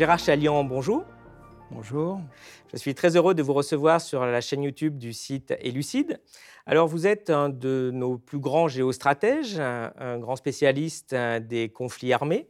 Gérard 0.00 0.18
Chalian, 0.18 0.64
bonjour. 0.64 1.04
Bonjour. 1.70 2.22
Je 2.72 2.78
suis 2.78 2.94
très 2.94 3.16
heureux 3.16 3.34
de 3.34 3.42
vous 3.42 3.52
recevoir 3.52 4.00
sur 4.00 4.24
la 4.24 4.40
chaîne 4.40 4.62
YouTube 4.62 4.96
du 4.96 5.12
site 5.12 5.52
Elucide. 5.60 6.22
Alors, 6.64 6.88
vous 6.88 7.06
êtes 7.06 7.28
un 7.28 7.50
de 7.50 7.90
nos 7.92 8.16
plus 8.16 8.38
grands 8.38 8.66
géostratèges, 8.66 9.60
un, 9.60 10.18
grand 10.18 10.36
spécialiste 10.36 11.12
euh, 11.12 11.38
des 11.38 11.68
conflits 11.68 12.14
armés. 12.14 12.48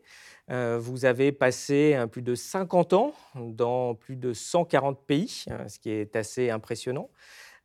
Euh, 0.53 0.79
vous 0.81 1.05
avez 1.07 1.33
passé 1.33 1.95
euh, 1.97 2.07
plus 2.07 2.23
de 2.23 2.37
50 2.37 2.93
ans 2.93 3.15
dans 3.35 3.97
plus 3.97 4.15
de 4.15 4.33
140 4.33 5.05
pays, 5.05 5.47
ce 5.67 5.81
qui 5.81 5.91
est 5.91 6.15
assez 6.15 6.51
impressionnant. 6.51 7.11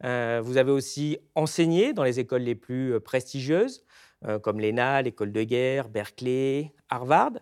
Vous 0.02 0.58
avez 0.58 0.72
aussi 0.72 1.20
enseigné 1.36 1.94
dans 1.94 2.04
les 2.04 2.20
écoles 2.20 2.42
les 2.42 2.56
plus 2.56 3.00
prestigieuses, 3.02 3.86
comme 4.42 4.60
l'ENA, 4.60 5.02
l'école 5.04 5.32
de 5.32 5.44
guerre, 5.44 5.90
Berkeley, 5.90 6.74
Harvard. 6.90 7.34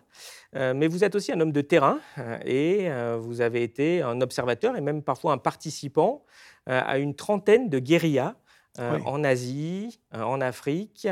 Mais 0.52 0.86
vous 0.86 1.04
êtes 1.04 1.14
aussi 1.14 1.32
un 1.32 1.40
homme 1.40 1.52
de 1.52 1.60
terrain 1.60 1.98
et 2.44 2.88
vous 3.18 3.40
avez 3.40 3.62
été 3.62 4.02
un 4.02 4.20
observateur 4.20 4.76
et 4.76 4.80
même 4.80 5.02
parfois 5.02 5.32
un 5.32 5.38
participant 5.38 6.24
à 6.66 6.98
une 6.98 7.14
trentaine 7.14 7.68
de 7.68 7.78
guérillas 7.78 8.34
euh, 8.80 8.98
en 9.04 9.22
Asie, 9.22 10.00
euh, 10.14 10.22
en 10.22 10.40
Afrique, 10.40 11.06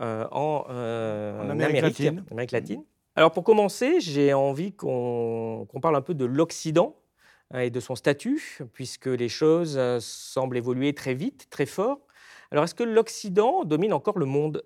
euh, 0.00 0.24
en, 0.30 0.64
Amérique, 1.50 1.82
latine. 1.82 2.24
latine. 2.50 2.84
Alors 3.16 3.32
pour 3.32 3.44
commencer, 3.44 4.00
j'ai 4.00 4.32
envie 4.32 4.72
qu'on 4.72 5.66
parle 5.82 5.96
un 5.96 6.00
peu 6.00 6.14
de 6.14 6.24
l'Occident 6.24 6.96
et 7.54 7.68
de 7.68 7.80
son 7.80 7.96
statut, 7.96 8.60
puisque 8.72 9.06
les 9.06 9.28
choses 9.28 9.78
semblent 9.98 10.56
évoluer 10.56 10.94
très 10.94 11.12
vite, 11.12 11.48
très 11.50 11.66
fort. 11.66 12.00
Alors 12.50 12.64
est-ce 12.64 12.74
que 12.74 12.84
l'Occident 12.84 13.64
domine 13.64 13.92
encore 13.92 14.18
le 14.18 14.24
monde? 14.24 14.64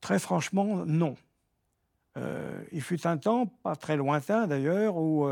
Très 0.00 0.18
franchement, 0.18 0.84
non. 0.86 1.16
il 2.72 2.82
fut 2.82 3.06
un 3.06 3.16
temps, 3.18 3.46
pas 3.46 3.76
très 3.76 3.96
lointain 3.96 4.46
d'ailleurs, 4.46 4.96
où 4.96 5.28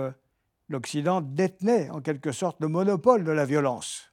l'Occident 0.68 1.20
détenait 1.20 1.90
en 1.90 2.00
quelque 2.00 2.32
sorte 2.32 2.60
le 2.60 2.68
monopole 2.68 3.24
de 3.24 3.32
la 3.32 3.44
violence. 3.44 4.12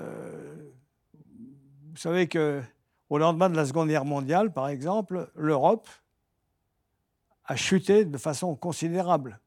Euh, 0.00 0.70
vous 1.90 1.96
savez 1.96 2.26
que 2.26 2.62
au 3.10 3.18
lendemain 3.18 3.48
de 3.48 3.56
la 3.56 3.66
Seconde 3.66 3.88
Guerre 3.88 4.04
mondiale, 4.04 4.52
par 4.52 4.68
exemple, 4.68 5.30
l'Europe 5.36 5.88
a 7.44 7.54
chuté 7.54 8.04
de 8.04 8.18
façon 8.18 8.56
considérable. 8.56 9.40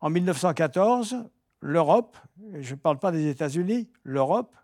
En 0.00 0.10
1914, 0.10 1.16
l'Europe, 1.60 2.16
je 2.54 2.74
ne 2.74 2.78
parle 2.78 2.98
pas 2.98 3.10
des 3.10 3.28
États-Unis, 3.28 3.90
l'Europe 4.04 4.54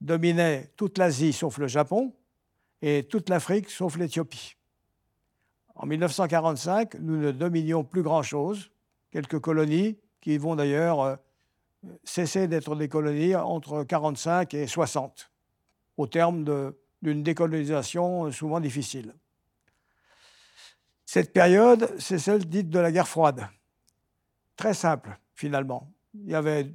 dominait 0.00 0.72
toute 0.76 0.98
l'Asie 0.98 1.32
sauf 1.32 1.58
le 1.58 1.68
Japon 1.68 2.12
et 2.86 3.04
toute 3.04 3.30
l'Afrique 3.30 3.70
sauf 3.70 3.96
l'Éthiopie. 3.96 4.56
En 5.74 5.86
1945, 5.86 6.96
nous 7.00 7.16
ne 7.16 7.32
dominions 7.32 7.82
plus 7.82 8.02
grand-chose, 8.02 8.70
quelques 9.10 9.40
colonies 9.40 9.98
qui 10.20 10.36
vont 10.36 10.54
d'ailleurs 10.54 11.00
euh, 11.00 11.16
cessaient 12.04 12.46
d'être 12.46 12.76
des 12.76 12.88
colonies 12.88 13.34
entre 13.34 13.84
45 13.84 14.52
et 14.52 14.66
60, 14.66 15.30
au 15.96 16.06
terme 16.06 16.74
d'une 17.00 17.22
décolonisation 17.22 18.30
souvent 18.30 18.60
difficile. 18.60 19.14
Cette 21.06 21.32
période, 21.32 21.90
c'est 21.98 22.18
celle 22.18 22.44
dite 22.44 22.68
de 22.68 22.78
la 22.78 22.92
guerre 22.92 23.08
froide. 23.08 23.48
Très 24.56 24.74
simple, 24.74 25.18
finalement. 25.34 25.90
Il 26.12 26.30
y 26.30 26.34
avait 26.34 26.70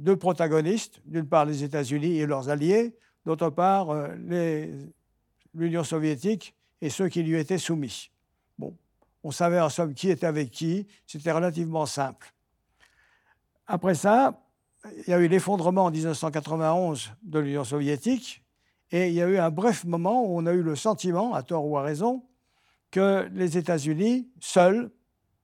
deux 0.00 0.16
protagonistes, 0.16 1.00
d'une 1.04 1.28
part 1.28 1.44
les 1.44 1.62
États-Unis 1.62 2.18
et 2.18 2.26
leurs 2.26 2.48
alliés, 2.48 2.96
d'autre 3.24 3.50
part 3.50 3.90
euh, 3.90 4.08
l'Union 5.54 5.84
soviétique 5.84 6.54
et 6.80 6.90
ceux 6.90 7.08
qui 7.08 7.22
lui 7.22 7.38
étaient 7.38 7.58
soumis. 7.58 8.10
Bon, 8.58 8.76
on 9.22 9.30
savait 9.30 9.60
en 9.60 9.68
somme 9.68 9.94
qui 9.94 10.10
était 10.10 10.26
avec 10.26 10.50
qui, 10.50 10.86
c'était 11.06 11.32
relativement 11.32 11.86
simple. 11.86 12.32
Après 13.66 13.94
ça, 13.94 14.40
il 15.06 15.10
y 15.10 15.14
a 15.14 15.18
eu 15.18 15.28
l'effondrement 15.28 15.86
en 15.86 15.90
1991 15.90 17.12
de 17.22 17.38
l'Union 17.38 17.64
soviétique 17.64 18.42
et 18.90 19.08
il 19.08 19.14
y 19.14 19.22
a 19.22 19.26
eu 19.26 19.38
un 19.38 19.50
bref 19.50 19.84
moment 19.84 20.24
où 20.24 20.38
on 20.38 20.46
a 20.46 20.52
eu 20.52 20.62
le 20.62 20.76
sentiment, 20.76 21.34
à 21.34 21.42
tort 21.42 21.66
ou 21.66 21.78
à 21.78 21.82
raison, 21.82 22.22
que 22.90 23.28
les 23.32 23.56
États-Unis, 23.56 24.28
seuls, 24.40 24.90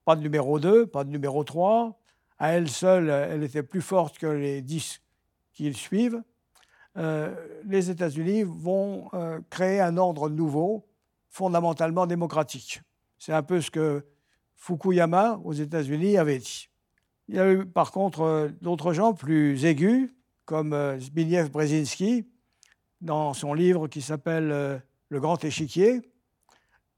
pas 0.05 0.15
de 0.15 0.21
numéro 0.21 0.59
2, 0.59 0.85
pas 0.85 1.03
de 1.03 1.09
numéro 1.09 1.43
3, 1.43 1.99
à 2.39 2.51
elle 2.51 2.69
seule, 2.69 3.09
elle 3.09 3.43
était 3.43 3.63
plus 3.63 3.81
forte 3.81 4.17
que 4.17 4.27
les 4.27 4.61
10 4.61 5.01
qui 5.53 5.73
suivent, 5.73 6.23
euh, 6.97 7.33
les 7.65 7.89
États-Unis 7.89 8.43
vont 8.43 9.09
euh, 9.13 9.39
créer 9.49 9.79
un 9.79 9.97
ordre 9.97 10.29
nouveau, 10.29 10.85
fondamentalement 11.29 12.05
démocratique. 12.05 12.81
C'est 13.17 13.33
un 13.33 13.43
peu 13.43 13.61
ce 13.61 13.71
que 13.71 14.05
Fukuyama 14.57 15.39
aux 15.43 15.53
États-Unis 15.53 16.17
avait 16.17 16.39
dit. 16.39 16.69
Il 17.27 17.35
y 17.35 17.39
a 17.39 17.49
eu 17.51 17.65
par 17.65 17.91
contre 17.91 18.21
euh, 18.21 18.49
d'autres 18.61 18.93
gens 18.93 19.13
plus 19.13 19.63
aigus, 19.65 20.13
comme 20.45 20.75
Zbigniew 20.99 21.47
Brzezinski, 21.49 22.27
dans 22.99 23.33
son 23.33 23.53
livre 23.53 23.87
qui 23.87 24.01
s'appelle 24.01 24.49
Le 25.07 25.19
Grand 25.19 25.41
Échiquier, 25.45 26.01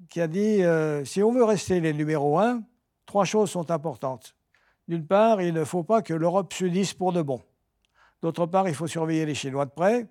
qui 0.09 0.21
a 0.21 0.27
dit 0.27 0.61
si 1.05 1.21
on 1.21 1.31
veut 1.31 1.43
rester 1.43 1.79
les 1.79 1.93
numéros 1.93 2.39
un, 2.39 2.63
trois 3.05 3.25
choses 3.25 3.51
sont 3.51 3.69
importantes. 3.69 4.35
D'une 4.87 5.05
part, 5.05 5.39
il 5.39 5.53
ne 5.53 5.63
faut 5.63 5.83
pas 5.83 6.01
que 6.01 6.15
l'Europe 6.15 6.51
s'unisse 6.51 6.95
pour 6.95 7.13
de 7.13 7.21
bon. 7.21 7.41
D'autre 8.23 8.45
part, 8.45 8.69
il 8.69 8.73
faut 8.73 8.87
surveiller 8.87 9.25
les 9.25 9.35
Chinois 9.35 9.65
de 9.65 9.71
près. 9.71 10.07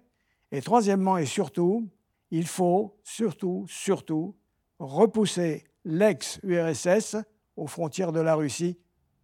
Et 0.51 0.61
troisièmement 0.61 1.17
et 1.17 1.25
surtout, 1.25 1.89
il 2.31 2.47
faut 2.47 3.01
surtout, 3.03 3.65
surtout 3.67 4.37
repousser 4.79 5.65
l'ex-URSS 5.87 7.17
aux 7.57 7.67
frontières 7.67 8.13
de 8.13 8.21
la 8.21 8.35
Russie 8.35 8.79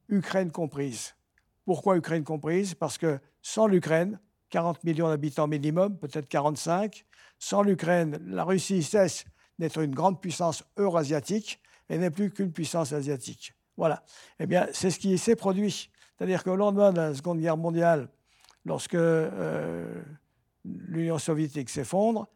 Ukraine 0.09 0.51
comprise. 0.51 1.15
Pourquoi 1.67 1.99
Ukraine 1.99 2.25
comprise? 2.25 2.75
Parce 2.75 2.97
que 2.97 3.21
sans 3.43 3.67
l'Ukraine, 3.67 4.19
40 4.49 4.83
millions 4.85 5.09
d'habitants 5.09 5.49
minimum, 5.49 5.99
peut-être 5.99 6.27
45, 6.27 7.05
sans 7.39 7.61
l'Ukraine, 7.61 8.19
la 8.25 8.45
Russie 8.45 8.83
cesse 8.83 9.27
d'être 9.59 9.83
une 9.83 9.95
grande 9.95 10.19
puissance 10.19 10.65
eurasiatique 10.79 11.61
et 11.91 11.99
n'est 11.99 12.11
plus 12.11 12.31
qu'une 12.31 12.53
puissance 12.53 12.95
asiatique. 12.95 13.53
Voilà. 13.77 14.03
Eh 14.41 14.47
bien, 14.47 14.67
c'est 14.73 14.89
ce 14.89 14.99
qui 14.99 15.19
s'est 15.19 15.37
produit. 15.37 15.91
C'est-à-dire 16.17 16.43
qu'au 16.43 16.57
lendemain 16.57 16.91
de 16.91 16.97
la 16.97 17.15
Seconde 17.15 17.41
Guerre 17.41 17.59
mondiale, 17.59 18.09
lorsque 18.69 18.95
euh, 18.95 20.03
l'Union 20.65 21.19
soviétique 21.19 21.71
s'effondre, 21.71 22.29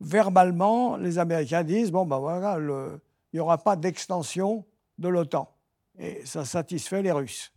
verbalement, 0.00 0.96
les 0.96 1.18
Américains 1.18 1.62
disent 1.62 1.92
bon, 1.92 2.06
ben 2.06 2.18
voilà, 2.18 2.58
il 2.58 3.00
n'y 3.34 3.40
aura 3.40 3.58
pas 3.58 3.76
d'extension 3.76 4.64
de 4.98 5.08
l'OTAN 5.08 5.52
et 5.98 6.24
ça 6.24 6.44
satisfait 6.44 7.02
les 7.02 7.12
Russes. 7.12 7.52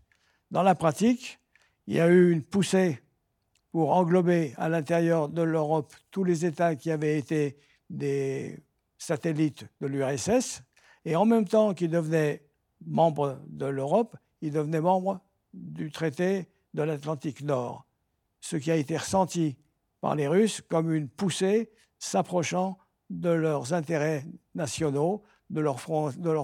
Dans 0.51 0.63
la 0.63 0.75
pratique, 0.75 1.39
il 1.87 1.95
y 1.95 1.99
a 1.99 2.07
eu 2.07 2.31
une 2.31 2.43
poussée 2.43 3.01
pour 3.71 3.91
englober 3.91 4.53
à 4.57 4.69
l'intérieur 4.69 5.29
de 5.29 5.41
l'Europe 5.41 5.93
tous 6.11 6.23
les 6.23 6.45
États 6.45 6.75
qui 6.75 6.91
avaient 6.91 7.17
été 7.17 7.57
des 7.89 8.59
satellites 8.97 9.65
de 9.79 9.87
l'URSS, 9.87 10.63
et 11.05 11.15
en 11.15 11.25
même 11.25 11.47
temps 11.47 11.73
qu'ils 11.73 11.89
devenaient 11.89 12.43
membres 12.85 13.39
de 13.47 13.65
l'Europe, 13.65 14.15
ils 14.41 14.51
devenaient 14.51 14.81
membres 14.81 15.21
du 15.53 15.91
traité 15.91 16.47
de 16.73 16.83
l'Atlantique 16.83 17.41
Nord, 17.41 17.85
ce 18.39 18.57
qui 18.57 18.71
a 18.71 18.75
été 18.75 18.97
ressenti 18.97 19.57
par 20.01 20.15
les 20.15 20.27
Russes 20.27 20.61
comme 20.61 20.93
une 20.93 21.09
poussée 21.09 21.71
s'approchant 21.97 22.77
de 23.09 23.29
leurs 23.29 23.73
intérêts 23.73 24.25
nationaux, 24.55 25.23
de, 25.49 25.61
leurs 25.61 25.79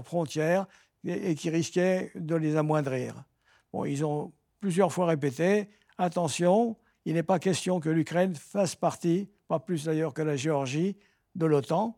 frontières, 0.06 0.66
et 1.06 1.36
qui 1.36 1.50
risquaient 1.50 2.12
de 2.16 2.36
les 2.36 2.56
amoindrir. 2.56 3.24
Bon, 3.72 3.86
ils 3.86 4.04
ont 4.04 4.34
plusieurs 4.60 4.92
fois 4.92 5.06
répété 5.06 5.70
attention, 5.98 6.78
il 7.06 7.14
n'est 7.14 7.24
pas 7.24 7.40
question 7.40 7.80
que 7.80 7.90
l'Ukraine 7.90 8.36
fasse 8.36 8.76
partie, 8.76 9.30
pas 9.48 9.60
plus 9.60 9.86
d'ailleurs 9.86 10.14
que 10.14 10.22
la 10.22 10.36
Géorgie, 10.36 10.98
de 11.36 11.46
l'OTAN. 11.46 11.98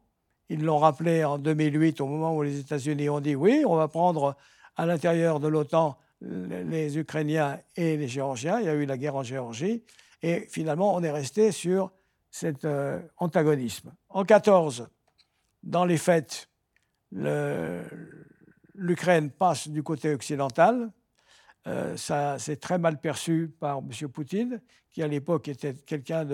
Ils 0.50 0.64
l'ont 0.64 0.78
rappelé 0.78 1.24
en 1.24 1.38
2008 1.38 2.02
au 2.02 2.08
moment 2.08 2.36
où 2.36 2.42
les 2.42 2.60
États-Unis 2.60 3.10
ont 3.10 3.20
dit 3.20 3.36
oui, 3.36 3.64
on 3.66 3.76
va 3.76 3.88
prendre 3.88 4.36
à 4.76 4.86
l'intérieur 4.86 5.40
de 5.40 5.48
l'OTAN 5.48 5.98
les 6.22 6.98
Ukrainiens 6.98 7.60
et 7.76 7.98
les 7.98 8.08
Géorgiens. 8.08 8.60
Il 8.60 8.66
y 8.66 8.70
a 8.70 8.74
eu 8.74 8.86
la 8.86 8.98
guerre 8.98 9.16
en 9.16 9.24
Géorgie. 9.24 9.84
Et 10.22 10.48
finalement, 10.50 10.96
on 10.96 11.04
est 11.04 11.12
resté 11.12 11.52
sur 11.52 11.92
cet 12.32 12.66
euh, 12.66 13.00
antagonisme. 13.18 13.94
En 14.10 14.22
2014, 14.22 14.90
dans 15.64 15.86
les 15.86 16.00
le, 17.12 17.84
l'Ukraine 18.76 19.32
passe 19.32 19.68
du 19.68 19.84
côté 19.84 20.14
occidental. 20.14 20.92
Euh, 21.68 21.98
ça 21.98 22.40
s'est 22.40 22.58
très 22.58 22.78
mal 22.78 23.00
perçu 23.00 23.54
par 23.60 23.80
M. 23.80 24.10
Poutine, 24.10 24.62
qui 24.90 25.04
à 25.04 25.08
l'époque 25.08 25.48
était 25.48 25.74
quelqu'un 25.74 26.26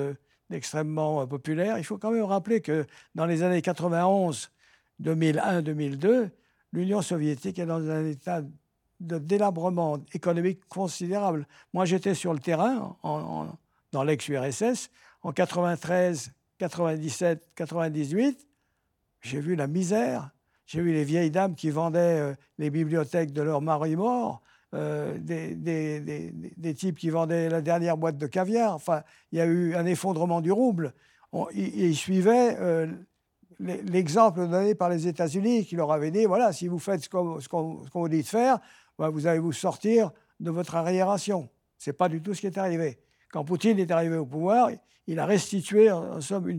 d'extrêmement 0.50 1.22
euh, 1.22 1.26
populaire. 1.26 1.78
Il 1.78 1.84
faut 1.84 1.98
quand 1.98 2.12
même 2.12 2.24
rappeler 2.24 2.62
que 2.62 2.86
dans 3.16 3.26
les 3.26 3.44
années 3.44 3.62
91, 3.62 4.52
2001, 5.00 5.62
2002, 5.62 6.30
l'Union 6.72 7.02
soviétique 7.02 7.60
est 7.60 7.66
dans 7.66 7.90
un 7.90 8.06
état 8.06 8.42
de 9.00 9.18
délabrement 9.18 10.00
économique 10.14 10.60
considérable. 10.70 11.48
Moi, 11.74 11.86
j'étais 11.86 12.14
sur 12.14 12.34
le 12.34 12.40
terrain 12.40 12.96
dans 13.92 14.04
l'ex-URSS 14.04 14.90
en 15.24 15.32
93, 15.32 16.32
97, 16.58 17.50
98. 17.56 18.48
J'ai 19.22 19.40
vu 19.40 19.56
la 19.56 19.68
misère 19.68 20.32
J'ai 20.66 20.82
vu 20.82 20.92
les 20.92 21.04
vieilles 21.04 21.32
dames 21.32 21.56
qui 21.56 21.70
vendaient 21.70 22.20
euh, 22.20 22.34
les 22.58 22.70
bibliothèques 22.70 23.32
de 23.32 23.42
leur 23.42 23.62
mari 23.62 23.96
mort, 23.96 24.42
euh, 24.74 25.18
des, 25.20 26.74
types 26.74 26.98
qui 26.98 27.10
vendaient 27.10 27.50
la 27.50 27.62
dernière 27.62 27.98
boîte 27.98 28.18
de 28.18 28.28
caviar. 28.28 28.74
Enfin, 28.74 29.04
il 29.32 29.38
y 29.38 29.42
a 29.42 29.46
eu 29.46 29.76
un 29.76 29.86
effondrement 29.86 30.42
du 30.42 30.52
rouble. 30.52 30.94
ils, 31.54 31.96
suivaient 31.96 32.58
euh, 32.60 32.88
l'exemple 33.60 34.48
donné 34.48 34.76
par 34.76 34.90
les 34.90 35.08
États-Unis 35.08 35.66
qui 35.66 35.76
leur 35.76 35.92
avait 35.92 36.12
dit 36.12 36.26
voilà, 36.26 36.52
si 36.52 36.68
vous 36.68 36.80
faites 36.80 37.04
ce 37.04 37.10
qu'on 37.10 37.82
vous 37.94 38.10
dit 38.10 38.24
de 38.24 38.28
faire, 38.28 38.60
vous 38.98 39.28
allez 39.28 39.40
vous 39.40 39.54
sortir 39.54 40.12
de 40.40 40.52
votre 40.52 40.76
arriération. 40.76 41.50
Ce 41.78 41.90
n'est 41.90 41.94
pas 41.94 42.10
du 42.10 42.22
tout 42.22 42.34
ce 42.34 42.42
qui 42.42 42.48
est 42.48 42.58
arrivé. 42.58 43.00
Quand 43.32 43.44
Poutine 43.44 43.80
est 43.80 43.92
arrivé 43.92 44.16
au 44.16 44.26
pouvoir, 44.26 44.70
il 45.08 45.20
a 45.20 45.26
restitué 45.26 45.92
en, 45.92 46.22
somme 46.22 46.50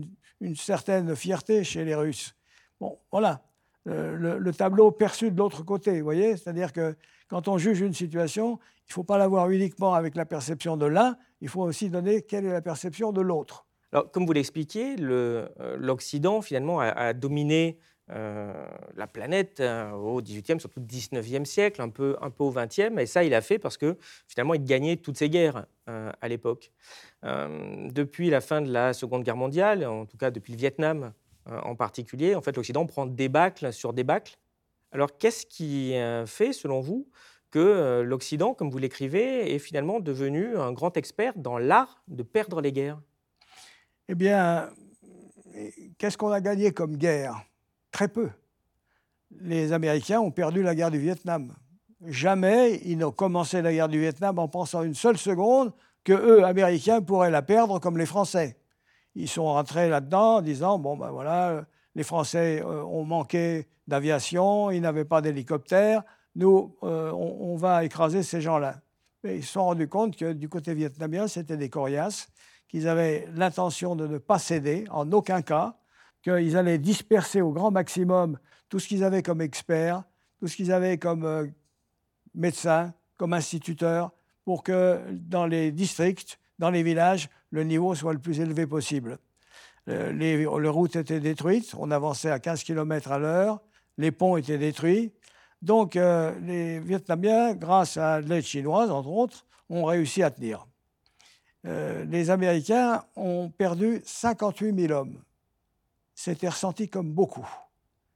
une, 0.41 0.55
certaine 0.55 1.15
fierté 1.15 1.63
chez 1.63 1.85
les 1.85 1.95
Russes. 1.95 2.35
Bon, 2.79 2.99
voilà. 3.11 3.41
Euh, 3.87 4.37
le, 4.39 4.53
tableau 4.53 4.91
perçu 4.91 5.31
de 5.31 5.37
l'autre 5.37 5.63
côté, 5.63 5.99
vous 5.99 6.03
voyez? 6.03 6.37
C'est-à-dire 6.37 6.73
que 6.73 6.95
quand 7.27 7.47
on 7.47 7.57
juge 7.57 7.81
une 7.81 7.93
situation, 7.93 8.59
il 8.87 8.91
ne 8.91 8.93
faut 8.93 9.03
pas 9.03 9.17
la 9.17 9.27
voir 9.27 9.49
uniquement 9.49 9.93
avec 9.93 10.15
la 10.15 10.25
perception 10.25 10.75
de 10.75 10.85
l'un, 10.85 11.17
il 11.41 11.49
faut 11.49 11.61
aussi 11.61 11.89
donner 11.89 12.21
quelle 12.23 12.45
est 12.45 12.51
la 12.51 12.61
perception 12.61 13.11
de 13.11 13.21
l'autre. 13.21 13.65
Alors, 13.91 14.11
comme 14.11 14.25
vous 14.25 14.33
l'expliquiez, 14.33 14.95
euh, 14.99 15.47
l'Occident, 15.77 16.41
finalement, 16.41 16.79
a, 16.79 17.13
dominé 17.13 17.77
la 18.07 19.07
planète 19.07 19.61
au 19.61 20.21
XVIIIe, 20.21 20.59
surtout 20.59 20.79
au 20.79 20.83
XIXe 20.83 21.49
siècle, 21.49 21.81
un 21.81 21.89
peu, 21.89 22.15
un 22.21 22.29
peu 22.29 22.43
au 22.43 22.51
XXe, 22.51 22.97
et 22.99 23.05
ça, 23.05 23.23
il 23.23 23.33
a 23.33 23.41
fait 23.41 23.57
parce 23.57 23.77
que, 23.77 23.97
finalement, 24.27 24.53
il 24.53 24.63
gagnait 24.63 24.97
toutes 24.97 25.17
ces 25.17 25.29
guerres 25.29 25.65
à 25.87 26.27
l'époque. 26.27 26.71
depuis 27.23 28.29
la 28.29 28.41
fin 28.41 28.61
de 28.61 28.71
la 28.71 28.93
Seconde 28.93 29.23
Guerre 29.23 29.37
mondiale, 29.37 29.85
en 29.85 30.05
tout 30.05 30.17
cas 30.17 30.29
depuis 30.29 30.53
le 30.53 30.59
Vietnam, 30.59 31.13
euh, 31.49 31.59
en 31.61 31.75
particulier, 31.75 32.35
en 32.35 32.41
fait, 32.41 32.55
l'Occident 32.55 32.85
prend 32.85 33.05
débâcle 33.05 33.71
sur 33.71 33.93
débâcle. 33.93 34.37
Alors, 34.91 35.17
qu'est-ce 35.17 35.45
qui 35.45 35.95
euh, 35.95 36.25
fait, 36.25 36.53
selon 36.53 36.79
vous, 36.79 37.07
que 37.51 37.59
euh, 37.59 38.03
l'Occident, 38.03 38.53
comme 38.53 38.71
vous 38.71 38.77
l'écrivez, 38.77 39.53
est 39.53 39.59
finalement 39.59 39.99
devenu 39.99 40.57
un 40.57 40.71
grand 40.71 40.97
expert 40.97 41.33
dans 41.35 41.57
l'art 41.57 42.03
de 42.07 42.23
perdre 42.23 42.61
les 42.61 42.71
guerres? 42.71 42.99
Eh 44.07 44.15
bien, 44.15 44.69
qu'est-ce 45.97 46.17
qu'on 46.17 46.31
a 46.31 46.41
gagné 46.41 46.71
comme 46.71 46.97
guerre? 46.97 47.43
Très 47.95 48.09
peu. 48.09 48.29
Les 49.39 49.71
Américains 49.71 50.19
ont 50.19 50.31
perdu 50.31 50.61
la 50.61 50.75
guerre 50.75 50.91
du 50.91 50.99
Vietnam. 50.99 51.53
Jamais 52.05 52.81
ils 52.83 52.97
n'ont 52.97 53.11
commencé 53.11 53.61
la 53.61 53.71
guerre 53.71 53.87
du 53.87 54.01
Vietnam 54.01 54.37
en 54.37 54.49
pensant 54.49 54.83
une 54.83 54.95
seule 54.95 55.17
seconde 55.17 55.71
que 56.03 56.11
eux, 56.11 56.43
Américains, 56.43 57.01
pourraient 57.01 57.31
la 57.31 57.41
perdre 57.41 57.79
comme 57.79 57.97
les 57.97 58.05
Français 58.05 58.57
ils 59.15 59.29
sont 59.29 59.45
rentrés 59.45 59.89
là-dedans 59.89 60.35
en 60.35 60.41
disant 60.41 60.77
bon 60.77 60.97
ben 60.97 61.09
voilà, 61.09 61.65
les 61.95 62.03
Français 62.03 62.61
euh, 62.61 62.83
ont 62.83 63.05
manqué 63.05 63.67
d'aviation, 63.87 64.71
ils 64.71 64.81
n'avaient 64.81 65.05
pas 65.05 65.21
d'hélicoptère, 65.21 66.03
nous 66.35 66.75
euh, 66.83 67.11
on, 67.11 67.55
va 67.55 67.85
écraser 67.85 68.23
ces 68.23 68.41
gens-là. 68.41 68.81
Mais 69.23 69.37
ils 69.37 69.43
se 69.43 69.53
sont 69.53 69.63
rendus 69.63 69.87
compte 69.87 70.17
que 70.17 70.33
du 70.33 70.49
côté 70.49 70.73
vietnamien, 70.73 71.27
c'était 71.27 71.57
des 71.57 71.69
coriaces, 71.69 72.27
qu'ils 72.67 72.87
avaient 72.87 73.27
l'intention 73.33 73.95
de 73.95 74.07
ne 74.07 74.17
pas 74.17 74.37
céder 74.37 74.85
en 74.91 75.11
aucun 75.11 75.41
cas, 75.41 75.77
qu'ils 76.25 76.57
allaient 76.57 76.79
disperser 76.79 77.41
au 77.41 77.51
grand 77.51 77.71
maximum 77.71 78.39
tout 78.67 78.79
ce 78.79 78.87
qu'ils 78.87 79.03
avaient 79.03 79.21
comme 79.21 79.41
experts, 79.41 80.03
tout 80.39 80.47
ce 80.47 80.55
qu'ils 80.55 80.71
avaient 80.71 80.97
comme 80.97 81.23
euh, 81.23 81.45
médecins, 82.33 82.93
comme 83.15 83.33
instituteurs, 83.33 84.11
pour 84.43 84.63
que 84.63 84.99
dans 85.11 85.45
les 85.45 85.71
districts, 85.71 86.39
dans 86.57 86.71
les 86.71 86.83
villages, 86.83 87.29
le 87.51 87.63
niveau 87.63 87.93
soit 87.93 88.13
le 88.13 88.19
plus 88.19 88.39
élevé 88.39 88.65
possible. 88.65 89.19
Euh, 89.87 90.11
les, 90.11 90.45
routes 90.45 90.95
étaient 90.95 91.19
détruites, 91.19 91.75
on 91.77 91.91
avançait 91.91 92.31
à 92.31 92.39
15 92.39 92.63
km 92.63 93.11
à 93.11 93.19
l'heure, 93.19 93.61
les 93.99 94.11
ponts 94.11 94.35
étaient 94.35 94.57
détruits. 94.57 95.13
Donc 95.61 95.95
euh, 95.95 96.33
les 96.41 96.79
Vietnamiens, 96.79 97.53
grâce 97.53 97.97
à 97.97 98.19
l'aide 98.19 98.43
chinoise, 98.43 98.89
entre 98.89 99.09
autres, 99.09 99.45
ont 99.69 99.85
réussi 99.85 100.23
à 100.23 100.31
tenir. 100.31 100.67
Les 101.63 102.29
Américains 102.29 103.03
ont 103.15 103.49
perdu 103.49 103.99
58 104.05 104.87
000 104.87 104.93
hommes. 104.93 105.17
C'était 106.25 106.49
ressenti 106.49 106.89
comme 106.89 107.13
beaucoup. 107.13 107.47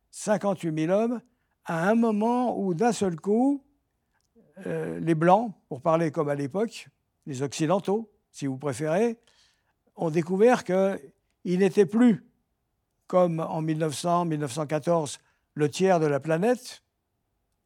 58 0.10 0.88
000 0.88 0.92
hommes 0.92 1.22
à 1.64 1.88
un 1.88 1.94
moment 1.94 2.60
où, 2.60 2.74
d'un 2.74 2.92
seul 2.92 3.16
coup, 3.16 3.64
les 4.66 5.14
Blancs, 5.14 5.54
pour 5.68 5.80
parler 5.80 6.10
comme 6.10 6.28
à 6.28 6.34
l'époque, 6.34 6.88
les 7.28 7.44
Occidentaux, 7.44 8.10
si 8.32 8.48
vous 8.48 8.58
préférez, 8.58 9.20
ont 9.96 10.10
découvert 10.10 10.64
qu'il 10.64 11.60
n'était 11.60 11.86
plus, 11.86 12.26
comme 13.06 13.42
en 13.42 13.62
1900-1914, 13.62 15.20
le 15.54 15.70
tiers 15.70 16.00
de 16.00 16.08
la 16.08 16.20
planète. 16.20 16.82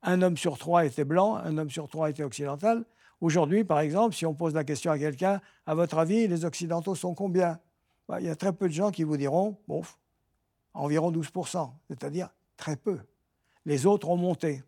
Un 0.01 0.22
homme 0.22 0.36
sur 0.36 0.57
trois 0.57 0.84
était 0.84 1.06
blanc, 1.06 1.38
un 1.38 1.57
homme 1.57 1.69
sur 1.69 1.88
trois 1.88 2.10
était 2.10 2.24
occidental. 2.24 2.84
Aujourd'hui, 3.22 3.63
par 3.63 3.80
exemple, 3.80 4.13
si 4.13 4.25
on 4.25 4.34
pose 4.34 4.54
la 4.54 4.66
question 4.66 4.92
à 4.92 5.00
quelqu'un, 5.00 5.40
à 5.66 5.74
votre 5.74 5.98
avis, 6.00 6.28
les 6.28 6.44
Occidentaux 6.44 6.95
sont 6.95 7.16
combien? 7.16 7.62
Bah, 8.10 8.19
Il 8.19 8.28
y 8.28 8.30
a 8.30 8.36
très 8.36 8.51
peu 8.51 8.68
de 8.68 8.74
gens 8.74 8.92
qui 8.92 9.06
vous 9.06 9.16
diront, 9.16 9.57
bon, 9.69 9.84
environ 10.73 11.11
12%, 11.11 11.71
c'est-à-dire 11.87 12.29
très 12.57 12.75
peu. 12.75 12.99
Les 13.65 13.85
autres 13.85 14.09
ont 14.09 14.17
monté. 14.17 14.63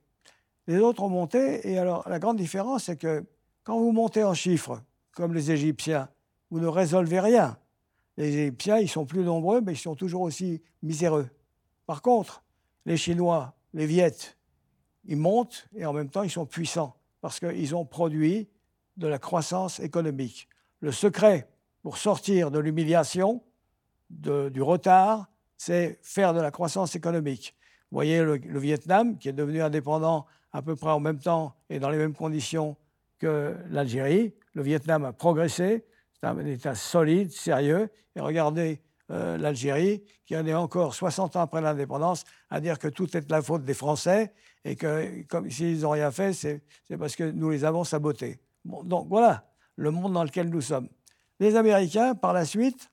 Les 0.68 0.80
autres 0.80 1.04
ont 1.04 1.10
monté, 1.10 1.70
et 1.70 1.78
alors 1.78 2.08
la 2.10 2.20
grande 2.20 2.38
différence, 2.38 2.86
c'est 2.86 2.98
que 2.98 3.26
quand 3.64 3.80
vous 3.80 3.92
montez 3.92 4.24
en 4.24 4.34
chiffres, 4.34 4.82
comme 5.12 5.34
les 5.34 5.52
Égyptiens, 5.52 6.10
vous 6.50 6.60
ne 6.60 6.68
résolvez 6.68 7.20
rien. 7.20 7.58
Les 8.18 8.38
Égyptiens, 8.38 8.78
ils 8.78 8.90
sont 8.90 9.06
plus 9.06 9.24
nombreux, 9.24 9.62
mais 9.62 9.74
ils 9.74 9.78
sont 9.78 9.96
toujours 9.96 10.22
aussi 10.22 10.62
miséreux. 10.82 11.30
Par 11.86 12.02
contre, 12.02 12.44
les 12.86 12.98
Chinois, 12.98 13.54
les 13.74 13.86
Viettes, 13.86 14.38
ils 15.06 15.18
montent 15.18 15.68
et 15.76 15.86
en 15.86 15.94
même 15.94 16.10
temps, 16.10 16.24
ils 16.24 16.32
sont 16.32 16.46
puissants 16.46 16.96
parce 17.22 17.40
qu'ils 17.40 17.76
ont 17.76 17.86
produit 17.86 18.48
de 18.98 19.08
la 19.08 19.20
croissance 19.20 19.80
économique. 19.80 20.48
Le 20.80 20.92
secret 20.92 21.50
pour 21.82 21.98
sortir 21.98 22.52
de 22.52 22.60
l'humiliation, 22.60 23.44
du 24.10 24.62
retard, 24.62 25.28
c'est 25.58 26.00
faire 26.02 26.34
de 26.34 26.42
la 26.42 26.52
croissance 26.52 26.96
économique. 26.96 27.56
Vous 27.92 27.96
voyez 27.96 28.22
le, 28.22 28.38
le, 28.38 28.60
Vietnam, 28.60 29.18
qui 29.18 29.30
est 29.30 29.34
devenu 29.34 29.62
indépendant 29.62 30.26
à 30.52 30.62
peu 30.62 30.76
près 30.76 30.90
en 30.90 31.00
même 31.00 31.20
temps 31.20 31.56
et 31.70 31.80
dans 31.80 31.90
les 31.90 31.98
mêmes 31.98 32.14
conditions 32.14 32.78
que 33.20 33.56
l'Algérie. 33.70 34.34
Le 34.54 34.64
Vietnam 34.64 35.06
a 35.06 35.14
progressé, 35.14 35.86
c'est 36.14 36.28
un 36.28 36.38
État 36.46 36.76
solide, 36.76 37.32
sérieux. 37.32 37.90
Et 38.16 38.22
regardez 38.22 38.82
euh, 39.12 39.38
l'Algérie, 39.38 40.04
qui 40.26 40.36
en 40.36 40.46
est 40.46 40.54
encore 40.54 40.96
60 40.96 41.36
ans 41.36 41.42
après 41.42 41.62
l'indépendance, 41.62 42.24
à 42.50 42.60
dire 42.60 42.80
que 42.80 42.88
tout 42.88 43.16
est 43.16 43.30
la 43.30 43.42
faute 43.42 43.64
des 43.64 43.74
Français 43.74 44.34
et 44.64 44.76
que 44.76 45.24
comme 45.28 45.50
s'ils 45.50 45.82
n'ont 45.82 45.92
rien 45.92 46.12
fait, 46.12 46.34
c'est 46.34 46.64
parce 46.98 47.16
que 47.16 47.24
nous 47.24 47.52
les 47.52 47.66
avons 47.66 47.84
sabotés. 47.84 48.40
donc 48.64 49.08
voilà 49.08 49.46
le 49.76 49.92
monde 49.92 50.14
dans 50.14 50.24
lequel 50.24 50.50
nous 50.50 50.62
sommes. 50.62 50.90
Les 51.40 51.56
Américains, 51.56 52.16
par 52.16 52.34
la 52.34 52.46
suite, 52.46 52.90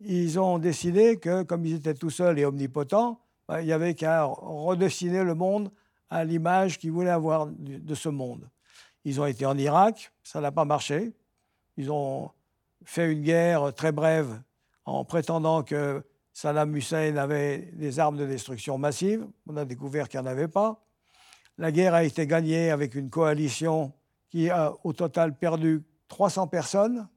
ils 0.00 0.38
ont 0.38 0.58
décidé 0.58 1.18
que, 1.18 1.42
comme 1.42 1.64
ils 1.64 1.76
étaient 1.76 1.94
tout 1.94 2.10
seuls 2.10 2.38
et 2.38 2.44
omnipotents, 2.44 3.20
bah, 3.48 3.62
il 3.62 3.66
n'y 3.66 3.72
avait 3.72 3.94
qu'à 3.94 4.24
redessiner 4.24 5.22
le 5.22 5.34
monde 5.34 5.70
à 6.10 6.24
l'image 6.24 6.78
qu'ils 6.78 6.92
voulaient 6.92 7.10
avoir 7.10 7.46
de 7.46 7.94
ce 7.94 8.08
monde. 8.08 8.48
Ils 9.04 9.20
ont 9.20 9.26
été 9.26 9.46
en 9.46 9.56
Irak, 9.56 10.12
ça 10.22 10.40
n'a 10.40 10.52
pas 10.52 10.64
marché. 10.64 11.12
Ils 11.76 11.90
ont 11.92 12.30
fait 12.84 13.12
une 13.12 13.22
guerre 13.22 13.72
très 13.74 13.92
brève 13.92 14.40
en 14.84 15.04
prétendant 15.04 15.62
que 15.62 16.04
Saddam 16.32 16.74
Hussein 16.76 17.16
avait 17.16 17.70
des 17.72 17.98
armes 17.98 18.16
de 18.16 18.26
destruction 18.26 18.78
massive. 18.78 19.26
On 19.46 19.56
a 19.56 19.64
découvert 19.64 20.08
qu'il 20.08 20.20
n'y 20.20 20.26
en 20.26 20.30
avait 20.30 20.48
pas. 20.48 20.84
La 21.58 21.72
guerre 21.72 21.94
a 21.94 22.04
été 22.04 22.26
gagnée 22.26 22.70
avec 22.70 22.94
une 22.94 23.08
coalition 23.08 23.92
qui 24.28 24.50
a 24.50 24.74
au 24.84 24.92
total 24.92 25.36
perdu 25.36 25.82
300 26.08 26.48
personnes. 26.48 27.08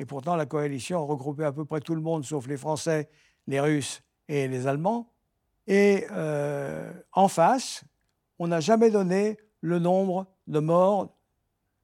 Et 0.00 0.06
pourtant, 0.06 0.34
la 0.34 0.46
coalition 0.46 0.96
a 0.96 1.04
regroupé 1.04 1.44
à 1.44 1.52
peu 1.52 1.66
près 1.66 1.80
tout 1.80 1.94
le 1.94 2.00
monde, 2.00 2.24
sauf 2.24 2.46
les 2.46 2.56
Français, 2.56 3.10
les 3.46 3.60
Russes 3.60 4.02
et 4.28 4.48
les 4.48 4.66
Allemands. 4.66 5.12
Et 5.66 6.06
euh, 6.10 6.90
en 7.12 7.28
face, 7.28 7.84
on 8.38 8.48
n'a 8.48 8.60
jamais 8.60 8.90
donné 8.90 9.36
le 9.60 9.78
nombre 9.78 10.26
de 10.46 10.58
morts 10.58 11.14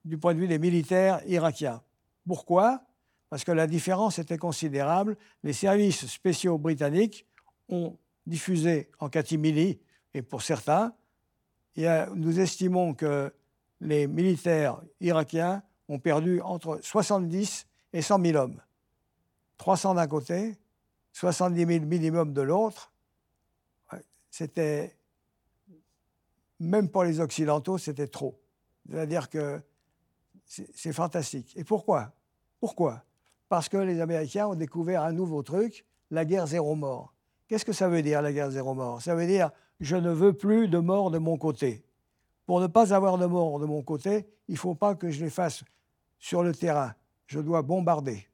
du 0.06 0.16
point 0.16 0.32
de 0.32 0.40
vue 0.40 0.48
des 0.48 0.58
militaires 0.58 1.20
irakiens. 1.26 1.82
Pourquoi? 2.26 2.80
Parce 3.28 3.44
que 3.44 3.52
la 3.52 3.66
différence 3.66 4.18
était 4.18 4.38
considérable. 4.38 5.18
Les 5.42 5.52
services 5.52 6.06
spéciaux 6.06 6.56
britanniques 6.56 7.26
ont 7.68 7.98
diffusé 8.24 8.88
en 8.98 9.10
catimini, 9.10 9.78
et 10.14 10.22
pour 10.22 10.40
certains, 10.40 10.94
nous 11.76 12.40
estimons 12.40 12.94
que 12.94 13.30
les 13.82 14.06
militaires 14.06 14.80
irakiens 15.02 15.62
ont 15.88 15.98
perdu 15.98 16.40
entre 16.40 16.78
70 16.80 17.66
et 17.96 18.02
100 18.02 18.22
000 18.22 18.36
hommes. 18.36 18.60
300 19.56 19.94
d'un 19.94 20.06
côté, 20.06 20.54
70 21.14 21.66
000 21.66 21.86
minimum 21.86 22.34
de 22.34 22.42
l'autre. 22.42 22.92
C'était, 24.30 24.94
même 26.60 26.90
pour 26.90 27.04
les 27.04 27.20
Occidentaux, 27.20 27.78
c'était 27.78 28.06
trop. 28.06 28.38
C'est-à-dire 28.86 29.30
que 29.30 29.62
c'est 30.44 30.92
fantastique. 30.92 31.54
Et 31.56 31.64
pourquoi? 31.64 32.12
Pourquoi? 32.60 33.02
Parce 33.48 33.70
que 33.70 33.78
les 33.78 34.02
Américains 34.02 34.48
ont 34.48 34.54
découvert 34.54 35.02
un 35.02 35.12
nouveau 35.12 35.42
truc, 35.42 35.86
la 36.10 36.26
guerre 36.26 36.46
zéro 36.46 36.74
mort. 36.74 37.14
Qu'est-ce 37.48 37.64
que 37.64 37.72
ça 37.72 37.88
veut 37.88 38.02
dire 38.02 38.20
la 38.20 38.32
guerre 38.34 38.50
zéro 38.50 38.74
mort? 38.74 39.00
Ça 39.00 39.14
veut 39.14 39.26
dire 39.26 39.50
je 39.80 39.96
ne 39.96 40.10
veux 40.10 40.34
plus 40.34 40.68
de 40.68 40.78
morts 40.78 41.10
de 41.10 41.18
mon 41.18 41.38
côté. 41.38 41.82
Pour 42.44 42.60
ne 42.60 42.66
pas 42.66 42.92
avoir 42.92 43.16
de 43.16 43.24
morts 43.24 43.58
de 43.58 43.64
mon 43.64 43.82
côté, 43.82 44.26
il 44.48 44.54
ne 44.54 44.58
faut 44.58 44.74
pas 44.74 44.94
que 44.94 45.10
je 45.10 45.24
les 45.24 45.30
fasse 45.30 45.64
sur 46.18 46.42
le 46.42 46.54
terrain. 46.54 46.94
Je 47.26 47.40
dois 47.40 47.62
bombarder. 47.62 48.26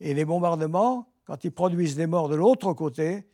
Et 0.00 0.14
les 0.14 0.24
bombardements, 0.24 1.08
quand 1.24 1.44
ils 1.44 1.52
produisent 1.52 1.96
des 1.96 2.06
morts 2.06 2.28
de 2.28 2.36
l'autre 2.36 2.72
côté, 2.72 3.26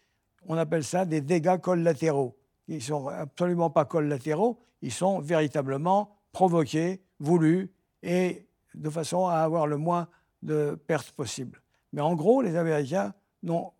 on 0.47 0.57
appelle 0.57 0.85
ça 0.85 1.05
des 1.05 1.21
dégâts 1.21 1.59
collatéraux. 1.61 2.37
Ils 2.69 2.77
ne 2.77 2.81
sont 2.81 3.09
absolument 3.09 3.71
pas 3.71 3.85
collatéraux, 3.85 4.59
ils 4.83 4.93
sont 4.93 5.21
véritablement 5.21 6.17
provoqués, 6.33 7.03
voulus, 7.21 7.73
et 8.03 8.47
de 8.75 8.91
façon 8.91 9.27
à 9.27 9.37
avoir 9.37 9.67
le 9.67 9.77
moins 9.77 10.09
de 10.43 10.79
pertes 10.87 11.13
possibles. 11.13 11.63
Mais 11.93 12.01
en 12.01 12.15
gros, 12.15 12.43
les 12.43 12.57
Américains 12.57 13.15
n'ont 13.43 13.73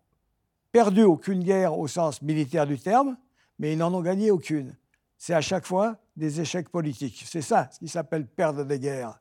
perdu 0.71 1.03
aucune 1.03 1.43
guerre 1.43 1.77
au 1.77 1.87
sens 1.87 2.21
militaire 2.21 2.65
du 2.65 2.79
terme, 2.79 3.17
mais 3.59 3.73
ils 3.73 3.77
n'en 3.77 3.93
ont 3.93 4.01
gagné 4.01 4.31
aucune. 4.31 4.75
C'est 5.17 5.33
à 5.33 5.41
chaque 5.41 5.65
fois 5.65 5.97
des 6.15 6.41
échecs 6.41 6.69
politiques. 6.69 7.23
C'est 7.25 7.41
ça 7.41 7.69
qui 7.79 7.87
s'appelle 7.87 8.27
perdre 8.27 8.63
des 8.63 8.79
guerres. 8.79 9.19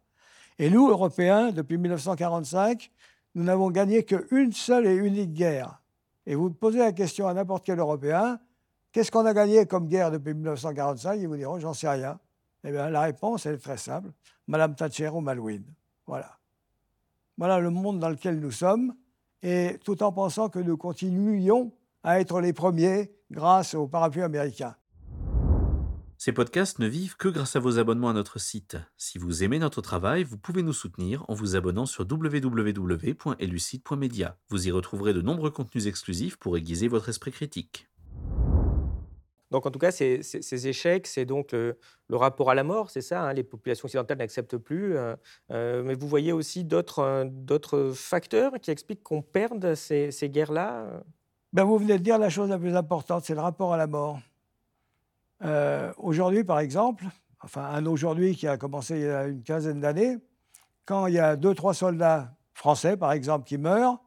Et 0.58 0.70
nous, 0.70 0.88
Européens, 0.88 1.50
depuis 1.50 1.78
1945, 1.78 2.90
nous 3.34 3.42
n'avons 3.42 3.70
gagné 3.70 4.04
qu'une 4.04 4.52
seule 4.52 4.86
et 4.86 4.94
unique 4.94 5.32
guerre. 5.32 5.80
Et 6.26 6.34
vous 6.34 6.50
posez 6.50 6.78
la 6.78 6.92
question 6.92 7.26
à 7.26 7.34
n'importe 7.34 7.64
quel 7.66 7.78
Européen, 7.78 8.38
qu'est-ce 8.92 9.10
qu'on 9.10 9.26
a 9.26 9.34
gagné 9.34 9.66
comme 9.66 9.88
guerre 9.88 10.10
depuis 10.10 10.34
1945 10.34 11.16
Ils 11.16 11.28
vous 11.28 11.36
diront, 11.36 11.58
j'en 11.58 11.74
sais 11.74 11.88
rien. 11.88 12.18
Eh 12.62 12.70
bien, 12.70 12.88
la 12.88 13.02
réponse, 13.02 13.46
est 13.46 13.58
très 13.58 13.76
simple. 13.76 14.10
Madame 14.46 14.74
Thatcher 14.74 15.08
ou 15.08 15.20
Malouine. 15.20 15.66
Voilà. 16.06 16.38
Voilà 17.36 17.58
le 17.58 17.70
monde 17.70 17.98
dans 17.98 18.08
lequel 18.08 18.38
nous 18.38 18.52
sommes, 18.52 18.94
et 19.42 19.78
tout 19.84 20.02
en 20.02 20.12
pensant 20.12 20.48
que 20.48 20.60
nous 20.60 20.76
continuions 20.76 21.72
à 22.02 22.20
être 22.20 22.40
les 22.40 22.52
premiers 22.52 23.10
grâce 23.30 23.74
au 23.74 23.88
parapluie 23.88 24.22
américain. 24.22 24.76
Ces 26.24 26.32
podcasts 26.32 26.78
ne 26.78 26.86
vivent 26.86 27.18
que 27.18 27.28
grâce 27.28 27.54
à 27.54 27.60
vos 27.60 27.78
abonnements 27.78 28.08
à 28.08 28.14
notre 28.14 28.40
site. 28.40 28.78
Si 28.96 29.18
vous 29.18 29.44
aimez 29.44 29.58
notre 29.58 29.82
travail, 29.82 30.24
vous 30.24 30.38
pouvez 30.38 30.62
nous 30.62 30.72
soutenir 30.72 31.22
en 31.28 31.34
vous 31.34 31.54
abonnant 31.54 31.84
sur 31.84 32.06
www.elucide.media. 32.10 34.38
Vous 34.48 34.66
y 34.66 34.70
retrouverez 34.70 35.12
de 35.12 35.20
nombreux 35.20 35.50
contenus 35.50 35.86
exclusifs 35.86 36.38
pour 36.38 36.56
aiguiser 36.56 36.88
votre 36.88 37.10
esprit 37.10 37.30
critique. 37.30 37.90
Donc 39.50 39.66
en 39.66 39.70
tout 39.70 39.78
cas, 39.78 39.90
ces, 39.90 40.66
échecs, 40.66 41.08
c'est 41.08 41.26
donc 41.26 41.52
le, 41.52 41.76
rapport 42.10 42.50
à 42.50 42.54
la 42.54 42.64
mort, 42.64 42.88
c'est 42.88 43.02
ça. 43.02 43.20
Hein, 43.20 43.34
les 43.34 43.44
populations 43.44 43.84
occidentales 43.84 44.16
n'acceptent 44.16 44.56
plus. 44.56 44.96
Euh, 44.96 45.14
euh, 45.50 45.82
mais 45.82 45.94
vous 45.94 46.08
voyez 46.08 46.32
aussi 46.32 46.66
euh, 46.72 47.24
d'autres 47.28 47.92
facteurs 47.94 48.52
qui 48.62 48.70
expliquent 48.70 49.02
qu'on 49.02 49.20
perde 49.20 49.74
ces, 49.74 50.08
guerres-là 50.22 51.02
ben, 51.52 51.64
Vous 51.64 51.76
venez 51.76 51.98
de 51.98 52.02
dire 52.02 52.16
la 52.16 52.30
chose 52.30 52.48
la 52.48 52.58
plus 52.58 52.76
importante, 52.76 53.26
c'est 53.26 53.34
le 53.34 53.42
rapport 53.42 53.74
à 53.74 53.76
la 53.76 53.86
mort. 53.86 54.20
Aujourd'hui, 55.98 56.44
par 56.44 56.60
exemple, 56.60 57.04
enfin 57.40 57.64
un 57.64 57.86
aujourd'hui 57.86 58.34
qui 58.34 58.48
a 58.48 58.56
commencé 58.56 58.96
il 58.96 59.02
y 59.02 59.08
a 59.08 59.26
une 59.26 59.42
quinzaine 59.42 59.80
d'années, 59.80 60.18
quand 60.84 61.06
il 61.06 61.14
y 61.14 61.18
a 61.18 61.36
deux, 61.36 61.54
trois 61.54 61.74
soldats 61.74 62.34
français, 62.52 62.96
par 62.96 63.12
exemple, 63.12 63.46
qui 63.46 63.58
meurent, 63.58 63.98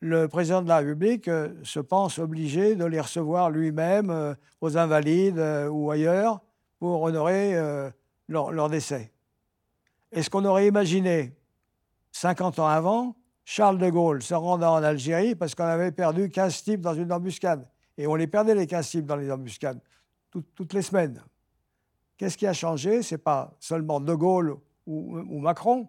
le 0.00 0.28
président 0.28 0.62
de 0.62 0.68
la 0.68 0.78
République 0.78 1.28
euh, 1.28 1.54
se 1.62 1.80
pense 1.80 2.18
obligé 2.18 2.76
de 2.76 2.84
les 2.84 3.00
recevoir 3.00 3.50
lui-même 3.50 4.10
euh, 4.10 4.34
aux 4.60 4.76
Invalides 4.76 5.38
euh, 5.38 5.68
ou 5.68 5.90
ailleurs 5.90 6.40
pour 6.78 7.02
honorer 7.02 7.54
leur, 8.28 8.68
décès. 8.68 9.10
Est-ce 10.12 10.28
qu'on 10.28 10.44
aurait 10.44 10.66
imaginé, 10.66 11.34
50 12.12 12.58
ans 12.58 12.66
avant, 12.66 13.16
Charles 13.46 13.78
de 13.78 13.88
Gaulle 13.88 14.22
se 14.22 14.34
rendant 14.34 14.74
en 14.74 14.82
Algérie 14.82 15.34
parce 15.34 15.54
qu'on 15.54 15.64
avait 15.64 15.90
perdu 15.90 16.28
15 16.28 16.64
types 16.64 16.82
dans 16.82 16.92
une 16.92 17.10
embuscade 17.10 17.66
Et 17.96 18.06
on 18.06 18.14
les 18.14 18.26
perdait, 18.26 18.54
les 18.54 18.66
15 18.66 18.90
types, 18.90 19.06
dans 19.06 19.16
les 19.16 19.32
embuscades, 19.32 19.80
toutes 20.54 20.72
les 20.72 20.82
semaines. 20.82 21.22
Qu'est-ce 22.16 22.36
qui 22.38 22.46
a 22.46 22.52
changé? 22.52 23.02
Ce 23.02 23.14
n'est 23.14 23.18
pas 23.18 23.56
seulement 23.60 24.00
de 24.00 24.14
Gaulle 24.14 24.56
ou 24.86 25.40
Macron, 25.40 25.88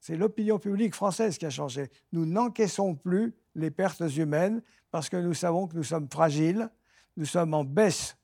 c'est 0.00 0.16
l'opinion 0.16 0.58
publique 0.58 0.94
française 0.94 1.38
qui 1.38 1.46
a 1.46 1.50
changé. 1.50 1.90
Nous 2.12 2.26
n'encaissons 2.26 2.94
plus 2.94 3.34
les 3.54 3.70
pertes 3.70 4.02
humaines 4.16 4.62
parce 4.90 5.08
que 5.08 5.16
nous 5.16 5.34
savons 5.34 5.66
que 5.66 5.76
nous 5.76 5.82
sommes 5.82 6.08
fragiles, 6.10 6.68
nous 7.16 7.24
sommes 7.24 7.54
en 7.54 7.64
baisse 7.64 8.16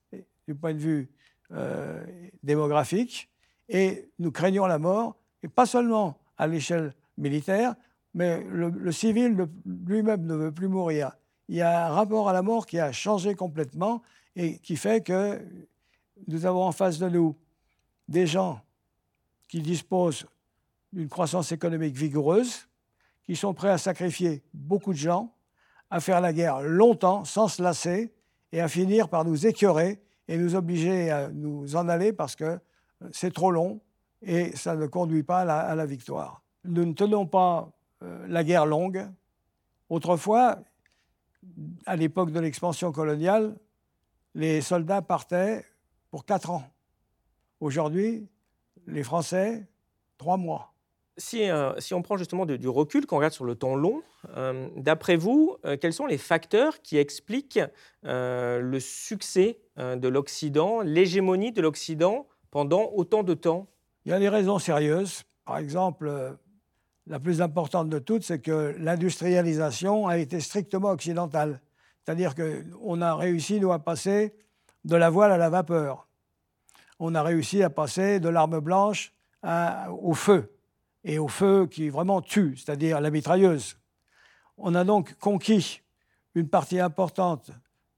du 0.47 0.55
point 0.55 0.75
de 0.75 0.79
vue 0.79 1.11
euh, 1.53 2.05
démographique 2.43 3.31
et 3.69 4.11
nous 4.19 4.31
craignons 4.31 4.67
la 4.67 4.79
mort, 4.79 5.17
et 5.43 5.49
pas 5.49 5.67
seulement 5.67 6.19
à 6.39 6.47
l'échelle 6.47 6.95
militaire, 7.19 7.75
mais 8.15 8.45
le, 8.45 8.93
civil 8.93 9.49
lui-même 9.65 10.25
ne 10.25 10.35
veut 10.35 10.53
plus 10.53 10.69
mourir. 10.69 11.13
Il 11.49 11.57
y 11.57 11.63
a 11.63 11.87
un 11.87 11.91
rapport 11.91 12.29
à 12.29 12.33
la 12.33 12.43
mort 12.43 12.67
qui 12.67 12.79
a 12.79 12.93
changé 12.93 13.35
complètement 13.35 14.03
et 14.37 14.59
qui 14.59 14.77
fait 14.77 15.03
que 15.03 15.41
nous 16.29 16.47
avons 16.47 16.63
en 16.63 16.73
face 16.73 16.99
de 16.99 17.09
nous 17.09 17.35
des 18.09 18.27
gens 18.27 18.61
qui 19.49 19.61
disposent 19.61 20.27
d'une 20.93 21.09
croissance 21.09 21.51
économique 21.51 21.97
vigoureuse, 21.97 22.69
qui 23.25 23.35
sont 23.35 23.55
prêts 23.55 23.71
à 23.71 23.79
sacrifier 23.79 24.43
beaucoup 24.55 24.93
de 24.93 24.99
gens, 24.99 25.35
à 25.91 26.01
faire 26.01 26.21
la 26.21 26.33
guerre 26.33 26.61
longtemps, 26.63 27.25
sans 27.25 27.49
se 27.49 27.63
lasser, 27.63 28.13
et 28.53 28.61
à 28.61 28.69
finir 28.69 29.09
par 29.09 29.25
nous 29.25 29.47
écœurer 29.47 30.01
et 30.29 30.39
nous 30.39 30.55
obliger 30.55 31.11
à 31.11 31.29
nous 31.29 31.77
en 31.77 31.89
aller 31.89 32.13
parce 32.13 32.37
que 32.37 32.59
c'est 33.13 33.33
trop 33.33 33.51
long 33.51 33.81
et 34.23 34.57
ça 34.57 34.75
ne 34.77 34.87
conduit 34.87 35.23
pas 35.23 35.41
à 35.41 35.75
la, 35.75 35.87
victoire. 35.87 36.43
Nous 36.65 36.85
ne 36.85 36.93
tenons 36.93 37.27
pas 37.27 37.71
euh, 38.03 38.27
la 38.29 38.45
guerre 38.45 38.67
longue. 38.67 39.07
Autrefois, 39.89 40.59
à 41.85 41.97
l'époque 41.97 42.33
de 42.33 42.41
l'expansion 42.41 42.93
coloniale, 42.93 43.57
les 44.37 44.61
soldats 44.61 45.01
partaient 45.01 45.65
pour 46.11 46.27
quatre 46.27 46.51
ans. 46.51 46.63
Aujourd'hui, 47.61 48.29
les 48.87 49.03
Français, 49.03 49.67
trois 50.19 50.37
mois. 50.37 50.75
Euh, 51.35 51.73
si, 51.79 51.95
on 51.95 52.03
prend 52.03 52.19
justement 52.19 52.45
du 52.45 52.69
recul, 52.69 53.07
qu'on 53.07 53.17
regarde 53.17 53.33
sur 53.33 53.47
le 53.47 53.55
temps 53.55 53.75
long, 53.75 54.03
euh, 54.37 54.69
d'après 54.77 55.17
vous, 55.17 55.57
euh, 55.65 55.79
quels 55.81 55.95
sont 55.95 56.05
les 56.05 56.19
facteurs 56.19 56.83
qui 56.83 56.99
expliquent 56.99 57.61
le 58.03 58.79
succès 58.79 59.59
de 59.79 60.09
l'Occident, 60.09 60.83
l'hégémonie 60.83 61.53
de 61.53 61.63
l'Occident 61.63 62.27
pendant 62.51 62.91
autant 62.95 63.23
de 63.23 63.33
temps? 63.33 63.69
Il 64.05 64.11
y 64.11 64.13
a 64.13 64.19
des 64.19 64.29
raisons 64.29 64.59
sérieuses. 64.59 65.25
Par 65.47 65.57
exemple, 65.57 66.37
la 67.07 67.19
plus 67.19 67.41
importante 67.41 67.89
de 67.89 67.99
toutes, 67.99 68.23
c'est 68.23 68.41
que 68.41 68.75
l'industrialisation 68.79 70.07
a 70.07 70.19
été 70.19 70.41
strictement 70.41 70.91
occidentale. 70.91 71.61
C'est-à-dire 72.07 72.35
qu'on 72.37 73.03
a 73.03 73.17
réussi, 73.17 73.59
nous, 73.59 73.73
à 73.73 73.81
passer 73.81 74.33
de 74.85 74.95
la 74.95 75.11
voile 75.11 75.33
à 75.33 75.37
la 75.37 75.51
vapeur. 75.51 76.07
On 77.01 77.17
a 77.17 77.23
réussi 77.23 77.65
à 77.65 77.71
passer 77.71 78.21
de 78.21 78.29
l'arme 78.29 78.61
blanche 78.61 79.13
au 79.43 80.15
feu 80.15 80.53
et 81.03 81.19
au 81.19 81.27
feu 81.27 81.67
qui 81.67 81.89
vraiment 81.89 82.23
tue, 82.23 82.57
c'est-à-dire 82.57 83.01
la 83.01 83.11
mitrailleuse. 83.11 83.77
On 84.57 84.77
a 84.77 84.85
donc 84.85 85.17
conquis 85.19 85.83
une 86.37 86.49
partie 86.49 86.79
importante 86.79 87.51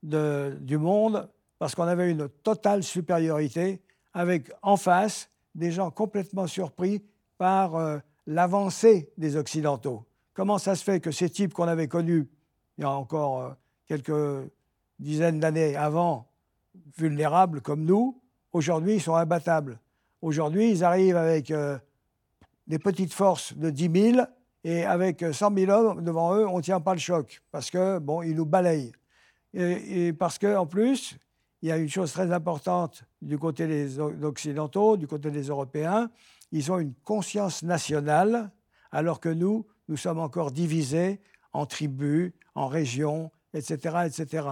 du 0.03 0.79
monde 0.79 1.29
parce 1.59 1.75
qu'on 1.75 1.85
avait 1.85 2.11
une 2.11 2.29
totale 2.29 2.83
supériorité 2.83 3.83
avec 4.15 4.51
en 4.63 4.79
face 4.79 5.29
des 5.55 5.71
gens 5.71 5.91
complètement 5.91 6.47
surpris 6.47 7.05
par 7.37 7.77
euh, 7.77 7.99
l'avancée 8.27 9.13
des 9.19 9.37
Occidentaux. 9.37 10.07
Comment 10.33 10.59
ça 10.59 10.77
se 10.77 10.85
fait 10.85 11.01
que 11.01 11.11
ces 11.11 11.29
types 11.29 11.53
qu'on 11.53 11.69
avait 11.69 11.89
connus 11.89 12.29
il 12.79 12.83
y 12.83 12.85
a 12.85 12.91
encore 12.91 13.43
euh, 13.43 13.51
quelques 13.89 14.49
dizaines 15.01 15.41
d'années 15.41 15.75
avant, 15.75 16.29
vulnérables 16.97 17.61
comme 17.61 17.85
nous, 17.85 18.21
aujourd'hui 18.53 18.95
ils 18.95 19.03
sont 19.03 19.15
imbattables. 19.15 19.81
Aujourd'hui 20.23 20.71
ils 20.71 20.85
arrivent 20.85 21.17
avec 21.17 21.51
euh, 21.51 21.79
des 22.67 22.79
petites 22.79 23.13
forces 23.13 23.57
de 23.57 23.71
10 23.71 24.13
000 24.13 24.27
et 24.65 24.85
avec 24.85 25.25
100 25.33 25.55
000 25.57 25.71
hommes 25.73 26.05
devant 26.05 26.37
eux, 26.37 26.47
on 26.47 26.59
ne 26.59 26.63
tient 26.63 26.81
pas 26.81 26.93
le 26.93 27.01
choc 27.01 27.41
parce 27.51 27.71
que, 27.71 27.99
bon, 27.99 28.23
ils 28.23 28.35
nous 28.35 28.45
balayent. 28.45 28.93
Et, 29.55 30.13
parce 30.13 30.39
qu'en 30.39 30.67
plus, 30.67 31.17
il 31.63 31.69
y 31.69 31.73
a 31.73 31.79
une 31.79 31.89
chose 31.89 32.13
très 32.13 32.31
importante 32.33 33.05
du 33.23 33.39
côté 33.39 33.67
des 33.67 33.99
Occidentaux, 33.99 34.97
du 34.97 35.07
côté 35.07 35.31
des 35.31 35.45
Européens, 35.45 36.11
ils 36.53 36.71
ont 36.71 36.79
une 36.79 36.95
conscience 37.05 37.63
nationale, 37.63 38.51
alors 38.93 39.21
que 39.21 39.29
nous, 39.29 39.67
nous 39.89 39.97
sommes 39.97 40.19
encore 40.19 40.51
divisés 40.51 41.21
en 41.53 41.67
tribus, 41.67 42.33
en 42.55 42.69
régions, 42.69 43.31
etc., 43.59 43.97
etc. 44.07 44.49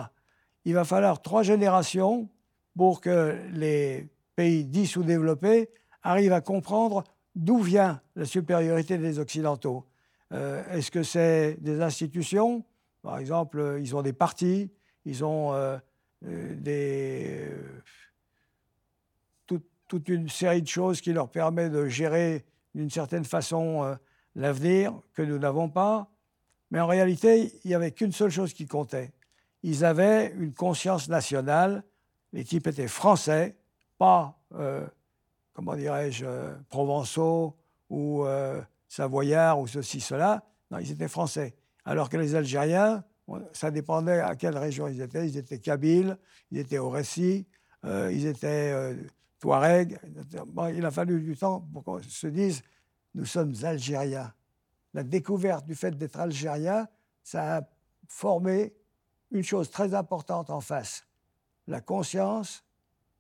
Il 0.65 0.75
va 0.75 0.85
falloir 0.85 1.23
trois 1.23 1.43
générations 1.43 2.29
pour 2.77 3.01
que 3.01 3.39
les 3.53 4.09
pays 4.35 4.65
dits 4.65 4.87
sous-développés 4.87 5.71
arrivent 6.03 6.33
à 6.33 6.41
comprendre 6.41 7.05
d'où 7.35 7.59
vient 7.59 8.01
la 8.15 8.25
supériorité 8.25 8.99
des 8.99 9.19
Occidentaux 9.19 9.87
euh, 10.33 10.63
Est-ce 10.71 10.91
que 10.91 11.03
c'est 11.03 11.57
des 11.61 11.81
institutions? 11.81 12.65
Par 13.03 13.19
exemple, 13.19 13.59
euh, 13.59 13.81
ils 13.81 13.95
ont 13.95 14.03
des 14.03 14.13
partis, 14.13 14.71
ils 15.05 15.25
ont 15.25 15.53
euh, 15.55 15.79
des, 16.23 17.49
toute 19.89 20.09
une 20.09 20.29
série 20.29 20.63
de 20.63 20.69
choses 20.69 21.01
qui 21.01 21.13
leur 21.13 21.31
permet 21.31 21.71
de 21.71 21.87
gérer 21.87 22.45
d'une 22.75 22.91
certaine 22.91 23.25
façon 23.25 23.97
l'avenir 24.35 24.93
que 25.15 25.23
nous 25.23 25.39
n'avons 25.39 25.69
pas. 25.69 26.11
Mais 26.71 26.81
en 26.81 26.87
réalité, 26.87 27.53
il 27.65 27.69
n'y 27.69 27.75
avait 27.75 27.93
qu'une 27.93 28.13
seule 28.13 28.31
chose 28.31 28.53
qui 28.53 28.67
comptait. 28.67 29.13
ils 29.63 29.85
avaient 29.85 30.33
une 30.37 30.53
conscience 30.53 31.09
nationale. 31.09 31.83
Les 32.33 32.45
types 32.45 32.67
étaient 32.67 32.89
français, 32.89 33.57
pas, 33.99 34.39
euh, 34.55 34.87
comment 35.53 35.75
dirais-je, 35.75 36.25
euh, 36.25 36.55
provençaux 36.69 37.57
ou 37.89 38.25
euh, 38.25 38.61
savoyards 38.89 39.61
ou 39.61 39.67
ceci, 39.67 40.01
cela. 40.01 40.45
Non, 40.71 40.79
ils 40.79 40.91
étaient 40.91 41.09
français. 41.09 41.55
Alors 41.85 42.09
que 42.09 42.17
les 42.17 42.35
Algériens, 42.35 43.05
ça 43.53 43.71
dépendait 43.71 44.21
à 44.21 44.37
quelle 44.37 44.59
région 44.59 44.89
ils 44.89 45.01
étaient. 45.01 45.29
Ils 45.29 45.37
étaient 45.37 45.59
kabyles, 45.59 46.17
ils 46.51 46.59
étaient 46.59 46.79
au 46.79 46.91
récit, 46.91 47.47
ils 47.85 48.27
étaient 48.27 48.97
touaregs. 49.41 49.99
il 50.75 50.85
a 50.85 50.91
fallu 50.91 51.21
du 51.21 51.37
temps 51.37 51.67
pour 51.73 51.85
qu'on 51.85 52.03
se 52.03 52.27
dise 52.27 52.63
nous 53.17 53.25
sommes 53.25 53.55
Algériens. 53.63 54.33
La 54.97 55.03
découverte 55.03 55.67
du 55.67 55.75
fait 55.75 55.91
d'être 55.91 56.19
Algérien, 56.19 56.89
ça 57.23 57.59
a 57.59 57.63
formé 58.09 58.73
une 59.31 59.43
chose 59.43 59.71
très 59.71 59.93
importante 59.93 60.49
en 60.49 60.63
face, 60.63 61.07
la 61.67 61.83
conscience 61.83 62.65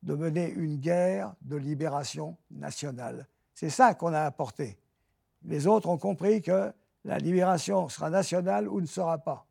de 0.02 0.14
mener 0.14 0.48
une 0.48 0.78
guerre 0.78 1.34
de 1.42 1.56
libération 1.56 2.38
nationale. 2.50 3.28
C'est 3.52 3.68
ça 3.68 3.92
qu'on 3.92 4.14
a 4.14 4.22
apporté. 4.22 4.78
Les 5.44 5.66
autres 5.66 5.90
ont 5.90 5.98
compris 5.98 6.40
que 6.40 6.72
la 7.04 7.18
libération 7.18 7.90
sera 7.90 8.08
nationale 8.08 8.68
ou 8.68 8.80
ne 8.80 8.86
sera 8.86 9.18
pas. 9.18 9.46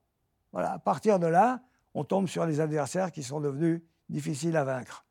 Voilà, 0.51 0.73
à 0.73 0.79
partir 0.79 1.19
de 1.19 1.27
là, 1.27 1.61
on 1.93 2.03
tombe 2.05 2.27
sur 2.27 2.47
les 2.47 2.59
adversaires 2.59 3.11
qui 3.11 3.21
sont 3.21 3.39
devenus 3.39 3.83
difficiles 4.09 4.57
à 4.57 4.63
vaincre. 4.63 5.05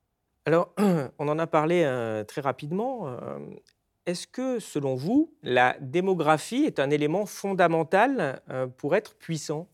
Alors, 0.46 0.74
on 1.20 1.28
en 1.28 1.38
a 1.38 1.46
parlé 1.46 1.84
euh, 1.84 2.24
très 2.24 2.40
rapidement. 2.40 3.06
Euh, 3.06 3.38
est-ce 4.06 4.26
que, 4.26 4.58
selon 4.58 4.94
vous, 4.94 5.32
la 5.42 5.76
démographie 5.80 6.64
est 6.64 6.78
un 6.78 6.90
élément 6.90 7.26
fondamental 7.26 8.42
euh, 8.50 8.66
pour 8.66 8.94
être 8.94 9.14
puissant? 9.14 9.66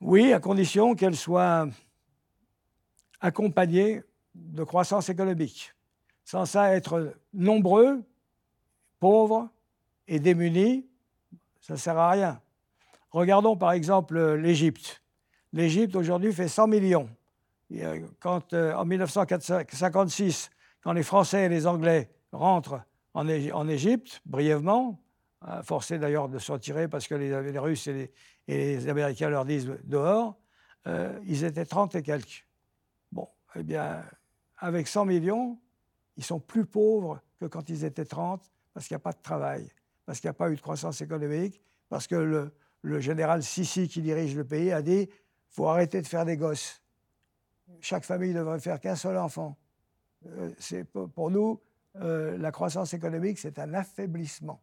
Oui, 0.00 0.32
à 0.32 0.40
condition 0.40 0.94
qu'elle 0.94 1.16
soit 1.16 1.68
accompagnée 3.20 4.02
de 4.34 4.64
croissance 4.64 5.08
économique. 5.08 5.72
Sans 6.24 6.44
ça, 6.44 6.74
être 6.74 7.14
nombreux, 7.32 8.02
pauvres 8.98 9.48
et 10.08 10.18
démunis, 10.18 10.86
ça 11.60 11.74
ne 11.74 11.78
sert 11.78 11.96
à 11.96 12.10
rien. 12.10 12.40
Regardons 13.10 13.56
par 13.56 13.72
exemple 13.72 14.34
l'Égypte. 14.34 15.02
L'Égypte 15.52 15.96
aujourd'hui 15.96 16.32
fait 16.32 16.48
100 16.48 16.66
millions. 16.66 17.08
Quand, 18.20 18.52
euh, 18.52 18.74
en 18.74 18.84
1956, 18.84 20.50
quand 20.82 20.92
les 20.92 21.02
Français 21.02 21.44
et 21.44 21.48
les 21.48 21.66
Anglais 21.66 22.10
rentrent 22.32 22.80
en, 23.16 23.68
Égypte, 23.68 24.20
brièvement, 24.26 25.00
euh, 25.48 25.62
forcés 25.62 25.98
d'ailleurs 25.98 26.28
de 26.28 26.38
se 26.38 26.52
retirer 26.52 26.86
parce 26.86 27.08
que 27.08 27.14
les, 27.14 27.58
Russes 27.58 27.86
et 27.86 28.12
les, 28.46 28.88
Américains 28.88 29.30
leur 29.30 29.46
disent 29.46 29.72
dehors, 29.84 30.38
euh, 30.86 31.18
ils 31.24 31.44
étaient 31.44 31.64
30 31.64 31.94
et 31.94 32.02
quelques. 32.02 32.46
Bon, 33.10 33.28
eh 33.54 33.62
bien, 33.62 34.04
avec 34.58 34.86
100 34.86 35.06
millions, 35.06 35.58
ils 36.16 36.24
sont 36.24 36.40
plus 36.40 36.66
pauvres 36.66 37.20
que 37.40 37.46
quand 37.46 37.70
ils 37.70 37.84
étaient 37.84 38.04
30 38.04 38.42
parce 38.74 38.86
qu'il 38.86 38.94
n'y 38.94 39.00
a 39.00 39.04
pas 39.04 39.12
de 39.12 39.22
travail, 39.22 39.66
parce 40.04 40.20
qu'il 40.20 40.28
n'y 40.28 40.32
a 40.32 40.34
pas 40.34 40.50
eu 40.50 40.56
de 40.56 40.60
croissance 40.60 41.00
économique, 41.00 41.62
parce 41.88 42.06
que 42.06 42.16
le, 42.82 43.00
général 43.00 43.42
Sissi 43.42 43.88
qui 43.88 44.02
dirige 44.02 44.36
le 44.36 44.44
pays 44.44 44.70
a 44.72 44.82
dit 44.82 45.08
faut 45.48 45.66
arrêter 45.66 46.02
de 46.02 46.06
faire 46.06 46.26
des 46.26 46.36
gosses. 46.36 46.82
Chaque 47.80 48.04
famille 48.04 48.34
devrait 48.34 48.60
faire 48.60 48.78
qu'un 48.78 48.94
seul 48.94 49.16
enfant. 49.16 49.56
Euh, 50.26 50.52
pour 51.14 51.30
nous, 51.30 51.60
euh, 52.02 52.36
la 52.38 52.52
croissance 52.52 52.94
économique, 52.94 53.38
c'est 53.38 53.58
un 53.58 53.74
affaiblissement. 53.74 54.60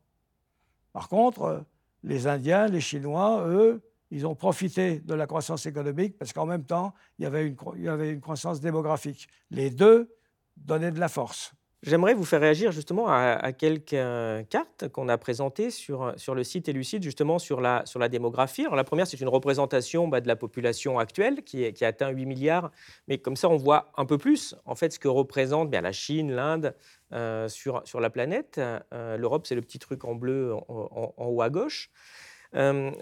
Par 0.92 1.10
contre, 1.10 1.42
euh, 1.44 1.60
les 2.04 2.28
Indiens, 2.28 2.68
les 2.68 2.82
Chinois, 2.82 3.48
eux, 3.48 3.82
ils 4.12 4.28
ont 4.28 4.36
profité 4.36 5.00
de 5.00 5.14
la 5.14 5.26
croissance 5.26 5.66
économique 5.66 6.18
parce 6.18 6.34
qu'en 6.34 6.46
même 6.46 6.66
temps, 6.66 6.94
il 7.18 7.24
y, 7.24 7.26
avait 7.26 7.48
une, 7.48 7.56
il 7.76 7.84
y 7.84 7.90
avait 7.90 8.12
une 8.12 8.22
croissance 8.22 8.62
démographique. 8.62 9.28
Les 9.50 9.72
deux 9.72 10.14
donnaient 10.56 10.92
de 10.92 11.00
la 11.00 11.10
force. 11.10 11.54
J'aimerais 11.86 12.14
vous 12.14 12.24
faire 12.24 12.40
réagir 12.40 12.72
justement 12.72 13.10
à, 13.10 13.52
quelques 13.52 13.92
euh, 13.92 14.42
cartes 14.44 14.88
qu'on 14.88 15.10
a 15.10 15.18
présentées 15.18 15.70
sur, 15.70 16.14
sur 16.16 16.34
le 16.34 16.46
site 16.46 16.70
Elucide, 16.70 17.04
justement 17.04 17.40
sur 17.40 17.60
la, 17.60 17.86
sur 17.86 18.00
la 18.00 18.08
démographie. 18.08 18.62
Alors 18.62 18.78
la 18.78 18.86
première, 18.86 19.06
c'est 19.06 19.20
une 19.20 19.28
représentation 19.28 20.08
bah, 20.08 20.22
de 20.22 20.28
la 20.30 20.38
population 20.38 20.98
actuelle 20.98 21.44
qui, 21.44 21.74
qui, 21.74 21.84
atteint 21.84 22.08
8 22.08 22.26
milliards, 22.26 22.72
mais 23.10 23.18
comme 23.18 23.36
ça, 23.36 23.50
on 23.50 23.58
voit 23.58 23.92
un 23.98 24.06
peu 24.06 24.18
plus 24.18 24.56
en 24.64 24.76
fait 24.76 24.94
ce 24.94 25.00
que 25.00 25.10
représente 25.10 25.70
bien, 25.70 25.82
la 25.82 25.92
Chine, 25.92 26.32
l'Inde 26.32 26.74
euh, 27.12 27.50
sur, 27.50 27.82
sur 27.84 28.00
la 28.00 28.10
planète. 28.10 28.62
Euh, 28.94 29.18
L'Europe, 29.18 29.46
c'est 29.46 29.56
le 29.56 29.62
petit 29.62 29.80
truc 29.80 30.06
en 30.06 30.16
bleu 30.16 30.54
en, 30.54 31.14
haut 31.18 31.42
à 31.42 31.50
gauche. 31.50 31.92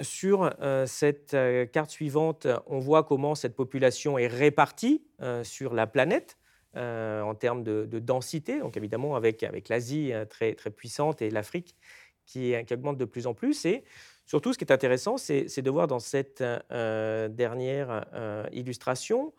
sur 0.02 0.50
cette 0.88 1.38
carte 1.72 1.92
suivante, 1.92 2.48
on 2.66 2.80
voit 2.80 3.04
comment 3.04 3.36
cette 3.36 3.56
population 3.56 4.18
est 4.18 4.26
répartie 4.26 5.04
sur 5.44 5.76
la 5.76 5.86
planète. 5.86 6.36
Euh, 6.78 7.22
en 7.22 7.36
termes 7.36 7.64
de, 7.64 8.00
densité, 8.00 8.60
donc 8.60 8.78
évidemment 8.78 9.18
avec, 9.18 9.46
l'Asie 9.68 10.14
euh, 10.14 10.24
très, 10.24 10.54
très 10.54 10.70
puissante 10.70 11.22
et 11.22 11.30
l'Afrique 11.30 11.76
qui, 12.26 12.56
augmente 12.72 12.98
de 12.98 13.04
plus 13.04 13.28
en 13.28 13.34
plus. 13.34 13.66
Et 13.66 13.84
surtout, 14.26 14.54
ce 14.54 14.58
qui 14.58 14.64
est 14.64 14.72
intéressant, 14.72 15.18
c'est 15.18 15.62
de 15.62 15.70
voir 15.70 15.88
dans 15.88 16.00
cette 16.00 16.40
euh, 16.40 17.28
dernière 17.28 18.06
illustration 18.54 19.34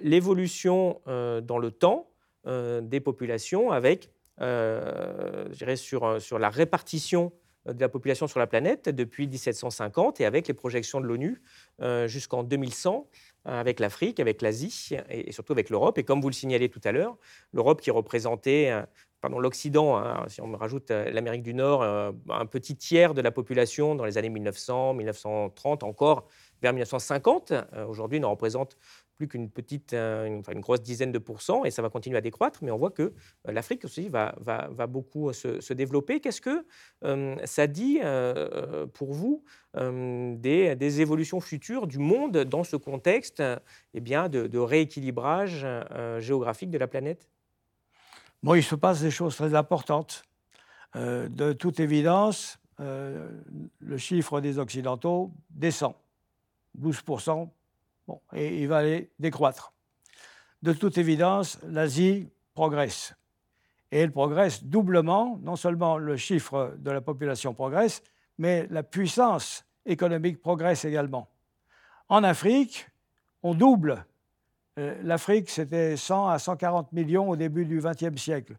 l'évolution 0.00 1.02
dans 1.06 1.58
le 1.58 1.70
temps 1.70 2.08
des 2.46 3.00
populations 3.00 3.70
avec, 3.72 4.10
je 4.38 5.52
dirais, 5.52 5.76
sur 5.76 6.38
la 6.38 6.48
répartition 6.48 7.30
de 7.66 7.78
la 7.78 7.90
population 7.90 8.26
sur 8.26 8.40
la 8.40 8.46
planète 8.46 8.88
depuis 8.88 9.28
1750 9.28 10.22
et 10.22 10.24
avec 10.24 10.48
les 10.48 10.54
projections 10.54 11.02
de 11.02 11.06
l'ONU 11.06 11.42
jusqu'en 12.06 12.42
2100 12.42 13.06
avec 13.44 13.80
l'Afrique, 13.80 14.20
avec 14.20 14.42
l'Asie 14.42 14.96
et, 15.08 15.32
surtout 15.32 15.52
avec 15.52 15.70
l'Europe. 15.70 15.98
Et 15.98 16.04
comme 16.04 16.20
vous 16.20 16.28
le 16.28 16.34
signalez 16.34 16.68
tout 16.68 16.80
à 16.84 16.92
l'heure, 16.92 17.16
l'Europe 17.52 17.80
qui 17.80 17.90
représentait, 17.90 18.70
euh, 18.70 18.82
pardon, 19.20 19.38
l'Occident, 19.38 19.96
hein, 19.96 20.24
si 20.28 20.40
on 20.40 20.52
rajoute 20.56 20.90
euh, 20.90 21.10
l'Amérique 21.10 21.42
du 21.42 21.54
Nord, 21.54 21.82
euh, 21.82 22.12
un 22.28 22.46
petit 22.46 22.76
tiers 22.76 23.14
de 23.14 23.22
la 23.22 23.30
population 23.30 23.94
dans 23.94 24.04
les 24.04 24.18
années 24.18 24.28
1900, 24.28 24.94
1930, 24.94 25.82
encore 25.82 26.26
vers 26.62 26.72
1950, 26.72 27.54
aujourd'hui 27.88 28.20
ne 28.20 28.26
représente 28.26 28.76
plus 29.20 29.28
qu'une 29.28 29.50
petite, 29.50 29.92
euh, 29.92 30.38
enfin 30.38 30.52
une, 30.52 30.60
grosse 30.60 30.80
dizaine 30.80 31.12
de 31.12 31.18
pourcents, 31.18 31.66
et 31.66 31.70
ça 31.70 31.82
va 31.82 31.90
continuer 31.90 32.16
à 32.16 32.22
décroître, 32.22 32.60
mais 32.62 32.70
on 32.70 32.78
voit 32.78 32.90
que 32.90 33.02
euh, 33.02 33.12
l'Afrique 33.52 33.84
aussi 33.84 34.08
va, 34.08 34.34
va, 34.40 34.68
va 34.72 34.86
beaucoup 34.86 35.28
euh, 35.28 35.34
se, 35.34 35.72
développer. 35.74 36.20
Qu'est-ce 36.20 36.40
que 36.40 36.64
ça 37.44 37.66
dit 37.66 38.00
pour 38.94 39.12
vous 39.12 39.44
des, 39.74 40.74
des, 40.74 41.00
évolutions 41.00 41.40
futures 41.40 41.86
du 41.86 41.98
monde 41.98 42.38
dans 42.38 42.64
ce 42.64 42.76
contexte 42.76 43.42
eh 43.92 44.00
bien, 44.00 44.28
de, 44.28 44.46
de 44.46 44.58
rééquilibrage 44.58 45.66
géographique 46.18 46.70
de 46.70 46.78
la 46.78 46.88
planète? 46.88 47.28
Bon, 48.42 48.54
il 48.54 48.62
se 48.62 48.74
passe 48.74 49.02
des 49.02 49.10
choses 49.10 49.36
très 49.36 49.54
importantes. 49.54 50.24
de 50.94 51.52
toute 51.52 51.78
évidence, 51.78 52.58
le 52.78 53.96
chiffre 53.96 54.40
des 54.40 54.58
Occidentaux 54.58 55.30
descend. 55.50 55.94
12% 56.78 57.48
et 58.32 58.60
il 58.60 58.68
va 58.68 58.78
aller 58.78 59.10
décroître. 59.18 59.72
De 60.62 60.72
toute 60.72 60.98
évidence, 60.98 61.58
l'Asie 61.66 62.28
progresse. 62.54 63.14
Et 63.92 63.98
elle 64.00 64.12
progresse 64.12 64.64
doublement, 64.64 65.38
non 65.42 65.56
seulement 65.56 65.98
le 65.98 66.16
chiffre 66.16 66.74
de 66.78 66.90
la 66.90 67.00
population 67.00 67.54
progresse, 67.54 68.02
mais 68.38 68.66
la 68.70 68.82
puissance 68.82 69.64
économique 69.86 70.40
progresse 70.40 70.84
également. 70.84 71.28
En 72.08 72.22
Afrique, 72.22 72.86
on 73.42 73.54
double. 73.54 74.04
Euh, 74.78 75.00
L'Afrique, 75.02 75.50
c'était 75.50 75.96
100 75.96 76.28
à 76.28 76.38
140 76.38 76.92
millions 76.92 77.28
au 77.28 77.36
début 77.36 77.64
du 77.64 77.80
XXe 77.80 78.20
siècle. 78.20 78.56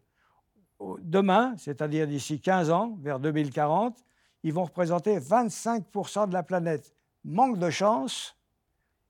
Demain, 1.00 1.54
c'est-à-dire 1.58 2.06
d'ici 2.06 2.40
15 2.40 2.70
ans, 2.70 2.98
vers 3.00 3.20
2040, 3.20 4.04
ils 4.42 4.52
vont 4.52 4.64
représenter 4.64 5.18
25% 5.18 6.28
de 6.28 6.34
la 6.34 6.42
planète. 6.42 6.92
Manque 7.24 7.58
de 7.58 7.70
chance, 7.70 8.36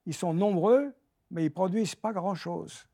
ils 0.07 0.15
sont 0.15 0.35
nombreux, 0.35 0.93
mais 1.31 1.45
ils 1.45 1.51
produisent 1.51 1.95
pas 1.95 2.13
grand-chose. 2.13 2.85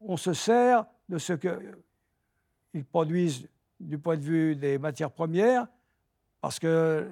On 0.00 0.16
se 0.16 0.32
sert 0.32 0.86
de 1.08 1.18
ce 1.18 1.32
qu'ils 1.32 2.84
produisent 2.84 3.48
du 3.78 3.98
point 3.98 4.16
de 4.16 4.22
vue 4.22 4.56
des 4.56 4.78
matières 4.78 5.10
premières, 5.10 5.66
parce 6.40 6.58
que 6.58 7.08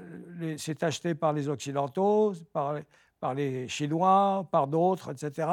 c'est 0.59 0.83
acheté 0.83 1.14
par 1.14 1.33
les 1.33 1.49
Occidentaux, 1.49 2.35
par, 2.53 2.77
par 3.20 3.35
les 3.35 3.68
Chinois, 3.68 4.47
par 4.51 4.66
d'autres, 4.66 5.11
etc. 5.11 5.49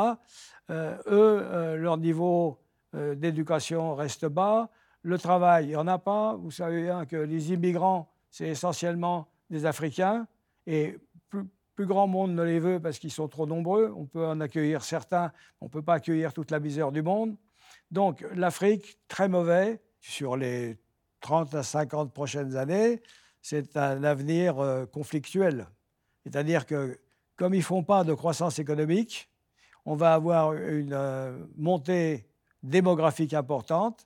Euh, 0.70 0.98
eux, 1.08 1.42
euh, 1.42 1.78
leur 1.78 1.98
niveau 1.98 2.60
euh, 2.96 3.16
d'éducation 3.16 3.96
reste 3.96 4.26
bas. 4.26 4.70
Le 5.04 5.18
travail, 5.18 5.66
il 5.66 5.70
n'y 5.70 5.76
en 5.76 5.88
a 5.88 5.98
pas. 5.98 6.36
Vous 6.36 6.52
savez 6.52 6.84
bien 6.84 7.06
que 7.06 7.16
les 7.16 7.54
immigrants, 7.54 8.12
c'est 8.30 8.50
essentiellement 8.50 9.28
des 9.50 9.66
Africains. 9.66 10.28
Et 10.68 10.98
plus 11.76 11.86
grand 11.86 12.08
monde 12.08 12.34
ne 12.34 12.44
les 12.44 12.60
veut 12.60 12.80
parce 12.80 13.00
qu'ils 13.00 13.12
sont 13.12 13.28
trop 13.28 13.46
nombreux. 13.46 13.94
On 13.96 14.06
peut 14.06 14.26
en 14.26 14.40
accueillir 14.40 14.84
certains, 14.84 15.32
on 15.60 15.66
ne 15.66 15.70
peut 15.70 15.82
pas 15.82 15.96
accueillir 15.96 16.34
toute 16.34 16.52
la 16.52 16.60
misère 16.60 16.92
du 16.92 17.02
monde. 17.02 17.36
Donc 17.92 18.26
l'Afrique, 18.36 19.00
très 19.08 19.28
mauvais 19.28 19.82
sur 20.00 20.36
les 20.38 20.78
30 21.22 21.56
à 21.56 21.64
50 21.64 22.14
prochaines 22.14 22.56
années, 22.58 23.02
c'est 23.42 23.78
un 23.78 24.04
avenir 24.04 24.60
euh, 24.60 24.86
conflictuel. 24.86 25.68
C'est-à-dire 26.24 26.66
que 26.66 27.00
comme 27.36 27.54
ils 27.54 27.60
ne 27.60 27.64
font 27.64 27.84
pas 27.84 28.04
de 28.04 28.14
croissance 28.14 28.60
économique, 28.60 29.30
on 29.86 29.96
va 29.96 30.14
avoir 30.14 30.54
une 30.54 30.94
euh, 30.94 31.38
montée 31.58 32.28
démographique 32.62 33.34
importante, 33.34 34.06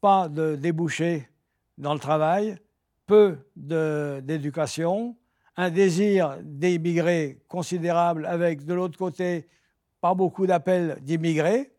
pas 0.00 0.28
de 0.28 0.54
débouchés 0.54 1.28
dans 1.76 1.92
le 1.92 1.98
travail, 1.98 2.56
peu 3.06 3.38
d'éducation, 3.56 5.16
un 5.58 5.70
désir 5.70 6.38
d'émigrer 6.40 7.40
considérable 7.48 8.26
avec 8.26 8.64
de 8.64 8.74
l'autre 8.74 8.96
côté 8.96 9.48
pas 10.00 10.14
beaucoup 10.14 10.46
d'appels 10.46 10.98
d'immigrés. 11.02 11.72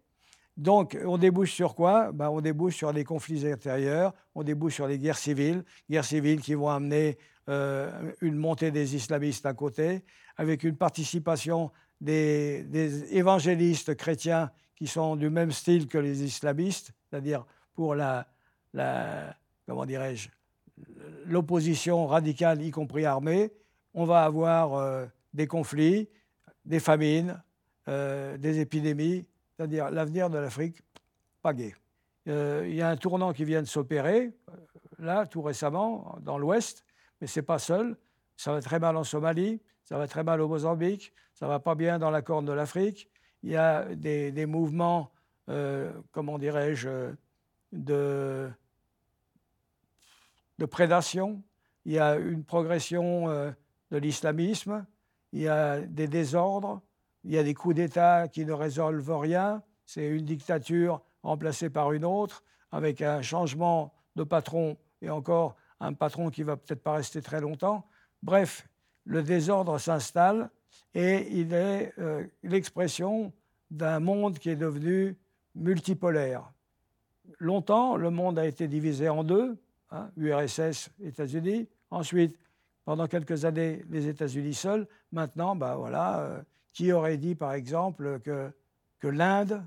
Donc, 0.58 0.98
on 1.06 1.18
débouche 1.18 1.54
sur 1.54 1.74
quoi? 1.76 2.12
Ben, 2.12 2.30
On 2.30 2.42
débouche 2.42 2.76
sur 2.76 2.92
les 2.92 3.06
conflits 3.06 3.50
intérieurs, 3.50 4.13
on 4.36 4.44
débouche 4.44 4.76
sur 4.76 4.88
les 4.88 5.00
guerres 5.00 5.18
civiles, 5.18 5.63
guerres 5.89 6.04
civiles 6.04 6.42
qui 6.42 6.56
vont 6.56 6.70
amener 6.70 7.18
euh, 7.48 8.12
une 8.20 8.36
montée 8.36 8.70
des 8.70 8.98
islamistes 8.98 9.46
d'un 9.46 9.54
côté, 9.54 10.04
avec 10.36 10.65
une 10.65 10.76
participation 10.76 11.72
des, 12.02 13.15
évangélistes 13.15 13.96
chrétiens 13.96 14.52
qui 14.76 14.88
sont 14.88 15.15
du 15.15 15.30
même 15.30 15.52
style 15.52 15.88
que 15.88 15.98
les 15.98 16.22
islamistes, 16.22 16.92
c'est-à-dire 17.10 17.46
pour 17.74 17.96
la, 17.96 18.28
comment 19.65 19.86
dirais-je, 19.86 20.28
l'opposition 21.26 22.08
radicale, 22.08 22.62
y 22.62 22.72
compris 22.72 23.06
armée. 23.06 23.54
On 23.93 24.06
va 24.06 24.23
avoir 24.23 24.75
euh, 24.75 25.06
des 25.34 25.47
conflits, 25.47 26.10
des 26.65 26.80
famines, 26.80 27.41
euh, 27.88 28.38
des 28.38 28.60
épidémies, 28.60 29.25
c'est-à-dire 29.56 29.89
l'avenir 29.89 30.30
de 30.30 30.38
l'Afrique, 30.38 30.82
pas 31.41 31.54
gai. 31.54 31.75
il 32.25 32.75
y 32.75 32.82
a 32.82 32.89
un 32.89 32.97
tournant 32.97 33.34
qui 33.34 33.45
vient 33.45 33.62
de 33.62 33.67
s'opérer, 33.67 34.32
là, 34.99 35.25
tout 35.25 35.41
récemment, 35.41 36.17
dans 36.21 36.38
l'Ouest, 36.38 36.86
mais 37.19 37.28
ce 37.28 37.39
n'est 37.39 37.45
pas 37.45 37.60
seul. 37.60 37.97
Ça 38.38 38.54
va 38.54 38.62
très 38.62 38.80
mal 38.80 38.95
en 38.95 39.04
Somalie, 39.04 39.60
ça 39.84 39.97
va 39.97 40.08
très 40.08 40.23
mal 40.23 40.39
au 40.41 40.47
Mozambique, 40.47 41.13
ça 41.34 41.47
va 41.47 41.60
pas 41.60 41.75
bien 41.75 41.99
dans 41.99 42.12
la 42.12 42.21
Corne 42.21 42.45
de 42.45 42.54
l'Afrique. 42.54 43.10
Il 43.43 43.49
y 43.49 43.56
a 43.56 43.95
des, 43.95 44.45
mouvements, 44.45 45.12
euh, 45.49 45.91
comment 46.12 46.38
dirais-je, 46.38 47.13
de, 47.71 48.49
de 50.58 50.65
prédation. 50.65 51.41
Il 51.86 51.93
y 51.93 51.99
a 51.99 52.17
une 52.17 52.43
progression 52.43 53.30
euh, 53.30 53.52
de 53.91 53.97
l'islamisme. 53.97 54.86
Il 55.32 55.41
y 55.41 55.47
a 55.47 55.80
des 55.82 56.08
désordres. 56.08 56.82
Il 57.23 57.32
y 57.32 57.38
a 57.38 57.43
des 57.43 57.54
coups 57.54 57.75
d'État 57.75 58.28
qui 58.28 58.45
ne 58.45 58.54
résolvent 58.54 59.19
rien. 59.19 59.62
C'est 59.86 60.08
une 60.08 60.25
dictature 60.25 61.02
remplacée 61.23 61.69
par 61.69 61.91
une 61.91 62.06
autre, 62.06 62.43
avec 62.71 63.02
un 63.02 63.21
changement 63.21 63.93
de 64.15 64.23
patron 64.23 64.78
et 65.02 65.10
encore 65.10 65.56
un 65.80 65.93
patron 65.93 66.30
qui 66.30 66.43
va 66.43 66.58
peut-être 66.58 66.84
pas 66.84 66.93
rester 66.93 67.21
très 67.21 67.41
longtemps. 67.41 67.86
Bref, 68.23 68.67
le 69.06 69.23
désordre 69.23 69.78
s'installe 69.80 70.49
et 70.93 71.28
il 71.32 71.54
est 71.54 71.93
euh, 71.99 72.25
l'expression 72.43 73.34
d'un 73.71 73.99
monde 73.99 74.39
qui 74.39 74.49
est 74.49 74.56
devenu 74.56 75.15
multipolaire. 75.56 76.52
Longtemps, 77.39 77.95
le 77.95 78.10
monde 78.10 78.39
a 78.39 78.45
été 78.45 78.67
divisé 78.67 79.08
en 79.10 79.23
deux, 79.23 79.58
hein, 79.91 80.10
URSS, 80.17 80.89
États-Unis. 81.02 81.67
Ensuite, 81.91 82.38
pendant 82.89 83.06
quelques 83.06 83.45
années, 83.45 83.86
les 83.91 84.08
États-Unis 84.08 84.56
seuls. 84.56 84.88
Maintenant, 85.12 85.56
bah 85.56 85.75
voilà, 85.75 86.21
euh, 86.21 86.41
qui 86.73 86.91
aurait 86.91 87.17
dit, 87.17 87.36
par 87.36 87.54
exemple, 87.54 88.19
que, 88.21 88.52
que 88.97 89.08
l'Inde 89.08 89.63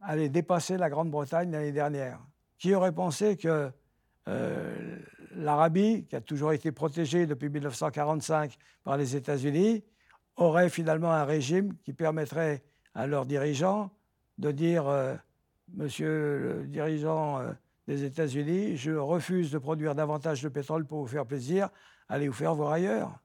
allait 0.00 0.30
dépasser 0.30 0.78
la 0.78 0.88
Grande-Bretagne 0.88 1.50
l'année 1.50 1.72
dernière? 1.72 2.18
Qui 2.56 2.74
aurait 2.74 2.94
pensé 2.94 3.36
que 3.36 3.70
euh, 4.28 4.98
l'Arabie, 5.36 6.06
qui 6.06 6.16
a 6.16 6.22
toujours 6.22 6.54
été 6.54 6.72
protégée 6.72 7.26
depuis 7.26 7.50
1945 7.50 8.56
par 8.82 8.96
les 8.96 9.14
États-Unis, 9.14 9.84
aurait 10.36 10.70
finalement 10.70 11.12
un 11.12 11.24
régime 11.24 11.76
qui 11.84 11.92
permettrait 11.92 12.62
à 12.94 13.06
leurs 13.06 13.26
dirigeants 13.26 13.90
de 14.38 14.52
dire 14.52 14.88
euh, 14.88 15.16
Monsieur 15.74 16.38
le 16.38 16.66
dirigeant 16.66 17.42
des 17.90 18.04
États-Unis, 18.04 18.76
je 18.76 18.92
refuse 18.92 19.50
de 19.50 19.58
produire 19.58 19.96
davantage 19.96 20.42
de 20.42 20.48
pétrole 20.48 20.86
pour 20.86 21.00
vous 21.00 21.08
faire 21.08 21.26
plaisir, 21.26 21.70
allez 22.08 22.28
vous 22.28 22.34
faire 22.34 22.54
voir 22.54 22.70
ailleurs. 22.72 23.18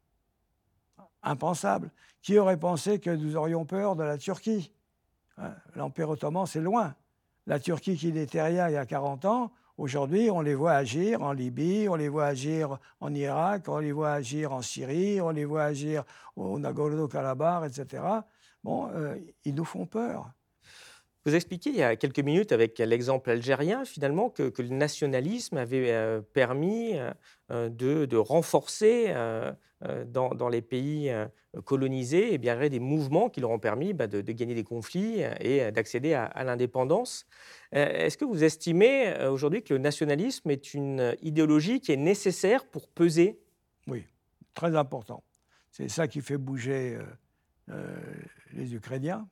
Impensable. 1.22 1.92
Qui 2.24 2.40
aurait 2.40 2.58
pensé 2.58 3.00
que 3.00 3.12
nous 3.12 3.36
aurions 3.36 3.66
peur 3.66 3.96
de 3.96 4.02
la 4.02 4.18
Turquie? 4.18 4.72
L'Empire 5.76 6.10
ottoman, 6.10 6.48
c'est 6.48 6.62
loin. 6.62 6.96
La 7.46 7.60
Turquie 7.60 7.96
qui 7.96 8.12
n'était 8.12 8.42
rien 8.42 8.68
il 8.70 8.74
y 8.74 8.78
a 8.78 8.86
40 8.86 9.26
ans, 9.26 9.52
Aujourd'hui, 9.78 10.32
on 10.32 10.40
les 10.40 10.56
voit 10.56 10.72
agir 10.72 11.22
en 11.22 11.34
Libye, 11.34 11.90
on 11.90 11.96
les 11.96 12.08
voit 12.08 12.28
agir 12.28 12.80
en 13.02 13.14
Irak, 13.14 13.66
on 13.68 13.80
les 13.80 13.92
voit 13.92 14.14
agir 14.14 14.54
en 14.54 14.62
Syrie, 14.62 15.20
on 15.20 15.32
les 15.32 15.44
voit 15.44 15.64
agir 15.64 16.06
au 16.38 16.58
Nagorno-Karabakh, 16.58 17.66
etc. 17.66 18.02
Bon, 18.64 18.90
euh, 18.94 19.18
ils 19.44 19.54
nous 19.54 19.66
font 19.66 19.86
peur. 19.86 20.32
Vous 21.26 21.34
expliquiez 21.34 21.72
il 21.72 21.78
y 21.80 21.84
a 21.84 21.96
quelques 21.96 22.20
minutes 22.20 22.52
avec 22.52 22.78
l'exemple 22.78 23.32
algérien 23.32 23.84
finalement 23.84 24.30
que, 24.30 24.54
le 24.62 24.70
nationalisme 24.70 25.58
avait 25.58 25.92
euh, 25.92 26.22
permis 26.22 26.94
euh, 27.50 27.70
de, 27.70 28.16
renforcer 28.16 29.12
dans, 30.06 30.50
les 30.50 30.62
pays 30.62 31.12
colonisés 31.64 32.34
et 32.34 32.38
bien, 32.38 32.56
des 32.70 32.80
mouvements 32.80 33.30
qui 33.30 33.42
leur 33.42 33.50
ont 33.50 33.60
permis 33.60 33.94
bah, 33.94 34.06
de, 34.06 34.22
gagner 34.22 34.54
des 34.54 34.64
conflits 34.64 35.24
et 35.40 35.72
d'accéder 35.72 36.14
à 36.14 36.44
l'indépendance. 36.44 37.26
Est-ce 37.72 38.18
que 38.18 38.26
vous 38.26 38.44
estimez 38.44 39.28
aujourd'hui 39.28 39.64
que 39.64 39.74
le 39.74 39.80
nationalisme 39.80 40.50
est 40.52 40.74
une 40.74 41.16
idéologie 41.22 41.82
qui 41.82 41.92
est 41.92 41.98
nécessaire 41.98 42.66
pour 42.66 42.88
peser? 42.88 43.40
Oui, 43.88 44.06
très 44.54 44.76
important. 44.76 45.24
C'est 45.72 45.90
ça 45.90 46.08
qui 46.08 46.22
fait 46.22 46.38
bouger 46.38 46.98
les 48.54 48.74
Ukrainiens. 48.74 49.28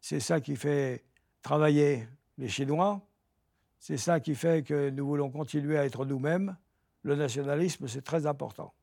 C'est 0.00 0.20
ça 0.20 0.40
qui 0.40 0.56
fait 0.56 1.04
travailler 1.46 2.08
les 2.38 2.48
Chinois. 2.48 3.00
C'est 3.78 3.98
ça 3.98 4.18
qui 4.18 4.34
fait 4.34 4.64
que 4.64 4.90
nous 4.90 5.06
voulons 5.06 5.30
continuer 5.30 5.78
à 5.78 5.84
être 5.84 6.04
nous-mêmes. 6.04 6.56
Le 7.02 7.14
nationalisme, 7.14 7.86
c'est 7.86 8.02
très 8.02 8.26
important. 8.26 8.74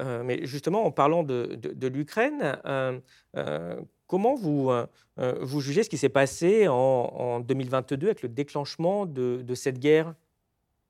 Euh, 0.00 0.22
mais 0.24 0.46
justement, 0.46 0.86
en 0.86 0.90
parlant 0.90 1.22
de, 1.22 1.60
l'Ukraine, 1.86 2.58
euh, 2.64 2.98
euh, 3.36 3.78
comment 4.06 4.36
vous, 4.36 4.70
vous 5.18 5.60
jugez 5.60 5.82
ce 5.82 5.90
qui 5.90 5.98
s'est 5.98 6.08
passé 6.08 6.66
en, 6.66 7.40
2022 7.40 8.06
avec 8.06 8.22
le 8.22 8.30
déclenchement 8.30 9.04
de, 9.04 9.54
cette 9.54 9.78
guerre? 9.78 10.14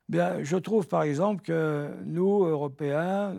Bien, 0.09 0.45
je 0.45 0.57
trouve 0.57 0.87
par 0.87 1.03
exemple 1.03 1.43
que 1.43 1.91
nous, 2.05 2.45
Européens, 2.45 3.35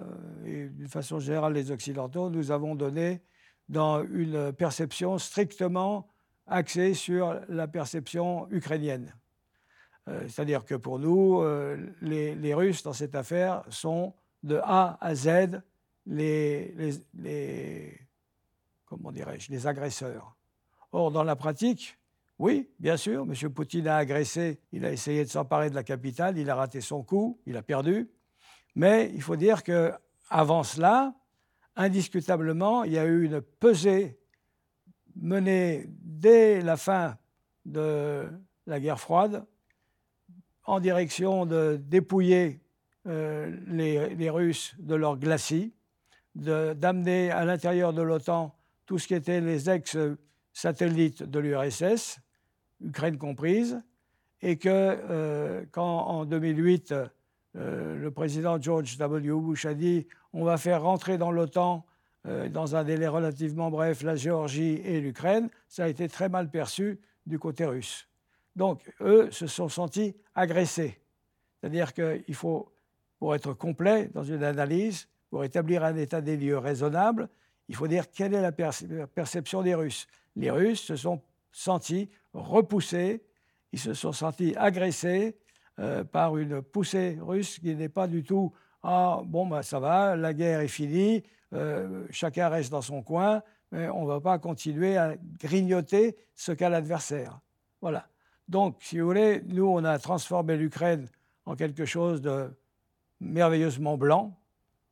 et 0.46 0.66
d'une 0.66 0.90
façon 0.90 1.20
générale 1.20 1.54
les 1.54 1.72
Occidentaux, 1.72 2.30
nous 2.30 2.52
avons 2.52 2.76
donné 2.76 3.22
dans 3.70 4.04
une 4.04 4.52
perception 4.52 5.18
strictement 5.18 6.10
axé 6.50 6.94
sur 6.94 7.40
la 7.48 7.68
perception 7.68 8.48
ukrainienne. 8.52 9.14
Euh, 10.08 10.28
c'est-à-dire 10.28 10.66
que 10.66 10.76
pour 10.76 11.00
nous, 11.00 11.42
euh, 11.42 11.78
les, 12.02 12.54
Russes, 12.54 12.84
dans 12.84 12.94
cette 12.94 13.16
affaire, 13.16 13.64
sont 13.70 14.14
de 14.44 14.60
A 14.64 14.98
à 15.02 15.16
Z 15.16 15.62
les, 16.06 16.74
les, 17.14 18.00
comment 18.86 19.12
dirais-je, 19.12 19.52
les 19.52 19.68
agresseurs. 19.68 20.36
Or, 20.92 21.12
dans 21.12 21.24
la 21.24 21.36
pratique, 21.36 21.98
oui, 22.40 22.70
bien 22.80 22.98
sûr, 22.98 23.24
M. 23.24 23.50
Poutine 23.54 23.88
a 23.88 23.98
agressé, 23.98 24.62
il 24.72 24.86
a 24.86 24.92
essayé 24.92 25.26
de 25.26 25.30
s'emparer 25.30 25.70
de 25.70 25.76
la 25.76 25.84
capitale, 25.84 26.38
il 26.38 26.50
a 26.50 26.56
raté 26.56 26.82
son 26.82 27.04
coup, 27.04 27.40
il 27.46 27.58
a 27.58 27.62
perdu. 27.62 28.10
Mais 28.76 29.12
il 29.14 29.22
faut 29.22 29.36
dire 29.36 29.62
qu'avant 29.62 30.64
cela, 30.64 31.14
indiscutablement, 31.76 32.84
il 32.86 32.94
y 32.94 32.98
a 32.98 33.06
eu 33.06 33.26
une 33.26 33.42
pesée 33.42 34.19
menée 35.22 35.86
dès 36.02 36.62
la 36.62 36.78
fin 36.78 37.18
de 37.66 38.28
la 38.66 38.80
guerre 38.80 39.00
froide 39.00 39.46
en 40.66 40.80
direction 40.80 41.46
de 41.46 41.80
dépouiller 41.82 42.62
euh, 43.08 43.52
les, 43.68 44.30
Russes 44.30 44.76
de 44.78 44.94
leur 44.94 45.18
glacis, 45.18 45.74
d'amener 46.36 47.32
à 47.32 47.44
l'intérieur 47.44 47.94
de 47.94 48.02
l'OTAN 48.02 48.56
tout 48.86 49.00
ce 49.00 49.08
qui 49.08 49.16
était 49.16 49.42
les 49.42 49.70
ex-satellites 49.70 51.24
de 51.24 51.40
l'URSS, 51.40 52.20
Ukraine 52.82 53.18
comprise, 53.18 53.82
et 54.42 54.58
que 54.58 54.70
euh, 54.70 55.66
quand 55.72 56.06
en 56.06 56.26
2008, 56.26 56.94
euh, 57.56 57.96
le 57.98 58.12
président 58.12 58.62
George 58.62 58.98
W. 58.98 59.32
Bush 59.32 59.66
a 59.66 59.74
dit 59.74 60.08
on 60.34 60.44
va 60.44 60.58
faire 60.58 60.84
rentrer 60.84 61.18
dans 61.18 61.32
l'OTAN 61.32 61.86
dans 62.50 62.76
un 62.76 62.84
délai 62.84 63.08
relativement 63.08 63.72
bref, 63.72 64.04
la 64.04 64.16
Géorgie 64.16 64.82
et 64.84 65.02
l'Ukraine, 65.02 65.50
ça 65.68 65.86
a 65.86 65.88
été 65.88 66.08
très 66.08 66.30
mal 66.30 66.50
perçu 66.50 67.00
du 67.26 67.40
côté 67.40 67.66
russe. 67.66 68.08
Donc, 68.56 68.92
eux 69.02 69.30
se 69.32 69.48
sont 69.48 69.70
sentis 69.70 70.16
agressés. 70.36 71.00
C'est-à-dire 71.60 71.94
qu'il 71.94 72.36
faut, 72.36 72.72
pour 73.20 73.36
être 73.36 73.54
complet 73.54 74.10
dans 74.14 74.24
une 74.24 74.44
analyse, 74.44 75.08
pour 75.30 75.44
établir 75.44 75.84
un 75.84 75.96
état 75.96 76.22
des 76.22 76.38
lieux 76.38 76.58
raisonnable, 76.58 77.30
il 77.68 77.76
faut 77.76 77.88
dire 77.88 78.10
quelle 78.10 78.34
est 78.34 78.42
la 78.42 78.52
perception 78.52 79.62
des 79.62 79.76
Russes. 79.76 80.08
Les 80.36 80.52
Russes 80.52 80.82
se 80.82 80.96
sont 80.96 81.22
sentis 81.52 82.10
repoussés, 82.34 83.24
ils 83.72 83.80
se 83.80 83.94
sont 83.94 84.12
sentis 84.12 84.56
agressés 84.58 85.38
euh, 85.80 86.04
par 86.04 86.38
une 86.38 86.62
poussée 86.62 87.18
russe 87.22 87.60
qui 87.60 87.76
n'est 87.76 87.90
pas 87.90 88.08
du 88.08 88.24
tout 88.24 88.52
ah 88.84 89.22
bon 89.26 89.46
bah 89.48 89.64
ça 89.64 89.80
va, 89.80 90.16
la 90.16 90.34
guerre 90.34 90.62
est 90.62 90.70
finie, 90.70 91.24
euh, 91.54 92.06
chacun 92.12 92.50
reste 92.50 92.72
dans 92.72 92.82
son 92.82 93.02
coin, 93.02 93.42
mais 93.72 93.90
on 93.90 94.04
ne 94.04 94.08
va 94.08 94.20
pas 94.20 94.40
continuer 94.40 94.98
à 94.98 95.16
grignoter 95.40 96.18
ce 96.36 96.52
qu'a 96.52 96.70
l'adversaire. 96.70 97.40
Voilà. 97.82 98.08
Donc, 98.48 98.78
si 98.82 99.00
vous 99.00 99.06
voulez, 99.06 99.42
nous, 99.46 99.66
on 99.66 99.84
a 99.84 100.00
transformé 100.00 100.58
l'Ukraine 100.58 101.08
en 101.46 101.56
quelque 101.56 101.86
chose 101.86 102.22
de 102.22 102.52
merveilleusement 103.20 103.98
blanc, 103.98 104.40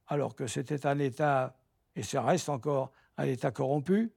alors 0.07 0.35
que 0.35 0.47
c'était 0.47 0.85
un 0.85 0.99
État, 0.99 1.55
et 1.95 2.03
ça 2.03 2.21
reste 2.21 2.49
encore 2.49 2.91
un 3.17 3.25
État 3.25 3.51
corrompu. 3.51 4.11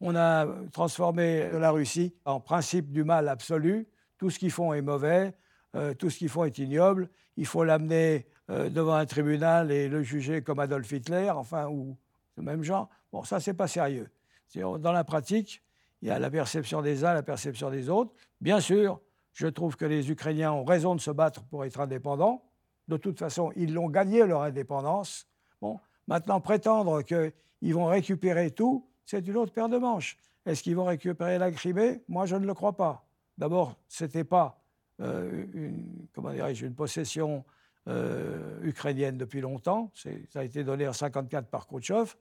On 0.00 0.14
a 0.14 0.46
transformé 0.72 1.50
la 1.52 1.70
Russie 1.70 2.14
en 2.24 2.40
principe 2.40 2.92
du 2.92 3.02
mal 3.02 3.28
absolu. 3.28 3.88
Tout 4.18 4.30
ce 4.30 4.38
qu'ils 4.38 4.50
font 4.50 4.72
est 4.72 4.82
mauvais, 4.82 5.34
euh, 5.74 5.94
tout 5.94 6.10
ce 6.10 6.18
qu'ils 6.18 6.28
font 6.28 6.44
est 6.44 6.58
ignoble. 6.58 7.08
Il 7.36 7.46
faut 7.46 7.64
l'amener 7.64 8.26
euh, 8.50 8.68
devant 8.68 8.94
un 8.94 9.06
tribunal 9.06 9.70
et 9.70 9.88
le 9.88 10.02
juger 10.02 10.42
comme 10.42 10.60
Adolf 10.60 10.90
Hitler, 10.92 11.30
enfin, 11.30 11.68
ou 11.68 11.96
le 12.36 12.42
même 12.42 12.62
genre. 12.62 12.88
Bon, 13.12 13.24
ça, 13.24 13.40
c'est 13.40 13.54
pas 13.54 13.68
sérieux. 13.68 14.08
Dans 14.54 14.92
la 14.92 15.04
pratique, 15.04 15.62
il 16.02 16.08
y 16.08 16.10
a 16.10 16.18
la 16.18 16.30
perception 16.30 16.82
des 16.82 17.04
uns, 17.04 17.14
la 17.14 17.22
perception 17.22 17.70
des 17.70 17.88
autres. 17.88 18.12
Bien 18.40 18.60
sûr, 18.60 19.00
je 19.32 19.46
trouve 19.48 19.76
que 19.76 19.84
les 19.84 20.10
Ukrainiens 20.10 20.52
ont 20.52 20.64
raison 20.64 20.94
de 20.94 21.00
se 21.00 21.10
battre 21.10 21.44
pour 21.44 21.64
être 21.64 21.80
indépendants. 21.80 22.42
De 22.88 22.96
toute 22.96 23.18
façon, 23.18 23.52
ils 23.56 23.74
l'ont 23.74 23.88
gagné 23.88 24.24
leur 24.24 24.42
indépendance. 24.42 25.26
Bon, 25.60 25.80
maintenant, 26.06 26.40
prétendre 26.40 27.02
qu'ils 27.02 27.74
vont 27.74 27.86
récupérer 27.86 28.50
tout, 28.50 28.88
c'est 29.04 29.26
une 29.26 29.36
autre 29.36 29.52
paire 29.52 29.68
de 29.68 29.78
manches. 29.78 30.16
Est-ce 30.46 30.62
qu'ils 30.62 30.76
vont 30.76 30.84
récupérer 30.84 31.38
la 31.38 31.50
Crimée? 31.50 32.02
Moi, 32.08 32.26
je 32.26 32.36
ne 32.36 32.46
le 32.46 32.54
crois 32.54 32.76
pas. 32.76 33.04
D'abord, 33.36 33.76
ce 33.88 34.04
n'était 34.04 34.24
pas 34.24 34.62
euh, 35.00 35.44
une, 35.52 36.06
comment 36.14 36.30
une 36.30 36.74
possession 36.74 37.44
euh, 37.88 38.58
ukrainienne 38.62 39.16
depuis 39.16 39.40
longtemps. 39.40 39.92
Ça 39.94 40.40
a 40.40 40.42
été 40.42 40.64
donné 40.64 40.88
en 40.88 40.90
1954 40.90 41.48
par 41.48 41.68
Khrouchtchev. 41.68 42.14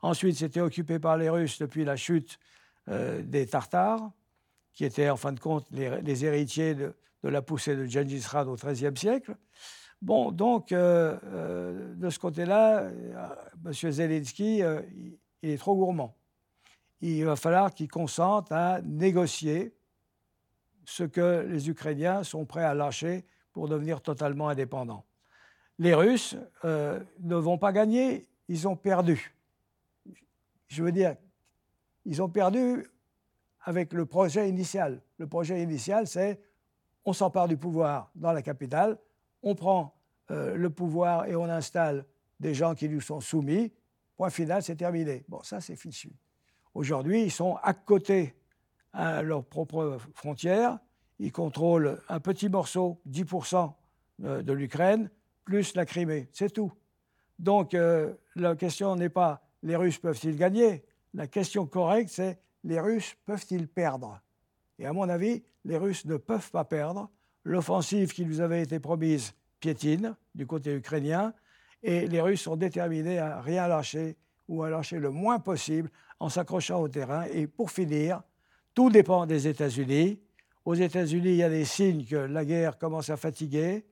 Ensuite, 0.00 0.36
c'était 0.36 0.60
occupé 0.60 1.00
par 1.00 1.16
les 1.16 1.28
Russes 1.28 1.58
depuis 1.58 1.84
la 1.84 1.96
chute 1.96 2.38
euh, 2.88 3.20
des 3.22 3.46
Tartares, 3.46 4.12
qui 4.72 4.84
étaient 4.84 5.10
en 5.10 5.16
fin 5.16 5.32
de 5.32 5.40
compte 5.40 5.66
les, 5.72 6.24
héritiers 6.24 6.76
de, 6.76 6.94
la 7.24 7.42
poussée 7.42 7.74
de 7.74 7.84
Gengis 7.86 8.24
Khan 8.30 8.46
au 8.46 8.54
XIIIe 8.54 8.96
siècle. 8.96 9.36
Bon, 10.00 10.30
donc, 10.30 10.70
euh, 10.70 11.96
de 11.96 12.10
ce 12.10 12.18
côté-là, 12.20 12.88
M. 13.64 13.72
Zelensky, 13.72 14.62
il 15.42 15.50
est 15.50 15.58
trop 15.58 15.74
gourmand. 15.74 16.16
Il 17.00 17.24
va 17.24 17.34
falloir 17.34 17.74
qu'il 17.74 17.88
consente 17.88 18.52
à 18.52 18.80
négocier 18.82 19.74
ce 20.84 21.02
que 21.02 21.44
les 21.48 21.68
Ukrainiens 21.68 22.22
sont 22.22 22.46
prêts 22.46 22.64
à 22.64 22.74
lâcher 22.74 23.24
pour 23.58 23.66
devenir 23.66 24.00
totalement 24.00 24.48
indépendants. 24.48 25.04
Les 25.80 25.92
Russes 25.92 26.36
ne 26.62 27.34
vont 27.34 27.58
pas 27.58 27.72
gagner, 27.72 28.28
ils 28.46 28.68
ont 28.68 28.76
perdu. 28.76 29.34
Je 30.68 30.84
veux 30.84 30.92
dire, 30.92 31.16
ils 32.04 32.22
ont 32.22 32.28
perdu 32.28 32.86
avec 33.62 33.92
le 33.94 34.06
projet 34.06 34.48
initial. 34.48 35.02
Le 35.16 35.26
projet 35.26 35.60
initial, 35.60 36.06
c'est 36.06 36.40
on 37.04 37.12
s'empare 37.12 37.48
du 37.48 37.56
pouvoir 37.56 38.12
dans 38.14 38.30
la 38.30 38.42
capitale, 38.42 38.96
on 39.42 39.56
prend 39.56 39.92
euh, 40.30 40.54
le 40.54 40.70
pouvoir 40.70 41.26
et 41.26 41.34
on 41.34 41.50
installe 41.50 42.04
des 42.38 42.54
gens 42.54 42.76
qui 42.76 42.86
lui 42.86 43.00
sont 43.00 43.20
soumis. 43.20 43.72
Point 44.16 44.30
final, 44.30 44.62
c'est 44.62 44.76
terminé. 44.76 45.24
Bon, 45.26 45.42
ça, 45.42 45.60
c'est 45.60 45.74
fichu. 45.74 46.12
Aujourd'hui, 46.74 47.24
ils 47.24 47.32
sont 47.32 47.56
à 47.60 47.74
côté 47.74 48.36
à 48.92 49.20
leurs 49.20 49.44
propres 49.44 49.98
frontières. 50.14 50.78
Ils 51.18 51.32
contrôlent 51.32 52.00
un 52.08 52.20
petit 52.20 52.48
morceau, 52.48 53.00
10% 53.08 53.72
euh, 54.24 54.42
de 54.42 54.52
l'Ukraine, 54.52 55.10
plus 55.44 55.74
la 55.74 55.84
Crimée. 55.84 56.28
C'est 56.32 56.50
tout. 56.50 56.72
Donc, 57.38 57.74
euh, 57.74 58.14
la 58.36 58.56
question 58.56 58.94
n'est 58.96 59.08
pas 59.08 59.42
les 59.62 59.76
Russes 59.76 59.98
peuvent-ils 59.98 60.36
gagner 60.36 60.84
la 61.14 61.26
question 61.26 61.66
correcte, 61.66 62.10
c'est 62.10 62.38
les 62.64 62.80
Russes 62.80 63.16
peuvent-ils 63.24 63.66
perdre 63.66 64.20
Et 64.78 64.86
à 64.86 64.92
mon 64.92 65.08
avis, 65.08 65.42
les 65.64 65.76
Russes 65.76 66.04
ne 66.04 66.16
peuvent 66.16 66.50
pas 66.50 66.64
perdre. 66.64 67.10
L'offensive 67.44 68.12
qui 68.12 68.24
nous 68.24 68.40
avait 68.40 68.62
été 68.62 68.78
promise 68.78 69.32
piétine 69.60 70.14
du 70.34 70.46
côté 70.46 70.74
ukrainien, 70.74 71.32
et 71.82 72.06
les 72.06 72.20
Russes 72.20 72.42
sont 72.42 72.56
déterminés 72.56 73.18
à 73.18 73.40
rien 73.40 73.68
lâcher 73.68 74.16
ou 74.48 74.62
à 74.62 74.70
lâcher 74.70 74.98
le 74.98 75.10
moins 75.10 75.38
possible 75.38 75.90
en 76.20 76.28
s'accrochant 76.28 76.80
au 76.80 76.88
terrain. 76.88 77.24
Et 77.32 77.46
pour 77.46 77.70
finir, 77.70 78.22
tout 78.74 78.90
dépend 78.90 79.26
des 79.26 79.46
États-Unis. 79.46 80.20
Aux 80.68 80.74
États-Unis, 80.74 81.30
il 81.30 81.36
y 81.36 81.42
a 81.42 81.48
des 81.48 81.64
signes 81.64 82.04
que 82.04 82.16
la 82.16 82.44
guerre 82.44 82.76
commence 82.76 83.08
à 83.08 83.16
fatiguer. 83.16 83.86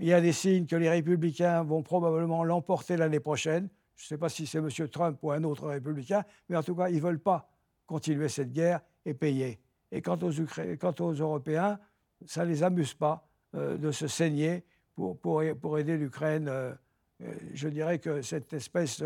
Il 0.00 0.08
y 0.08 0.12
a 0.12 0.20
des 0.20 0.32
signes 0.32 0.66
que 0.66 0.74
les 0.74 0.90
républicains 0.90 1.62
vont 1.62 1.84
probablement 1.84 2.42
l'emporter 2.42 2.96
l'année 2.96 3.20
prochaine. 3.20 3.68
Je 3.94 4.02
ne 4.02 4.08
sais 4.08 4.18
pas 4.18 4.28
si 4.28 4.44
c'est 4.44 4.58
M. 4.58 4.68
Trump 4.88 5.16
ou 5.22 5.30
un 5.30 5.44
autre 5.44 5.68
républicain, 5.68 6.24
mais 6.48 6.56
en 6.56 6.64
tout 6.64 6.74
cas, 6.74 6.88
ils 6.88 6.96
ne 6.96 7.00
veulent 7.02 7.20
pas 7.20 7.48
continuer 7.86 8.28
cette 8.28 8.52
guerre 8.52 8.80
et 9.04 9.14
payer. 9.14 9.60
Et 9.92 10.02
quant 10.02 10.18
aux, 10.20 11.12
Européens, 11.12 11.78
ça 12.26 12.44
ne 12.44 12.50
les 12.50 12.64
amuse 12.64 12.94
pas 12.94 13.24
euh, 13.54 13.76
de 13.76 13.92
se 13.92 14.08
saigner 14.08 14.64
pour 14.96 15.78
aider 15.78 15.96
l'Ukraine. 15.96 16.48
Euh, 16.48 16.74
euh, 17.22 17.32
je 17.54 17.68
dirais 17.68 18.00
que 18.00 18.22
cette 18.22 18.52
espèce 18.54 19.04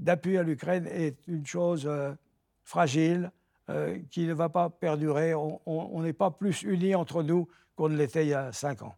d'appui 0.00 0.36
à 0.36 0.42
l'Ukraine 0.42 0.88
est 0.88 1.24
une 1.28 1.46
chose 1.46 1.88
fragile 2.64 3.30
qui 4.10 4.26
ne 4.26 4.32
va 4.32 4.48
pas 4.48 4.70
perdurer. 4.70 5.34
On 5.34 6.02
n'est 6.02 6.12
pas 6.12 6.30
plus 6.30 6.62
unis 6.62 6.94
entre 6.94 7.22
nous 7.22 7.48
qu'on 7.76 7.88
ne 7.88 7.96
l'était 7.96 8.24
il 8.24 8.30
y 8.30 8.34
a 8.34 8.52
cinq 8.52 8.82
ans. 8.82 8.94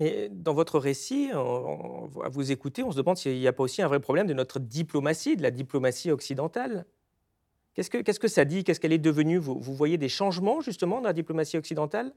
Mais 0.00 0.28
dans 0.30 0.54
votre 0.54 0.78
récit, 0.78 1.30
à 1.32 2.28
vous 2.28 2.50
écouter, 2.50 2.82
on 2.82 2.90
se 2.90 2.96
demande 2.96 3.16
s'il 3.16 3.38
n'y 3.38 3.46
a 3.46 3.52
pas 3.52 3.62
aussi 3.62 3.80
un 3.82 3.86
vrai 3.86 4.00
problème 4.00 4.26
de 4.26 4.34
notre 4.34 4.58
diplomatie, 4.58 5.36
de 5.36 5.42
la 5.42 5.50
diplomatie 5.50 6.10
occidentale. 6.10 6.84
Qu'est-ce 7.74 7.90
que, 7.90 7.98
qu'est-ce 7.98 8.20
que 8.20 8.28
ça 8.28 8.44
dit? 8.44 8.64
Qu'est-ce 8.64 8.80
qu'elle 8.80 8.92
est 8.92 8.98
devenue? 8.98 9.38
Vous, 9.38 9.60
voyez 9.60 9.98
des 9.98 10.08
changements 10.08 10.60
justement 10.60 11.00
dans 11.00 11.08
la 11.08 11.12
diplomatie 11.12 11.56
occidentale? 11.56 12.12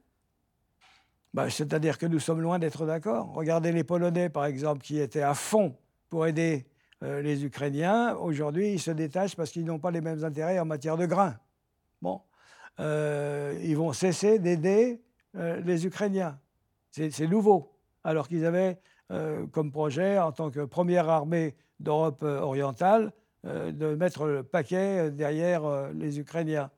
Bah, 1.34 1.50
C'est-à-dire 1.50 1.98
que 1.98 2.06
nous 2.06 2.20
sommes 2.20 2.42
loin 2.42 2.58
d'être 2.58 2.86
d'accord. 2.86 3.34
Regardez 3.34 3.72
les 3.72 3.84
Polonais, 3.84 4.30
par 4.30 4.46
exemple, 4.46 4.82
qui 4.82 5.00
étaient 5.00 5.22
à 5.22 5.34
fond 5.34 5.76
pour 6.10 6.26
aider 6.26 6.66
euh, 7.04 7.22
les 7.22 7.44
Ukrainiens. 7.44 8.16
Aujourd'hui, 8.16 8.74
ils 8.74 8.80
se 8.80 8.92
détachent 8.92 9.36
parce 9.36 9.52
qu'ils 9.52 9.66
n'ont 9.66 9.80
pas 9.80 9.92
les 9.92 10.02
mêmes 10.02 10.24
intérêts 10.24 10.60
en 10.60 10.66
matière 10.66 10.98
de 10.98 11.06
grains. 11.06 11.38
Bon, 12.02 12.22
euh, 12.80 13.58
ils 13.64 13.76
vont 13.76 13.94
cesser 13.94 14.40
d'aider 14.40 15.02
euh, 15.36 15.60
les 15.62 15.86
Ukrainiens. 15.86 16.40
C'est 16.92 17.28
nouveau, 17.28 17.78
alors 18.04 18.28
qu'ils 18.28 18.46
avaient 18.46 18.80
euh, 19.12 19.46
comme 19.48 19.72
projet, 19.72 20.18
en 20.18 20.32
tant 20.32 20.50
que 20.50 20.66
première 20.66 21.10
armée 21.10 21.56
d'Europe 21.80 22.24
orientale, 22.24 23.12
de 23.44 23.96
mettre 23.96 24.26
le 24.26 24.44
paquet 24.44 25.10
derrière 25.12 25.94
les 25.94 26.20
Ukrainiens. 26.20 26.70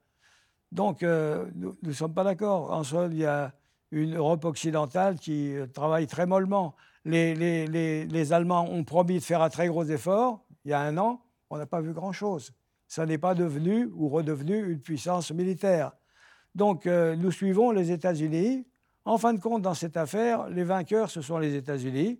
Donc, 0.72 1.02
nous 1.02 1.76
ne 1.82 1.92
sommes 1.94 2.14
pas 2.14 2.26
d'accord. 2.26 2.72
En 2.72 2.84
somme, 2.84 3.14
il 3.14 3.20
y 3.20 3.26
a 3.26 3.54
une 3.92 4.16
Europe 4.16 4.46
occidentale 4.46 5.18
qui 5.18 5.56
travaille 5.74 6.06
très 6.06 6.28
mollement. 6.28 6.76
Les, 7.06 8.34
Allemands 8.34 8.70
ont 8.70 8.84
promis 8.84 9.16
de 9.16 9.24
faire 9.24 9.42
un 9.42 9.50
très 9.50 9.68
gros 9.68 9.86
effort 9.86 10.46
il 10.66 10.72
y 10.72 10.74
a 10.74 10.82
un 10.82 10.98
an. 10.98 11.22
On 11.50 11.58
n'a 11.58 11.66
pas 11.66 11.82
vu 11.82 11.94
grand-chose. 11.94 12.54
Ça 12.90 13.06
n'est 13.06 13.18
pas 13.18 13.36
devenu 13.36 13.86
ou 13.96 14.10
redevenu 14.10 14.70
une 14.70 14.82
puissance 14.82 15.32
militaire. 15.32 15.94
Donc, 16.56 16.86
nous 16.88 17.32
suivons 17.32 17.72
les 17.72 17.92
États-Unis 17.92 18.66
en 19.10 19.18
fin 19.18 19.34
de 19.34 19.40
compte, 19.40 19.64
dans 19.64 19.74
cette 19.74 19.98
affaire, 19.98 20.50
les 20.50 20.64
vainqueurs, 20.64 21.10
ce 21.10 21.24
sont 21.24 21.40
les 21.40 21.56
États-Unis. 21.56 22.20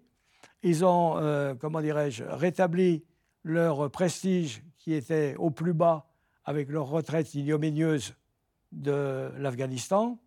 Ils 0.64 0.84
ont, 0.84 1.18
euh, 1.18 1.54
comment 1.54 1.82
dirais-je, 1.82 2.24
rétabli 2.24 3.04
leur 3.44 3.92
prestige 3.92 4.64
qui 4.80 4.94
était 4.94 5.36
au 5.38 5.52
plus 5.52 5.74
bas 5.74 6.08
avec 6.46 6.68
leur 6.70 6.88
retraite 6.88 7.34
ignominieuse 7.36 8.16
de 8.72 9.30
l'Afghanistan. 9.38 10.18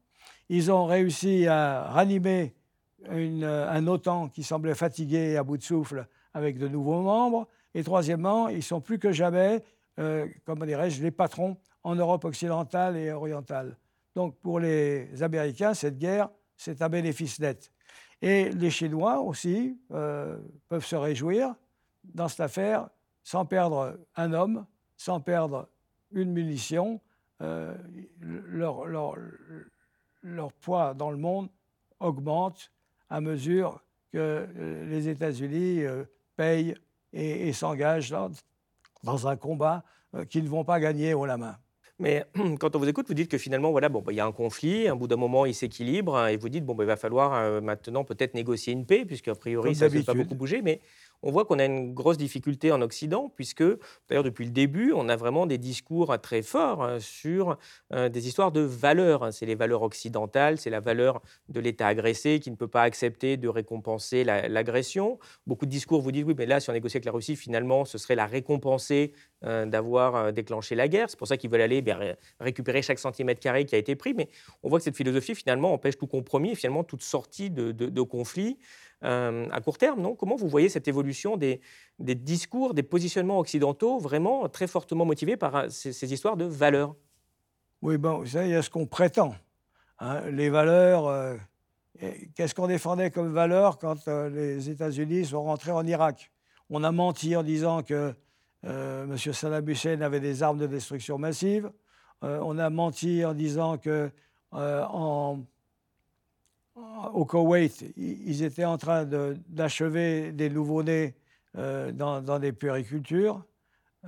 Ils 0.48 0.70
ont 0.70 0.86
réussi 0.86 1.48
à 1.48 1.88
ranimer 1.90 2.54
un 3.08 3.86
OTAN 3.88 4.28
qui 4.28 4.44
semblait 4.44 4.76
fatigué 4.76 5.32
et 5.32 5.36
à 5.36 5.42
bout 5.42 5.56
de 5.56 5.64
souffle 5.64 6.06
avec 6.32 6.58
de 6.58 6.68
nouveaux 6.68 7.02
membres. 7.02 7.48
Et 7.74 7.82
troisièmement, 7.82 8.48
ils 8.48 8.62
sont 8.62 8.80
plus 8.80 9.00
que 9.00 9.10
jamais, 9.10 9.64
euh, 9.98 10.26
les 11.00 11.10
patrons 11.10 11.56
en 11.82 11.94
Europe 11.94 12.24
occidentale 12.24 12.96
et 12.96 13.12
orientale. 13.12 13.76
Donc 14.14 14.38
pour 14.40 14.60
les 14.60 15.22
Américains, 15.22 15.74
cette 15.74 15.98
guerre, 15.98 16.30
c'est 16.56 16.82
un 16.82 16.88
bénéfice 16.88 17.40
net. 17.40 17.72
Et 18.20 18.50
les 18.50 18.70
Chinois 18.70 19.20
aussi 19.20 19.78
euh, 19.90 20.38
peuvent 20.68 20.84
se 20.84 20.96
réjouir 20.96 21.54
dans 22.04 22.28
cette 22.28 22.40
affaire 22.40 22.88
sans 23.22 23.44
perdre 23.44 23.98
un 24.16 24.32
homme, 24.32 24.66
sans 24.96 25.20
perdre 25.20 25.68
une 26.12 26.32
munition. 26.32 27.00
Euh, 27.40 27.74
leur, 28.20 28.86
poids 30.60 30.94
dans 30.94 31.10
le 31.10 31.16
monde 31.16 31.48
augmente 31.98 32.70
à 33.10 33.20
mesure 33.20 33.82
que 34.12 34.46
les 34.86 35.08
États-Unis 35.08 35.82
payent 36.36 36.76
et, 37.12 37.52
s'engagent 37.52 38.10
dans, 38.10 38.30
dans, 39.02 39.26
un 39.28 39.36
combat 39.36 39.84
qu'ils 40.28 40.44
ne 40.44 40.48
vont 40.48 40.64
pas 40.64 40.78
gagner 40.80 41.14
haut 41.14 41.26
la 41.26 41.36
main. 41.36 41.56
Mais 41.98 42.24
quand 42.58 42.74
on 42.74 42.78
vous 42.78 42.88
écoute, 42.88 43.06
vous 43.08 43.14
dites 43.14 43.30
que 43.30 43.38
finalement, 43.38 43.70
voilà, 43.70 43.88
bon, 43.88 44.02
bah, 44.02 44.12
il 44.12 44.16
y 44.16 44.20
a 44.20 44.26
un 44.26 44.32
conflit, 44.32 44.88
un 44.88 44.96
bout 44.96 45.06
d'un 45.06 45.16
moment, 45.16 45.46
il 45.46 45.54
s'équilibre, 45.54 46.26
et 46.26 46.36
vous 46.36 46.48
dites, 46.48 46.64
bon, 46.64 46.74
bah, 46.74 46.84
il 46.84 46.88
va 46.88 46.96
falloir 46.96 47.32
euh, 47.34 47.60
maintenant 47.60 48.04
peut-être 48.04 48.34
négocier 48.34 48.72
une 48.72 48.86
paix, 48.86 49.04
puisque 49.04 49.28
a 49.28 49.34
priori, 49.34 49.74
ça 49.74 49.88
ne 49.88 50.02
pas 50.02 50.14
beaucoup 50.14 50.34
bouger. 50.34 50.62
Mais 50.62 50.80
on 51.22 51.30
voit 51.30 51.44
qu'on 51.44 51.58
a 51.58 51.64
une 51.64 51.94
grosse 51.94 52.18
difficulté 52.18 52.72
en 52.72 52.82
Occident, 52.82 53.32
puisque 53.34 53.64
d'ailleurs 54.08 54.24
depuis 54.24 54.44
le 54.44 54.50
début, 54.50 54.92
on 54.94 55.08
a 55.08 55.16
vraiment 55.16 55.46
des 55.46 55.58
discours 55.58 56.18
très 56.20 56.42
forts 56.42 56.82
euh, 56.82 56.98
sur 56.98 57.56
euh, 57.92 58.08
des 58.08 58.26
histoires 58.26 58.52
de 58.52 58.60
valeurs. 58.60 59.32
C'est 59.32 59.46
les 59.46 59.54
valeurs 59.54 59.82
occidentales, 59.82 60.58
c'est 60.58 60.70
la 60.70 60.80
valeur 60.80 61.22
de 61.48 61.60
l'État 61.60 61.86
agressé 61.86 62.40
qui 62.40 62.50
ne 62.50 62.56
peut 62.56 62.68
pas 62.68 62.82
accepter 62.82 63.36
de 63.36 63.48
récompenser 63.48 64.24
l'agression. 64.24 65.18
Beaucoup 65.46 65.66
de 65.66 65.70
discours 65.70 66.00
vous 66.00 66.12
disent 66.12 66.24
oui, 66.24 66.34
mais 66.36 66.46
là, 66.46 66.60
si 66.60 66.70
on 66.70 66.72
négocie 66.72 66.96
avec 66.96 67.04
la 67.04 67.12
Russie, 67.12 67.36
finalement, 67.36 67.84
ce 67.84 67.98
serait 67.98 68.16
la 68.16 68.26
récompenser 68.26 69.12
euh, 69.44 69.66
d'avoir 69.66 70.32
déclenché 70.32 70.74
la 70.74 70.88
guerre. 70.88 71.08
C'est 71.08 71.18
pour 71.18 71.28
ça 71.28 71.36
qu'ils 71.36 71.50
veulent 71.50 71.60
aller 71.60 71.82
ben, 71.82 72.16
récupérer 72.40 72.82
chaque 72.82 72.98
centimètre 72.98 73.40
carré 73.40 73.64
qui 73.64 73.74
a 73.74 73.78
été 73.78 73.94
pris. 73.94 74.14
Mais 74.14 74.28
on 74.62 74.68
voit 74.68 74.78
que 74.78 74.84
cette 74.84 74.96
philosophie, 74.96 75.34
finalement, 75.34 75.72
empêche 75.72 75.96
tout 75.96 76.06
compromis 76.06 76.52
et 76.52 76.54
finalement 76.54 76.84
toute 76.84 77.02
sortie 77.02 77.50
de 77.50 78.02
conflit. 78.02 78.58
Euh, 79.04 79.48
à 79.50 79.60
court 79.60 79.78
terme, 79.78 80.00
non? 80.00 80.14
Comment 80.14 80.36
vous 80.36 80.48
voyez 80.48 80.68
cette 80.68 80.86
évolution 80.86 81.36
des, 81.36 81.60
discours, 81.98 82.72
des 82.72 82.84
positionnements 82.84 83.38
occidentaux 83.38 83.98
vraiment 83.98 84.48
très 84.48 84.68
fortement 84.68 85.04
motivés 85.04 85.36
par 85.36 85.56
euh, 85.56 85.68
ces, 85.68 86.12
histoires 86.12 86.36
de 86.36 86.44
valeurs? 86.44 86.94
Oui, 87.80 87.98
bon, 87.98 88.18
vous 88.18 88.26
savez, 88.26 88.48
il 88.48 88.52
y 88.52 88.54
a 88.54 88.62
ce 88.62 88.70
qu'on 88.70 88.86
prétend. 88.86 89.34
Hein. 89.98 90.20
les 90.30 90.50
valeurs, 90.50 91.08
euh, 91.08 91.36
qu'est-ce 92.36 92.54
qu'on 92.54 92.68
défendait 92.68 93.10
comme 93.10 93.32
valeur 93.32 93.78
quand 93.78 94.06
les 94.06 94.70
États-Unis 94.70 95.26
sont 95.26 95.42
rentrés 95.42 95.72
en 95.72 95.84
Irak? 95.84 96.30
On 96.70 96.84
a 96.84 96.92
menti 96.92 97.34
en 97.34 97.42
disant 97.42 97.82
que 97.82 98.14
M. 98.62 99.16
Saddam 99.16 99.68
Hussein 99.68 100.00
avait 100.00 100.20
des 100.20 100.44
armes 100.44 100.58
de 100.58 100.68
destruction 100.68 101.18
massive. 101.18 101.70
on 102.22 102.56
a 102.58 102.70
menti 102.70 103.24
en 103.24 103.34
disant 103.34 103.78
que 103.78 104.10
en 104.52 105.40
au 107.12 107.24
Koweït, 107.24 107.84
ils 107.96 108.42
étaient 108.42 108.64
en 108.64 108.78
train 108.78 109.04
d'achever 109.04 110.32
des 110.32 110.50
nouveau-nés 110.50 111.14
euh, 111.56 111.92
dans, 111.92 112.38
des 112.38 112.52
puéricultures. 112.52 113.44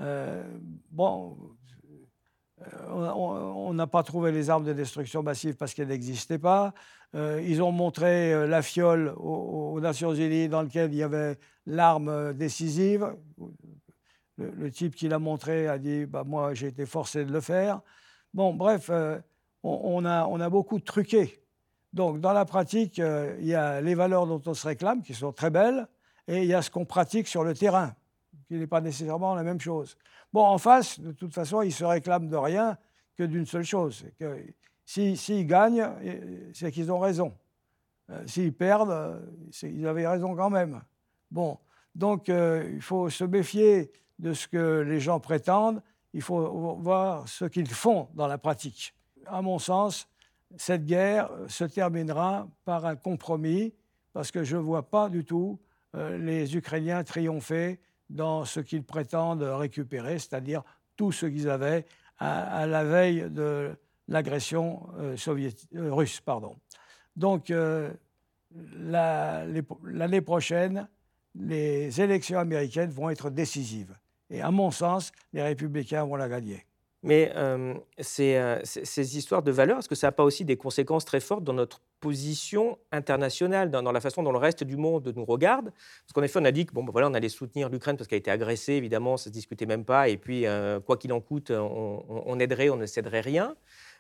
Euh, 0.01 0.43
bon, 0.91 1.37
euh, 2.63 3.11
on 3.15 3.75
n'a 3.75 3.87
pas 3.87 4.03
trouvé 4.03 4.33
les 4.33 4.49
armes 4.51 4.65
de 4.65 4.73
destruction 4.73 5.23
massive 5.23 5.57
parce 5.57 5.75
qu'elles 5.75 5.89
n'existaient 5.89 6.39
pas. 6.39 6.73
ils 7.15 7.63
ont 7.63 7.71
montré 7.71 8.47
la 8.47 8.63
fiole 8.63 9.15
aux, 9.17 9.79
Nations 9.81 10.15
Unies 10.15 10.49
dans 10.49 10.63
laquelle 10.63 10.93
il 10.93 10.99
y 10.99 11.03
avait 11.03 11.39
l'arme 11.67 12.33
décisive. 12.33 13.15
Le, 14.37 14.71
type 14.71 14.97
qui 14.97 15.09
l'a 15.09 15.21
montré 15.21 15.69
a 15.69 15.79
dit 15.79 16.07
bah, 16.07 16.25
Moi, 16.25 16.55
j'ai 16.55 16.69
été 16.69 16.87
forcé 16.87 17.25
de 17.25 17.33
le 17.33 17.41
faire. 17.41 17.83
Bon, 18.33 18.53
bref, 18.55 18.91
on 19.63 20.05
a 20.05 20.51
beaucoup 20.51 20.81
truqué 20.81 21.44
donc, 21.95 22.21
dans 22.21 22.33
la 22.33 22.45
pratique, 22.45 22.99
euh, 22.99 23.37
il 23.39 23.47
y 23.47 23.55
a 23.55 23.81
les 23.81 23.95
valeurs 23.95 24.27
dont 24.27 24.43
on 24.47 24.53
se 24.53 24.67
réclame, 24.67 25.01
qui 25.01 25.15
sont 25.15 25.33
très 25.33 25.51
belles, 25.51 25.87
et 26.27 26.43
il 26.43 26.47
y 26.47 26.53
a 26.53 26.61
ce 26.61 26.69
qu'on 26.69 26.85
pratique 26.85 27.29
sur 27.29 27.45
le 27.45 27.55
terrain, 27.55 27.95
qui 28.49 28.55
n'est 28.55 28.67
pas 28.67 28.81
nécessairement 28.81 29.37
la 29.37 29.45
même 29.45 29.61
chose. 29.61 29.97
Bon, 30.33 30.43
en 30.43 30.59
face, 30.59 30.99
de 30.99 31.13
toute 31.13 31.33
façon, 31.33 31.63
ils 31.63 31.73
se 31.73 31.85
réclament 31.85 32.29
de 32.29 32.37
rien 32.37 32.77
que 33.17 33.23
d'une 33.23 33.47
seule 33.47 33.63
chose. 33.63 34.05
S'ils 34.85 35.17
si, 35.17 35.45
gagnent, 35.45 35.89
c'est 36.53 36.73
qu'ils 36.73 36.91
ont 36.91 36.99
raison. 36.99 37.33
Euh, 38.11 38.27
s'ils 38.27 38.53
perdent, 38.53 38.91
euh, 38.91 39.21
ils 39.63 39.87
avaient 39.87 40.09
raison 40.09 40.35
quand 40.35 40.51
même. 40.51 40.83
Bon, 41.31 41.59
donc 41.95 42.27
il 42.27 42.83
faut 42.83 43.09
se 43.09 43.23
méfier 43.23 43.93
de 44.19 44.33
ce 44.33 44.49
que 44.49 44.81
les 44.81 44.99
gens 44.99 45.21
prétendent, 45.21 45.81
il 46.13 46.23
faut 46.23 46.77
voir 46.79 47.29
ce 47.29 47.45
qu'ils 47.45 47.69
font 47.69 48.09
dans 48.15 48.27
la 48.27 48.39
pratique. 48.39 48.95
À 49.27 49.43
mon 49.43 49.61
sens, 49.61 50.09
cette 50.57 50.85
guerre 50.85 51.31
euh, 51.33 51.49
se 51.49 51.65
terminera 51.65 52.49
par 52.65 52.87
un 52.87 52.97
compromis, 52.97 53.75
parce 54.13 54.31
que 54.31 54.45
je 54.45 54.57
ne 54.57 54.63
vois 54.63 54.89
pas 54.89 55.09
du 55.09 55.25
tout 55.25 55.59
euh, 55.95 56.19
les 56.19 56.57
Ukrainiens 56.57 57.03
triompher 57.05 57.81
dans 58.11 58.45
ce 58.45 58.61
qu'ils 58.61 58.85
prétendent 58.85 59.43
récupérer, 59.43 60.19
c'est-à-dire 60.19 60.63
tout 60.97 61.13
ce 61.13 61.27
qu'ils 61.27 61.49
avaient 61.49 61.85
à, 62.19 62.67
la 62.67 62.85
veille 62.85 63.29
de 63.31 63.75
l'agression 64.09 64.89
euh, 64.99 65.17
russe. 65.73 66.21
Pardon. 66.21 66.57
Donc, 67.17 67.53
l'année 68.77 70.21
prochaine, 70.21 70.89
les 71.35 72.01
élections 72.01 72.39
américaines 72.39 72.91
vont 72.91 73.11
être 73.11 73.31
décisives. 73.31 73.97
Et 74.31 74.41
à 74.41 74.51
mon 74.51 74.71
sens, 74.71 75.13
les 75.33 75.43
républicains 75.43 76.05
vont 76.05 76.17
la 76.17 76.29
gagner. 76.29 76.65
Mais 77.05 77.31
ces, 77.99 79.17
histoires 79.17 79.43
de 79.43 79.53
valeurs, 79.53 79.79
est-ce 79.79 79.89
que 79.91 79.95
ça 79.95 80.07
n'a 80.07 80.13
pas 80.13 80.25
aussi 80.25 80.47
des 80.47 80.57
conséquences 80.57 81.05
très 81.05 81.21
fortes 81.21 81.45
dans 81.45 81.53
notre 81.53 81.83
position 82.01 82.79
internationale, 82.93 83.71
dans, 83.71 83.93
la 83.93 84.01
façon 84.01 84.23
dont 84.23 84.33
le 84.33 84.39
reste 84.39 84.65
du 84.65 84.79
monde 84.79 85.13
nous 85.15 85.27
regarde? 85.27 85.67
Parce 85.67 86.13
qu'en 86.15 86.23
effet, 86.23 86.39
on 86.41 86.47
a 86.47 86.51
dit 86.51 86.65
que 86.65 86.73
bon, 86.73 86.83
ben 86.83 86.93
voilà, 86.93 87.11
on 87.11 87.15
allait 87.15 87.29
soutenir 87.29 87.69
l'Ukraine 87.69 87.99
parce 87.99 88.09
qu'elle 88.09 88.17
a 88.17 88.21
été 88.21 88.31
agressée, 88.31 88.73
évidemment, 88.73 89.19
ça 89.19 89.29
ne 89.29 89.35
se 89.35 89.39
discutait 89.39 89.67
même 89.67 89.85
pas. 89.85 90.09
Et 90.09 90.17
puis, 90.17 90.47
quoi 90.87 90.97
qu'il 90.97 91.13
en 91.13 91.21
coûte, 91.21 91.51
on, 91.51 92.39
aiderait, 92.41 92.71
on 92.71 92.77
ne 92.77 92.87
céderait 92.87 93.21
rien, 93.21 93.55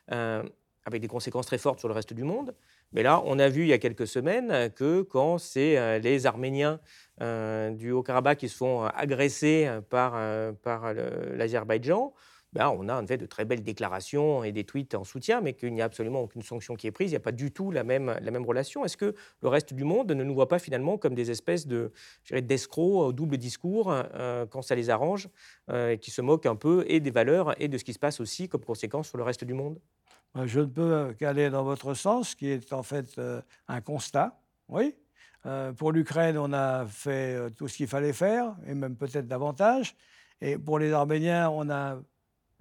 avec 0.08 1.02
des 1.02 1.08
conséquences 1.08 1.46
très 1.46 1.58
fortes 1.58 1.80
sur 1.80 1.88
le 1.88 1.94
reste 1.94 2.14
du 2.14 2.24
monde. 2.24 2.54
Mais 2.94 3.02
là, 3.02 3.22
on 3.26 3.38
a 3.38 3.50
vu 3.50 3.62
il 3.62 3.68
y 3.68 3.74
a 3.74 3.78
quelques 3.78 4.06
semaines 4.06 4.70
que 4.70 5.02
quand 5.02 5.36
c'est 5.36 6.00
les 6.00 6.24
Arméniens 6.24 6.80
du 7.20 7.90
Haut-Karabakh 7.90 8.38
qui 8.38 8.48
se 8.48 8.56
font 8.56 8.84
agresser 8.84 9.68
par 9.90 10.14
l'Azerbaïdjan, 11.34 12.14
ben, 12.54 12.68
on 12.68 12.88
a 12.88 13.02
en 13.02 13.06
fait 13.06 13.16
de 13.16 13.26
très 13.26 13.44
belles 13.44 13.62
déclarations 13.64 14.44
et 14.44 14.52
des 14.52 14.62
tweets 14.62 14.94
en 14.94 15.02
soutien, 15.02 15.40
mais 15.40 15.54
qu'il 15.54 15.74
n'y 15.74 15.82
a 15.82 15.84
absolument 15.84 16.20
aucune 16.20 16.42
sanction 16.42 16.76
qui 16.76 16.86
est 16.86 16.92
prise. 16.92 17.10
Il 17.10 17.14
n'y 17.14 17.16
a 17.16 17.20
pas 17.20 17.32
du 17.32 17.50
tout 17.50 17.72
la 17.72 17.82
même, 17.82 18.16
la 18.20 18.30
même 18.30 18.44
relation. 18.44 18.84
Est-ce 18.84 18.96
que 18.96 19.14
le 19.42 19.48
reste 19.48 19.74
du 19.74 19.82
monde 19.82 20.12
ne 20.12 20.22
nous 20.22 20.34
voit 20.34 20.46
pas 20.46 20.60
finalement 20.60 20.96
comme 20.96 21.16
des 21.16 21.32
espèces 21.32 21.66
de, 21.66 21.90
d'escrocs 22.30 23.08
au 23.08 23.12
double 23.12 23.38
discours 23.38 23.92
euh, 23.92 24.46
quand 24.46 24.62
ça 24.62 24.76
les 24.76 24.88
arrange, 24.88 25.28
euh, 25.68 25.96
qui 25.96 26.12
se 26.12 26.22
moquent 26.22 26.46
un 26.46 26.54
peu 26.54 26.84
et 26.86 27.00
des 27.00 27.10
valeurs 27.10 27.60
et 27.60 27.66
de 27.66 27.76
ce 27.76 27.82
qui 27.82 27.92
se 27.92 27.98
passe 27.98 28.20
aussi 28.20 28.48
comme 28.48 28.64
conséquence 28.64 29.08
sur 29.08 29.18
le 29.18 29.24
reste 29.24 29.44
du 29.44 29.54
monde? 29.54 29.80
Ben, 30.34 30.46
Je 30.46 30.60
ne 30.60 30.66
peux 30.66 31.12
qu'aller 31.18 31.50
dans 31.50 31.64
votre 31.64 31.94
sens, 31.94 32.36
qui 32.36 32.48
est 32.48 32.72
en 32.72 32.84
fait 32.84 33.18
euh, 33.18 33.42
un 33.66 33.80
constat. 33.80 34.38
Oui, 34.68 34.94
pour 35.76 35.92
l'Ukraine, 35.92 36.38
on 36.38 36.54
a 36.54 36.86
fait 36.86 37.50
tout 37.50 37.68
ce 37.68 37.76
qu'il 37.76 37.86
fallait 37.86 38.14
faire, 38.14 38.56
et 38.66 38.72
même 38.72 38.96
peut-être 38.96 39.28
davantage. 39.28 39.94
Et 40.40 40.56
pour 40.56 40.78
les 40.78 40.90
Arméniens, 40.90 41.50
on 41.50 41.68
a 41.68 41.98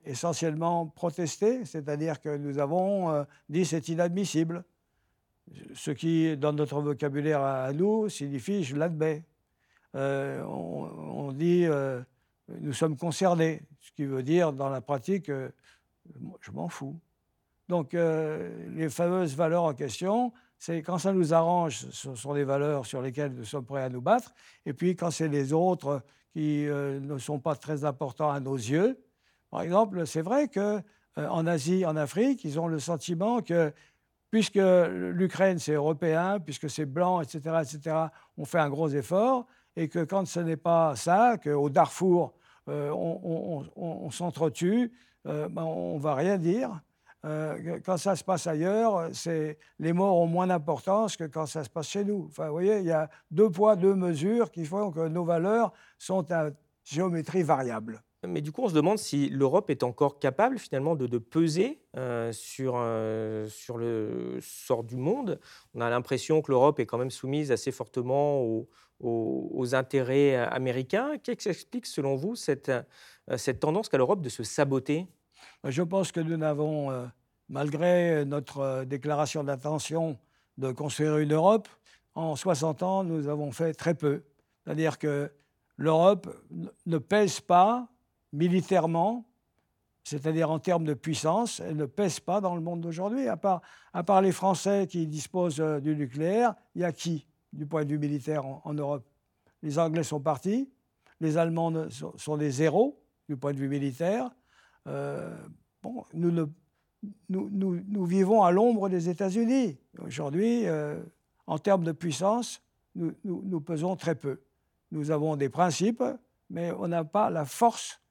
essentiellement 0.05 0.87
protesté, 0.87 1.65
c'est-à-dire 1.65 2.19
que 2.21 2.35
nous 2.35 2.59
avons 2.59 3.09
euh, 3.11 3.23
dit 3.49 3.65
c'est 3.65 3.87
inadmissible. 3.89 4.63
Ce 5.73 5.91
qui, 5.91 6.37
dans 6.37 6.53
notre 6.53 6.79
vocabulaire 6.81 7.41
à, 7.41 7.73
nous, 7.73 8.09
signifie 8.09 8.63
je 8.63 8.75
l'admets. 8.75 9.23
Euh, 9.95 10.41
on, 10.43 11.31
dit 11.33 11.65
euh, 11.65 12.01
nous 12.47 12.73
sommes 12.73 12.97
concernés, 12.97 13.61
ce 13.79 13.91
qui 13.91 14.05
veut 14.05 14.23
dire 14.23 14.53
dans 14.53 14.69
la 14.69 14.81
pratique 14.81 15.29
je 15.29 16.51
m'en 16.51 16.67
fous. 16.67 16.99
Donc 17.69 17.93
les 17.93 18.89
fameuses 18.89 19.35
valeurs 19.35 19.63
en 19.63 19.73
question, 19.73 20.33
c'est 20.57 20.81
quand 20.81 20.97
ça 20.97 21.13
nous 21.13 21.33
arrange, 21.33 21.87
ce 21.91 22.13
sont 22.15 22.33
des 22.33 22.43
valeurs 22.43 22.85
sur 22.85 23.01
lesquelles 23.01 23.33
nous 23.33 23.45
sommes 23.45 23.65
prêts 23.65 23.83
à 23.83 23.89
nous 23.89 24.01
battre, 24.01 24.33
et 24.65 24.73
puis 24.73 24.95
quand 24.97 25.11
c'est 25.11 25.29
les 25.29 25.53
autres 25.53 26.03
qui 26.33 26.65
ne 26.65 27.17
sont 27.17 27.39
pas 27.39 27.55
très 27.55 27.85
importants 27.85 28.31
à 28.31 28.41
nos 28.41 28.57
yeux, 28.57 28.97
par 29.53 29.61
exemple, 29.61 30.07
c'est 30.07 30.23
vrai 30.23 30.47
qu'en 30.47 30.81
euh, 31.19 31.45
Asie, 31.45 31.85
en 31.85 31.95
Afrique, 31.95 32.43
ils 32.43 32.59
ont 32.59 32.67
le 32.67 32.79
sentiment 32.79 33.43
que 33.43 33.71
puisque 34.31 34.55
l'Ukraine 34.55 35.59
c'est 35.59 35.73
européen, 35.73 36.39
puisque 36.39 36.71
c'est 36.71 36.87
blanc, 36.87 37.21
etc., 37.21 37.61
etc., 37.61 37.95
on 38.35 38.45
fait 38.45 38.57
un 38.57 38.69
gros 38.71 38.89
effort, 38.89 39.45
et 39.75 39.89
que 39.89 40.03
quand 40.05 40.25
ce 40.25 40.39
n'est 40.39 40.57
pas 40.57 40.95
ça, 40.95 41.37
qu'au 41.37 41.69
Darfour 41.69 42.33
euh, 42.67 42.89
on, 42.89 44.09
s'entretue, 44.09 44.91
euh, 45.27 45.47
ben, 45.49 45.61
on 45.61 45.97
ne 45.97 46.01
va 46.01 46.15
rien 46.15 46.39
dire. 46.39 46.81
quand 47.21 47.97
ça 47.97 48.15
se 48.15 48.23
passe 48.23 48.47
ailleurs, 48.47 49.07
les 49.77 49.93
morts 49.93 50.17
ont 50.17 50.25
moins 50.25 50.47
d'importance 50.47 51.15
que 51.15 51.25
quand 51.25 51.45
ça 51.45 51.63
se 51.63 51.69
passe 51.69 51.89
chez 51.89 52.03
nous. 52.03 52.25
Enfin, 52.27 52.47
vous 52.47 52.53
voyez, 52.53 52.79
il 52.79 52.85
y 52.85 52.91
a 52.91 53.07
deux 53.29 53.51
poids, 53.51 53.75
deux 53.75 53.93
mesures 53.93 54.49
qui 54.49 54.65
font 54.65 54.89
que 54.89 55.07
nos 55.07 55.25
valeurs 55.25 55.73
sont 55.99 56.31
à 56.31 56.49
géométrie 56.83 57.43
variable. 57.43 58.01
Mais 58.25 58.41
du 58.41 58.51
coup, 58.51 58.63
on 58.63 58.69
se 58.69 58.73
demande 58.73 58.97
si 58.97 59.29
l'Europe 59.29 59.69
est 59.69 59.83
encore 59.83 60.19
capable 60.19 60.57
finalement 60.57 60.95
de, 60.95 61.17
peser 61.17 61.81
euh, 61.97 62.31
sur, 62.31 62.75
euh, 62.77 63.47
sur 63.49 63.77
le 63.77 64.39
sort 64.41 64.83
du 64.83 64.95
monde. 64.95 65.39
On 65.73 65.81
a 65.81 65.89
l'impression 65.89 66.41
que 66.41 66.51
l'Europe 66.51 66.79
est 66.79 66.85
quand 66.85 66.97
même 66.97 67.11
soumise 67.11 67.51
assez 67.51 67.71
fortement 67.71 68.41
aux, 68.99 69.75
intérêts 69.75 70.35
américains. 70.35 71.17
Qu'est-ce 71.17 71.43
qui 71.43 71.49
explique, 71.49 71.85
selon 71.85 72.15
vous, 72.15 72.35
cette, 72.35 72.69
euh, 72.69 72.83
cette 73.37 73.59
tendance 73.59 73.89
qu'a 73.89 73.97
l'Europe 73.97 74.21
de 74.21 74.29
se 74.29 74.43
saboter? 74.43 75.07
Je 75.65 75.81
pense 75.81 76.11
que 76.11 76.21
nous 76.21 76.37
n'avons, 76.37 77.09
malgré 77.49 78.23
notre 78.25 78.85
déclaration 78.85 79.43
d'intention 79.43 80.17
de 80.57 80.71
construire 80.71 81.17
une 81.17 81.33
Europe, 81.33 81.67
en 82.15 82.35
60 82.35 82.83
ans, 82.83 83.03
nous 83.03 83.27
avons 83.27 83.51
fait 83.51 83.73
très 83.73 83.95
peu. 83.95 84.23
C'est-à-dire 84.63 84.99
que 84.99 85.31
l'Europe 85.77 86.29
ne 86.85 86.97
pèse 86.97 87.39
pas 87.39 87.87
militairement, 88.33 89.25
c'est-à-dire 90.03 90.51
en 90.51 90.59
termes 90.59 90.83
de 90.83 90.93
puissance, 90.93 91.61
elle 91.61 91.77
ne 91.77 91.85
pèse 91.85 92.19
pas 92.19 92.41
dans 92.41 92.55
le 92.55 92.61
monde 92.61 92.81
d'aujourd'hui. 92.81 93.27
À 93.29 93.37
part, 93.37 94.21
les 94.21 94.33
Français 94.33 94.87
qui 94.87 95.07
disposent 95.07 95.61
euh, 95.61 95.79
du 95.79 95.95
nucléaire, 95.95 96.55
il 96.75 96.81
y 96.81 96.85
a 96.85 96.91
qui, 96.91 97.25
du 97.53 97.65
point 97.65 97.85
de 97.85 97.89
vue 97.89 97.99
militaire, 97.99 98.45
en, 98.45 98.73
Europe? 98.73 99.05
Les 99.61 99.79
Anglais 99.79 100.03
sont 100.03 100.19
partis, 100.19 100.69
les 101.21 101.37
Allemands 101.37 101.71
sont, 101.89 102.35
des 102.35 102.51
zéros 102.51 102.99
du 103.29 103.37
point 103.37 103.53
de 103.53 103.57
vue 103.57 103.69
militaire. 103.69 104.29
Euh, 104.87 105.37
bon, 105.81 106.03
nous, 106.13 106.49
nous, 107.29 108.05
vivons 108.05 108.43
à 108.43 108.51
l'ombre 108.51 108.89
des 108.89 109.07
États-Unis. 109.07 109.77
Aujourd'hui, 109.99 110.67
euh, 110.67 111.01
en 111.47 111.59
termes 111.59 111.85
de 111.85 111.93
puissance, 111.93 112.61
nous, 112.95 113.61
pesons 113.61 113.95
très 113.95 114.15
peu. 114.15 114.41
Nous 114.91 115.11
avons 115.11 115.37
des 115.37 115.49
principes, 115.49 116.03
mais 116.49 116.71
on 116.73 116.89
n'a 116.89 117.03
pas 117.03 117.29
la 117.29 117.45
force 117.45 118.02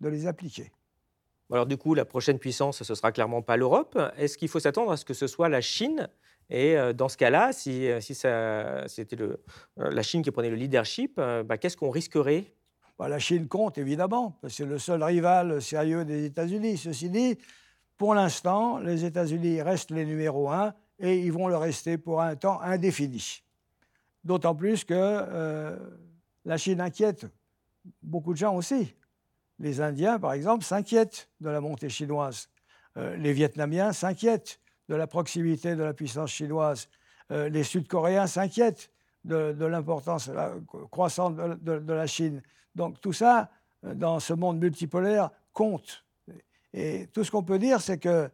de 0.00 0.08
les 0.08 0.26
appliquer. 0.26 0.70
Alors 1.50 1.66
du 1.66 1.76
coup, 1.76 1.94
la 1.94 2.04
prochaine 2.04 2.38
puissance, 2.38 2.82
ce 2.82 2.94
sera 2.94 3.12
clairement 3.12 3.42
pas 3.42 3.56
l'Europe. 3.56 3.98
Est-ce 4.16 4.36
qu'il 4.36 4.48
faut 4.48 4.60
s'attendre 4.60 4.90
à 4.90 4.96
ce 4.96 5.04
que 5.04 5.14
ce 5.14 5.26
soit 5.26 5.48
la 5.48 5.60
Chine? 5.60 6.08
Et 6.50 6.76
euh, 6.76 6.92
dans 6.92 7.08
ce 7.08 7.16
cas-là, 7.16 7.52
si, 7.52 7.88
si 8.00 8.14
c'était 8.14 9.16
la 9.76 10.02
Chine 10.02 10.22
qui 10.22 10.30
prenait 10.30 10.50
le 10.50 10.56
leadership, 10.56 11.16
bah, 11.16 11.58
qu'est-ce 11.58 11.76
qu'on 11.76 11.90
risquerait? 11.90 12.52
Bah, 12.98 13.08
la 13.08 13.18
Chine 13.18 13.46
compte 13.46 13.78
évidemment, 13.78 14.38
c'est 14.48 14.64
le 14.64 14.78
seul 14.78 15.02
rival 15.02 15.60
sérieux 15.60 16.04
des 16.04 16.24
États-Unis. 16.24 16.78
Ceci 16.78 17.10
dit, 17.10 17.38
pour 17.96 18.14
l'instant, 18.14 18.78
les 18.78 19.04
États-Unis 19.04 19.60
restent 19.62 19.90
les 19.90 20.04
numéros 20.04 20.50
un 20.50 20.74
et 20.98 21.18
ils 21.18 21.32
vont 21.32 21.48
le 21.48 21.56
rester 21.56 21.98
pour 21.98 22.22
un 22.22 22.36
temps 22.36 22.60
indéfini. 22.60 23.42
D'autant 24.24 24.54
plus 24.54 24.84
que 24.84 24.94
euh, 24.94 25.76
la 26.44 26.56
Chine 26.56 26.80
inquiète 26.80 27.26
beaucoup 28.02 28.32
de 28.32 28.38
gens 28.38 28.54
aussi. 28.54 28.94
Les 29.58 29.80
Indiens, 29.80 30.18
par 30.18 30.32
exemple, 30.32 30.64
s'inquiètent 30.64 31.30
de 31.40 31.48
la 31.48 31.60
montée 31.60 31.88
chinoise. 31.88 32.48
Euh, 32.96 33.16
les 33.16 33.32
Vietnamiens 33.32 33.92
s'inquiètent 33.92 34.60
de 34.88 34.94
la 34.94 35.06
proximité 35.06 35.74
de 35.74 35.82
la 35.82 35.94
puissance 35.94 36.30
chinoise. 36.30 36.88
Euh, 37.30 37.48
les 37.48 37.64
Sud-Coréens 37.64 38.26
s'inquiètent 38.26 38.90
de, 39.24 39.64
l'importance 39.64 40.30
croissante 40.90 41.36
de, 41.36 41.92
la 41.92 42.06
Chine. 42.06 42.42
Donc 42.74 43.00
tout 43.00 43.12
ça, 43.12 43.50
euh, 43.84 43.94
dans 43.94 44.20
ce 44.20 44.32
monde 44.32 44.58
multipolaire, 44.58 45.30
compte. 45.52 46.04
Et 46.72 47.08
tout 47.12 47.24
ce 47.24 47.30
qu'on 47.30 47.42
peut 47.42 47.58
dire, 47.58 47.80
c'est 47.80 47.98
que 47.98 48.30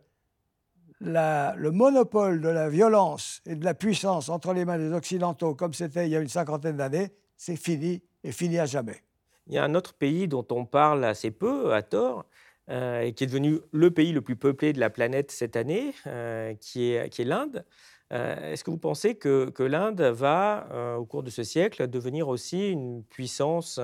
le 1.00 1.70
monopole 1.70 2.40
de 2.40 2.48
la 2.48 2.68
violence 2.68 3.40
et 3.46 3.56
de 3.56 3.64
la 3.64 3.74
puissance 3.74 4.28
entre 4.28 4.52
les 4.52 4.64
mains 4.64 4.78
des 4.78 4.92
Occidentaux, 4.92 5.54
comme 5.54 5.72
c'était 5.72 6.06
il 6.06 6.10
y 6.10 6.16
a 6.16 6.20
une 6.20 6.28
cinquantaine 6.28 6.76
d'années, 6.76 7.12
c'est 7.36 7.56
fini 7.56 8.02
et 8.22 8.32
fini 8.32 8.58
à 8.58 8.66
jamais. 8.66 9.02
Il 9.46 9.54
y 9.54 9.58
a 9.58 9.64
un 9.64 9.74
autre 9.74 9.94
pays 9.94 10.28
dont 10.28 10.46
on 10.50 10.64
parle 10.64 11.04
assez 11.04 11.30
peu, 11.30 11.74
à 11.74 11.82
tort, 11.82 12.26
euh, 12.70 13.00
et 13.00 13.12
qui 13.12 13.24
est 13.24 13.26
devenu 13.26 13.58
le 13.72 13.90
pays 13.90 14.12
le 14.12 14.20
plus 14.20 14.36
peuplé 14.36 14.72
de 14.72 14.78
la 14.80 14.90
planète 14.90 15.30
cette 15.32 15.56
année, 15.56 15.94
euh, 16.06 16.54
qui 16.54 16.92
est, 16.92 17.18
l'Inde. 17.20 17.64
Euh, 18.12 18.52
est-ce 18.52 18.62
que 18.62 18.70
vous 18.70 18.78
pensez 18.78 19.16
que, 19.16 19.52
l'Inde 19.62 20.00
va, 20.00 20.68
euh, 20.70 20.96
au 20.96 21.04
cours 21.04 21.22
de 21.22 21.30
ce 21.30 21.42
siècle, 21.42 21.88
devenir 21.88 22.28
aussi 22.28 22.70
une 22.70 23.02
puissance 23.04 23.80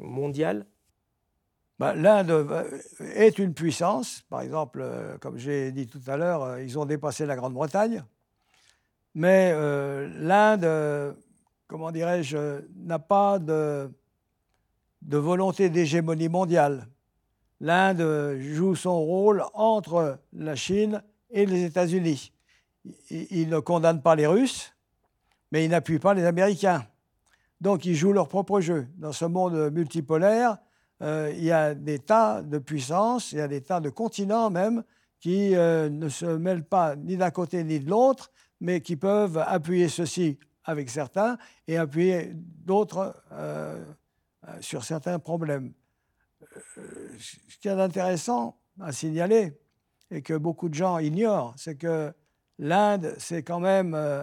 mondiale? 0.00 0.66
Bah, 1.78 1.94
L'Inde 1.94 2.46
est 3.00 3.38
une 3.38 3.54
puissance. 3.54 4.22
Par 4.30 4.40
exemple, 4.40 4.86
comme 5.20 5.36
j'ai 5.36 5.72
dit 5.72 5.86
tout 5.86 6.02
à 6.06 6.16
l'heure, 6.16 6.58
ils 6.58 6.78
ont 6.78 6.86
dépassé 6.86 7.26
la 7.26 7.36
Grande-Bretagne. 7.36 8.04
Mais 9.14 9.52
l'Inde, 10.18 11.16
comment 11.66 11.90
dirais-je, 11.90 12.62
n'a 12.76 12.98
pas 12.98 13.38
de, 13.38 13.90
de 15.02 15.18
volonté 15.18 15.68
d'hégémonie 15.68 16.28
mondiale. 16.28 16.88
L'Inde 17.60 18.38
joue 18.40 18.74
son 18.74 18.98
rôle 18.98 19.44
entre 19.54 20.18
la 20.32 20.56
Chine 20.56 21.02
et 21.30 21.46
les 21.46 21.64
États-Unis 21.64 22.32
il 23.10 23.48
ne 23.48 23.58
condamne 23.58 24.02
pas 24.02 24.14
les 24.14 24.26
Russes, 24.26 24.74
mais 25.50 25.64
il 25.64 25.70
n'appuie 25.70 25.98
pas 25.98 26.14
les 26.14 26.24
Américains. 26.24 26.86
Donc 27.60 27.84
ils 27.84 27.94
jouent 27.94 28.12
leur 28.12 28.28
propre 28.28 28.60
jeu. 28.60 28.88
Dans 28.96 29.12
ce 29.12 29.24
monde 29.24 29.70
multipolaire, 29.72 30.58
euh, 31.02 31.32
il 31.36 31.44
y 31.44 31.52
a 31.52 31.74
des 31.74 31.98
tas 31.98 32.42
de 32.42 32.58
puissances, 32.58 33.32
il 33.32 33.38
y 33.38 33.40
a 33.40 33.48
des 33.48 33.60
tas 33.60 33.80
de 33.80 33.90
continents 33.90 34.50
même 34.50 34.82
qui 35.20 35.54
euh, 35.54 35.88
ne 35.88 36.08
se 36.08 36.26
mêlent 36.26 36.64
pas 36.64 36.96
ni 36.96 37.16
d'un 37.16 37.30
côté 37.30 37.62
ni 37.62 37.78
de 37.78 37.88
l'autre, 37.88 38.32
mais 38.60 38.80
qui 38.80 38.96
peuvent 38.96 39.38
appuyer 39.38 39.88
ceci 39.88 40.38
avec 40.64 40.90
certains 40.90 41.38
et 41.68 41.76
appuyer 41.76 42.32
d'autres 42.34 43.14
euh, 43.32 43.84
sur 44.60 44.84
certains 44.84 45.18
problèmes. 45.18 45.72
ce 47.18 47.58
qui 47.58 47.68
est 47.68 47.80
intéressant 47.80 48.58
à 48.80 48.92
signaler 48.92 49.56
et 50.12 50.22
que 50.22 50.34
beaucoup 50.34 50.68
de 50.68 50.74
gens 50.74 50.98
ignorent, 50.98 51.54
c'est 51.56 51.76
que 51.76 52.12
l'Inde, 52.58 53.14
c'est 53.18 53.42
quand 53.42 53.60
même 53.60 53.94
euh, 53.94 54.22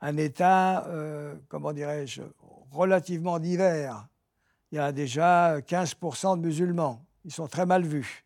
un 0.00 0.16
État, 0.16 0.86
euh, 0.86 1.34
comment 1.48 1.72
dirais-je, 1.72 2.22
relativement 2.70 3.38
divers. 3.38 4.08
Il 4.72 4.76
y 4.76 4.78
a 4.78 4.92
déjà 4.92 5.60
15% 5.60 6.36
de 6.36 6.46
musulmans. 6.46 7.04
Ils 7.24 7.32
sont 7.32 7.48
très 7.48 7.66
mal 7.66 7.82
vus. 7.82 8.24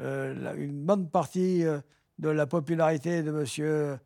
Euh, 0.00 0.54
une 0.56 0.82
bonne 0.84 1.10
partie 1.10 1.64
de 2.18 2.28
la 2.28 2.46
popularité 2.46 3.22
de 3.22 3.30
M. 3.30 3.98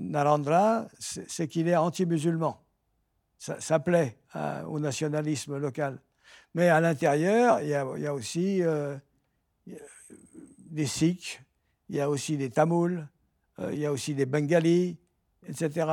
Narendra, 0.00 0.86
c'est 0.98 1.48
qu'il 1.48 1.68
est 1.68 1.76
anti-musulman. 1.76 2.60
Ça, 3.38 3.78
plaît 3.80 4.18
au 4.66 4.80
nationalisme 4.80 5.58
local. 5.58 6.00
Mais 6.54 6.68
à 6.68 6.80
l'intérieur, 6.80 7.60
il, 7.60 7.68
y 7.68 7.74
a 8.06 8.14
aussi 8.14 8.62
des 10.70 10.86
Sikhs, 10.86 11.40
il 11.88 11.96
y 11.96 12.00
a 12.00 12.10
aussi 12.10 12.36
des 12.36 12.50
Tamouls, 12.50 13.06
euh, 13.58 13.72
il 13.72 13.78
y 13.78 13.86
a 13.86 13.92
aussi 13.92 14.14
des 14.14 14.26
Bengalis, 14.26 14.96
etc. 15.48 15.86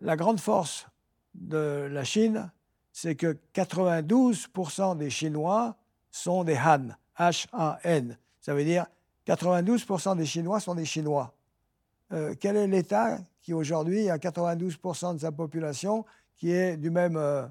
La 0.00 0.16
grande 0.16 0.40
force 0.40 0.86
de 1.34 1.88
la 1.90 2.04
Chine, 2.04 2.50
c'est 2.92 3.14
que 3.14 3.38
92% 3.54 4.96
des 4.96 5.10
Chinois 5.10 5.76
sont 6.10 6.44
des 6.44 6.56
Han, 6.56 6.88
H-A-N. 7.18 8.18
Ça 8.40 8.54
veut 8.54 8.64
dire 8.64 8.86
92% 9.26 10.16
des 10.16 10.26
Chinois 10.26 10.60
sont 10.60 10.74
des 10.74 10.84
Chinois. 10.84 11.34
Euh, 12.12 12.34
quel 12.38 12.56
est 12.56 12.66
l'État 12.66 13.18
qui 13.40 13.54
aujourd'hui 13.54 14.10
a 14.10 14.18
92% 14.18 15.14
de 15.14 15.20
sa 15.20 15.32
population 15.32 16.04
qui 16.36 16.52
est 16.52 16.76
du 16.76 16.90
même, 16.90 17.16
euh, 17.16 17.46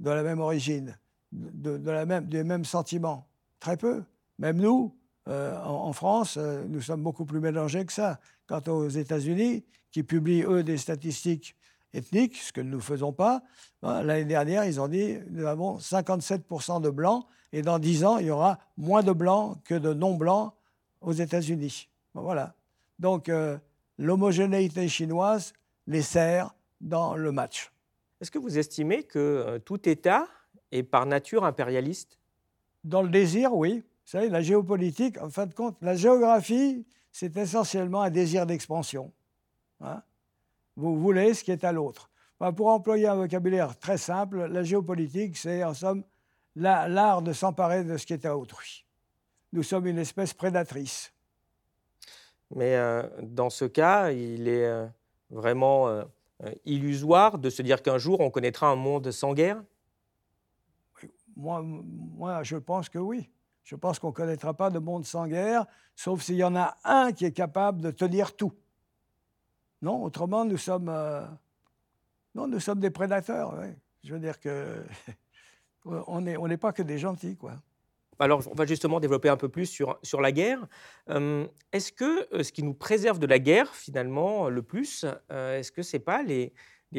de 0.00 0.10
la 0.10 0.22
même 0.22 0.40
origine, 0.40 0.98
de, 1.32 1.90
la 1.90 2.06
même, 2.06 2.26
des 2.26 2.44
mêmes 2.44 2.64
sentiments 2.64 3.26
Très 3.60 3.76
peu. 3.76 4.02
Même 4.40 4.56
nous, 4.56 4.92
en, 5.28 5.92
France, 5.92 6.36
nous 6.36 6.80
sommes 6.80 7.04
beaucoup 7.04 7.24
plus 7.24 7.38
mélangés 7.38 7.86
que 7.86 7.92
ça. 7.92 8.18
Quant 8.48 8.60
aux 8.66 8.88
États-Unis, 8.88 9.64
qui 9.92 10.02
publient, 10.02 10.42
eux, 10.42 10.64
des 10.64 10.78
statistiques 10.78 11.54
ethniques, 11.94 12.36
ce 12.36 12.52
que 12.52 12.60
nous 12.60 12.78
ne 12.78 12.82
faisons 12.82 13.12
pas, 13.12 13.42
ben, 13.82 14.02
l'année 14.02 14.24
dernière, 14.24 14.64
ils 14.64 14.80
ont 14.80 14.88
dit 14.88 15.18
nous 15.30 15.46
avons 15.46 15.78
57% 15.78 16.80
de 16.80 16.90
blancs 16.90 17.26
et 17.52 17.62
dans 17.62 17.78
10 17.78 18.04
ans, 18.04 18.18
il 18.18 18.26
y 18.26 18.30
aura 18.30 18.58
moins 18.76 19.02
de 19.02 19.12
blancs 19.12 19.58
que 19.64 19.74
de 19.74 19.92
non-blancs 19.92 20.52
aux 21.00 21.12
États-Unis. 21.12 21.88
Ben, 22.14 22.22
voilà. 22.22 22.54
Donc, 22.98 23.28
euh, 23.28 23.58
l'homogénéité 23.98 24.88
chinoise 24.88 25.52
les 25.86 26.02
sert 26.02 26.54
dans 26.80 27.14
le 27.14 27.32
match. 27.32 27.71
Est-ce 28.22 28.30
que 28.30 28.38
vous 28.38 28.56
estimez 28.56 29.02
que 29.02 29.18
euh, 29.18 29.58
tout 29.58 29.88
État 29.88 30.28
est 30.70 30.84
par 30.84 31.06
nature 31.06 31.44
impérialiste? 31.44 32.20
Dans 32.84 33.02
le 33.02 33.08
désir, 33.08 33.52
oui. 33.52 33.78
Vous 33.80 34.10
savez, 34.10 34.28
la 34.28 34.42
géopolitique, 34.42 35.20
en 35.20 35.28
fin 35.28 35.46
de 35.46 35.52
compte, 35.52 35.76
la 35.82 35.96
géographie, 35.96 36.86
c'est 37.10 37.36
essentiellement 37.36 38.00
un 38.00 38.10
désir 38.10 38.46
d'expansion. 38.46 39.12
Hein. 39.80 40.04
Vous 40.76 41.00
voulez 41.00 41.34
ce 41.34 41.42
qui 41.42 41.50
est 41.50 41.64
à 41.64 41.72
l'autre. 41.72 42.10
pour 42.56 42.68
employer 42.68 43.08
un 43.08 43.16
vocabulaire 43.16 43.76
très 43.76 43.98
simple, 43.98 44.46
la 44.46 44.62
géopolitique, 44.62 45.36
c'est 45.36 45.64
en 45.64 45.74
somme 45.74 46.04
l'art 46.54 47.22
de 47.22 47.32
s'emparer 47.32 47.82
de 47.82 47.96
ce 47.96 48.06
qui 48.06 48.12
est 48.12 48.24
à 48.24 48.36
autrui. 48.36 48.84
Nous 49.52 49.64
sommes 49.64 49.88
une 49.88 49.98
espèce 49.98 50.32
prédatrice. 50.32 51.12
Mais 52.54 52.76
euh, 52.76 53.02
dans 53.20 53.50
ce 53.50 53.64
cas, 53.64 54.12
il 54.12 54.46
est 54.46 54.66
euh, 54.66 54.86
vraiment 55.30 55.88
euh, 55.88 56.04
illusoire 56.64 57.38
de 57.38 57.50
se 57.50 57.62
dire 57.62 57.82
qu'un 57.82 57.98
jour 57.98 58.20
on 58.20 58.30
connaîtra 58.30 58.68
un 58.68 58.76
monde 58.76 59.10
sans 59.10 59.34
guerre? 59.34 59.62
Moi, 61.36 61.62
moi, 61.62 62.42
je 62.42 62.56
pense 62.56 62.88
que 62.88 62.98
oui. 62.98 63.30
Je 63.64 63.76
pense 63.76 63.98
qu'on 63.98 64.08
ne 64.08 64.12
connaîtra 64.12 64.54
pas 64.54 64.70
de 64.70 64.78
monde 64.78 65.04
sans 65.04 65.26
guerre, 65.26 65.66
sauf 65.94 66.22
s'il 66.22 66.36
y 66.36 66.44
en 66.44 66.56
a 66.56 66.76
un 66.84 67.12
qui 67.12 67.24
est 67.24 67.32
capable 67.32 67.80
de 67.80 67.90
tenir 67.90 68.34
tout. 68.36 68.52
Non, 69.80 70.02
autrement, 70.02 70.44
nous 70.44 70.58
sommes, 70.58 70.88
euh, 70.88 71.24
non, 72.34 72.48
nous 72.48 72.60
sommes 72.60 72.80
des 72.80 72.90
prédateurs. 72.90 73.54
Je 74.04 74.12
veux 74.12 74.20
dire 74.20 74.38
que 74.40 74.84
on 75.84 76.20
n'est 76.20 76.36
on 76.36 76.48
pas 76.58 76.72
que 76.72 76.82
des 76.82 76.98
gentils, 76.98 77.36
quoi. 77.36 77.54
Alors, 78.18 78.42
on 78.50 78.54
va 78.54 78.66
justement 78.66 79.00
développer 79.00 79.28
un 79.28 79.36
peu 79.36 79.48
plus 79.48 79.66
sur, 79.66 79.98
sur 80.02 80.20
la 80.20 80.32
guerre. 80.32 80.66
Euh, 81.08 81.46
est-ce 81.72 81.92
que 81.92 82.28
euh, 82.34 82.42
ce 82.42 82.52
qui 82.52 82.62
nous 82.62 82.74
préserve 82.74 83.18
de 83.18 83.26
la 83.26 83.38
guerre, 83.38 83.74
finalement, 83.74 84.48
le 84.48 84.62
plus, 84.62 85.04
est-ce 85.30 85.72
que 85.72 85.82
ce 85.82 85.96
n'est 85.96 86.02
pas 86.02 86.22
les, 86.22 86.52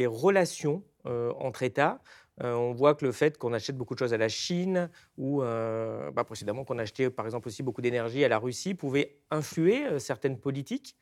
relations 0.07 0.83
entre 1.05 1.63
États? 1.63 2.01
Euh, 2.41 2.53
on 2.53 2.73
voit 2.73 2.95
que 2.95 3.05
le 3.05 3.11
fait 3.11 3.37
qu'on 3.37 3.53
achète 3.53 3.77
beaucoup 3.77 3.93
de 3.93 3.99
choses 3.99 4.13
à 4.13 4.17
la 4.17 4.29
Chine 4.29 4.89
ou 5.17 5.43
euh, 5.43 6.09
bah, 6.11 6.23
précédemment 6.23 6.63
qu'on 6.63 6.79
achetait 6.79 7.09
par 7.09 7.25
exemple 7.25 7.47
aussi 7.47 7.61
beaucoup 7.61 7.81
d'énergie 7.81 8.23
à 8.23 8.27
la 8.27 8.39
Russie 8.39 8.73
pouvait 8.73 9.17
influer 9.29 9.85
euh, 9.85 9.99
certaines 9.99 10.39
politiques. 10.39 10.95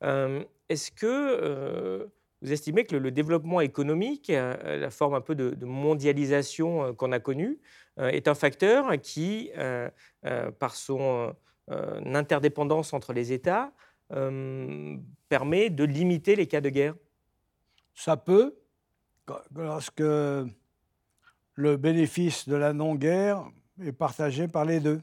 Est-ce 0.00 0.90
que 0.92 2.08
vous 2.42 2.52
estimez 2.52 2.84
que 2.84 2.94
le, 2.94 3.10
développement 3.10 3.60
économique, 3.60 4.28
la 4.28 4.90
forme 4.90 5.14
un 5.14 5.20
peu 5.20 5.34
de, 5.34 5.64
mondialisation 5.64 6.94
qu'on 6.94 7.10
a 7.10 7.18
connue, 7.18 7.58
est 7.98 8.28
un 8.28 8.34
facteur 8.34 8.92
qui, 9.00 9.50
par 10.58 10.74
son 10.74 11.34
interdépendance 11.68 12.92
entre 12.92 13.12
les 13.12 13.32
États, 13.32 13.72
permet 15.28 15.70
de 15.70 15.84
limiter 15.84 16.36
les 16.36 16.46
cas 16.46 16.60
de 16.60 16.70
guerre 16.70 16.94
Ça 17.94 18.16
peut, 18.16 18.56
lorsque 19.54 20.00
le 20.00 21.76
bénéfice 21.76 22.48
de 22.48 22.56
la 22.56 22.72
non-guerre 22.72 23.44
est 23.82 23.92
partagé 23.92 24.48
par 24.48 24.64
les 24.64 24.80
deux. 24.80 25.02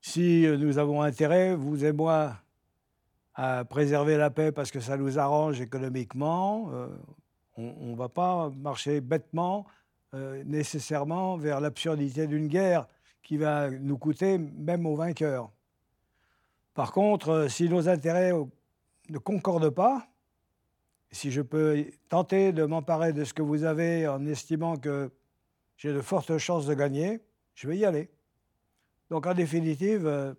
Si 0.00 0.46
nous 0.58 0.78
avons 0.78 1.02
intérêt, 1.02 1.54
vous 1.54 1.84
et 1.84 1.92
moi, 1.92 2.36
à 3.34 3.64
préserver 3.64 4.16
la 4.16 4.30
paix 4.30 4.52
parce 4.52 4.70
que 4.70 4.80
ça 4.80 4.96
nous 4.96 5.18
arrange 5.18 5.60
économiquement, 5.60 6.70
euh, 6.72 6.88
on 7.56 7.92
ne 7.92 7.96
va 7.96 8.08
pas 8.08 8.50
marcher 8.50 9.00
bêtement 9.00 9.66
euh, 9.66 9.83
nécessairement 10.44 11.36
vers 11.36 11.60
l'absurdité 11.60 12.26
d'une 12.26 12.48
guerre 12.48 12.86
qui 13.24 13.38
va 13.38 13.70
nous 13.70 13.98
coûter 13.98 14.38
même 14.38 14.86
aux 14.86 14.94
vainqueurs. 14.94 15.50
Par 16.74 16.92
contre, 16.92 17.28
euh, 17.30 17.48
si 17.48 17.68
nos 17.68 17.88
intérêts 17.88 18.32
ne 19.08 19.18
concordent 19.18 19.70
pas, 19.70 20.08
si 21.10 21.30
je 21.30 21.40
peux 21.40 21.86
tenter 22.08 22.52
de 22.52 22.64
m'emparer 22.64 23.12
de 23.12 23.24
ce 23.24 23.32
que 23.32 23.42
vous 23.42 23.64
avez 23.64 24.08
en 24.08 24.26
estimant 24.26 24.76
que 24.76 25.10
j'ai 25.76 25.92
de 25.92 26.00
fortes 26.00 26.36
chances 26.38 26.66
de 26.66 26.74
gagner, 26.74 27.20
je 27.54 27.68
vais 27.68 27.78
y 27.78 27.84
aller. 27.84 28.10
Donc 29.10 29.26
en 29.26 29.34
définitive, 29.34 30.06
euh, 30.06 30.34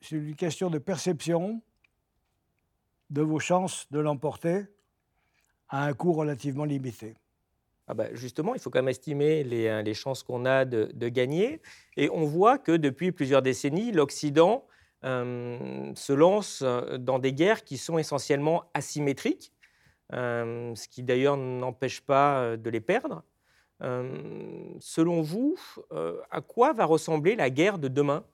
c'est 0.00 0.16
une 0.16 0.36
question 0.36 0.70
de 0.70 0.78
perception 0.78 1.60
de 3.10 3.22
vos 3.22 3.40
chances 3.40 3.88
de 3.90 3.98
l'emporter 3.98 4.66
à 5.68 5.84
un 5.84 5.92
coût 5.92 6.12
relativement 6.12 6.64
limité. 6.64 7.16
Ah 7.90 7.94
bah, 7.94 8.06
justement, 8.12 8.54
il 8.54 8.60
faut 8.60 8.70
quand 8.70 8.78
même 8.78 8.88
estimer 8.88 9.42
les, 9.42 9.66
euh, 9.66 9.94
chances 9.94 10.22
qu'on 10.22 10.44
a 10.44 10.64
de, 10.64 11.08
gagner. 11.08 11.60
Et 11.96 12.08
on 12.10 12.24
voit 12.24 12.58
que 12.58 12.72
depuis 12.72 13.10
plusieurs 13.10 13.42
décennies, 13.42 13.90
l'Occident 13.90 14.64
euh, 15.04 15.90
se 15.96 16.12
lance 16.12 16.62
dans 16.62 17.18
des 17.18 17.32
guerres 17.32 17.64
qui 17.64 17.78
sont 17.78 17.98
essentiellement 17.98 18.70
asymétriques. 18.74 19.52
Euh, 20.12 20.74
ce 20.74 20.88
qui 20.88 21.02
d'ailleurs 21.02 21.36
n'empêche 21.36 22.00
pas 22.00 22.40
euh, 22.40 22.56
de 22.56 22.68
les 22.70 22.80
perdre. 22.80 23.22
Euh, 23.82 24.74
selon 24.78 25.22
vous, 25.22 25.56
à 26.30 26.40
quoi 26.42 26.72
va 26.74 26.84
ressembler 26.84 27.34
la 27.34 27.48
guerre 27.48 27.78
de 27.78 27.88
demain? 27.88 28.24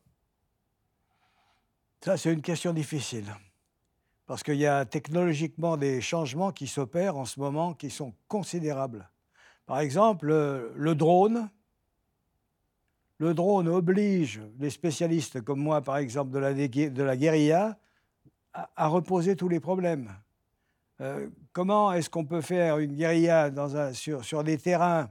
Ça, 2.00 2.16
c'est 2.16 2.32
une 2.32 2.42
question 2.42 2.72
difficile. 2.72 3.32
Parce 4.26 4.42
qu'il 4.42 4.56
y 4.56 4.66
a 4.66 4.84
technologiquement 4.84 5.76
des 5.76 6.00
changements 6.00 6.50
qui 6.50 6.66
s'opèrent 6.66 7.16
en 7.16 7.24
ce 7.24 7.38
moment 7.38 7.74
qui 7.74 7.90
sont 7.90 8.12
considérables. 8.26 9.08
Par 9.66 9.80
exemple, 9.80 10.28
le 10.74 10.94
drone. 10.94 11.50
Le 13.18 13.34
drone 13.34 13.68
oblige 13.68 14.42
les 14.58 14.70
spécialistes 14.70 15.40
comme 15.40 15.60
moi, 15.60 15.80
par 15.80 15.96
exemple, 15.96 16.30
de 16.32 16.38
la, 16.38 16.54
de 16.54 17.02
la 17.02 17.16
guérilla, 17.16 17.78
à 18.52 18.88
reposer 18.88 19.36
tous 19.36 19.48
les 19.48 19.60
problèmes. 19.60 20.10
Euh, 21.00 21.28
comment 21.52 21.92
est-ce 21.92 22.08
qu'on 22.08 22.24
peut 22.24 22.40
faire 22.40 22.78
une 22.78 22.94
guérilla 22.94 23.50
sur, 23.92 24.44
des 24.44 24.58
terrains, 24.58 25.10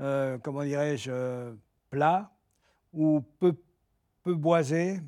euh, 0.00 0.38
comment 0.38 0.64
dirais-je, 0.64 1.10
euh, 1.12 1.54
plats, 1.90 2.32
ou 2.92 3.20
peu, 3.38 3.54
boisés, 4.26 5.00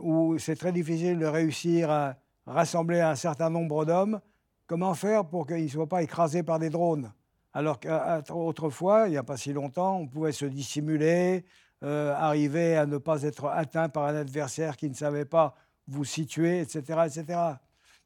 où 0.00 0.38
c'est 0.38 0.56
très 0.56 0.72
difficile 0.72 1.18
de 1.18 1.26
réussir 1.26 1.90
à 1.90 2.16
rassembler 2.46 3.00
un 3.00 3.16
certain 3.16 3.50
nombre 3.50 3.84
d'hommes? 3.84 4.20
Comment 4.66 4.94
faire 4.94 5.26
pour 5.26 5.46
qu'ils 5.46 5.64
ne 5.64 5.68
soient 5.68 5.88
pas 5.88 6.02
écrasés 6.02 6.42
par 6.42 6.58
des 6.58 6.70
drones? 6.70 7.12
Alors 7.52 7.80
qu'autrefois, 7.80 9.08
il 9.08 9.10
n'y 9.10 9.16
a 9.16 9.22
pas 9.22 9.36
si 9.36 9.52
longtemps, 9.52 9.98
on 9.98 10.06
pouvait 10.06 10.32
se 10.32 10.44
dissimuler, 10.46 11.44
arriver 11.82 12.76
à 12.76 12.86
ne 12.86 12.98
pas 12.98 13.22
être 13.22 13.46
atteint 13.46 13.88
par 13.88 14.04
un 14.04 14.16
adversaire 14.16 14.76
qui 14.76 14.88
ne 14.88 14.94
savait 14.94 15.24
pas 15.24 15.54
vous 15.88 16.04
situer, 16.04 16.60
etc., 16.60 16.80
etc. 17.06 17.40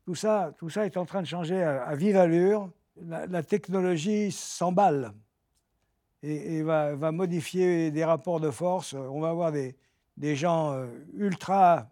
Tout 0.04 0.14
ça, 0.14 0.52
tout 0.58 0.70
ça 0.70 0.86
est 0.86 0.96
en 0.96 1.04
train 1.04 1.20
de 1.20 1.26
changer 1.26 1.62
à, 1.62 1.94
vive 1.94 2.16
allure. 2.16 2.70
La, 3.02 3.42
technologie 3.42 4.32
s'emballe 4.32 5.12
et, 6.22 6.62
va, 6.62 6.94
modifier 7.12 7.90
des 7.90 8.04
rapports 8.04 8.40
de 8.40 8.50
force. 8.50 8.94
On 8.94 9.20
va 9.20 9.30
avoir 9.30 9.52
des, 9.52 9.74
gens 10.36 10.72
euh, 10.72 10.86
ultra, 11.14 11.88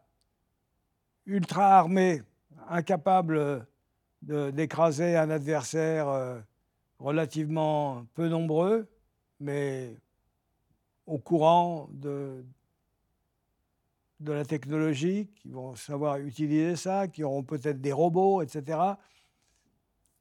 ultra 1.27 1.77
armés, 1.77 2.23
incapables 2.69 3.67
d'écraser 4.23 5.17
un 5.17 5.29
adversaire 5.29 6.09
euh, 6.09 6.41
relativement 7.05 8.07
peu 8.15 8.29
nombreux, 8.29 8.89
mais 9.39 9.95
au 11.07 11.19
courant 11.19 11.87
de, 11.93 12.43
de 14.21 14.33
la 14.33 14.45
technologie, 14.47 15.29
qui 15.37 15.51
vont 15.51 15.77
savoir 15.77 16.17
utiliser 16.17 16.77
ça, 16.77 17.07
qui 17.07 17.23
auront 17.23 17.43
peut-être 17.43 17.79
des 17.79 17.93
robots, 17.93 18.41
etc. 18.41 18.79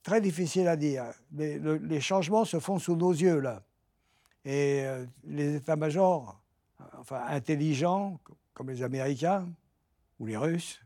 Très 0.03 0.19
difficile 0.19 0.67
à 0.67 0.75
dire. 0.75 1.05
Les, 1.31 1.57
les, 1.57 2.01
changements 2.01 2.43
se 2.43 2.59
font 2.59 2.79
sous 2.79 2.97
nos 2.97 3.13
yeux, 3.13 3.39
là. 3.39 3.63
Et 4.43 4.81
euh, 4.83 5.05
les 5.23 5.55
états-majors, 5.55 6.37
enfin 6.99 7.23
intelligents, 7.29 8.19
comme 8.53 8.69
les 8.69 8.83
Américains, 8.83 9.47
ou 10.19 10.25
les 10.25 10.35
Russes, 10.35 10.81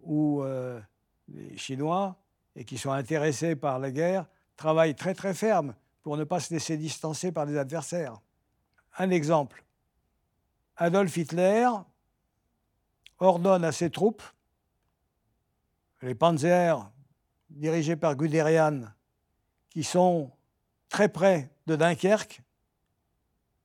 ou 0.00 0.42
euh, 0.42 0.80
les 1.28 1.56
Chinois, 1.56 2.16
et 2.56 2.64
qui 2.64 2.76
sont 2.76 2.90
intéressés 2.90 3.54
par 3.54 3.78
la 3.78 3.92
guerre, 3.92 4.26
travaillent 4.58 4.96
très 4.96 5.14
très 5.14 5.32
ferme 5.32 5.74
pour 6.02 6.18
ne 6.18 6.24
pas 6.24 6.40
se 6.40 6.52
laisser 6.52 6.76
distancer 6.76 7.32
par 7.32 7.46
des 7.46 7.56
adversaires. 7.56 8.20
Un 8.98 9.08
exemple. 9.08 9.64
Adolf 10.76 11.16
Hitler 11.16 11.66
ordonne 13.18 13.64
à 13.64 13.72
ses 13.72 13.90
troupes, 13.90 14.22
les 16.02 16.14
panzers 16.14 16.90
dirigés 17.48 17.96
par 17.96 18.14
Guderian, 18.14 18.82
qui 19.70 19.82
sont 19.82 20.30
très 20.88 21.08
près 21.08 21.50
de 21.66 21.76
Dunkerque, 21.76 22.42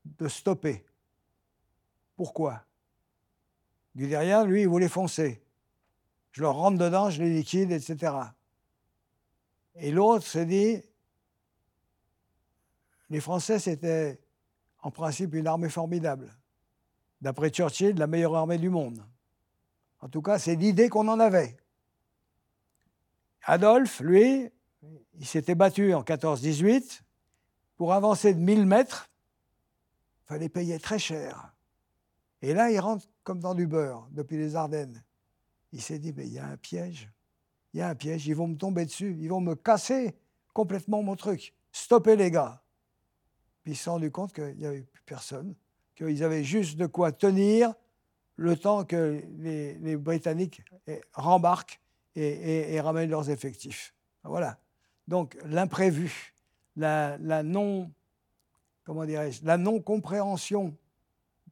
de 0.06 0.28
stopper. 0.28 0.86
Pourquoi? 2.16 2.64
Guderian, 3.96 4.46
lui, 4.46 4.62
il 4.62 4.68
voulait 4.68 4.89
foncer. 4.89 5.44
Je 6.32 6.41
leur 6.41 6.56
rentre 6.56 6.78
dedans, 6.78 7.10
je 7.10 7.22
les 7.22 7.34
liquide, 7.34 7.72
etc. 7.72 8.14
Et 9.76 9.91
l'autre 9.91 10.26
s'est 10.26 10.45
dit, 10.45 10.82
les 13.09 13.19
Français, 13.19 13.59
c'était 13.59 14.19
en 14.82 14.91
principe 14.91 15.34
une 15.34 15.47
armée 15.47 15.69
formidable. 15.69 16.36
D'après 17.21 17.49
Churchill, 17.49 17.97
la 17.97 18.07
meilleure 18.07 18.36
armée 18.36 18.57
du 18.57 18.69
monde. 18.69 19.03
En 19.99 20.09
tout 20.09 20.21
cas, 20.21 20.38
c'est 20.38 20.55
l'idée 20.55 20.89
qu'on 20.89 21.07
en 21.07 21.19
avait. 21.19 21.55
Adolphe, 23.43 23.99
lui, 24.01 24.49
il 25.13 25.26
s'était 25.26 25.55
battu 25.55 25.93
en 25.93 26.01
14-18. 26.01 27.01
Pour 27.78 27.93
avancer 27.93 28.34
de 28.34 28.39
1000 28.39 28.65
mètres, 28.65 29.09
il 30.24 30.28
fallait 30.28 30.49
payer 30.49 30.80
très 30.80 30.99
cher. 30.99 31.53
Et 32.41 32.53
là, 32.53 32.69
il 32.71 32.80
rentre 32.80 33.07
comme 33.24 33.39
dans 33.39 33.55
du 33.55 33.67
beurre 33.67 34.07
depuis 34.11 34.38
les 34.38 34.55
Ardennes. 34.55 35.03
Il 35.71 35.82
s'est 35.82 35.99
dit, 35.99 36.13
mais 36.13 36.28
il 36.28 36.34
y 36.34 36.39
a 36.39 36.45
un 36.45 36.57
piège. 36.57 37.09
Il 37.74 37.80
y 37.80 37.82
a 37.82 37.89
un 37.89 37.95
piège, 37.95 38.28
ils 38.28 38.36
vont 38.36 38.47
me 38.47 38.55
tomber 38.55 38.86
dessus, 38.86 39.17
ils 39.19 39.30
vont 39.30 39.41
me 39.41 39.55
casser 39.55 40.15
complètement 40.53 41.01
mon 41.01 41.15
truc. 41.15 41.53
Stoppez 41.71 42.15
les 42.15 42.30
gars. 42.30 42.61
Puis 43.63 43.74
il 43.74 43.76
s'est 43.76 43.89
rendu 43.89 44.11
compte 44.11 44.34
qu'il 44.34 44.55
n'y 44.57 44.65
avait 44.65 44.82
plus 44.82 45.01
personne, 45.05 45.55
qu'ils 45.95 46.24
avaient 46.24 46.43
juste 46.43 46.78
de 46.78 46.86
quoi 46.86 47.11
tenir 47.11 47.74
le 48.36 48.57
temps 48.57 48.84
que 48.84 49.21
les, 49.39 49.95
Britanniques 49.97 50.61
rembarquent 51.13 51.80
et, 52.15 52.80
ramènent 52.80 53.09
leurs 53.09 53.30
effectifs. 53.30 53.93
Voilà. 54.24 54.59
Donc 55.07 55.38
l'imprévu, 55.45 56.34
la, 56.76 57.17
non, 57.43 57.91
comment 58.84 59.03
la 59.03 59.57
non 59.57 59.82
compréhension 59.82 60.76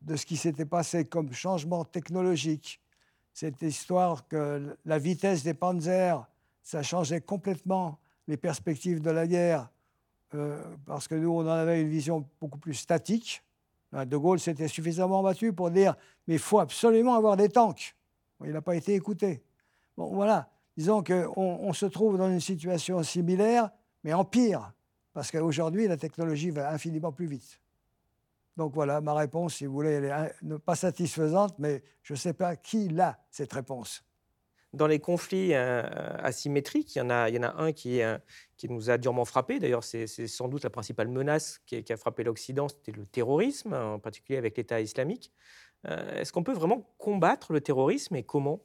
de 0.01 0.15
ce 0.15 0.25
qui 0.25 0.37
s'était 0.37 0.65
passé 0.65 1.05
comme 1.05 1.31
changement 1.31 1.85
technologique, 1.85 2.81
cette 3.33 3.61
histoire 3.61 4.27
que 4.27 4.75
la 4.85 4.99
vitesse 4.99 5.43
des 5.43 5.53
panzers, 5.53 6.27
ça 6.63 6.83
changeait 6.83 7.21
complètement 7.21 7.99
les 8.27 8.37
perspectives 8.37 9.01
de 9.01 9.09
la 9.09 9.27
guerre, 9.27 9.69
euh, 10.33 10.63
parce 10.85 11.07
que 11.07 11.15
nous, 11.15 11.29
on 11.29 11.41
en 11.41 11.47
avait 11.47 11.81
une 11.81 11.89
vision 11.89 12.27
beaucoup 12.39 12.59
plus 12.59 12.73
statique. 12.73 13.43
De 13.93 14.15
Gaulle 14.15 14.39
s'était 14.39 14.69
suffisamment 14.69 15.21
battu 15.21 15.51
pour 15.51 15.69
dire 15.69 15.95
mais 16.27 16.35
il 16.35 16.39
faut 16.39 16.59
absolument 16.59 17.15
avoir 17.15 17.35
des 17.35 17.49
tanks. 17.49 17.95
il 18.45 18.51
n'a 18.51 18.61
pas 18.61 18.75
été 18.75 18.93
écouté. 18.93 19.43
Bon, 19.97 20.13
voilà. 20.13 20.49
Disons 20.77 21.03
qu'on 21.03 21.33
on 21.35 21.73
se 21.73 21.85
trouve 21.85 22.17
dans 22.17 22.31
une 22.31 22.39
situation 22.39 23.03
similaire, 23.03 23.69
mais 24.03 24.13
en 24.13 24.23
pire, 24.23 24.71
parce 25.13 25.29
qu'aujourd'hui, 25.29 25.87
la 25.87 25.97
technologie 25.97 26.51
va 26.51 26.71
infiniment 26.71 27.11
plus 27.11 27.25
vite. 27.25 27.59
Donc 28.57 28.73
voilà, 28.73 29.01
ma 29.01 29.13
réponse, 29.13 29.55
si 29.55 29.65
vous 29.65 29.73
voulez, 29.73 29.91
elle 29.91 30.33
n'est 30.41 30.59
pas 30.59 30.75
satisfaisante, 30.75 31.57
mais 31.57 31.83
je 32.03 32.13
ne 32.13 32.17
sais 32.17 32.33
pas 32.33 32.55
qui 32.55 32.89
l'a, 32.89 33.19
cette 33.31 33.53
réponse. 33.53 34.03
dans 34.73 34.87
les 34.87 34.99
conflits 34.99 35.53
asymétriques, 35.53 36.95
il 36.95 36.99
y, 36.99 37.01
en 37.01 37.09
a, 37.09 37.29
il 37.29 37.35
y 37.35 37.39
en 37.39 37.43
a 37.43 37.53
un 37.61 37.73
qui, 37.73 37.99
qui 38.55 38.69
nous 38.69 38.89
a 38.89 38.97
durement 38.97 39.25
frappé. 39.25 39.59
D'ailleurs, 39.59 39.83
c'est 39.83 40.07
sans 40.07 40.47
doute 40.47 40.63
la 40.63 40.69
principale 40.69 41.09
menace 41.09 41.59
qui, 41.65 41.83
qui 41.83 41.93
a 41.93 41.97
frappé 41.97 42.23
l'Occident, 42.23 42.69
c'était 42.69 42.93
le 42.93 43.05
terrorisme, 43.05 43.73
en 43.73 43.99
particulier 43.99 44.37
avec 44.37 44.57
l'État 44.57 44.79
islamique. 44.79 45.31
Est-ce 45.85 46.31
qu'on 46.31 46.43
peut 46.43 46.53
vraiment 46.53 46.87
combattre 46.97 47.53
le 47.53 47.61
terrorisme 47.61 48.15
et 48.15 48.23
comment? 48.23 48.61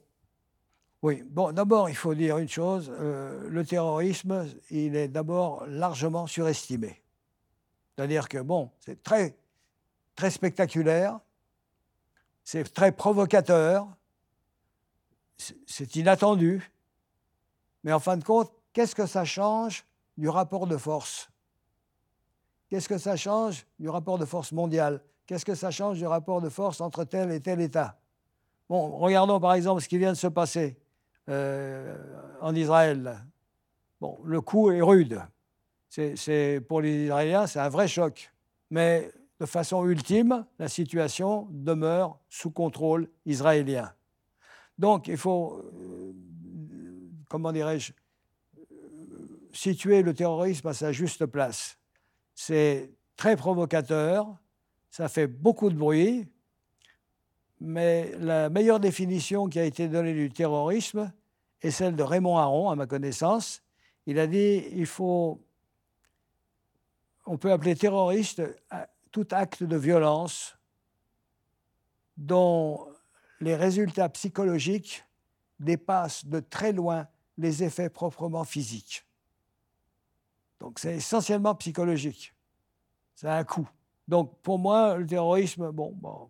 Oui, 1.03 1.23
bon, 1.29 1.51
d'abord, 1.51 1.89
il 1.89 1.95
faut 1.95 2.15
dire 2.15 2.37
une 2.37 2.49
chose, 2.49 2.91
euh, 2.99 3.47
le 3.49 3.63
terrorisme, 3.63 4.47
il 4.71 4.95
est 4.95 5.07
d'abord 5.07 5.65
largement 5.67 6.25
surestimé. 6.25 7.03
C'est-à-dire 7.95 8.27
que, 8.27 8.39
bon, 8.39 8.71
c'est 8.79 9.03
très, 9.03 9.37
très 10.17 10.29
spectaculaire, 10.29 11.21
c'est 12.43 12.73
très 12.73 12.91
provocateur, 12.91 13.87
c'est 15.37 15.95
inattendu, 15.95 16.69
mais 17.85 17.93
en 17.93 17.99
fin 17.99 18.17
de 18.17 18.23
compte, 18.25 18.51
qu'est-ce 18.73 18.95
que 18.95 19.05
ça 19.05 19.23
change 19.23 19.85
du 20.17 20.27
rapport 20.27 20.67
de 20.67 20.75
force? 20.75 21.29
Qu'est-ce 22.67 22.89
que 22.89 22.97
ça 22.97 23.15
change 23.15 23.65
du 23.79 23.87
rapport 23.87 24.17
de 24.17 24.25
force 24.25 24.51
mondial 24.51 25.01
Qu'est-ce 25.25 25.45
que 25.45 25.55
ça 25.55 25.71
change 25.71 25.97
du 25.97 26.05
rapport 26.05 26.41
de 26.41 26.49
force 26.49 26.81
entre 26.81 27.05
tel 27.05 27.31
et 27.31 27.39
tel 27.39 27.61
État? 27.61 27.97
Bon, 28.67 28.97
regardons 28.97 29.39
par 29.39 29.53
exemple 29.53 29.81
ce 29.81 29.87
qui 29.87 29.97
vient 29.97 30.11
de 30.11 30.17
se 30.17 30.27
passer. 30.27 30.77
Euh, 31.29 31.93
en 32.39 32.55
Israël. 32.55 33.17
Bon, 33.99 34.17
le 34.23 34.39
coup 34.39 34.71
est 34.71 34.81
rude. 34.81 35.21
C'est, 35.89 36.61
pour 36.65 36.79
les 36.79 37.05
Israéliens, 37.05 37.47
c'est 37.47 37.59
un 37.59 37.67
vrai 37.67 37.89
choc. 37.89 38.31
Mais 38.69 39.11
de 39.39 39.45
façon 39.45 39.85
ultime, 39.85 40.45
la 40.59 40.67
situation 40.67 41.47
demeure 41.51 42.19
sous 42.29 42.51
contrôle 42.51 43.09
israélien. 43.25 43.93
Donc, 44.77 45.07
il 45.07 45.17
faut, 45.17 45.61
euh, 45.63 46.13
comment 47.29 47.51
dirais-je, 47.51 47.93
situer 49.53 50.01
le 50.01 50.13
terrorisme 50.13 50.67
à 50.67 50.73
sa 50.73 50.91
juste 50.91 51.25
place. 51.25 51.77
C'est 52.35 52.91
très 53.15 53.35
provocateur, 53.35 54.35
ça 54.89 55.09
fait 55.09 55.27
beaucoup 55.27 55.69
de 55.69 55.75
bruit, 55.75 56.27
mais 57.59 58.11
la 58.19 58.49
meilleure 58.49 58.79
définition 58.79 59.47
qui 59.47 59.59
a 59.59 59.63
été 59.63 59.87
donnée 59.87 60.13
du 60.13 60.29
terrorisme 60.29 61.11
est 61.61 61.71
celle 61.71 61.95
de 61.95 62.03
Raymond 62.03 62.37
Aron, 62.37 62.69
à 62.69 62.75
ma 62.75 62.85
connaissance. 62.85 63.63
Il 64.05 64.19
a 64.19 64.27
dit 64.27 64.63
il 64.73 64.85
faut. 64.85 65.41
On 67.25 67.37
peut 67.37 67.51
appeler 67.51 67.75
terroriste 67.75 68.41
tout 69.11 69.27
acte 69.31 69.63
de 69.63 69.77
violence 69.77 70.57
dont 72.17 72.87
les 73.39 73.55
résultats 73.55 74.09
psychologiques 74.09 75.05
dépassent 75.59 76.25
de 76.25 76.39
très 76.39 76.71
loin 76.71 77.07
les 77.37 77.63
effets 77.63 77.89
proprement 77.89 78.43
physiques. 78.43 79.05
Donc 80.59 80.79
c'est 80.79 80.95
essentiellement 80.95 81.55
psychologique. 81.55 82.33
Ça 83.15 83.35
a 83.35 83.39
un 83.39 83.43
coût. 83.43 83.69
Donc 84.07 84.39
pour 84.41 84.57
moi, 84.57 84.97
le 84.97 85.05
terrorisme, 85.05 85.71
bon, 85.71 85.91
bon 85.93 86.29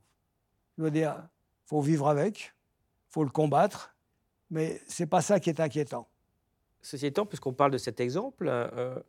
je 0.78 0.84
veux 0.84 0.92
dire, 0.92 1.28
faut 1.66 1.82
vivre 1.82 2.08
avec, 2.08 2.54
faut 3.10 3.24
le 3.24 3.30
combattre, 3.30 3.96
mais 4.50 4.82
ce 4.88 5.04
n'est 5.04 5.08
pas 5.08 5.22
ça 5.22 5.40
qui 5.40 5.50
est 5.50 5.60
inquiétant. 5.60 6.08
Ceci 6.82 7.08
étant, 7.08 7.26
puisqu'on 7.26 7.54
parle 7.54 7.72
de 7.72 7.78
cet 7.78 8.00
exemple, 8.00 8.48
euh, 8.48 9.00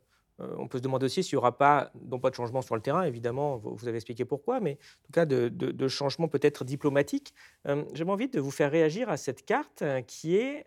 on 0.57 0.67
peut 0.67 0.77
se 0.77 0.83
demander 0.83 1.05
aussi 1.05 1.23
s'il 1.23 1.35
n'y 1.35 1.39
aura 1.39 1.57
pas, 1.57 1.91
non 2.01 2.19
pas 2.19 2.29
de 2.29 2.35
changement 2.35 2.61
sur 2.61 2.75
le 2.75 2.81
terrain, 2.81 3.03
évidemment, 3.03 3.57
vous, 3.57 3.87
avez 3.87 3.97
expliqué 3.97 4.25
pourquoi, 4.25 4.59
mais 4.59 4.73
en 4.73 5.05
tout 5.05 5.11
cas 5.13 5.25
de, 5.25 5.87
changement 5.87 6.27
peut-être 6.27 6.63
diplomatique. 6.65 7.33
Euh, 7.67 7.83
envie 8.07 8.29
de 8.29 8.39
vous 8.39 8.51
faire 8.51 8.71
réagir 8.71 9.09
à 9.09 9.17
cette 9.17 9.45
carte 9.45 9.83
qui 10.07 10.35
est 10.35 10.65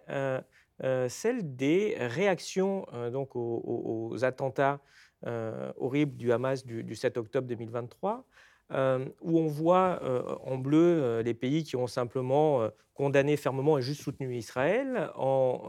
celle 1.09 1.57
des 1.57 1.97
réactions 1.99 2.87
donc 3.13 3.31
aux, 3.35 4.17
attentats 4.23 4.81
horribles 5.25 6.17
du 6.17 6.33
Hamas 6.33 6.65
du 6.65 6.95
7 6.95 7.17
octobre 7.17 7.49
2023. 7.49 8.25
Euh, 8.73 9.05
où 9.21 9.39
on 9.39 9.49
voit 9.49 10.01
euh, 10.03 10.23
en 10.47 10.57
bleu 10.57 10.79
euh, 10.79 11.23
les 11.23 11.35
pays 11.35 11.63
qui 11.63 11.77
ont 11.77 11.87
simplement 11.87 12.67
condamné 12.95 13.37
fermement 13.37 13.77
et 13.77 13.83
juste 13.83 14.01
soutenu 14.03 14.35
Israël, 14.35 15.11
en 15.17 15.61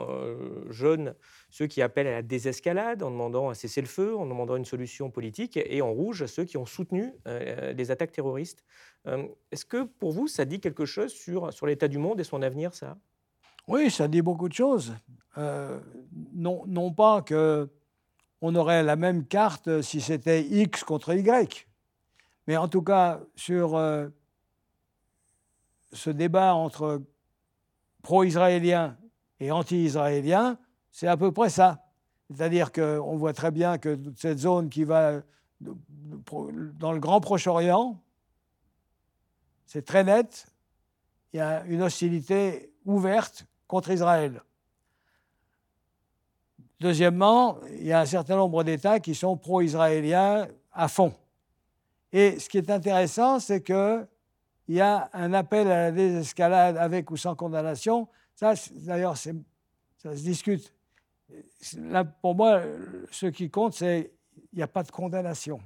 jaune 0.70 1.16
ceux 1.50 1.68
qui 1.68 1.82
appellent 1.82 2.08
à 2.08 2.12
la 2.12 2.22
désescalade 2.22 3.02
en 3.02 3.10
demandant 3.10 3.50
un 3.50 3.54
cessez-le-feu, 3.54 4.16
en 4.16 4.26
demandant 4.26 4.56
une 4.56 4.66
solution 4.66 5.10
politique, 5.10 5.58
et 5.58 5.82
en 5.82 5.92
rouge 5.92 6.26
ceux 6.26 6.44
qui 6.44 6.58
ont 6.58 6.66
soutenu 6.66 7.14
les 7.26 7.92
attaques 7.92 8.12
terroristes. 8.12 8.64
Est-ce 9.52 9.66
que 9.66 9.84
pour 9.84 10.12
vous, 10.12 10.28
ça 10.28 10.44
dit 10.44 10.60
quelque 10.60 10.86
chose 10.86 11.14
sur, 11.14 11.52
sur 11.54 11.66
l'état 11.66 11.88
du 11.88 11.98
monde 11.98 12.20
et 12.20 12.26
son 12.26 12.42
avenir, 12.42 12.74
ça? 12.74 12.98
Oui, 13.70 13.90
ça 13.90 14.10
dit 14.10 14.22
beaucoup 14.22 14.50
de 14.50 14.54
choses. 14.54 14.94
non, 15.38 16.64
non 16.68 16.92
pas 16.92 17.22
que 17.22 17.70
on 18.42 18.54
aurait 18.56 18.84
la 18.84 18.98
même 18.98 19.26
carte 19.26 19.82
si 19.82 20.02
c'était 20.02 20.44
X 20.44 20.84
contre 20.84 21.14
Y. 21.16 21.68
Mais 22.48 22.58
en 22.58 22.68
tout 22.68 22.82
cas, 22.82 23.22
sur 23.36 23.76
euh, 23.76 24.10
ce 25.92 26.10
débat 26.10 26.54
entre 26.54 27.02
pro-israéliens 28.02 28.98
et 29.40 29.52
anti-israéliens, 29.52 30.58
c'est 30.92 31.08
à 31.08 31.18
peu 31.18 31.32
près 31.32 31.50
ça. 31.50 31.86
C'est-à-dire 32.30 32.72
qu'on 32.72 33.16
voit 33.16 33.34
très 33.34 33.52
bien 33.52 33.78
que 33.78 33.98
cette 34.18 34.40
zone 34.40 34.70
qui 34.70 34.84
va 34.84 35.22
dans 35.60 36.92
le 36.92 37.00
Grand 37.00 37.22
Proche-Orient, 37.22 38.02
c'est 39.66 39.86
très 39.86 40.04
net, 40.04 40.48
il 41.32 41.38
y 41.38 41.40
a 41.40 41.64
une 41.66 41.82
hostilité 41.82 42.74
ouverte 42.86 43.46
contre 43.68 43.92
Israël. 43.92 44.42
Deuxièmement, 46.80 47.58
il 47.70 47.86
y 47.86 47.94
a 47.94 48.02
un 48.02 48.06
certain 48.06 48.36
nombre 48.36 48.64
d'États 48.64 49.00
qui 49.00 49.16
sont 49.16 49.38
pro-israéliens 49.38 50.48
à 50.74 50.88
fond. 50.88 51.14
Et 52.14 52.40
ce 52.40 52.48
qui 52.48 52.60
est 52.60 52.70
intéressant, 52.70 53.40
c'est 53.40 53.64
qu'il 53.64 54.08
y 54.70 54.80
a 54.80 55.10
un 55.14 55.34
appel 55.34 55.68
à 55.68 55.86
la 55.86 55.92
désescalade 55.92 56.78
avec 56.78 57.10
ou 57.10 57.18
sans 57.18 57.36
condamnation. 57.36 58.08
Ça, 58.36 58.54
d'ailleurs, 58.72 59.18
ça 59.18 59.32
se 60.04 60.22
discute. 60.22 60.72
Pour 62.22 62.36
moi, 62.36 62.62
ce 63.10 63.26
qui 63.26 63.50
compte, 63.50 63.74
c'est 63.74 64.14
qu'il 64.50 64.58
n'y 64.58 64.64
a 64.64 64.68
pas 64.68 64.84
de 64.84 64.92
condamnation. 64.92 65.60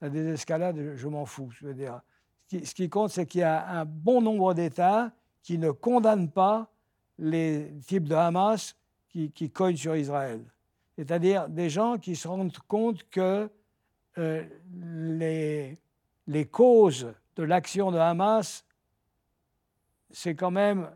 La 0.00 0.08
désescalade, 0.08 0.94
je 0.96 1.08
m'en 1.08 1.26
fous. 1.26 1.50
Je 1.50 1.66
veux 1.66 1.74
dire. 1.74 2.00
Ce 2.48 2.74
qui, 2.74 2.88
compte, 2.88 3.10
c'est 3.10 3.26
qu'il 3.26 3.42
y 3.42 3.44
a 3.44 3.68
un 3.68 3.84
bon 3.84 4.22
nombre 4.22 4.54
d'États 4.54 5.12
qui 5.42 5.58
ne 5.58 5.70
condamnent 5.70 6.30
pas 6.30 6.70
les 7.18 7.72
types 7.86 8.08
de 8.08 8.14
Hamas 8.14 8.74
qui, 9.10 9.30
qui 9.30 9.50
cognent 9.50 9.76
sur 9.76 9.96
Israël. 9.96 10.42
C'est-à-dire 10.96 11.48
des 11.48 11.68
gens 11.68 11.98
qui 11.98 12.16
se 12.16 12.26
rendent 12.26 12.56
compte 12.68 13.08
que 13.10 13.50
euh, 14.18 14.44
les, 16.26 16.46
causes 16.46 17.12
de 17.36 17.42
l'action 17.42 17.90
de 17.90 17.98
Hamas, 17.98 18.64
c'est 20.10 20.34
quand 20.34 20.50
même 20.50 20.90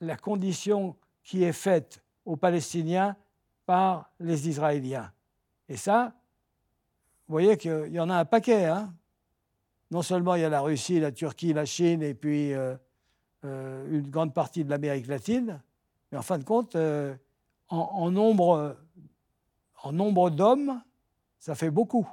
la 0.00 0.16
condition 0.16 0.96
qui 1.22 1.44
est 1.44 1.52
faite 1.52 2.02
aux 2.24 2.36
Palestiniens 2.36 3.16
par 3.64 4.10
les 4.20 4.48
Israéliens. 4.48 5.10
Et 5.68 5.76
ça, 5.76 6.12
vous 7.26 7.32
voyez 7.32 7.56
qu'il 7.56 7.92
y 7.92 8.00
en 8.00 8.10
a 8.10 8.16
un 8.16 8.24
paquet. 8.24 8.66
Hein 8.66 8.92
non 9.90 10.02
seulement 10.02 10.34
il 10.34 10.42
y 10.42 10.44
a 10.44 10.50
la 10.50 10.60
Russie, 10.60 11.00
la 11.00 11.12
Turquie, 11.12 11.54
la 11.54 11.64
Chine 11.64 12.02
et 12.02 12.12
puis 12.12 12.52
euh, 12.52 12.76
euh, 13.44 13.90
une 13.90 14.10
grande 14.10 14.34
partie 14.34 14.64
de 14.64 14.70
l'Amérique 14.70 15.06
latine, 15.06 15.62
mais 16.12 16.18
en 16.18 16.22
fin 16.22 16.38
de 16.38 16.44
compte, 16.44 16.76
en 17.70 18.10
nombre 18.10 18.76
d'hommes, 20.30 20.82
ça 21.38 21.54
fait 21.54 21.70
beaucoup. 21.70 22.06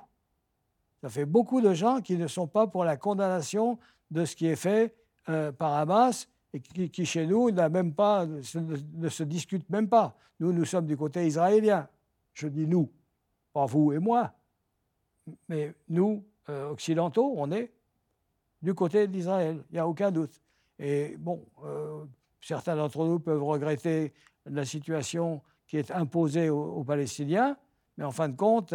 Ça 1.05 1.11
fait 1.11 1.25
beaucoup 1.25 1.61
de 1.61 1.71
gens 1.71 2.01
qui 2.01 2.17
ne 2.17 2.25
sont 2.25 2.47
pas 2.47 2.65
pour 2.65 2.83
la 2.83 2.97
condamnation 2.97 3.77
de 4.09 4.25
ce 4.25 4.35
qui 4.35 4.47
est 4.47 4.55
fait 4.55 4.95
euh, 5.29 5.51
par 5.51 5.75
Hamas 5.75 6.27
et 6.51 6.59
qui, 6.59 7.05
chez 7.05 7.27
nous, 7.27 7.51
ne, 7.51 9.09
se 9.09 9.23
discute 9.23 9.69
même 9.69 9.87
pas. 9.87 10.15
Nous, 10.39 10.51
nous 10.51 10.65
sommes 10.65 10.87
du 10.87 10.97
côté 10.97 11.27
israélien. 11.27 11.87
Je 12.33 12.47
dis 12.47 12.65
nous, 12.65 12.89
pas 13.53 13.67
vous 13.67 13.93
et 13.93 13.99
moi, 13.99 14.33
mais 15.47 15.75
nous, 15.89 16.23
euh, 16.49 16.71
occidentaux, 16.71 17.35
on 17.37 17.51
est 17.51 17.71
du 18.63 18.73
côté 18.73 19.07
d'Israël, 19.07 19.63
il 19.69 19.73
n'y 19.73 19.79
a 19.79 19.87
aucun 19.87 20.09
doute. 20.09 20.41
Et 20.79 21.17
bon, 21.19 21.45
euh, 21.63 22.03
certains 22.41 22.75
d'entre 22.75 23.05
nous 23.05 23.19
peuvent 23.19 23.43
regretter 23.43 24.11
la 24.47 24.65
situation 24.65 25.43
qui 25.67 25.77
est 25.77 25.91
imposée 25.91 26.49
aux, 26.49 26.83
Palestiniens, 26.83 27.57
mais 27.95 28.05
en 28.05 28.11
fin 28.11 28.27
de 28.27 28.35
compte, 28.35 28.73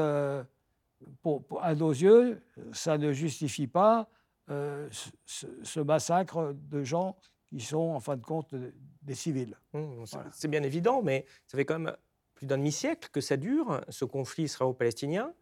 à 1.61 1.75
nos 1.75 1.91
yeux, 1.91 2.41
ça 2.73 2.99
ne 2.99 3.13
justifie 3.13 3.67
pas 3.67 4.09
euh, 4.51 4.89
ce, 5.25 5.81
massacre 5.81 6.55
de 6.71 6.83
gens 6.83 7.17
qui 7.49 7.61
sont, 7.61 7.79
en 7.79 8.01
fin 8.01 8.17
de 8.17 8.23
compte, 8.23 8.55
des 9.03 9.15
civils. 9.15 9.57
Mmh, 9.73 10.05
c'est 10.33 10.49
bien 10.49 10.63
évident, 10.63 11.03
mais 11.03 11.25
ça 11.47 11.57
fait 11.57 11.65
quand 11.65 11.79
même 11.79 11.97
plus 12.35 12.47
d'un 12.47 12.59
demi-siècle 12.59 13.09
que 13.13 13.21
ça 13.21 13.37
dure, 13.37 13.81
ce 13.89 14.05
conflit 14.05 14.45
israélo-palestinien. 14.45 15.33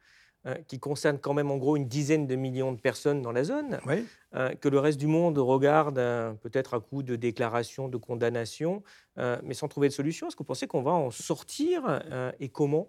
qui 0.66 0.78
concerne 0.78 1.18
quand 1.18 1.34
même 1.34 1.50
en 1.50 1.58
gros 1.58 1.76
une 1.76 1.88
dizaine 1.88 2.26
de 2.26 2.34
millions 2.34 2.72
de 2.72 2.80
personnes 2.80 3.20
dans 3.20 3.32
la 3.32 3.44
zone, 3.44 3.80
Oui. 3.84 4.06
que 4.32 4.68
le 4.68 4.78
reste 4.78 4.98
du 4.98 5.06
monde 5.06 5.36
regarde 5.36 5.96
peut-être 6.40 6.74
à 6.74 6.80
coup 6.80 7.02
de 7.02 7.16
déclarations, 7.16 7.88
de 7.88 7.98
condamnations, 7.98 8.82
mais 9.16 9.52
sans 9.52 9.68
trouver 9.68 9.88
de 9.88 9.92
solution. 9.92 10.28
Est-ce 10.28 10.36
que 10.36 10.42
vous 10.42 10.46
pensez 10.46 10.66
qu'on 10.66 10.80
va 10.82 10.92
en 10.92 11.10
sortir 11.10 12.00
et 12.40 12.48
comment? 12.48 12.88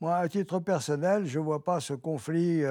Moi, 0.00 0.16
à 0.16 0.28
titre 0.28 0.60
personnel, 0.60 1.26
je 1.26 1.40
ne 1.40 1.44
vois 1.44 1.64
pas 1.64 1.80
ce 1.80 1.92
conflit, 1.92 2.62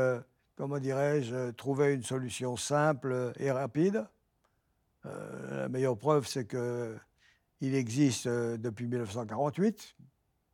comment 0.56 0.80
dirais-je, 0.80 1.52
trouver 1.52 1.94
une 1.94 2.04
solution 2.04 2.56
simple 2.56 3.34
et 3.38 3.52
rapide. 3.52 4.06
la 5.04 5.68
meilleure 5.70 5.98
preuve, 5.98 6.26
c'est 6.26 6.48
qu'il 6.48 7.76
existe 7.76 8.28
depuis 8.30 8.86
1948, 8.86 9.96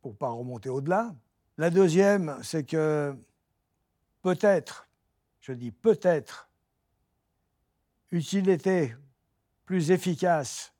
pour 0.02 0.12
ne 0.12 0.16
pas 0.16 0.30
remonter 0.30 0.68
au-delà. 0.68 1.14
La 1.58 1.70
deuxième, 1.70 2.36
c'est 2.42 2.64
que 2.64 3.16
peut-être, 4.22 4.88
je 5.40 5.52
dis 5.52 5.70
peut-être, 5.70 6.48
eût-il 8.10 8.48
été 8.48 8.96
plus 9.64 9.92
efficace 9.92 10.72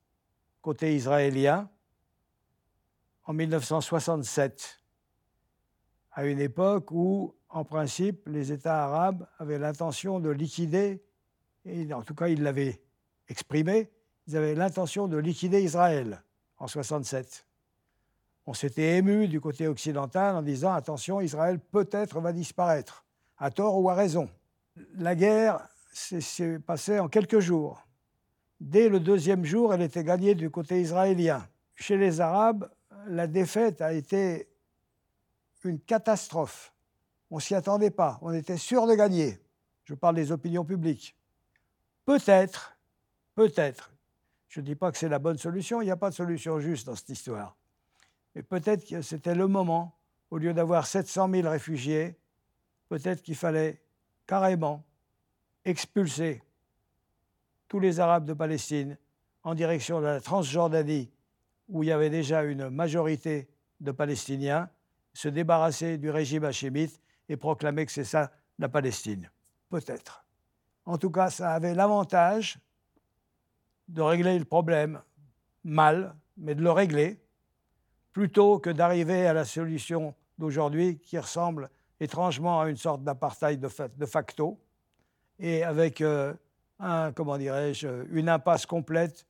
côté 0.60 0.96
israélien 0.96 1.70
en 3.26 3.32
1967, 3.32 4.80
à 6.14 6.24
une 6.24 6.40
époque 6.40 6.90
où, 6.92 7.34
en 7.48 7.64
principe, 7.64 8.26
les 8.26 8.52
États 8.52 8.84
arabes 8.84 9.26
avaient 9.38 9.58
l'intention 9.58 10.20
de 10.20 10.30
liquider, 10.30 11.02
et 11.64 11.92
en 11.92 12.02
tout 12.02 12.14
cas 12.14 12.28
ils 12.28 12.42
l'avaient 12.42 12.80
exprimé, 13.28 13.90
ils 14.26 14.36
avaient 14.36 14.54
l'intention 14.54 15.08
de 15.08 15.16
liquider 15.16 15.62
Israël 15.62 16.22
en 16.58 16.68
67. 16.68 17.46
On 18.46 18.54
s'était 18.54 18.96
ému 18.96 19.26
du 19.26 19.40
côté 19.40 19.66
occidental 19.66 20.36
en 20.36 20.42
disant 20.42 20.72
attention, 20.72 21.20
Israël 21.20 21.58
peut-être 21.58 22.20
va 22.20 22.32
disparaître 22.32 23.04
à 23.38 23.50
tort 23.50 23.80
ou 23.80 23.90
à 23.90 23.94
raison. 23.94 24.30
La 24.96 25.14
guerre 25.14 25.66
s'est 25.92 26.58
passée 26.58 26.98
en 26.98 27.08
quelques 27.08 27.40
jours. 27.40 27.86
Dès 28.60 28.88
le 28.88 29.00
deuxième 29.00 29.44
jour, 29.44 29.74
elle 29.74 29.82
était 29.82 30.04
gagnée 30.04 30.34
du 30.34 30.50
côté 30.50 30.80
israélien. 30.80 31.46
Chez 31.74 31.96
les 31.96 32.20
Arabes, 32.20 32.70
la 33.06 33.26
défaite 33.26 33.80
a 33.80 33.92
été 33.92 34.48
une 35.64 35.80
catastrophe. 35.80 36.72
On 37.30 37.38
s'y 37.38 37.54
attendait 37.54 37.90
pas. 37.90 38.18
On 38.22 38.32
était 38.32 38.56
sûr 38.56 38.86
de 38.86 38.94
gagner. 38.94 39.40
Je 39.84 39.94
parle 39.94 40.16
des 40.16 40.32
opinions 40.32 40.64
publiques. 40.64 41.16
Peut-être, 42.04 42.76
peut-être, 43.34 43.92
je 44.48 44.60
ne 44.60 44.66
dis 44.66 44.74
pas 44.74 44.92
que 44.92 44.98
c'est 44.98 45.08
la 45.08 45.18
bonne 45.18 45.38
solution, 45.38 45.80
il 45.80 45.86
n'y 45.86 45.90
a 45.90 45.96
pas 45.96 46.10
de 46.10 46.14
solution 46.14 46.60
juste 46.60 46.86
dans 46.86 46.94
cette 46.94 47.08
histoire. 47.08 47.56
Mais 48.34 48.42
peut-être 48.42 48.86
que 48.86 49.02
c'était 49.02 49.34
le 49.34 49.48
moment, 49.48 49.96
au 50.30 50.38
lieu 50.38 50.54
d'avoir 50.54 50.86
700 50.86 51.30
000 51.30 51.48
réfugiés, 51.48 52.16
peut-être 52.88 53.22
qu'il 53.22 53.36
fallait 53.36 53.80
carrément 54.26 54.84
expulser 55.64 56.42
tous 57.68 57.80
les 57.80 58.00
Arabes 58.00 58.24
de 58.24 58.34
Palestine 58.34 58.96
en 59.42 59.54
direction 59.54 60.00
de 60.00 60.06
la 60.06 60.20
Transjordanie, 60.20 61.10
où 61.68 61.82
il 61.82 61.88
y 61.88 61.92
avait 61.92 62.10
déjà 62.10 62.42
une 62.44 62.68
majorité 62.68 63.48
de 63.80 63.90
Palestiniens, 63.90 64.70
se 65.14 65.28
débarrasser 65.28 65.96
du 65.96 66.10
régime 66.10 66.44
hachémite 66.44 67.00
et 67.28 67.36
proclamer 67.36 67.86
que 67.86 67.92
c'est 67.92 68.04
ça 68.04 68.32
la 68.58 68.68
Palestine. 68.68 69.30
Peut-être. 69.70 70.24
En 70.84 70.98
tout 70.98 71.10
cas, 71.10 71.30
ça 71.30 71.52
avait 71.52 71.74
l'avantage 71.74 72.58
de 73.88 74.02
régler 74.02 74.38
le 74.38 74.44
problème 74.44 75.00
mal, 75.62 76.14
mais 76.36 76.54
de 76.54 76.62
le 76.62 76.70
régler, 76.70 77.18
plutôt 78.12 78.58
que 78.58 78.70
d'arriver 78.70 79.26
à 79.26 79.32
la 79.32 79.44
solution 79.44 80.14
d'aujourd'hui 80.38 80.98
qui 80.98 81.18
ressemble 81.18 81.70
étrangement 82.00 82.60
à 82.60 82.68
une 82.68 82.76
sorte 82.76 83.02
d'apartheid 83.02 83.60
de, 83.60 84.06
facto, 84.06 84.58
et 85.38 85.62
avec 85.62 86.00
euh, 86.00 86.34
une 88.10 88.28
impasse 88.28 88.66
complète, 88.66 89.26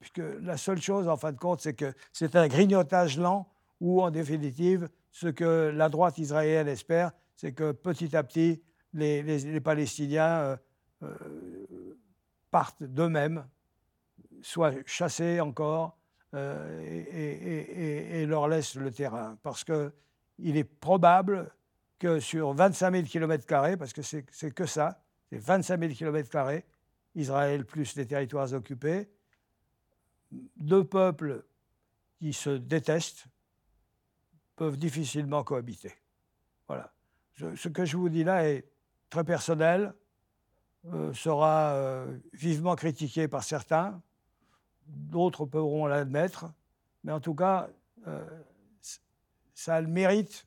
puisque 0.00 0.22
la 0.42 0.56
seule 0.56 0.82
chose, 0.82 1.08
en 1.08 1.16
fin 1.16 1.32
de 1.32 1.38
compte, 1.38 1.60
c'est 1.60 1.74
que 1.74 1.94
c'est 2.12 2.36
un 2.36 2.46
grignotage 2.46 3.16
lent 3.16 3.48
où, 3.80 4.02
en 4.02 4.10
définitive, 4.10 4.88
ce 5.14 5.28
que 5.28 5.70
la 5.72 5.88
droite 5.88 6.18
israélienne 6.18 6.66
espère, 6.66 7.12
c'est 7.36 7.52
que 7.52 7.70
petit 7.70 8.16
à 8.16 8.24
petit, 8.24 8.60
les, 8.94 9.60
Palestiniens 9.60 10.40
euh, 10.40 10.56
euh, 11.04 11.96
partent 12.50 12.82
d'eux-mêmes, 12.82 13.46
soient 14.42 14.72
chassés 14.86 15.40
encore, 15.40 15.96
et, 16.36 18.22
et, 18.22 18.26
leur 18.26 18.48
laissent 18.48 18.74
le 18.74 18.90
terrain. 18.90 19.38
Parce 19.44 19.62
qu'il 19.62 20.56
est 20.56 20.64
probable 20.64 21.48
que 22.00 22.18
sur 22.18 22.52
25 22.52 22.92
000 22.92 23.04
km, 23.04 23.76
parce 23.78 23.92
que 23.92 24.02
c'est 24.02 24.50
que 24.50 24.66
ça, 24.66 25.00
c'est 25.30 25.38
25 25.38 25.78
000 25.78 25.92
km, 25.94 26.60
Israël 27.14 27.64
plus 27.64 27.94
les 27.94 28.06
territoires 28.06 28.52
occupés, 28.52 29.08
deux 30.56 30.82
peuples 30.82 31.44
qui 32.18 32.32
se 32.32 32.50
détestent 32.50 33.28
peuvent 34.56 34.76
difficilement 34.76 35.42
cohabiter. 35.44 35.92
Voilà. 36.68 36.92
ce 37.36 37.68
que 37.68 37.84
je 37.84 37.96
vous 37.96 38.08
dis 38.08 38.24
là 38.24 38.48
est 38.48 38.64
très 39.10 39.24
personnel, 39.24 39.94
euh, 40.92 41.14
sera 41.14 41.72
euh, 41.72 42.18
vivement 42.34 42.76
critiqué 42.76 43.26
par 43.26 43.42
certains, 43.42 44.02
d'autres 44.86 45.46
pourront 45.46 45.86
l'admettre, 45.86 46.52
mais 47.04 47.12
en 47.12 47.20
tout 47.20 47.34
cas, 47.34 47.70
euh, 48.06 48.22
ça 49.54 49.76
a 49.76 49.80
le 49.80 49.88
mérite 49.88 50.46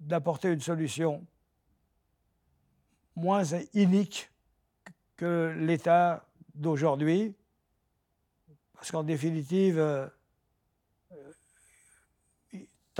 d'apporter 0.00 0.52
une 0.52 0.60
solution 0.60 1.26
moins 3.16 3.44
inique 3.72 4.30
que 5.16 5.54
l'État 5.56 6.26
d'aujourd'hui, 6.54 7.34
parce 8.74 8.90
qu'en 8.90 9.02
définitive, 9.02 10.10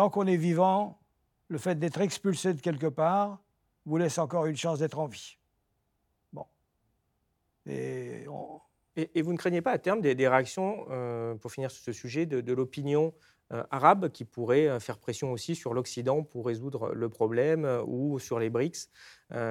tant 0.01 0.09
qu'on 0.09 0.27
est 0.27 0.39
vivant, 0.39 0.99
le 1.49 1.59
fait 1.59 1.79
d'être 1.79 2.01
expulsé 2.01 2.55
de 2.55 2.61
quelque 2.63 2.87
part 2.87 3.39
vous 3.85 3.99
laisse 3.99 4.17
encore 4.17 4.47
une 4.47 4.57
chance 4.57 4.79
d'être 4.79 4.99
en 4.99 5.05
vie. 5.05 5.37
Bon. 6.33 6.47
Et, 7.67 8.25
vous 8.25 9.33
ne 9.33 9.37
craignez 9.37 9.61
pas 9.61 9.73
à 9.73 9.79
terme 9.79 10.01
des, 10.01 10.15
réactions, 10.27 10.87
euh, 10.89 11.35
pour 11.35 11.53
finir 11.53 11.71
sur 11.71 11.85
ce 11.85 11.93
sujet, 11.93 12.25
de 12.25 12.53
l'opinion 12.55 13.13
euh, 13.53 13.65
arabe 13.73 14.11
qui 14.11 14.25
pourrait 14.25 14.69
euh, 14.69 14.79
faire 14.79 14.97
pression 14.97 15.33
aussi 15.33 15.57
sur 15.57 15.75
l'Occident 15.75 16.23
pour 16.23 16.47
résoudre 16.47 16.93
le 16.95 17.09
problème 17.09 17.65
euh, 17.65 17.83
ou 17.85 18.21
sur 18.21 18.39
les 18.39 18.49
BRICS. 18.49 18.89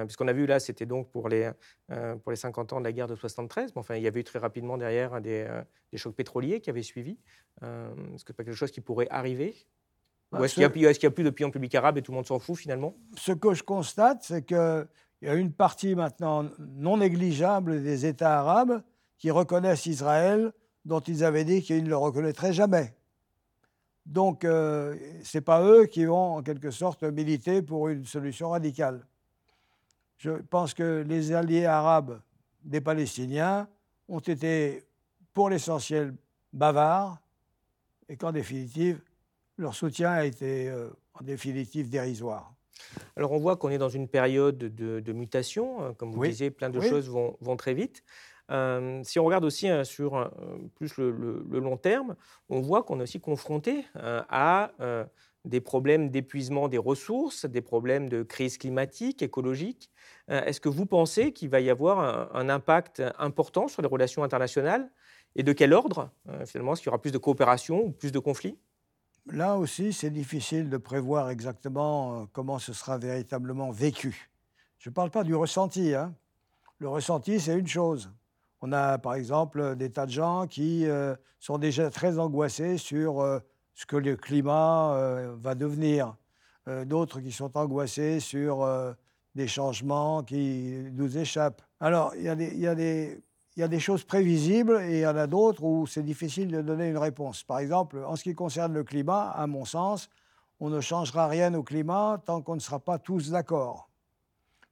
Puisqu'on 0.06 0.28
a 0.28 0.32
vu 0.32 0.46
là, 0.46 0.60
c'était 0.60 0.84
donc 0.84 1.10
pour 1.10 1.30
les, 1.30 1.50
pour 1.88 2.30
les 2.30 2.36
50 2.36 2.74
ans 2.74 2.80
de 2.80 2.84
la 2.84 2.92
guerre 2.92 3.06
de 3.06 3.16
73. 3.16 3.72
Mais 3.74 3.78
enfin, 3.78 3.96
il 3.96 4.02
y 4.02 4.06
avait 4.06 4.20
eu 4.20 4.24
très 4.24 4.38
rapidement 4.38 4.76
derrière 4.76 5.22
des, 5.22 5.48
des 5.90 5.96
chocs 5.96 6.14
pétroliers 6.14 6.60
qui 6.60 6.68
avaient 6.68 6.82
suivi. 6.82 7.16
Est-ce 7.62 8.22
que 8.22 8.26
c'est 8.26 8.36
pas 8.36 8.44
quelque 8.44 8.56
chose 8.56 8.72
qui 8.72 8.82
pourrait 8.82 9.08
arriver? 9.08 9.54
Ou 10.32 10.44
est-ce 10.44 10.54
qu'il 10.54 10.60
n'y 10.60 10.86
a, 10.86 10.90
a, 10.90 11.10
plus 11.10 11.24
d'opinion 11.24 11.50
publique 11.50 11.74
arabe 11.74 11.98
et 11.98 12.02
tout 12.02 12.12
le 12.12 12.16
monde 12.16 12.26
s'en 12.26 12.38
fout 12.38 12.56
finalement? 12.56 12.94
Ce 13.16 13.32
que 13.32 13.52
je 13.52 13.62
constate, 13.62 14.22
c'est 14.22 14.44
qu'il 14.44 14.86
y 15.22 15.28
a 15.28 15.34
une 15.34 15.52
partie 15.52 15.94
maintenant 15.94 16.48
non 16.58 16.98
négligeable 16.98 17.82
des 17.82 18.06
États 18.06 18.38
arabes 18.38 18.82
qui 19.18 19.30
reconnaissent 19.30 19.86
Israël, 19.86 20.52
dont 20.84 21.00
ils 21.00 21.24
avaient 21.24 21.44
dit 21.44 21.62
qu'ils 21.62 21.84
ne 21.84 21.88
le 21.88 21.96
reconnaîtraient 21.96 22.52
jamais. 22.52 22.94
Donc, 24.06 24.44
euh, 24.44 24.96
ce 25.22 25.38
n'est 25.38 25.42
pas 25.42 25.62
eux 25.62 25.86
qui 25.86 26.04
vont, 26.04 26.36
en 26.36 26.42
quelque 26.42 26.70
sorte, 26.70 27.02
militer 27.02 27.60
pour 27.60 27.88
une 27.88 28.06
solution 28.06 28.50
radicale. 28.50 29.04
Je 30.16 30.30
pense 30.30 30.74
que 30.74 31.04
les 31.06 31.32
alliés 31.32 31.66
arabes 31.66 32.20
des 32.62 32.80
Palestiniens 32.80 33.68
ont 34.08 34.20
été, 34.20 34.84
pour 35.34 35.50
l'essentiel, 35.50 36.14
bavards 36.52 37.18
et 38.08 38.16
qu'en 38.16 38.32
définitive, 38.32 39.00
leur 39.60 39.74
soutien 39.74 40.10
a 40.10 40.24
été, 40.24 40.68
euh, 40.68 40.88
en 41.14 41.24
définitive, 41.24 41.88
dérisoire. 41.88 42.54
Alors, 43.14 43.32
on 43.32 43.38
voit 43.38 43.56
qu'on 43.56 43.68
est 43.68 43.78
dans 43.78 43.90
une 43.90 44.08
période 44.08 44.58
de, 44.58 45.12
mutation. 45.12 45.84
Hein, 45.84 45.94
comme 45.98 46.12
vous 46.12 46.24
disiez, 46.24 46.50
plein 46.50 46.70
de 46.70 46.80
choses 46.80 47.08
vont, 47.08 47.36
vont, 47.40 47.56
très 47.56 47.74
vite. 47.74 48.02
Euh, 48.50 49.00
si 49.04 49.20
on 49.20 49.24
regarde 49.24 49.44
aussi 49.44 49.68
hein, 49.68 49.84
sur 49.84 50.16
euh, 50.16 50.28
plus 50.74 50.96
le, 50.96 51.44
long 51.52 51.76
terme, 51.76 52.16
on 52.48 52.60
voit 52.60 52.82
qu'on 52.82 52.98
est 52.98 53.04
aussi 53.04 53.20
confronté 53.20 53.84
à 53.94 54.72
des 55.46 55.60
problèmes 55.60 56.10
d'épuisement 56.10 56.68
des 56.68 56.78
ressources, 56.78 57.46
des 57.46 57.62
problèmes 57.62 58.08
de 58.08 58.22
crise 58.22 58.58
climatique, 58.58 59.22
écologique. 59.22 59.90
Est-ce 60.28 60.60
que 60.60 60.68
vous 60.68 60.84
pensez 60.84 61.32
qu'il 61.32 61.48
va 61.48 61.60
y 61.60 61.70
avoir 61.70 62.34
un, 62.34 62.48
impact 62.48 63.02
important 63.18 63.68
sur 63.68 63.80
les 63.82 63.88
relations 63.88 64.22
internationales? 64.22 64.90
Et 65.36 65.42
de 65.42 65.52
quel 65.52 65.72
ordre 65.72 66.10
finalement 66.44 66.72
Est-ce 66.72 66.82
qu'il 66.82 66.88
y 66.88 66.92
aura 66.92 67.00
plus 67.00 67.12
de 67.12 67.18
coopération 67.18 67.84
ou 67.84 67.90
plus 67.92 68.12
de 68.12 68.18
conflits? 68.18 68.58
Là 69.26 69.56
aussi, 69.56 69.92
c'est 69.92 70.10
difficile 70.10 70.68
de 70.70 70.76
prévoir 70.76 71.30
exactement 71.30 72.26
comment 72.32 72.58
ce 72.58 72.72
sera 72.72 72.98
véritablement 72.98 73.70
vécu. 73.70 74.30
Je 74.78 74.88
ne 74.88 74.94
parle 74.94 75.10
pas 75.10 75.24
du 75.24 75.34
ressenti. 75.34 75.94
Hein. 75.94 76.14
Le 76.78 76.88
ressenti, 76.88 77.38
c'est 77.38 77.58
une 77.58 77.66
chose. 77.66 78.10
On 78.62 78.72
a 78.72 78.98
par 78.98 79.14
exemple 79.14 79.76
des 79.76 79.90
tas 79.90 80.06
de 80.06 80.10
gens 80.10 80.46
qui 80.46 80.86
euh, 80.86 81.14
sont 81.38 81.58
déjà 81.58 81.90
très 81.90 82.18
angoissés 82.18 82.78
sur 82.78 83.20
euh, 83.20 83.38
ce 83.74 83.86
que 83.86 83.96
le 83.96 84.16
climat 84.16 84.94
euh, 84.94 85.34
va 85.38 85.54
devenir. 85.54 86.16
d'autres 86.86 87.20
qui 87.20 87.32
sont 87.32 87.56
angoissés 87.56 88.20
sur 88.20 88.64
des 89.34 89.48
changements 89.48 90.22
qui 90.22 90.90
nous 90.92 91.18
échappent. 91.18 91.62
Alors, 91.80 92.14
il 92.14 92.22
y, 92.22 92.60
y 92.60 92.66
a 92.66 92.74
des, 92.74 93.20
il 93.56 93.60
y 93.60 93.62
a 93.62 93.68
des 93.68 93.80
choses 93.80 94.04
prévisibles 94.04 94.80
et 94.82 94.98
il 94.98 95.00
y 95.00 95.06
en 95.06 95.16
a 95.16 95.26
d'autres 95.26 95.64
où 95.64 95.86
c'est 95.86 96.02
difficile 96.02 96.50
de 96.50 96.62
donner 96.62 96.88
une 96.88 96.98
réponse. 96.98 97.42
Par 97.42 97.58
exemple, 97.58 98.02
en 98.06 98.16
ce 98.16 98.22
qui 98.22 98.34
concerne 98.34 98.72
le 98.72 98.84
climat, 98.84 99.30
à 99.30 99.46
mon 99.46 99.64
sens, 99.64 100.08
on 100.60 100.70
ne 100.70 100.80
changera 100.80 101.26
rien 101.26 101.52
au 101.54 101.62
climat 101.62 102.22
tant 102.24 102.42
qu'on 102.42 102.54
ne 102.54 102.60
sera 102.60 102.78
pas 102.78 102.98
tous 102.98 103.30
d'accord. 103.30 103.88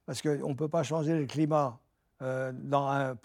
Parce 0.05 0.21
qu'on 0.21 0.49
ne 0.49 0.53
peut 0.53 0.69
pas 0.69 0.83
changer 0.83 1.17
le 1.17 1.25
climat 1.25 1.79
euh, 2.21 2.51
dans, 2.53 3.15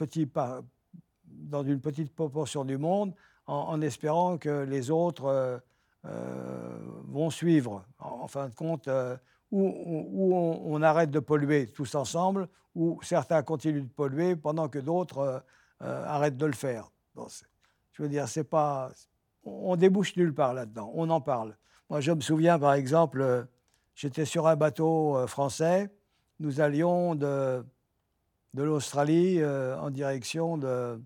une 1.63 1.81
petite 1.81 2.15
proportion 2.15 2.65
du 2.65 2.79
monde 2.79 3.15
en, 3.47 3.81
espérant 3.81 4.39
que 4.39 4.65
les 4.65 4.91
autres 4.91 5.27
euh, 5.27 5.59
euh, 6.07 6.79
vont 7.09 7.31
suivre. 7.31 7.85
En, 7.99 8.29
fin 8.29 8.49
de 8.49 8.55
compte, 8.55 8.89
où, 9.55 10.63
on, 10.67 10.83
arrête 10.83 11.11
de 11.11 11.21
polluer 11.21 11.67
tous 11.69 11.95
ensemble, 11.95 12.49
ou 12.75 12.99
certains 13.03 13.43
continuent 13.43 13.85
de 13.85 13.89
polluer 13.89 14.37
pendant 14.37 14.69
que 14.69 14.79
d'autres 14.79 15.45
arrêtent 15.81 16.37
de 16.37 16.47
le 16.47 16.53
faire. 16.53 16.91
je 17.17 18.03
veux 18.03 18.09
dire, 18.09 18.27
c'est 18.29 18.45
pas, 18.45 18.91
on 19.45 19.77
débouche 19.77 20.17
nulle 20.17 20.35
part 20.35 20.55
là-dedans. 20.55 20.91
On 20.95 21.09
en 21.11 21.21
parle. 21.21 21.57
Moi, 21.89 22.01
je 22.01 22.13
me 22.13 22.21
souviens, 22.21 22.59
par 22.59 22.75
exemple, 22.75 23.47
j'étais 23.95 24.25
sur 24.25 24.47
un 24.49 24.57
bateau 24.57 25.27
français. 25.27 25.91
Nous 26.41 26.61
allions 26.61 27.15
de, 27.15 27.65
de 28.55 28.63
l'Australie 28.63 29.45
en 29.45 29.91
direction 29.91 30.59
de, 30.59 31.01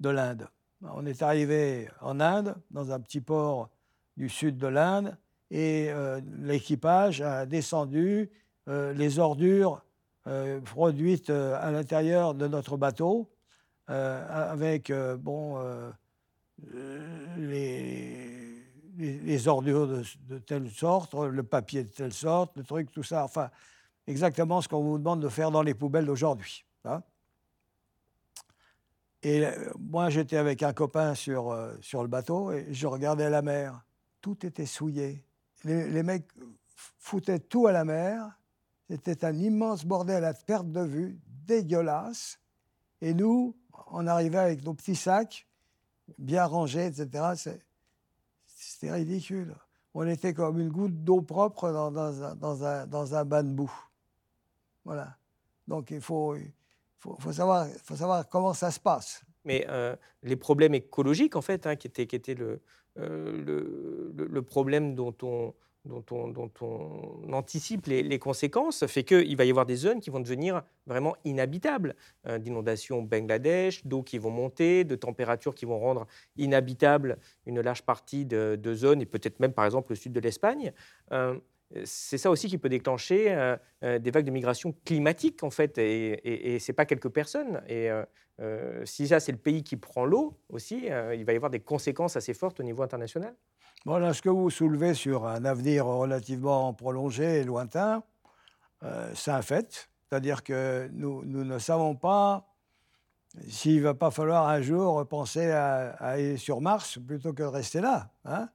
de 0.00 0.08
l'Inde. 0.10 0.48
On 0.82 1.06
est 1.06 1.22
arrivé 1.22 1.88
en 2.00 2.20
Inde, 2.20 2.54
dans 2.70 2.92
un 2.92 3.00
petit 3.00 3.20
port 3.20 3.70
du 4.16 4.28
sud 4.28 4.58
de 4.58 4.66
l'Inde, 4.66 5.16
et 5.50 5.88
euh, 5.90 6.20
l'équipage 6.40 7.20
a 7.20 7.46
descendu 7.46 8.30
euh, 8.68 8.92
les 8.92 9.18
ordures 9.18 9.82
euh, 10.26 10.60
produites 10.60 11.30
à 11.30 11.70
l'intérieur 11.70 12.34
de 12.34 12.48
notre 12.48 12.76
bateau, 12.76 13.30
avec 13.88 14.92
bon, 15.20 15.64
les, 17.38 18.64
les, 18.98 19.46
ordures 19.46 19.86
de, 19.86 20.38
telle 20.38 20.68
sorte, 20.68 21.14
le 21.14 21.44
papier 21.44 21.84
de 21.84 21.88
telle 21.88 22.12
sorte, 22.12 22.56
le 22.56 22.64
truc, 22.64 22.90
tout 22.90 23.04
ça. 23.04 23.22
Enfin, 23.22 23.48
exactement 24.08 24.60
ce 24.60 24.68
qu'on 24.68 24.82
vous 24.82 24.98
demande 24.98 25.20
de 25.22 25.28
faire 25.28 25.52
dans 25.52 25.62
les 25.62 25.74
poubelles 25.74 26.06
d'aujourd'hui. 26.06 26.64
Hein. 26.84 27.00
Et 29.22 29.44
moi, 29.78 30.10
j'étais 30.10 30.36
avec 30.36 30.64
un 30.64 30.72
copain 30.72 31.14
sur, 31.14 31.56
sur 31.80 32.02
le 32.02 32.08
bateau 32.08 32.50
et 32.50 32.66
je 32.72 32.88
regardais 32.88 33.30
la 33.30 33.42
mer. 33.42 33.84
Tout 34.20 34.44
était 34.44 34.66
souillé 34.66 35.25
les, 35.64 36.02
mecs 36.02 36.28
foutaient 36.98 37.38
tout 37.38 37.66
à 37.66 37.72
la 37.72 37.84
mer. 37.84 38.38
C'était 38.88 39.24
un 39.24 39.34
immense 39.34 39.84
bordel 39.84 40.24
à 40.24 40.32
perte 40.34 40.70
de 40.70 40.82
vue, 40.82 41.18
dégueulasse. 41.26 42.38
Et 43.00 43.14
nous, 43.14 43.56
on 43.88 44.06
arrivait 44.06 44.38
avec 44.38 44.64
nos 44.64 44.74
petits 44.74 44.96
sacs, 44.96 45.46
bien 46.18 46.44
rangés, 46.44 46.86
etc. 46.86 47.52
C'était 48.46 48.92
ridicule. 48.92 49.54
On 49.94 50.06
était 50.06 50.34
comme 50.34 50.60
une 50.60 50.68
goutte 50.68 51.02
d'eau 51.04 51.22
propre 51.22 51.72
dans, 51.72 51.90
dans, 51.90 52.22
un, 52.64 52.86
dans, 52.86 53.14
un, 53.14 53.24
bain 53.24 53.42
de 53.42 53.50
boue. 53.50 53.72
Voilà. 54.84 55.16
Donc 55.66 55.90
il 55.90 56.00
faut, 56.00 56.36
faut, 56.98 57.32
savoir, 57.32 57.66
faut 57.82 57.96
savoir 57.96 58.28
comment 58.28 58.54
ça 58.54 58.70
se 58.70 58.78
passe. 58.78 59.22
Mais 59.44 59.64
euh, 59.68 59.96
les 60.22 60.36
problèmes 60.36 60.74
écologiques, 60.74 61.36
en 61.36 61.40
fait, 61.40 61.66
hein, 61.66 61.76
qui 61.76 61.86
étaient, 61.86 62.06
qui 62.06 62.16
étaient 62.16 62.34
le, 62.34 62.60
euh, 62.98 64.10
le, 64.16 64.42
problème 64.42 64.94
dont 64.94 65.14
on, 65.22 65.54
dont 65.84 66.04
on, 66.10 66.28
dont 66.28 66.50
on 66.60 67.32
anticipe 67.32 67.86
les, 67.86 68.18
conséquences 68.18 68.86
fait 68.86 69.04
qu'il 69.04 69.36
va 69.36 69.44
y 69.44 69.50
avoir 69.50 69.66
des 69.66 69.76
zones 69.76 70.00
qui 70.00 70.10
vont 70.10 70.20
devenir 70.20 70.62
vraiment 70.86 71.16
inhabitables, 71.24 71.94
euh, 72.26 72.38
d'inondations 72.38 72.98
au 72.98 73.02
Bangladesh, 73.02 73.86
d'eau 73.86 74.02
qui 74.02 74.18
vont 74.18 74.30
monter, 74.30 74.84
de 74.84 74.96
températures 74.96 75.54
qui 75.54 75.64
vont 75.64 75.78
rendre 75.78 76.06
inhabitable 76.36 77.18
une 77.46 77.60
large 77.60 77.82
partie 77.82 78.24
de, 78.24 78.74
zones, 78.74 79.00
et 79.00 79.06
peut-être 79.06 79.40
même 79.40 79.52
par 79.52 79.64
exemple 79.64 79.90
le 79.90 79.96
sud 79.96 80.12
de 80.12 80.20
l'Espagne. 80.20 80.72
Euh, 81.12 81.38
c'est 81.84 82.18
ça 82.18 82.30
aussi 82.30 82.48
qui 82.48 82.58
peut 82.58 82.68
déclencher 82.68 83.56
des 83.82 84.10
vagues 84.10 84.24
de 84.24 84.30
migration 84.30 84.74
climatique, 84.84 85.42
en 85.42 85.50
fait, 85.50 85.78
et, 85.78 86.58
ce 86.58 86.70
n'est 86.70 86.74
pas 86.74 86.86
quelques 86.86 87.08
personnes. 87.08 87.60
Et 87.68 87.90
euh, 88.40 88.84
si 88.84 89.08
ça, 89.08 89.20
c'est 89.20 89.32
le 89.32 89.38
pays 89.38 89.62
qui 89.62 89.76
prend 89.76 90.04
l'eau 90.04 90.38
aussi, 90.50 90.90
euh, 90.90 91.14
il 91.14 91.24
va 91.24 91.32
y 91.32 91.36
avoir 91.36 91.50
des 91.50 91.60
conséquences 91.60 92.16
assez 92.16 92.34
fortes 92.34 92.60
au 92.60 92.62
niveau 92.62 92.82
international. 92.82 93.34
Voilà, 93.84 94.12
ce 94.12 94.20
que 94.20 94.28
vous 94.28 94.50
soulevez 94.50 94.94
sur 94.94 95.26
un 95.26 95.44
avenir 95.44 95.86
relativement 95.86 96.74
prolongé 96.74 97.40
et 97.40 97.44
lointain, 97.44 98.02
euh, 98.82 99.10
c'est 99.14 99.30
un 99.30 99.42
fait. 99.42 99.88
C'est-à-dire 100.08 100.42
que 100.42 100.88
nous, 100.92 101.24
ne 101.24 101.58
savons 101.58 101.94
pas 101.94 102.52
s'il 103.48 103.78
ne 103.78 103.82
va 103.82 103.94
pas 103.94 104.10
falloir 104.10 104.48
un 104.48 104.60
jour 104.60 105.06
penser 105.06 105.50
à, 105.50 105.90
aller 105.98 106.36
sur 106.36 106.60
Mars 106.60 106.98
plutôt 107.06 107.32
que 107.32 107.42
de 107.42 107.48
rester 107.48 107.80
là. 107.80 108.10
Hein. 108.24 108.48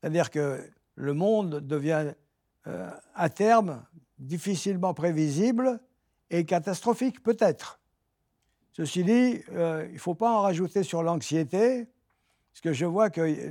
C'est-à-dire 0.00 0.30
que 0.30 0.60
le 0.94 1.14
monde 1.14 1.60
devient 1.60 2.12
à 3.14 3.28
terme 3.28 3.84
difficilement 4.18 4.94
prévisible 4.94 5.80
et 6.30 6.44
catastrophique 6.44 7.22
peut-être. 7.22 7.80
Ceci 8.72 9.04
dit, 9.04 9.40
euh, 9.52 9.86
il 9.88 9.94
ne 9.94 9.98
faut 9.98 10.14
pas 10.14 10.30
en 10.30 10.42
rajouter 10.42 10.82
sur 10.82 11.02
l'anxiété, 11.02 11.86
parce 12.52 12.60
que 12.62 12.72
je 12.72 12.84
vois 12.84 13.08
que 13.08 13.50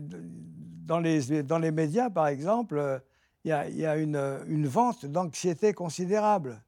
dans 0.85 0.99
les, 0.99 1.41
dans 1.41 1.57
les 1.57 1.71
médias, 1.71 2.09
par 2.09 2.27
exemple, 2.27 2.77
euh, 2.77 2.99
il 3.43 3.49
y, 3.49 3.85
a, 3.85 3.97
une, 3.97 4.67
vente 4.67 5.05
d'anxiété 5.05 5.73
considérable, 5.73 6.63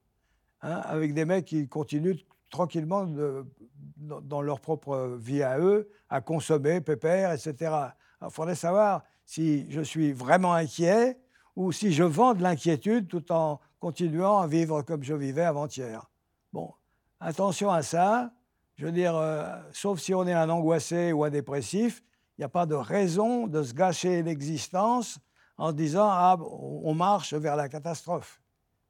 hein, 0.62 0.82
avec 0.86 1.16
des 1.16 1.26
mecs 1.26 1.46
qui 1.46 1.68
continuent 1.68 2.18
tranquillement 2.52 3.08
dans 3.98 4.42
leur 4.42 4.60
propre 4.60 5.18
vie 5.20 5.42
à 5.42 5.60
eux, 5.60 5.90
à 6.10 6.22
consommer, 6.22 6.82
pépère, 6.82 7.32
etc. 7.32 7.74
Il 8.22 8.30
faudrait 8.30 8.56
savoir 8.56 9.04
si 9.26 9.66
je 9.72 9.82
suis 9.82 10.14
vraiment 10.14 10.54
inquiet 10.54 11.18
ou 11.58 11.72
si 11.72 11.92
je 11.92 12.04
vends 12.04 12.36
de 12.36 12.44
l'inquiétude 12.44 13.08
tout 13.08 13.32
en 13.32 13.60
continuant 13.80 14.38
à 14.38 14.48
vivre 14.48 14.84
comme 14.84 15.02
je 15.02 15.16
vivais 15.16 15.44
avant-hier. 15.44 16.08
Bon, 16.54 16.72
attention 17.20 17.72
à 17.72 17.82
ça. 17.82 18.32
Je 18.76 18.86
veux 18.86 18.92
dire, 18.92 19.16
euh, 19.16 19.56
sauf 19.72 20.00
si 20.00 20.14
on 20.14 20.28
est 20.28 20.34
un 20.34 20.52
angoissé 20.52 21.12
ou 21.12 21.24
un 21.24 21.32
dépressif, 21.32 22.04
il 22.38 22.42
n'y 22.42 22.46
a 22.46 22.50
pas 22.50 22.68
de 22.68 22.76
raison 22.76 23.48
de 23.48 23.64
se 23.64 23.74
gâcher 23.74 24.22
l'existence 24.22 25.18
en 25.58 25.72
disant 25.74 26.08
ah 26.08 26.38
on 26.40 26.94
marche 26.94 27.34
vers 27.34 27.56
la 27.56 27.68
catastrophe. 27.68 28.40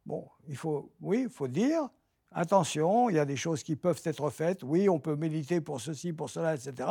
Bon, 0.05 0.27
il 0.49 0.57
faut, 0.57 0.91
oui, 0.99 1.21
il 1.23 1.29
faut 1.29 1.47
dire 1.47 1.87
attention, 2.31 3.09
il 3.09 3.15
y 3.15 3.19
a 3.19 3.25
des 3.25 3.37
choses 3.37 3.63
qui 3.63 3.77
peuvent 3.77 4.01
être 4.03 4.29
faites. 4.29 4.61
Oui, 4.63 4.89
on 4.89 4.99
peut 4.99 5.15
militer 5.15 5.61
pour 5.61 5.79
ceci, 5.79 6.11
pour 6.11 6.29
cela, 6.29 6.55
etc. 6.55 6.89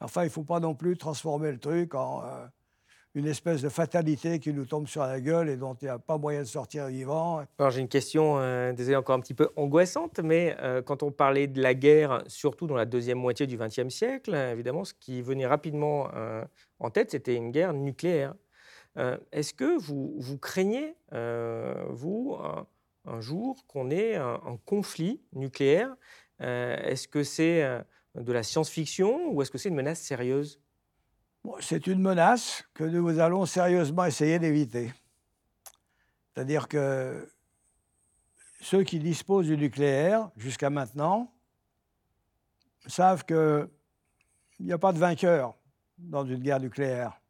Enfin, 0.00 0.22
il 0.22 0.26
ne 0.26 0.30
faut 0.30 0.42
pas 0.42 0.58
non 0.58 0.74
plus 0.74 0.96
transformer 0.96 1.52
le 1.52 1.58
truc 1.60 1.94
en 1.94 2.24
euh, 2.24 2.44
une 3.14 3.26
espèce 3.26 3.60
de 3.60 3.68
fatalité 3.68 4.38
qui 4.38 4.52
nous 4.52 4.64
tombe 4.64 4.86
sur 4.86 5.02
la 5.02 5.20
gueule 5.20 5.50
et 5.50 5.56
dont 5.56 5.74
il 5.74 5.84
n'y 5.84 5.90
a 5.90 5.98
pas 5.98 6.16
moyen 6.16 6.40
de 6.40 6.46
sortir 6.46 6.86
vivant. 6.86 7.44
Alors 7.58 7.70
j'ai 7.70 7.80
une 7.80 7.88
question, 7.88 8.38
euh, 8.38 8.72
désolé, 8.72 8.96
encore 8.96 9.16
un 9.16 9.20
petit 9.20 9.34
peu 9.34 9.50
angoissante, 9.56 10.20
mais 10.20 10.56
euh, 10.60 10.80
quand 10.80 11.02
on 11.02 11.10
parlait 11.10 11.46
de 11.46 11.60
la 11.60 11.74
guerre, 11.74 12.22
surtout 12.26 12.66
dans 12.66 12.76
la 12.76 12.86
deuxième 12.86 13.18
moitié 13.18 13.46
du 13.46 13.58
XXe 13.58 13.88
siècle, 13.88 14.34
évidemment, 14.34 14.84
ce 14.84 14.94
qui 14.94 15.20
venait 15.20 15.46
rapidement 15.46 16.08
euh, 16.14 16.42
en 16.78 16.90
tête, 16.90 17.10
c'était 17.10 17.34
une 17.34 17.50
guerre 17.50 17.74
nucléaire. 17.74 18.34
Est-ce 19.32 19.54
que 19.54 19.78
vous, 19.78 20.36
craignez, 20.36 20.94
vous, 21.88 22.36
un, 23.06 23.20
jour, 23.22 23.64
qu'on 23.66 23.90
ait 23.90 24.16
un, 24.16 24.58
conflit 24.66 25.22
nucléaire? 25.32 25.96
Est-ce 26.38 27.08
que 27.08 27.24
c'est 27.24 27.66
de 28.14 28.32
la 28.32 28.42
science-fiction 28.42 29.32
ou 29.32 29.40
est-ce 29.40 29.50
que 29.50 29.56
c'est 29.56 29.70
une 29.70 29.76
menace 29.76 30.00
sérieuse? 30.00 30.60
C'est 31.60 31.86
une 31.86 32.00
menace 32.00 32.64
que 32.74 32.84
nous 32.84 33.18
allons 33.18 33.46
sérieusement 33.46 34.04
essayer 34.04 34.38
d'éviter. 34.38 34.92
C'est-à-dire 36.34 36.68
que 36.68 37.28
ceux 38.60 38.84
qui 38.84 38.98
disposent 38.98 39.46
du 39.46 39.56
nucléaire 39.56 40.30
jusqu'à 40.36 40.70
maintenant 40.70 41.32
savent 42.86 43.24
qu'il 43.24 43.68
n'y 44.60 44.72
a 44.72 44.78
pas 44.78 44.92
de 44.92 44.98
vainqueur 44.98 45.56
dans 45.98 46.24
une 46.24 46.40
guerre 46.40 46.60
nucléaire. 46.60 47.20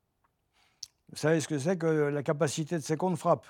Vous 1.10 1.16
savez 1.16 1.40
ce 1.40 1.48
que 1.48 1.58
c'est 1.58 1.76
que 1.76 1.86
la 1.86 2.22
capacité 2.22 2.76
de 2.76 2.82
seconde 2.82 3.18
frappe? 3.18 3.46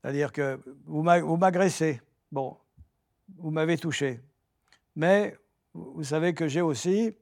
C'est-à-dire 0.00 0.32
que 0.32 0.60
vous 0.84 1.02
m'agressez, 1.02 2.00
bon, 2.30 2.56
vous 3.38 3.50
m'avez 3.50 3.76
touché, 3.76 4.20
mais 4.94 5.36
vous 5.74 6.04
savez 6.04 6.32
que 6.32 6.48
j'ai 6.48 6.60
aussi 6.60 7.16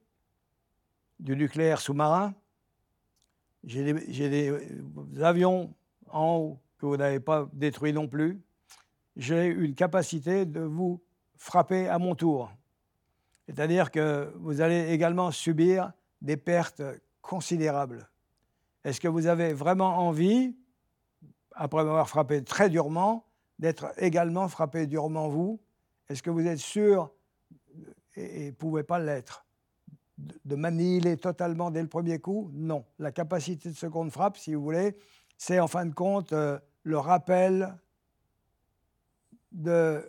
du 1.19 1.35
nucléaire 1.35 1.81
sous-marin, 1.81 2.35
j'ai 3.67 4.29
des, 4.29 4.51
euh, 4.51 5.23
avions 5.23 5.75
en 6.11 6.37
haut 6.37 6.59
que 6.79 6.87
vous 6.87 6.97
n'avez 6.97 7.21
pas 7.21 7.49
détruits 7.53 7.93
non 7.93 8.09
plus. 8.09 8.41
J'ai 9.17 9.47
une 9.47 9.75
capacité 9.75 10.45
de 10.45 10.61
vous 10.61 11.01
frapper 11.37 11.89
à 11.89 11.99
mon 11.99 12.15
tour. 12.15 12.53
C'est-à-dire 13.47 13.91
que 13.91 14.33
vous 14.37 14.61
allez 14.61 14.91
également 14.93 15.31
subir 15.31 15.93
des 16.23 16.37
pertes 16.37 16.83
considérables. 17.21 18.09
Est-ce 18.85 19.01
que 19.01 19.09
vous 19.09 19.27
avez 19.27 19.53
vraiment 19.53 19.99
envie, 19.99 20.55
après 21.53 21.85
m'avoir 21.85 22.09
frappé 22.09 22.43
très 22.43 22.71
durement, 22.71 23.25
d'être 23.59 23.93
également 23.99 24.49
frappé 24.49 24.87
durement 24.87 25.29
vous? 25.29 25.61
Est-ce 26.09 26.23
que 26.23 26.31
vous 26.31 26.47
êtes 26.47 26.59
sûr, 26.59 27.11
et 28.17 28.47
ne 28.47 28.51
pouvez 28.53 28.83
pas 28.83 28.99
l'être, 28.99 29.44
de 30.19 30.55
m'annihiler 30.57 31.17
totalement 31.17 31.71
dès 31.71 31.83
le 31.83 31.89
premier 31.89 32.19
coup 32.19 32.51
Non. 32.53 32.85
La 32.99 33.13
capacité 33.13 33.69
de 33.69 33.75
seconde 33.75 34.11
frappe, 34.11 34.37
si 34.37 34.55
vous 34.55 34.63
voulez, 34.63 34.97
c'est 35.37 35.59
en 35.59 35.69
fin 35.69 35.87
de 35.87 35.95
compte 35.95 36.33
euh, 36.33 36.59
le 36.85 36.99
rappel 36.99 37.75
de 39.53 40.05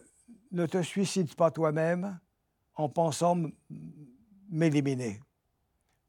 ne 0.51 0.65
te 0.65 0.81
suicide 0.81 1.33
pas 1.35 1.51
toi-même 1.51 2.19
en 2.75 2.89
pensant 2.89 3.37
m'éliminer. 4.49 5.21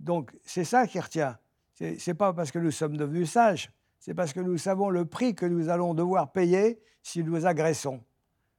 Donc 0.01 0.36
c'est 0.44 0.64
ça 0.64 0.86
qui 0.86 1.01
retient. 1.01 1.38
Ce 1.74 2.11
n'est 2.11 2.14
pas 2.14 2.32
parce 2.32 2.51
que 2.51 2.59
nous 2.59 2.70
sommes 2.70 2.97
devenus 2.97 3.30
sages, 3.30 3.70
c'est 3.99 4.14
parce 4.14 4.32
que 4.32 4.40
nous 4.40 4.59
savons 4.59 4.88
le 4.88 5.05
prix 5.05 5.34
que 5.34 5.47
nous 5.47 5.68
allons 5.68 5.94
devoir 5.94 6.32
payer 6.32 6.80
si 7.03 7.22
nous 7.22 7.47
agressons. 7.47 8.03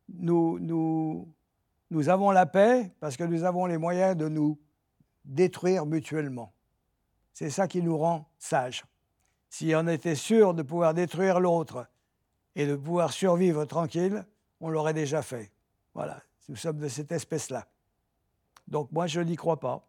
Nous, 0.10 0.60
nous, 0.60 1.34
nous 1.90 2.10
avons 2.10 2.32
la 2.32 2.46
paix 2.46 2.92
parce 3.00 3.18
que 3.18 3.24
nous 3.24 3.44
avons 3.44 3.66
les 3.66 3.78
moyens 3.78 4.16
de 4.16 4.28
nous 4.28 4.60
détruire 5.28 5.86
mutuellement. 5.86 6.54
C'est 7.34 7.50
ça 7.50 7.68
qui 7.68 7.84
nous 7.84 7.98
rend 7.98 8.28
sages. 8.40 8.84
Si 9.50 9.74
on 9.76 9.88
était 9.88 10.16
sûr 10.16 10.54
de 10.54 10.64
pouvoir 10.64 10.94
détruire 10.94 11.40
l'autre 11.40 11.88
et 12.56 12.66
de 12.66 12.76
pouvoir 12.76 13.14
survivre 13.14 13.66
tranquille, 13.66 14.26
on 14.60 14.70
l'aurait 14.70 14.94
déjà 14.94 15.22
fait. 15.22 15.52
Voilà, 15.94 16.22
nous 16.50 16.56
sommes 16.56 16.80
de 16.80 16.88
cette 16.88 17.12
espèce-là. 17.12 17.68
Donc 18.68 18.92
moi, 18.92 19.08
je 19.08 19.22
n'y 19.22 19.36
crois 19.36 19.60
pas 19.60 19.88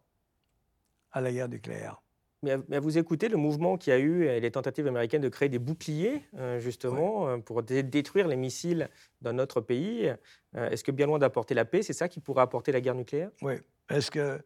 à 1.11 1.21
la 1.21 1.31
guerre 1.31 1.49
nucléaire. 1.49 2.01
Mais 2.41 2.51
à, 2.51 2.79
vous 2.79 2.97
écouter, 2.97 3.27
le 3.27 3.35
mouvement 3.35 3.77
qui 3.77 3.91
a 3.91 3.99
eu 3.99 4.39
les 4.39 4.51
tentatives 4.51 4.87
américaines 4.87 5.21
de 5.21 5.27
créer 5.27 5.49
des 5.49 5.59
boucliers, 5.59 6.21
euh, 6.37 6.59
justement, 6.59 7.27
euh, 7.27 7.37
pour 7.37 7.63
détruire 7.63 8.27
les 8.29 8.37
missiles 8.37 8.89
dans 9.21 9.33
notre 9.33 9.59
pays, 9.59 10.13
euh, 10.55 10.69
est-ce 10.69 10.83
que 10.83 10.91
bien 10.91 11.05
loin 11.05 11.19
d'apporter 11.19 11.53
la 11.53 11.65
paix, 11.65 11.83
c'est 11.83 11.93
ça 11.93 12.07
qui 12.07 12.21
pourrait 12.21 12.43
apporter 12.43 12.71
la 12.71 12.79
guerre 12.79 12.95
nucléaire? 12.95 13.31
Oui. 13.41 13.55
Est-ce 13.89 14.09
que 14.09 14.39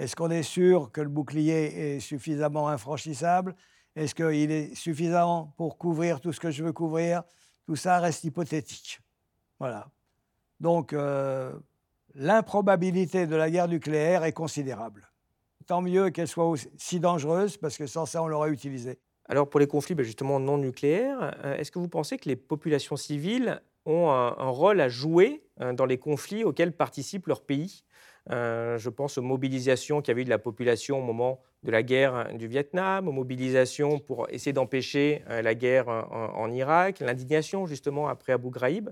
est-ce 0.00 0.16
qu'on 0.16 0.30
est 0.30 0.42
sûr 0.42 0.90
que 0.92 1.00
le 1.00 1.08
bouclier 1.08 1.94
est 1.94 2.00
suffisamment 2.00 2.68
infranchissable? 2.68 3.54
Est-ce 3.94 4.14
qu'il 4.14 4.50
est 4.50 4.74
suffisant 4.74 5.52
pour 5.56 5.78
couvrir 5.78 6.20
tout 6.20 6.32
ce 6.32 6.40
que 6.40 6.50
je 6.50 6.64
veux 6.64 6.72
couvrir? 6.72 7.22
Tout 7.66 7.76
ça 7.76 7.98
reste 7.98 8.24
hypothétique. 8.24 9.00
Voilà. 9.58 9.88
Donc, 10.58 10.94
l'improbabilité 12.14 13.26
de 13.26 13.36
la 13.36 13.50
guerre 13.50 13.68
nucléaire 13.68 14.24
est 14.24 14.32
considérable 14.32 15.10
tant 15.70 15.82
mieux 15.82 16.10
qu'elle 16.10 16.26
soit 16.26 16.48
aussi 16.48 16.98
dangereuse, 16.98 17.56
parce 17.56 17.78
que 17.78 17.86
sans 17.86 18.04
ça, 18.04 18.24
on 18.24 18.26
l'aurait 18.26 18.50
utilisée. 18.50 18.98
Alors 19.26 19.48
pour 19.48 19.60
les 19.60 19.68
conflits 19.68 19.94
ben, 19.94 20.02
justement 20.02 20.40
non 20.40 20.58
nucléaires, 20.58 21.32
euh, 21.44 21.56
est-ce 21.56 21.70
que 21.70 21.78
vous 21.78 21.86
pensez 21.86 22.18
que 22.18 22.28
les 22.28 22.34
populations 22.34 22.96
civiles 22.96 23.62
ont 23.86 24.10
un, 24.10 24.48
rôle 24.48 24.80
à 24.80 24.88
jouer 24.88 25.44
euh, 25.60 25.72
dans 25.72 25.86
les 25.86 25.96
conflits 25.96 26.42
auxquels 26.42 26.72
participent 26.72 27.28
leurs 27.28 27.44
pays? 27.44 27.84
Euh, 28.30 28.78
Je 28.78 28.90
pense 28.90 29.18
aux 29.18 29.22
mobilisations 29.22 30.00
qu'il 30.00 30.10
y 30.10 30.12
avait 30.12 30.22
eu 30.22 30.24
de 30.24 30.30
la 30.30 30.38
population 30.38 30.98
au 30.98 31.02
moment 31.02 31.40
de 31.62 31.70
la 31.70 31.82
guerre 31.82 32.34
du 32.34 32.46
Vietnam, 32.46 33.08
aux 33.08 33.12
mobilisations 33.12 33.98
pour 33.98 34.28
essayer 34.30 34.52
d'empêcher 34.52 35.22
la 35.28 35.54
guerre 35.54 35.88
en, 35.88 36.50
Irak, 36.50 37.00
l'indignation 37.00 37.66
justement 37.66 38.08
après 38.08 38.32
Abu 38.32 38.48
Ghraib. 38.48 38.88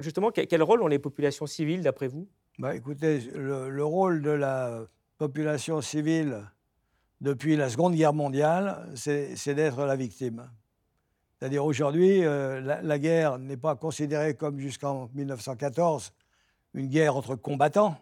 justement, 0.00 0.30
quel, 0.30 0.62
rôle 0.62 0.82
ont 0.82 0.86
les 0.86 1.00
populations 1.00 1.46
civiles 1.46 1.82
d'après 1.82 2.06
vous? 2.06 2.28
Bah, 2.60 2.76
Écoutez, 2.76 3.20
le, 3.34 3.84
rôle 3.84 4.22
de 4.22 4.30
la 4.30 4.84
population 5.18 5.80
civile 5.80 6.44
depuis 7.20 7.56
la 7.56 7.68
Seconde 7.68 7.94
Guerre 7.96 8.14
mondiale, 8.14 8.88
c'est 8.94 9.54
d'être 9.54 9.84
la 9.84 9.96
victime. 9.96 10.48
C'est-à-dire 11.40 11.64
aujourd'hui, 11.64 12.22
euh, 12.22 12.60
la, 12.60 12.98
guerre 12.98 13.38
n'est 13.38 13.56
pas 13.56 13.74
considérée 13.74 14.34
comme 14.34 14.60
jusqu'en 14.60 15.08
1914 15.14 16.12
une 16.74 16.88
guerre 16.88 17.16
entre 17.16 17.34
combattants. 17.34 17.96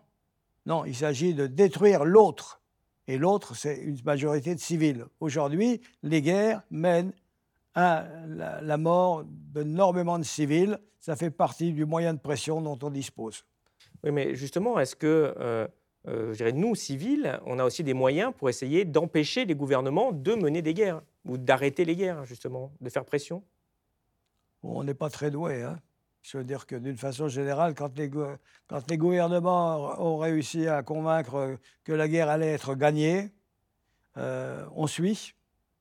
Non, 0.69 0.85
il 0.85 0.95
s'agit 0.95 1.33
de 1.33 1.47
détruire 1.47 2.05
l'autre. 2.05 2.61
Et 3.07 3.17
l'autre, 3.17 3.57
c'est 3.57 3.79
une 3.79 3.97
majorité 4.05 4.55
de 4.55 4.61
civils. 4.61 5.07
Aujourd'hui, 5.19 5.81
les 6.03 6.21
guerres 6.21 6.61
mènent 6.71 7.15
à 7.75 8.07
la, 8.27 8.77
mort 8.77 9.25
d'énormément 9.25 10.19
de 10.19 10.25
civils. 10.25 10.79
Ça 11.01 11.17
fait 11.17 11.31
partie 11.31 11.73
du 11.73 11.87
moyen 11.87 12.13
de 12.13 12.19
pression 12.19 12.61
dont 12.61 12.79
on 12.83 12.91
dispose. 12.91 13.47
Oui, 14.05 14.11
mais 14.11 14.35
justement, 14.35 14.79
est-ce 14.79 14.95
que 14.95 15.35
euh, 15.41 15.67
euh, 16.07 16.33
je 16.33 16.37
dirais, 16.37 16.53
nous, 16.53 16.75
civils, 16.75 17.41
on 17.47 17.59
a 17.59 17.65
aussi 17.65 17.83
des 17.83 17.95
moyens 17.95 18.35
pour 18.37 18.51
essayer 18.51 18.85
d'empêcher 18.85 19.47
les 19.47 19.55
gouvernements 19.55 20.13
de 20.13 20.35
mener 20.35 20.61
des 20.61 20.75
guerres 20.75 21.01
ou 21.25 21.39
d'arrêter 21.39 21.87
les 21.87 21.97
guerres, 21.97 22.27
justement, 22.27 22.73
de 22.83 22.91
faire 22.91 23.07
pression? 23.07 23.43
On 24.63 24.85
n'est 24.85 24.93
pas 24.93 25.09
très 25.09 25.31
doué. 25.31 25.63
Hein 25.63 25.79
je 26.31 26.39
veux 26.39 26.45
dire 26.45 26.67
que 26.67 26.77
d'une 26.77 26.97
façon 26.97 27.29
générale, 27.29 27.75
quand 27.75 27.97
les, 27.97 28.11
quand 28.11 28.91
les 28.91 28.99
gouvernements 28.99 30.01
ont 30.01 30.19
réussi 30.19 30.69
à 30.69 30.83
convaincre 30.83 31.59
que 31.85 31.93
la 31.93 32.09
guerre 32.09 32.29
allait 32.29 32.53
être 32.53 32.75
gagnée, 32.75 33.33
euh, 34.17 34.67
on 34.75 34.87
suit. 34.87 35.35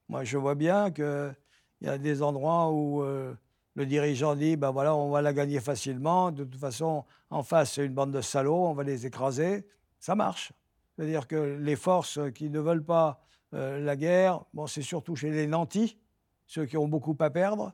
Moi, 0.10 0.24
je 0.24 0.38
vois 0.38 0.56
bien 0.56 0.92
qu'il 0.92 1.36
y 1.82 1.88
a 1.88 1.98
des 1.98 2.22
endroits 2.22 2.72
où 2.72 3.04
euh, 3.04 3.34
le 3.76 3.86
dirigeant 3.86 4.36
dit 4.36 4.56
ben 4.56 4.72
voilà, 4.72 4.96
on 4.96 5.10
va 5.10 5.22
la 5.22 5.34
gagner 5.34 5.60
facilement. 5.60 6.32
De 6.32 6.44
toute 6.44 6.60
façon, 6.60 7.04
en 7.30 7.44
face, 7.44 7.74
c'est 7.74 7.86
une 7.86 7.94
bande 7.94 8.12
de 8.12 8.22
salauds, 8.22 8.68
on 8.68 8.74
va 8.74 8.84
les 8.84 9.06
écraser 9.06 9.66
ça 10.00 10.16
marche. 10.16 10.54
C'est-à-dire 10.96 11.28
que 11.28 11.58
les 11.60 11.76
forces 11.76 12.20
qui 12.34 12.50
ne 12.50 12.60
veulent 12.60 12.84
pas 12.84 13.22
euh, 13.54 13.80
la 13.80 13.96
guerre, 13.96 14.44
bon, 14.54 14.68
c'est 14.68 14.82
surtout 14.82 15.16
chez 15.16 15.32
les 15.32 15.48
nantis, 15.48 15.98
ceux 16.46 16.66
qui 16.66 16.78
ont 16.78 16.88
beaucoup 16.88 17.16
à 17.20 17.30
perdre. 17.30 17.74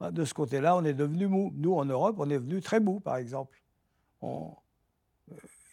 Bah, 0.00 0.10
de 0.10 0.24
ce 0.24 0.34
côté-là, 0.34 0.76
on 0.76 0.84
est 0.84 0.94
devenu 0.94 1.26
mou. 1.26 1.52
Nous, 1.56 1.74
en 1.74 1.84
Europe, 1.84 2.16
on 2.18 2.30
est 2.30 2.38
venu 2.38 2.60
très 2.60 2.80
mou, 2.80 3.00
par 3.00 3.16
exemple. 3.16 3.60
Euh, 4.22 4.46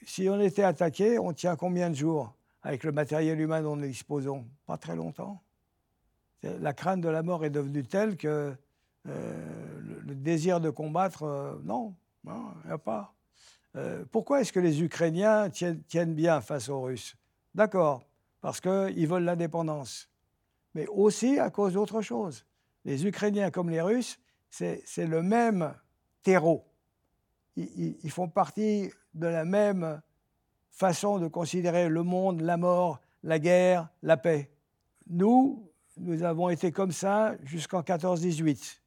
si 0.05 0.27
on 0.29 0.39
était 0.39 0.63
attaqué, 0.63 1.19
on 1.19 1.33
tient 1.33 1.55
combien 1.55 1.89
de 1.89 1.95
jours 1.95 2.33
avec 2.63 2.83
le 2.83 2.91
matériel 2.91 3.39
humain 3.39 3.61
dont 3.61 3.75
nous 3.75 3.87
disposons? 3.87 4.45
Pas 4.65 4.77
très 4.77 4.95
longtemps. 4.95 5.41
La 6.43 6.73
crainte 6.73 7.01
de 7.01 7.09
la 7.09 7.23
mort 7.23 7.43
est 7.43 7.49
devenue 7.49 7.83
telle 7.83 8.17
que 8.17 8.55
euh, 9.07 9.79
le, 10.05 10.15
désir 10.15 10.59
de 10.59 10.69
combattre, 10.69 11.59
non, 11.63 11.95
il 12.25 12.31
n'y 12.67 12.71
a 12.71 12.77
pas. 12.77 13.13
Euh, 13.75 14.05
pourquoi 14.11 14.41
est-ce 14.41 14.53
que 14.53 14.59
les 14.59 14.81
Ukrainiens 14.81 15.49
tiennent, 15.49 16.13
bien 16.13 16.41
face 16.41 16.69
aux 16.69 16.81
Russes? 16.81 17.15
D'accord, 17.53 18.03
parce 18.41 18.61
qu'ils 18.61 19.07
veulent 19.07 19.23
l'indépendance. 19.23 20.09
Mais 20.73 20.87
aussi 20.87 21.39
à 21.39 21.49
cause 21.49 21.73
d'autre 21.73 22.01
chose. 22.01 22.45
Les 22.85 23.05
Ukrainiens 23.05 23.51
comme 23.51 23.69
les 23.69 23.81
Russes, 23.81 24.19
c'est 24.49 25.07
le 25.07 25.21
même 25.21 25.73
terreau. 26.23 26.65
Ils, 27.57 28.11
font 28.11 28.29
partie 28.29 28.91
de 29.13 29.27
la 29.27 29.43
même 29.43 30.01
façon 30.71 31.19
de 31.19 31.27
considérer 31.27 31.89
le 31.89 32.03
monde, 32.03 32.41
la 32.41 32.57
mort, 32.57 33.01
la 33.23 33.39
guerre, 33.39 33.89
la 34.03 34.17
paix. 34.17 34.51
Nous, 35.07 35.69
nous 35.97 36.23
avons 36.23 36.49
été 36.49 36.71
comme 36.71 36.91
ça 36.91 37.35
jusqu'en 37.43 37.81
14-18. 37.81 38.79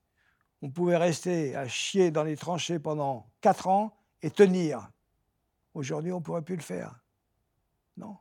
On 0.62 0.70
pouvait 0.70 0.96
rester 0.96 1.56
à 1.56 1.66
chier 1.66 2.10
dans 2.10 2.24
les 2.24 2.36
tranchées 2.36 2.78
pendant 2.78 3.26
quatre 3.40 3.68
ans 3.68 3.96
et 4.22 4.30
tenir. 4.30 4.90
Aujourd'hui, 5.74 6.12
on 6.12 6.18
ne 6.18 6.22
pourrait 6.22 6.42
plus 6.42 6.56
le 6.56 6.62
faire. 6.62 7.00
Non. 7.96 8.16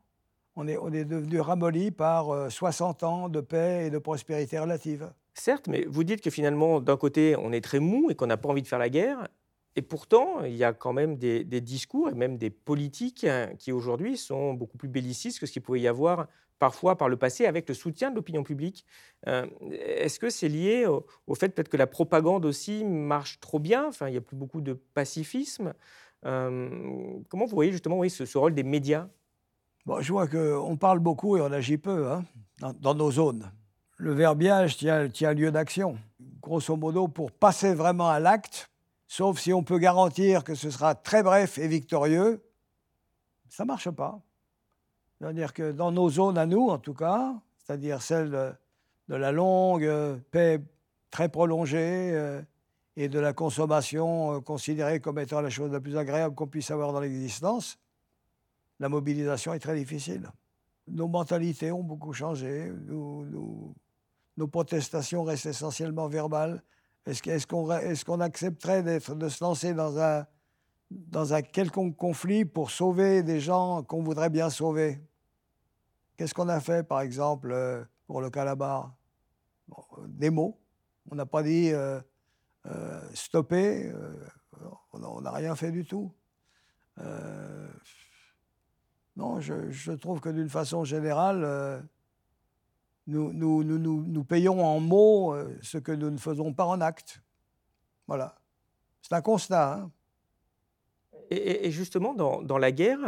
On 0.56 0.68
est, 0.68 0.78
on 0.78 0.92
est 0.92 1.06
devenu 1.06 1.40
ramolli 1.40 1.92
par 1.92 2.52
60 2.52 3.04
euh, 3.04 3.06
ans 3.06 3.30
de 3.30 3.42
paix 3.42 3.88
et 3.88 3.90
de 3.90 4.00
prospérité 4.00 4.58
relative. 4.58 5.12
Certes, 5.40 5.68
mais 5.68 5.86
vous 5.88 6.04
dites 6.04 6.22
que 6.22 6.30
finalement, 6.30 6.82
d'un 6.82 6.98
côté, 6.98 7.36
on 7.38 7.52
est 7.52 7.62
très 7.62 7.80
mou 7.80 8.10
et 8.10 8.16
qu'on 8.16 8.26
n'a 8.26 8.38
pas 8.38 8.50
envie 8.50 8.64
de 8.64 8.68
faire 8.68 8.80
la 8.80 8.90
guerre. 8.90 9.28
Et 9.76 9.84
pourtant, 9.84 10.44
il 10.44 10.56
y 10.56 10.64
a 10.64 10.74
quand 10.74 10.94
même 10.94 11.18
des, 11.18 11.44
discours 11.62 12.10
et 12.10 12.16
même 12.16 12.38
des 12.38 12.50
politiques 12.50 13.24
hein, 13.24 13.52
qui 13.60 13.72
aujourd'hui 13.72 14.18
sont 14.18 14.54
beaucoup 14.54 14.78
plus 14.78 14.90
bellicistes 14.90 15.40
que 15.40 15.46
ce 15.46 15.52
qu'il 15.52 15.62
pouvait 15.62 15.82
y 15.82 15.88
avoir 15.88 16.28
parfois 16.58 16.98
par 16.98 17.08
le 17.08 17.18
passé 17.18 17.46
avec 17.46 17.70
le 17.70 17.76
soutien 17.76 18.10
de 18.10 18.16
l'opinion 18.16 18.42
publique. 18.42 18.84
Euh, 19.28 19.46
est-ce 19.72 20.20
que 20.20 20.32
c'est 20.32 20.50
lié 20.50 20.88
au, 20.88 21.36
fait 21.36 21.50
peut-être 21.50 21.70
que 21.70 21.78
la 21.78 21.86
propagande 21.86 22.44
aussi 22.44 22.84
marche 22.84 23.40
trop 23.40 23.60
bien? 23.60 23.88
Enfin, 23.88 24.08
il 24.08 24.14
n'y 24.14 24.18
a 24.18 24.22
plus 24.22 24.36
beaucoup 24.36 24.62
de 24.62 24.74
pacifisme. 24.74 25.76
Euh, 26.26 27.20
comment 27.30 27.46
vous 27.46 27.56
voyez 27.56 27.72
justement 27.72 28.02
ce, 28.10 28.38
rôle 28.38 28.56
des 28.56 28.64
médias? 28.64 29.08
Bon, 29.86 30.02
Je 30.02 30.12
vois 30.12 30.28
qu'on 30.28 30.78
parle 30.78 30.98
beaucoup 30.98 31.38
et 31.38 31.42
on 31.42 31.52
agit 31.52 31.78
peu 31.78 32.10
hein, 32.10 32.26
dans, 32.80 32.96
nos 32.96 33.12
zones. 33.12 33.52
Le 33.98 34.14
verbiage 34.14 34.78
tient, 34.78 35.34
lieu 35.34 35.52
d'action. 35.52 35.98
Grosso 36.40 36.76
modo, 36.76 37.08
pour 37.08 37.32
passer 37.32 37.74
vraiment 37.74 38.10
à 38.10 38.20
l'acte, 38.20 38.70
sauf 39.08 39.40
si 39.40 39.52
on 39.52 39.64
peut 39.64 39.80
garantir 39.80 40.44
que 40.44 40.54
ce 40.54 40.70
sera 40.70 40.94
très 40.94 41.24
bref 41.24 41.58
et 41.58 41.68
victorieux, 41.68 42.44
ça 43.50 43.64
ne 43.64 43.68
marche 43.68 43.90
pas. 43.90 44.22
C'est-à-dire 45.18 45.52
que 45.52 45.72
dans 45.72 45.92
nos 45.92 46.12
zones 46.12 46.38
à 46.38 46.46
nous, 46.46 46.70
en 46.70 46.78
tout 46.78 46.94
cas, 46.94 47.34
c'est-à-dire 47.58 48.04
celle 48.04 48.30
de, 48.30 49.16
la 49.16 49.32
longue 49.32 49.86
euh, 49.86 50.18
paix 50.30 50.62
très 51.10 51.28
prolongée 51.28 52.12
euh, 52.14 52.40
et 52.98 53.10
de 53.10 53.20
la 53.20 53.34
consommation 53.34 54.36
euh, 54.36 54.42
considérée 54.42 55.00
comme 55.00 55.18
étant 55.18 55.42
la 55.42 55.50
chose 55.50 55.72
la 55.72 55.80
plus 55.80 55.98
agréable 55.98 56.36
qu'on 56.36 56.46
puisse 56.46 56.70
avoir 56.70 56.94
dans 56.94 57.00
l'existence, 57.00 57.80
la 58.80 58.90
mobilisation 58.90 59.56
est 59.56 59.60
très 59.60 59.76
difficile. 59.76 60.30
Nos 60.88 61.08
mentalités 61.08 61.72
ont 61.72 61.84
beaucoup 61.84 62.14
changé, 62.14 62.72
nos 64.38 64.48
protestations 64.48 65.24
restent 65.24 65.48
essentiellement 65.48 66.08
verbales, 66.08 66.64
Est-ce 67.06 68.04
qu'on 68.06 68.20
accepterait 68.20 68.84
de 68.84 69.30
se 69.30 69.44
lancer 69.44 69.74
dans 69.74 69.98
un, 71.34 71.42
quelconque 71.42 71.96
conflit 71.96 72.46
pour 72.46 72.70
sauver 72.70 73.24
des 73.24 73.40
gens 73.40 73.84
qu'on 73.84 74.04
voudrait 74.04 74.30
bien 74.30 74.50
sauver? 74.50 75.02
Qu'est-ce 76.16 76.34
qu'on 76.34 76.50
a 76.50 76.60
fait, 76.60 76.84
par 76.84 77.02
exemple, 77.02 77.52
euh, 77.52 77.84
pour 78.06 78.22
le 78.22 78.30
Calabar? 78.30 78.94
Des 80.08 80.30
mots. 80.30 80.60
On 81.12 81.16
n'a 81.16 81.26
pas 81.26 81.44
dit 81.44 81.72
euh, 81.72 82.00
euh, 82.66 83.02
stopper. 83.14 83.92
on 84.94 85.22
n'a 85.22 85.32
rien 85.32 85.56
fait 85.56 85.72
du 85.72 85.86
tout. 85.86 86.12
non, 89.16 89.40
je, 89.40 89.92
trouve 89.94 90.20
que 90.20 90.30
d'une 90.30 90.50
façon 90.50 90.84
générale, 90.84 91.88
nous, 93.08 93.32
nous, 93.34 93.64
nous, 93.64 94.04
nous, 94.06 94.24
payons 94.24 94.64
en 94.64 94.80
mots 94.80 95.36
ce 95.62 95.78
que 95.78 95.92
nous 95.92 96.10
ne 96.10 96.18
faisons 96.18 96.54
pas 96.54 96.66
en 96.66 96.82
actes. 96.82 97.22
Voilà. 98.08 98.36
C'est 99.02 99.14
un 99.14 99.22
constat. 99.22 99.74
Hein. 99.74 99.92
et, 101.30 101.72
justement, 101.72 102.14
dans, 102.14 102.42
dans 102.42 102.58
la 102.58 102.72
guerre, 102.72 103.00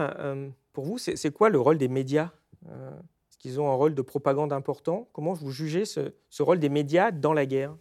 pour 0.74 0.86
vous, 0.86 0.97
c'est 0.97 1.32
quoi 1.32 1.50
le 1.50 1.60
rôle 1.60 1.78
des 1.78 1.89
médias 1.89 2.32
euh, 2.68 2.91
est-ce 3.30 3.38
qu'ils 3.38 3.60
ont 3.60 3.70
un 3.70 3.76
rôle 3.76 3.95
de 3.95 4.02
propagande 4.02 4.52
important? 4.52 5.08
Comment 5.14 5.34
vous 5.34 5.52
jugez 5.52 5.86
ce, 5.86 6.12
rôle 6.39 6.60
des 6.60 6.70
médias 6.70 7.12
dans 7.12 7.34
la 7.34 7.45
guerre? 7.45 7.76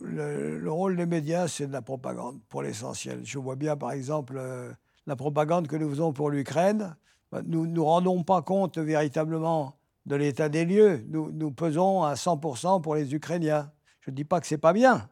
Le, 0.00 0.70
rôle 0.70 0.96
des 0.96 1.06
médias, 1.06 1.48
c'est 1.48 1.66
de 1.66 1.72
la 1.72 1.82
propagande 1.82 2.40
pour 2.48 2.62
l'essentiel. 2.62 3.20
Je 3.24 3.38
vois 3.38 3.56
bien, 3.56 3.76
par 3.76 3.92
exemple, 3.92 4.36
euh, 4.38 4.72
la 5.06 5.16
propagande 5.16 5.66
que 5.66 5.76
nous 5.76 5.90
faisons 5.90 6.12
pour 6.12 6.30
l'Ukraine. 6.30 6.96
Bah, 7.32 7.42
nous 7.44 7.66
ne 7.66 7.72
nous 7.72 7.84
rendons 7.84 8.22
pas 8.22 8.42
compte 8.42 8.78
véritablement 8.78 9.76
de 10.06 10.16
l'état 10.16 10.48
des 10.48 10.64
lieux. 10.64 11.04
Nous, 11.08 11.50
pesons 11.50 12.02
à 12.02 12.14
100% 12.14 12.80
pour 12.80 12.94
les 12.94 13.14
Ukrainiens. 13.14 13.70
Je 14.00 14.10
ne 14.10 14.16
dis 14.16 14.24
pas 14.24 14.40
que 14.40 14.46
ce 14.46 14.54
n'est 14.54 14.58
pas 14.58 14.72
bien, 14.72 15.08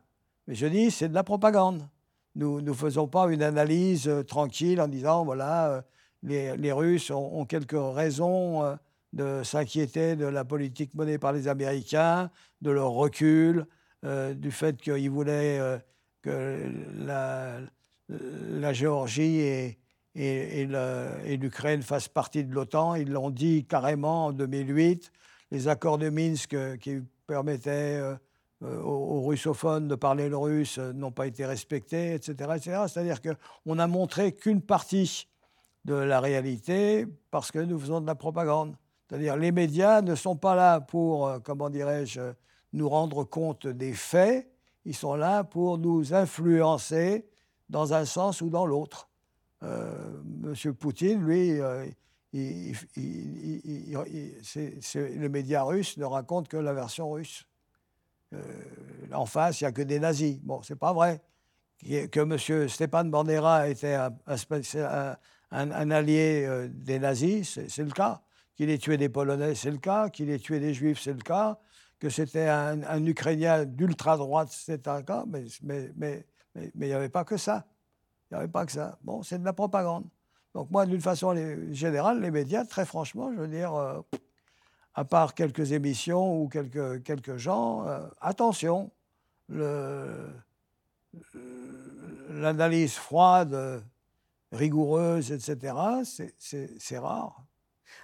mais 0.47 0.55
je 0.55 0.66
dis 0.66 0.91
c'est 0.91 1.09
de 1.09 1.14
la 1.14 1.24
propagande. 1.24 1.89
Nous 2.34 2.61
ne 2.61 2.72
faisons 2.72 3.09
pas 3.09 3.26
une 3.30 3.43
analyse 3.43 4.09
euh, 4.09 4.22
tranquille 4.22 4.80
en 4.80 4.86
disant, 4.86 5.24
voilà, 5.24 5.84
les, 6.22 6.72
Russes 6.72 7.11
ont, 7.11 7.45
quelques 7.45 7.76
raisons 7.76 8.64
euh, 8.64 8.76
de 9.12 9.43
s'inquiéter 9.43 10.16
de 10.16 10.26
la 10.26 10.45
politique 10.45 10.95
menée 10.95 11.18
par 11.18 11.32
les 11.32 11.49
Américains, 11.49 12.30
de 12.61 12.70
leur 12.70 12.91
recul, 12.91 13.66
euh, 14.05 14.34
du 14.34 14.51
fait 14.51 14.80
qu'ils 14.80 15.11
voulaient 15.11 15.59
euh, 15.59 15.78
que 16.22 16.70
la, 16.99 18.72
Géorgie 18.72 19.41
et, 19.41 19.78
et, 20.18 21.36
l'Ukraine 21.36 21.82
fassent 21.82 22.08
partie 22.08 22.44
de 22.44 22.52
l'OTAN. 22.52 22.94
Ils 22.96 23.10
l'ont 23.10 23.30
dit 23.30 23.64
carrément 23.64 24.26
en 24.26 24.32
2008. 24.32 25.12
Les 25.50 25.68
accords 25.68 25.98
de 25.98 26.10
Minsk 26.10 26.56
qui 26.78 26.98
permettaient 27.26 28.02
aux, 28.62 29.22
russophones 29.22 29.88
de 29.88 29.94
parler 29.94 30.28
le 30.28 30.36
russe 30.36 30.78
n'ont 30.78 31.12
pas 31.12 31.26
été 31.26 31.46
respectés, 31.46 32.14
etc. 32.14 32.50
etc. 32.56 32.82
C'est-à-dire 32.88 33.18
qu'on 33.22 33.78
a 33.78 33.86
montré 33.86 34.32
qu'une 34.32 34.60
partie 34.60 35.28
de 35.84 35.94
la 35.94 36.20
réalité 36.20 37.06
parce 37.30 37.50
que 37.50 37.58
nous 37.58 37.78
faisons 37.78 38.00
de 38.00 38.06
la 38.06 38.14
propagande. 38.14 38.76
C'est-à-dire 39.08 39.36
les 39.36 39.52
médias 39.52 40.02
ne 40.02 40.14
sont 40.14 40.36
pas 40.36 40.54
là 40.54 40.80
pour, 40.80 41.26
euh, 41.26 41.38
comment 41.38 41.70
dirais-je, 41.70 42.20
nous 42.74 42.88
rendre 42.88 43.24
compte 43.24 43.66
des 43.66 43.94
faits, 43.94 44.50
ils 44.84 44.94
sont 44.94 45.14
là 45.14 45.44
pour 45.44 45.78
nous 45.78 46.12
influencer 46.12 47.26
dans 47.70 47.94
un 47.94 48.04
sens 48.04 48.42
ou 48.42 48.50
dans 48.50 48.66
l'autre. 48.66 49.07
Euh, 49.62 50.22
Monsieur 50.24 50.72
Poutine, 50.72 51.24
lui, 51.24 51.61
euh, 51.61 51.86
le 52.32 52.76
média 55.28 55.62
russe 55.62 55.96
ne 55.96 56.04
raconte 56.04 56.48
que 56.48 56.56
la 56.56 56.72
version 56.72 57.11
russe. 57.11 57.46
en 59.12 59.26
face, 59.26 59.61
il 59.61 59.64
n'y 59.64 59.68
a 59.68 59.72
que 59.72 59.82
des 59.82 59.98
nazis. 59.98 60.38
Bon, 60.40 60.62
c'est 60.62 60.78
pas 60.78 60.92
vrai. 60.92 61.20
Que 61.82 62.20
M. 62.20 62.68
Stépan 62.68 63.04
Bandera 63.04 63.68
était 63.68 63.94
un, 65.50 65.90
allié 65.90 66.44
euh, 66.46 66.68
des 66.70 66.98
nazis, 66.98 67.61
c'est 67.68 67.84
le 67.84 67.92
cas. 67.92 68.20
Qu'il 68.56 68.70
ait 68.70 68.78
tué 68.78 68.96
des 68.96 69.09
Polonais, 69.09 69.54
c'est 69.54 69.70
le 69.70 69.78
cas. 69.78 70.09
Qu'il 70.09 70.30
ait 70.30 70.40
tué 70.40 70.59
des 70.59 70.74
Juifs, 70.74 71.00
c'est 71.00 71.12
le 71.12 71.20
cas. 71.20 71.59
Que 72.00 72.11
c'était 72.11 72.48
un, 72.48 73.06
Ukrainien 73.06 73.64
d'ultra-droite, 73.64 74.48
c'est 74.50 74.88
un 74.88 75.02
cas. 75.02 75.24
Mais 75.28 76.26
il 76.56 76.70
n'y 76.74 76.92
avait 76.92 77.09
pas 77.09 77.24
que 77.24 77.36
ça. 77.36 77.66
Il 78.31 78.35
n'y 78.35 78.39
avait 78.39 78.49
pas 78.49 78.66
que 78.66 78.72
ça. 78.72 78.99
Bon, 79.03 79.22
c'est 79.22 79.39
de 79.39 79.45
la 79.45 79.53
propagande. 79.53 80.05
Donc 80.55 80.70
moi, 80.70 80.87
d'une 80.87 81.01
façon 81.01 81.35
générale, 81.72 82.20
les 82.20 82.31
médias, 82.31 82.64
très 82.64 82.85
franchement, 82.85 83.31
je 83.33 83.39
veux 83.39 83.49
dire, 83.49 83.74
euh, 83.74 84.01
à 84.95 85.05
part 85.05 85.35
quelques 85.35 85.72
émissions 85.72 86.41
ou 86.43 86.49
quelques, 86.49 87.03
quelques 87.03 87.37
gens, 87.37 87.87
euh, 87.87 88.07
attention, 88.20 88.91
l'analyse 92.31 92.95
froide 92.95 93.85
rigoureuse, 94.53 95.31
etc., 95.33 95.74
c'est 96.39 96.99
rare. 96.99 97.45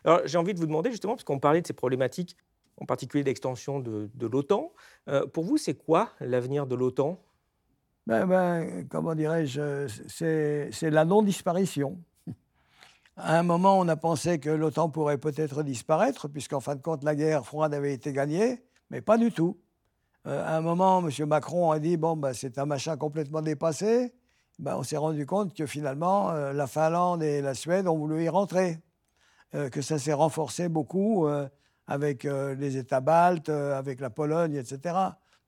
Alors 0.05 0.21
j'ai 0.27 0.39
envie 0.39 0.55
de 0.55 0.59
vous 0.59 0.67
demander 0.67 0.91
justement, 0.91 1.15
parce 1.15 1.25
qu'on 1.25 1.39
parlait 1.39 1.61
de 1.63 1.67
ces 1.67 1.73
problématiques, 1.73 2.37
en 2.77 2.87
particulier 2.87 3.25
d'extension 3.25 3.81
de, 3.81 4.11
de 4.15 4.27
l'OTAN, 4.27 4.73
euh, 5.09 5.27
pour 5.27 5.45
vous, 5.45 5.57
c'est 5.57 5.75
quoi 5.75 6.11
l'avenir 6.21 6.67
de 6.67 6.75
l'OTAN? 6.75 7.21
Ben, 8.07 8.27
ben, 8.27 8.89
Comment 8.89 9.15
dirais-je 9.15 9.89
C'est 10.09 10.91
la 10.91 11.05
non-disparition. 11.05 11.99
À 13.17 13.39
un 13.39 13.45
moment, 13.45 13.79
on 13.79 13.87
a 13.87 13.97
pensé 13.97 14.41
que 14.41 14.51
l'OTAN 14.51 14.91
pourrait 14.91 15.19
peut-être 15.19 15.63
disparaître, 15.63 16.27
puisqu'en 16.27 16.59
fin 16.59 16.75
de 16.75 16.83
compte, 16.83 17.05
la 17.05 17.15
guerre 17.15 17.47
froide 17.47 17.73
avait 17.73 17.95
été 17.95 18.13
gagnée, 18.13 18.65
mais 18.91 19.01
pas 19.01 19.19
du 19.19 19.31
tout. 19.31 19.57
Euh, 20.27 20.45
à 20.45 20.57
un 20.57 20.61
moment, 20.61 21.07
M. 21.07 21.27
Macron 21.29 21.71
a 21.71 21.79
dit, 21.79 21.97
bon, 21.97 22.17
ben, 22.17 22.33
c'est 22.33 22.59
un 22.59 22.67
machin 22.67 22.97
complètement 22.97 23.41
dépassé. 23.41 24.13
Ben, 24.59 24.77
on 24.77 24.83
s'est 24.83 24.97
rendu 24.97 25.27
compte 25.27 25.55
que 25.55 25.65
finalement, 25.67 26.31
euh, 26.31 26.53
la 26.53 26.67
Finlande 26.67 27.23
et 27.23 27.41
la 27.41 27.55
Suède 27.55 27.87
ont 27.87 27.97
voulu 27.97 28.25
y 28.25 28.29
rentrer, 28.29 28.81
euh, 29.55 29.69
que 29.69 29.81
ça 29.81 29.99
s'est 29.99 30.13
renforcé 30.13 30.69
beaucoup 30.69 31.29
avec 31.87 32.25
les 32.25 32.79
États 32.79 33.01
baltes, 33.03 33.51
avec 33.51 34.01
la 34.01 34.09
Pologne, 34.09 34.55
etc. 34.55 34.95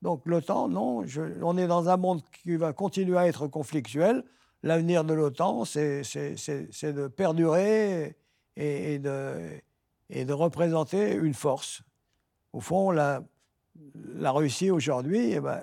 Donc 0.03 0.22
l'OTAN, 0.26 0.68
non, 0.68 1.05
on 1.42 1.57
est 1.57 1.66
dans 1.66 1.88
un 1.88 1.97
monde 1.97 2.22
qui 2.42 2.57
va 2.57 2.72
continuer 2.72 3.16
à 3.16 3.26
être 3.26 3.47
conflictuel. 3.47 4.24
L'avenir 4.62 5.05
de 5.05 5.14
l'OTAN, 5.14 5.64
c'est 5.64 6.03
de 6.03 7.09
perdurer 7.09 8.16
et, 8.57 8.99
de, 8.99 10.32
représenter 10.32 11.14
une 11.14 11.34
force. 11.34 11.82
Au 12.53 12.61
fond, 12.61 12.90
la, 12.90 13.22
Russie 14.30 14.70
aujourd'hui, 14.70 15.32
eh 15.32 15.40
ben, 15.40 15.61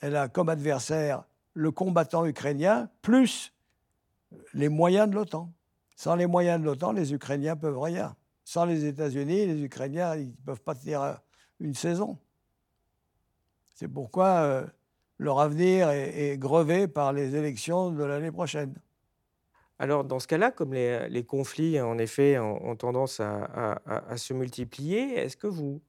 elle, 0.00 0.16
a 0.16 0.28
comme 0.28 0.48
adversaire 0.48 1.24
le 1.54 1.70
combattant 1.70 2.26
ukrainien 2.26 2.90
plus 3.02 3.52
les 4.52 4.68
moyens 4.68 5.08
de 5.08 5.14
l'OTAN. 5.14 5.52
Sans 5.94 6.14
les 6.14 6.26
moyens 6.26 6.60
de 6.60 6.66
l'OTAN, 6.66 6.92
les 6.92 7.14
Ukrainiens 7.14 7.56
peuvent 7.56 7.80
rien. 7.80 8.14
Sans 8.44 8.66
les 8.66 8.84
États-Unis, 8.84 9.46
les 9.46 9.62
Ukrainiens 9.62 10.16
ne 10.16 10.30
peuvent 10.44 10.60
pas 10.60 10.74
tenir 10.74 11.18
une 11.58 11.74
saison. 11.74 12.18
C'est 13.76 13.88
pourquoi 13.88 14.26
euh, 14.26 14.66
leur 15.18 15.38
avenir 15.38 15.90
est, 15.90 16.38
grevé 16.38 16.88
par 16.88 17.12
les 17.12 17.36
élections 17.36 17.90
de 17.90 18.02
l'année 18.02 18.32
prochaine. 18.32 18.74
Alors, 19.78 20.02
dans 20.02 20.18
ce 20.18 20.26
cas-là, 20.26 20.50
comme 20.50 20.72
les, 20.72 21.24
conflits, 21.24 21.78
en 21.78 21.98
effet, 21.98 22.38
ont, 22.38 22.74
tendance 22.76 23.20
à, 23.20 24.16
se 24.16 24.32
multiplier, 24.32 25.18
est-ce 25.18 25.36
que 25.36 25.46
vous, 25.46 25.82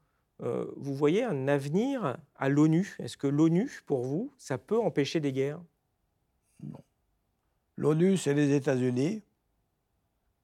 euh, 0.43 0.65
vous 0.75 0.93
voyez 0.93 1.23
un 1.23 1.47
avenir 1.47 2.17
à 2.35 2.49
l'ONU? 2.49 2.97
Est-ce 2.99 3.15
que 3.15 3.27
l'ONU, 3.27 3.81
pour 3.85 4.03
vous, 4.03 4.33
ça 4.37 4.57
peut 4.57 4.77
empêcher 4.77 5.21
des 5.21 5.31
guerres? 5.31 5.61
Non. 6.61 6.83
L'ONU, 7.77 8.17
c'est 8.17 8.33
les 8.33 8.53
États-Unis 8.53 9.23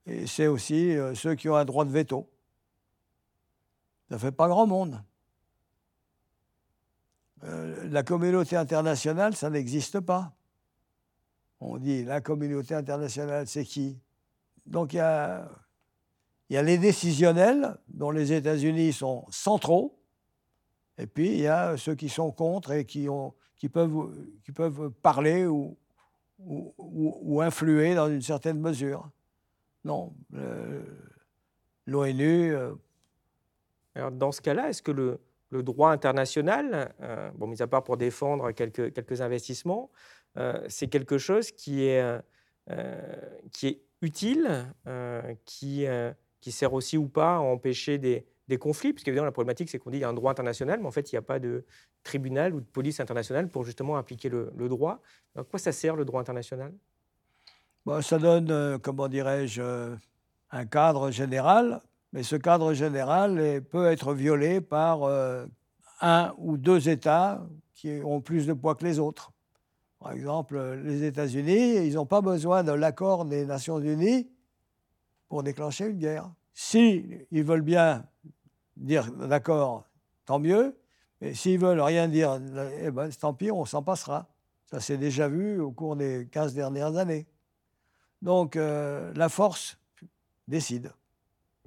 et 0.05 0.27
c'est 0.27 0.47
aussi 0.47 0.95
euh, 0.95 1.13
ceux 1.13 1.35
qui 1.35 1.49
ont 1.49 1.55
un 1.57 1.65
droit 1.65 1.83
de 1.83 1.91
veto. 1.91 2.29
Ça 4.07 4.15
ne 4.15 4.19
fait 4.19 4.31
pas 4.31 4.47
grand 4.47 4.65
monde. 4.65 5.03
Euh, 7.43 7.89
la 7.89 8.03
communauté 8.03 8.55
internationale, 8.55 9.35
ça 9.35 9.49
n'existe 9.49 9.99
pas. 9.99 10.33
On 11.59 11.77
dit 11.77 12.03
la 12.03 12.21
communauté 12.21 12.75
internationale, 12.75 13.47
c'est 13.47 13.65
qui? 13.65 13.97
Donc 14.65 14.93
il 14.93 14.97
y 14.97 14.99
a 14.99 15.49
les 16.49 16.77
décisionnels, 16.77 17.77
dont 17.89 18.11
les 18.11 18.33
États-Unis 18.33 18.93
sont 18.93 19.25
centraux, 19.29 19.97
et 20.97 21.07
puis 21.07 21.29
il 21.29 21.39
y 21.39 21.47
a 21.47 21.75
ceux 21.77 21.95
qui 21.95 22.09
sont 22.09 22.31
contre 22.31 22.71
et 22.71 22.85
qui, 22.85 23.07
peuvent, 23.69 24.91
parler 25.01 25.45
ou, 25.45 25.77
influer 27.41 27.95
dans 27.95 28.09
une 28.09 28.21
certaine 28.21 28.59
mesure. 28.59 29.09
Non, 29.83 30.13
l'ONU. 31.85 32.55
Euh, 32.55 34.09
dans 34.11 34.31
ce 34.31 34.41
cas-là, 34.41 34.69
est-ce 34.69 34.81
que 34.81 34.91
le, 34.91 35.19
le, 35.53 35.63
droit 35.63 35.91
international, 35.91 36.93
euh, 37.01 37.29
bon, 37.35 37.47
mis 37.47 37.61
à 37.61 37.67
part 37.67 37.83
pour 37.83 37.97
défendre 37.97 38.51
quelques, 38.51 38.93
quelques 38.93 39.21
investissements, 39.21 39.91
euh, 40.37 40.65
c'est 40.67 40.87
quelque 40.87 41.17
chose 41.17 41.51
qui 41.51 41.85
est, 41.85 42.03
qui 43.51 43.67
est 43.67 43.81
utile, 44.01 44.65
qui 45.45 45.85
qui 46.43 46.51
sert 46.51 46.73
aussi 46.73 46.97
ou 46.97 47.07
pas 47.07 47.37
à 47.37 47.39
empêcher 47.39 47.97
des, 47.97 48.25
des 48.49 48.57
conflits, 48.57 48.91
puisque 48.91 49.07
évidemment 49.07 49.27
la 49.27 49.31
problématique 49.31 49.69
c'est 49.69 49.79
qu'on 49.79 49.89
dit 49.89 49.97
qu'il 49.97 50.01
y 50.01 50.05
a 50.05 50.09
un 50.09 50.13
droit 50.13 50.31
international, 50.31 50.79
mais 50.81 50.87
en 50.87 50.91
fait 50.91 51.11
il 51.11 51.15
n'y 51.15 51.19
a 51.19 51.21
pas 51.21 51.39
de 51.39 51.63
tribunal 52.03 52.53
ou 52.53 52.59
de 52.59 52.65
police 52.65 52.99
internationale 52.99 53.47
pour 53.47 53.63
justement 53.63 53.95
appliquer 53.95 54.27
le, 54.27 54.51
droit. 54.67 55.01
À 55.37 55.43
quoi 55.43 55.57
ça 55.57 55.71
sert 55.71 55.95
le 55.95 56.03
droit 56.03 56.19
international? 56.19 56.73
Bon, 57.85 58.01
Ça 58.01 58.19
donne, 58.19 58.51
euh, 58.51 58.77
comment 58.77 59.07
dirais-je, 59.07 59.61
euh, 59.61 59.95
un 60.51 60.65
cadre 60.65 61.11
général, 61.11 61.81
mais 62.13 62.21
ce 62.21 62.35
cadre 62.35 62.73
général 62.73 63.61
peut 63.71 63.87
être 63.87 64.13
violé 64.13 64.61
par 64.61 65.03
euh, 65.03 65.45
un 65.99 66.33
ou 66.37 66.57
deux 66.57 66.87
États 66.87 67.45
qui 67.73 68.01
ont 68.05 68.21
plus 68.21 68.45
de 68.45 68.53
poids 68.53 68.75
que 68.75 68.85
les 68.85 68.99
autres. 68.99 69.31
Par 69.99 70.11
exemple, 70.11 70.59
les 70.83 71.03
États-Unis, 71.03 71.87
ils 71.87 71.95
n'ont 71.95 72.05
pas 72.05 72.21
besoin 72.21 72.63
de 72.63 72.71
l'accord 72.71 73.25
des 73.25 73.45
Nations 73.45 73.79
Unies 73.79 74.29
pour 75.27 75.43
déclencher 75.43 75.87
une 75.87 75.97
guerre. 75.97 76.31
Si 76.53 77.25
ils 77.31 77.43
veulent 77.43 77.61
bien 77.61 78.05
dire 78.77 79.11
d'accord, 79.11 79.85
tant 80.25 80.39
mieux. 80.39 80.77
Mais 81.19 81.33
s'ils 81.33 81.59
veulent 81.59 81.81
rien 81.81 82.07
dire, 82.07 82.39
eh 82.79 82.91
ben, 82.91 83.09
tant 83.09 83.33
pis, 83.33 83.49
on 83.49 83.65
s'en 83.65 83.81
passera. 83.81 84.27
Ça 84.65 84.79
s'est 84.79 84.97
déjà 84.97 85.27
vu 85.27 85.59
au 85.59 85.71
cours 85.71 85.95
des 85.95 86.27
15 86.31 86.53
dernières 86.53 86.97
années. 86.97 87.25
Donc 88.21 88.55
euh, 88.55 89.11
la 89.15 89.29
force 89.29 89.79
décide. 90.47 90.91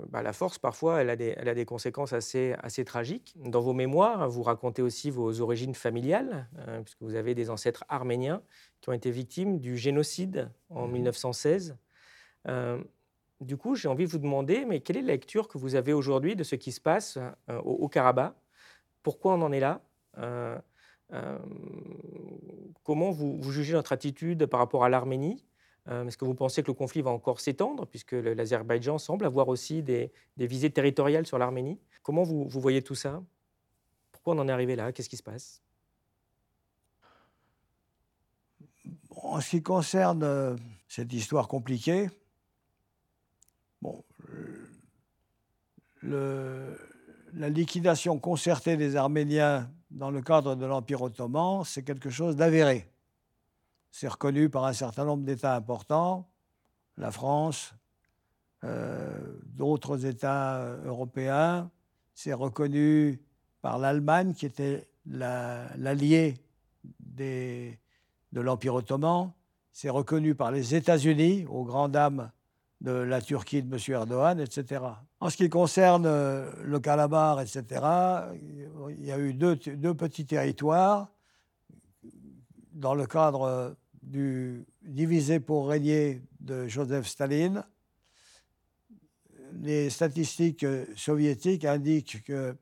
Bah, 0.08 0.22
la 0.22 0.32
force, 0.32 0.58
parfois, 0.58 1.00
elle 1.00 1.10
a 1.10 1.16
des, 1.16 1.34
elle 1.36 1.48
a 1.48 1.54
des 1.54 1.64
conséquences 1.64 2.12
assez, 2.12 2.54
assez, 2.62 2.84
tragiques. 2.84 3.34
Dans 3.36 3.60
vos 3.60 3.72
mémoires, 3.72 4.28
vous 4.28 4.42
racontez 4.42 4.82
aussi 4.82 5.10
vos 5.10 5.40
origines 5.40 5.74
familiales, 5.74 6.48
hein, 6.58 6.82
puisque 6.82 7.02
vous 7.02 7.14
avez 7.14 7.34
des 7.34 7.48
ancêtres 7.48 7.84
arméniens 7.88 8.42
qui 8.80 8.90
ont 8.90 8.92
été 8.92 9.10
victimes 9.10 9.58
du 9.58 9.76
génocide 9.76 10.50
en 10.70 10.86
1916. 10.86 11.76
Mmh. 12.46 12.82
Du 13.40 13.56
coup, 13.56 13.74
j'ai 13.74 13.88
envie 13.88 14.06
de 14.06 14.10
vous 14.10 14.18
demander, 14.18 14.64
mais 14.64 14.80
quelle 14.80 14.96
est 14.96 15.02
la 15.02 15.12
lecture 15.12 15.46
que 15.46 15.58
vous 15.58 15.74
avez 15.74 15.92
aujourd'hui 15.92 16.36
de 16.36 16.42
ce 16.42 16.54
qui 16.54 16.72
se 16.72 16.80
passe 16.80 17.18
euh, 17.50 17.58
au, 17.60 17.88
Karabakh? 17.88 18.34
Pourquoi 19.02 19.34
on 19.34 19.42
en 19.42 19.52
est 19.52 19.60
là? 19.60 19.82
Euh, 20.18 20.58
euh, 21.12 21.38
Comment 22.82 23.10
vous, 23.10 23.42
jugez 23.50 23.74
notre 23.74 23.92
attitude 23.92 24.46
par 24.46 24.60
rapport 24.60 24.84
à 24.84 24.88
l'Arménie? 24.88 25.44
Est-ce 25.88 26.16
que 26.16 26.24
vous 26.24 26.34
pensez 26.34 26.62
que 26.62 26.66
le 26.66 26.74
conflit 26.74 27.00
va 27.00 27.10
encore 27.10 27.40
s'étendre, 27.40 27.86
puisque 27.86 28.12
l'Azerbaïdjan 28.12 28.98
semble 28.98 29.24
avoir 29.24 29.46
aussi 29.48 29.82
des, 29.82 30.12
visées 30.36 30.70
territoriales 30.70 31.26
sur 31.26 31.38
l'Arménie? 31.38 31.78
Comment 32.02 32.24
vous, 32.24 32.48
voyez 32.48 32.82
tout 32.82 32.96
ça? 32.96 33.22
Pourquoi 34.10 34.34
on 34.34 34.38
en 34.38 34.48
est 34.48 34.52
arrivé 34.52 34.74
là? 34.74 34.90
Qu'est-ce 34.92 35.08
qui 35.08 35.16
se 35.16 35.22
passe? 35.22 35.62
En 39.10 39.40
ce 39.40 39.50
qui 39.50 39.62
concerne 39.62 40.56
cette 40.88 41.12
histoire 41.12 41.46
compliquée, 41.46 42.08
la 46.02 47.48
liquidation 47.48 48.18
concertée 48.18 48.76
des 48.76 48.96
Arméniens 48.96 49.70
dans 49.90 50.10
le 50.10 50.20
cadre 50.20 50.56
de 50.56 50.66
l'Empire 50.66 51.02
ottoman, 51.02 51.62
c'est 51.64 51.84
quelque 51.84 52.10
chose 52.10 52.34
d'avéré. 52.34 52.90
C'est 53.98 54.08
reconnu 54.08 54.50
par 54.50 54.66
un 54.66 54.74
certain 54.74 55.06
nombre 55.06 55.24
d'États 55.24 55.56
importants, 55.56 56.28
la 56.98 57.10
France, 57.10 57.72
euh, 58.62 59.38
d'autres 59.46 60.04
États 60.04 60.76
européens. 60.84 61.70
C'est 62.12 62.34
reconnu 62.34 63.22
par 63.62 63.78
l'Allemagne, 63.78 64.34
qui 64.34 64.44
était 64.44 64.86
l'allié 65.06 66.34
de 67.00 67.78
l'Empire 68.34 68.74
ottoman. 68.74 69.32
C'est 69.72 69.88
reconnu 69.88 70.34
par 70.34 70.50
les 70.50 70.74
États-Unis, 70.74 71.46
aux 71.48 71.64
grandes 71.64 71.92
dames 71.92 72.30
de 72.82 72.92
la 72.92 73.22
Turquie 73.22 73.62
de 73.62 73.74
M. 73.74 73.80
Erdogan, 73.88 74.38
etc. 74.40 74.84
En 75.20 75.30
ce 75.30 75.38
qui 75.38 75.48
concerne 75.48 76.04
euh, 76.04 76.52
le 76.62 76.80
Calabar, 76.80 77.40
etc., 77.40 77.64
il 78.90 79.06
y 79.06 79.10
a 79.10 79.18
eu 79.18 79.32
deux, 79.32 79.56
petits 79.56 80.26
territoires 80.26 81.08
dans 82.74 82.94
le 82.94 83.06
cadre 83.06 83.74
du 84.06 84.64
divisé 84.82 85.40
pour 85.40 85.68
régner 85.68 86.22
de 86.40 86.68
Joseph 86.68 87.06
Staline. 87.06 87.64
Les 89.60 89.90
statistiques 89.90 90.66
soviétiques 90.96 91.64
indiquent 91.64 92.22
que 92.24 92.56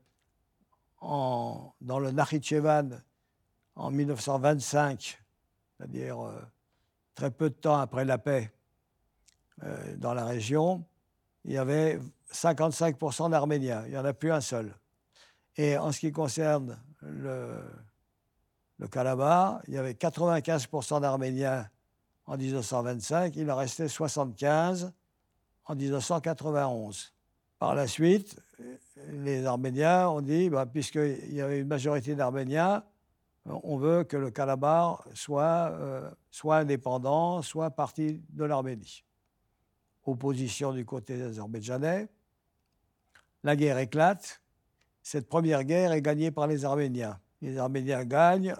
en, 1.00 1.74
dans 1.80 1.98
le 1.98 2.10
Nakhichevan, 2.10 3.02
en 3.76 3.90
1925, 3.90 5.22
c'est-à-dire 5.76 6.20
euh, 6.20 6.40
très 7.14 7.30
peu 7.30 7.50
de 7.50 7.54
temps 7.54 7.78
après 7.78 8.04
la 8.04 8.18
paix, 8.18 8.50
euh, 9.62 9.96
dans 9.96 10.14
la 10.14 10.24
région, 10.24 10.84
il 11.44 11.52
y 11.52 11.58
avait 11.58 12.00
55% 12.32 13.30
d'Arméniens. 13.30 13.82
Il 13.86 13.90
n'y 13.90 13.98
en 13.98 14.04
a 14.04 14.14
plus 14.14 14.32
un 14.32 14.40
seul. 14.40 14.74
Et 15.56 15.76
en 15.76 15.92
ce 15.92 16.00
qui 16.00 16.10
concerne 16.10 16.80
le, 17.02 17.60
le 18.78 18.88
Calabar, 18.88 19.60
il 19.68 19.74
y 19.74 19.78
avait 19.78 19.92
95% 19.92 21.00
d'Arméniens 21.00 21.68
en 22.26 22.36
1925, 22.36 23.36
il 23.36 23.50
en 23.50 23.56
restait 23.56 23.88
75 23.88 24.92
en 25.66 25.74
1991. 25.74 27.12
Par 27.58 27.74
la 27.74 27.86
suite, 27.86 28.40
les 29.10 29.46
Arméniens 29.46 30.08
ont 30.08 30.20
dit, 30.20 30.50
bah, 30.50 30.66
puisqu'il 30.66 31.34
y 31.34 31.40
avait 31.40 31.60
une 31.60 31.68
majorité 31.68 32.14
d'Arméniens, 32.14 32.82
on 33.46 33.76
veut 33.76 34.04
que 34.04 34.16
le 34.16 34.32
soit, 35.14 35.70
euh, 35.72 36.10
soit 36.30 36.56
indépendant, 36.58 37.42
soit 37.42 37.70
partie 37.70 38.22
de 38.30 38.44
l'Arménie 38.44 39.04
opposition 40.06 40.72
du 40.72 40.84
côté 40.84 41.16
des 41.16 41.22
Azerbaïdjanais. 41.22 42.08
La 43.42 43.56
guerre 43.56 43.78
éclate. 43.78 44.40
Cette 45.02 45.28
première 45.28 45.64
guerre 45.64 45.92
est 45.92 46.02
gagnée 46.02 46.30
par 46.30 46.46
les 46.46 46.64
Arméniens. 46.64 47.18
Les 47.44 47.58
Arméniens 47.58 48.06
gagnent, 48.06 48.54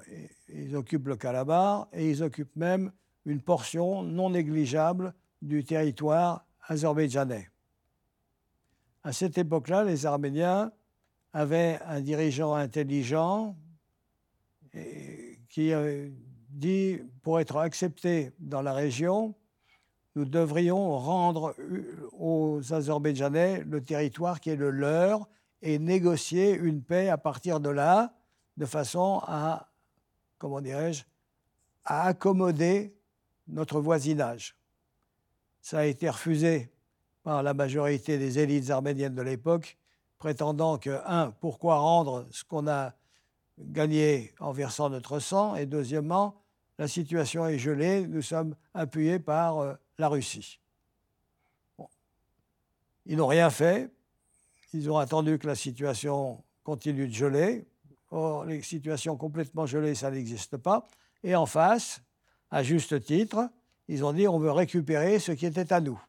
ils 0.51 0.77
occupent 0.77 1.09
le 1.09 1.17
Kalabar 1.17 1.89
et 1.95 2.11
ils 2.11 2.23
occupent 2.23 2.55
même 2.55 2.93
une 3.25 3.41
portion 3.41 4.03
non 4.03 4.29
négligeable 4.29 5.15
du 5.41 5.65
territoire 5.65 6.45
azerbaïdjanais. 6.69 7.49
À 9.03 9.13
cette 9.13 9.39
époque-là, 9.39 9.85
les 9.85 10.05
Arméniens 10.05 10.71
avaient 11.33 11.81
un 11.87 12.03
dirigeant 12.03 12.53
intelligent 12.53 13.57
qui 15.49 15.73
dit, 16.51 16.99
pour 17.23 17.41
être 17.41 17.57
accepté 17.57 18.33
dans 18.39 18.61
la 18.61 18.75
région, 18.75 19.35
nous 20.15 20.27
devrions 20.27 20.99
rendre 20.99 21.57
aux 22.19 22.61
Azerbaïdjanais 22.71 23.65
le 23.65 23.81
territoire 23.81 24.41
qui 24.41 24.51
est 24.51 24.57
le 24.57 24.71
leur 24.71 25.27
et 25.63 25.79
négocier 25.79 26.53
une 26.53 26.83
paix 26.83 27.09
à 27.09 27.17
partir 27.17 27.61
de 27.61 27.71
là, 27.71 28.13
de 28.57 28.67
façon 28.67 29.21
à, 29.27 29.69
comment 30.39 30.61
dirais-je, 30.61 31.05
à 31.85 32.07
accommoder 32.07 32.95
notre 33.49 33.81
voisinage. 33.81 34.57
Ça 35.61 35.81
a 35.81 35.85
été 35.85 36.09
refusé 36.09 36.71
par 37.23 37.43
la 37.43 37.55
majorité 37.55 38.19
des 38.19 38.39
élites 38.39 38.71
arméniennes 38.71 39.15
de 39.15 39.23
l'époque, 39.23 39.79
prétendant 40.19 40.79
que, 40.79 41.01
un, 41.07 41.31
pourquoi 41.31 41.79
rendre 41.79 42.27
ce 42.31 42.45
qu'on 42.45 42.67
a 42.69 42.95
gagné 43.59 44.35
en 44.41 44.53
versant 44.53 44.91
notre 44.91 45.19
sang, 45.19 45.55
et 45.57 45.67
deuxièmement, 45.67 46.43
la 46.79 46.89
situation 46.89 47.47
est 47.47 47.59
gelée, 47.59 48.07
nous 48.07 48.23
sommes 48.23 48.57
appuyés 48.75 49.19
par 49.19 49.59
euh, 49.59 49.75
la 49.99 50.09
Russie. 50.09 50.59
Ils 53.07 53.17
n'ont 53.17 53.27
rien 53.27 53.51
fait. 53.51 53.91
Ils 54.73 54.91
ont 54.91 54.99
attendu 54.99 55.39
que 55.39 55.47
la 55.47 55.55
situation 55.55 56.43
continue 56.65 57.07
de 57.07 57.13
geler. 57.13 57.67
Or, 58.17 58.45
les 58.45 58.63
situations 58.63 59.17
complètement 59.17 59.67
gelées, 59.67 59.97
ça 59.97 60.09
n'existe 60.09 60.57
pas. 60.57 60.87
Et 61.25 61.35
en 61.35 61.47
face, 61.47 62.01
à 62.53 62.63
juste 62.63 63.03
titre, 63.03 63.51
ils 63.89 64.05
ont 64.05 64.13
dit 64.13 64.29
on 64.29 64.39
veut 64.39 64.53
récupérer 64.53 65.19
ce 65.19 65.33
qui 65.33 65.47
était 65.47 65.73
à 65.73 65.81
nous. 65.81 66.01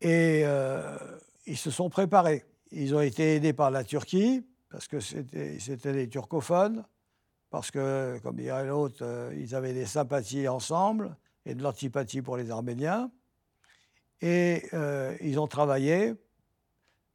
Et 0.00 0.42
euh, 0.44 0.98
ils 1.46 1.56
se 1.56 1.70
sont 1.70 1.88
préparés. 1.88 2.44
Ils 2.72 2.96
ont 2.96 3.00
été 3.00 3.36
aidés 3.36 3.52
par 3.52 3.70
la 3.70 3.84
Turquie, 3.84 4.44
parce 4.70 4.88
que 4.88 4.98
c'était 4.98 5.92
des 5.92 6.08
turcophones, 6.08 6.84
parce 7.48 7.70
que, 7.70 8.18
comme 8.24 8.34
dirait 8.34 8.66
l'autre, 8.66 8.96
euh, 9.02 9.32
ils 9.38 9.54
avaient 9.54 9.72
des 9.72 9.86
sympathies 9.86 10.48
ensemble 10.48 11.14
et 11.46 11.54
de 11.54 11.62
l'antipathie 11.62 12.22
pour 12.22 12.36
les 12.36 12.50
Arméniens. 12.50 13.08
Et 14.20 14.64
euh, 14.74 15.16
ils 15.20 15.38
ont 15.38 15.46
travaillé, 15.46 16.14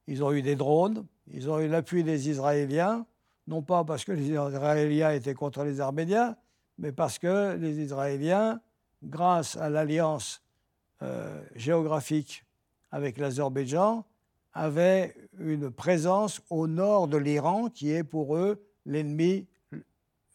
ils 0.08 0.24
ont 0.24 0.32
eu 0.32 0.42
des 0.42 0.56
drones, 0.56 1.06
ils 1.34 1.50
ont 1.50 1.60
eu 1.60 1.68
l'appui 1.68 2.06
des 2.06 2.30
Israéliens, 2.30 3.06
non 3.48 3.62
pas 3.62 3.84
parce 3.84 4.04
que 4.04 4.12
les 4.12 4.30
Israéliens 4.30 5.12
étaient 5.12 5.34
contre 5.34 5.64
les 5.64 5.80
Arméniens, 5.80 6.36
mais 6.78 6.92
parce 6.92 7.18
que 7.18 7.56
les 7.56 7.80
Israéliens, 7.80 8.62
grâce 9.04 9.56
à 9.58 9.70
l'alliance 9.70 10.44
euh, 11.02 11.42
géographique 11.56 12.44
avec 12.92 13.18
l'Azerbaïdjan, 13.18 14.06
avaient 14.54 15.16
une 15.40 15.72
présence 15.72 16.42
au 16.50 16.68
nord 16.68 17.08
de 17.08 17.18
l'Iran, 17.18 17.70
qui 17.70 17.92
est 17.92 18.04
pour 18.04 18.36
eux 18.36 18.64
l'ennemi 18.86 19.48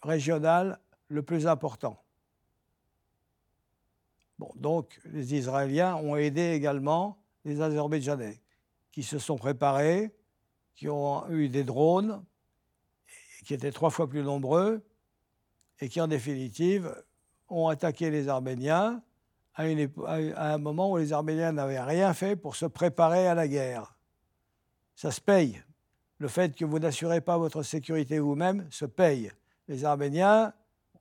régional 0.03 0.79
le 1.09 1.23
plus 1.23 1.47
important. 1.47 1.99
Donc 4.57 5.01
les 5.05 5.35
Israéliens 5.35 5.97
ont 5.97 6.17
aidé 6.17 6.53
également 6.53 7.19
les 7.45 7.61
Azerbaïdjanais, 7.61 8.41
qui 8.91 9.03
se 9.03 9.19
sont 9.19 9.37
préparés 9.37 10.13
qui 10.75 10.89
ont 10.89 11.29
eu 11.31 11.49
des 11.49 11.65
drones 11.65 12.25
qui 13.43 13.55
étaient 13.55 13.73
trois 13.73 13.91
fois 13.91 14.09
plus 14.09 14.23
nombreux 14.23 14.83
et 15.81 15.89
qui, 15.89 16.01
en 16.01 16.07
définitive, 16.07 16.95
ont 17.49 17.69
attaqué 17.69 18.11
les 18.11 18.29
Arméniens 18.29 19.03
à, 19.55 19.65
un 20.55 20.59
moment 20.59 20.93
où 20.93 20.97
les 20.97 21.13
Arméniens 21.13 21.53
n'avaient 21.53 21.83
rien 21.83 22.15
fait 22.15 22.37
pour 22.37 22.57
se 22.57 22.67
préparer 22.67 23.27
à 23.27 23.35
la 23.35 23.47
guerre. 23.49 23.95
Ça 24.95 25.11
se 25.11 25.21
paye. 25.21 25.63
Le 26.19 26.29
fait 26.29 26.55
que 26.55 26.65
vous 26.65 26.79
n'assurez 26.79 27.21
pas 27.21 27.37
votre 27.37 27.63
sécurité 27.63 28.19
vous-même 28.19 28.67
se 28.71 28.85
paye. 28.85 29.31
Les 29.69 29.85
Arméniens 29.85 30.53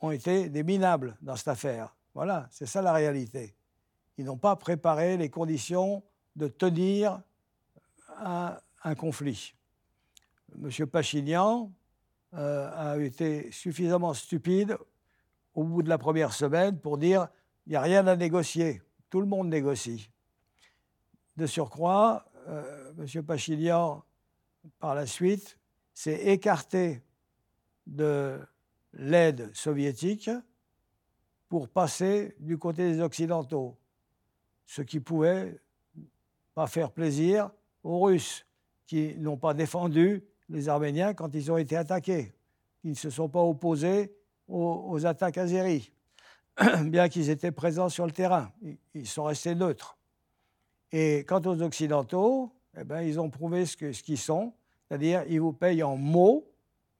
ont 0.01 0.11
été 0.11 0.49
des 0.49 0.63
minables 0.63 1.15
dans 1.21 1.35
cette 1.35 1.49
affaire. 1.49 1.95
Voilà, 2.13 2.47
c'est 2.51 2.65
ça 2.65 2.81
la 2.81 2.91
réalité. 2.91 3.55
Ils 4.17 4.25
n'ont 4.25 4.37
pas 4.37 4.55
préparé 4.55 5.17
les 5.17 5.29
conditions 5.29 6.03
de 6.35 6.47
tenir 6.47 7.21
un, 8.17 8.57
conflit. 8.97 9.53
M. 10.61 10.87
Pachinian 10.87 11.71
euh, 12.33 12.71
a 12.73 12.97
été 12.97 13.51
suffisamment 13.51 14.13
stupide 14.13 14.77
au 15.53 15.63
bout 15.63 15.83
de 15.83 15.89
la 15.89 15.97
première 15.97 16.33
semaine 16.33 16.79
pour 16.79 16.97
dire 16.97 17.27
il 17.65 17.71
n'y 17.71 17.75
a 17.75 17.81
rien 17.81 18.07
à 18.07 18.15
négocier, 18.15 18.81
tout 19.09 19.19
le 19.19 19.27
monde 19.27 19.49
négocie. 19.49 20.09
De 21.37 21.45
surcroît, 21.45 22.25
euh, 22.47 22.93
M. 22.97 23.23
Pachinian, 23.23 24.03
par 24.79 24.95
la 24.95 25.05
suite, 25.05 25.57
s'est 25.93 26.27
écarté 26.27 27.03
de 27.85 28.39
l'aide 28.93 29.53
soviétique 29.53 30.29
pour 31.49 31.67
passer 31.67 32.35
du 32.39 32.57
côté 32.57 32.91
des 32.91 33.01
Occidentaux, 33.01 33.77
ce 34.65 34.81
qui 34.81 34.99
pouvait 34.99 35.59
pas 36.53 36.67
faire 36.67 36.91
plaisir 36.91 37.51
aux 37.83 37.99
Russes 37.99 38.45
qui 38.85 39.17
n'ont 39.17 39.37
pas 39.37 39.53
défendu 39.53 40.23
les 40.51 40.69
Arméniens 40.69 41.13
quand 41.13 41.33
ils 41.33 41.51
ont 41.51 41.57
été 41.57 41.75
attaqués. 41.75 42.33
Ils 42.83 42.91
ne 42.91 42.95
se 42.95 43.09
sont 43.09 43.29
pas 43.29 43.41
opposés 43.41 44.13
aux, 44.47 45.05
attaques 45.05 45.37
azéries, 45.37 45.93
bien 46.83 47.07
qu'ils 47.07 47.29
étaient 47.29 47.51
présents 47.51 47.89
sur 47.89 48.05
le 48.05 48.11
terrain. 48.11 48.51
Ils 48.93 49.07
sont 49.07 49.23
restés 49.23 49.55
neutres. 49.55 49.97
Et 50.91 51.23
quant 51.25 51.41
aux 51.45 51.61
Occidentaux, 51.61 52.51
eh 52.77 52.83
ben, 52.83 53.01
ils 53.01 53.19
ont 53.19 53.29
prouvé 53.29 53.65
ce 53.65 53.77
qu'ils 53.77 54.17
sont, 54.17 54.53
c'est-à-dire 54.87 55.23
ils 55.29 55.39
vous 55.39 55.53
payent 55.53 55.83
en 55.83 55.95
mots, 55.95 56.45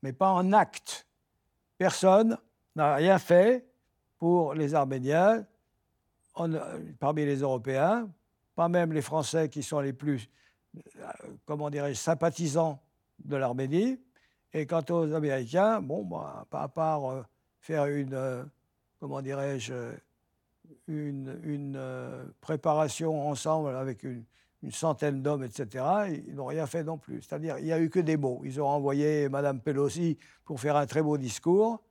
mais 0.02 0.14
pas 0.14 0.30
en 0.30 0.54
actes. 0.54 1.06
Personne 1.78 2.38
n'a 2.76 2.96
rien 2.96 3.20
fait 3.20 3.66
pour 4.18 4.54
les 4.54 4.76
Arméniens, 4.76 5.46
parmi 7.00 7.26
les 7.26 7.40
Européens, 7.40 8.10
pas 8.56 8.70
même 8.70 8.94
les 8.94 9.02
Français 9.02 9.50
qui 9.50 9.64
sont 9.64 9.82
les 9.82 9.92
plus, 9.92 10.30
euh, 10.76 11.08
comment 11.46 11.70
dirais-je, 11.70 12.00
sympathisants 12.00 12.82
de 13.26 13.36
l'Arménie. 13.36 14.00
Et 14.54 14.66
quant 14.66 14.84
aux 14.90 15.14
Américains, 15.14 15.82
bon, 15.82 16.04
bah, 16.04 16.46
à 16.52 16.68
part 16.68 17.10
euh, 17.10 17.24
faire 17.60 17.86
une, 17.86 18.14
euh, 18.14 18.44
comment 19.00 19.22
dirais-je, 19.22 19.74
une, 20.88 21.40
une 21.44 21.76
euh, 21.78 22.26
préparation 22.42 23.30
ensemble 23.30 23.76
avec 23.76 24.04
une, 24.04 24.24
une 24.64 24.72
centaine 24.72 25.22
d'hommes, 25.22 25.44
etc., 25.44 25.86
ils 26.28 26.36
n'ont 26.36 26.46
rien 26.46 26.68
fait 26.68 26.84
non 26.84 26.98
plus. 26.98 27.22
C'est-à-dire, 27.22 27.58
il 27.60 27.66
n'y 27.66 27.72
a 27.72 27.80
eu 27.80 27.90
que 27.90 28.00
des 28.00 28.18
mots. 28.18 28.42
Ils 28.44 28.62
ont 28.62 28.68
envoyé 28.68 29.30
Mme 29.30 29.62
Pelosi 29.62 30.18
pour 30.46 30.60
faire 30.60 30.76
un 30.76 30.86
très 30.86 31.02
beau 31.02 31.18
discours, 31.18 31.82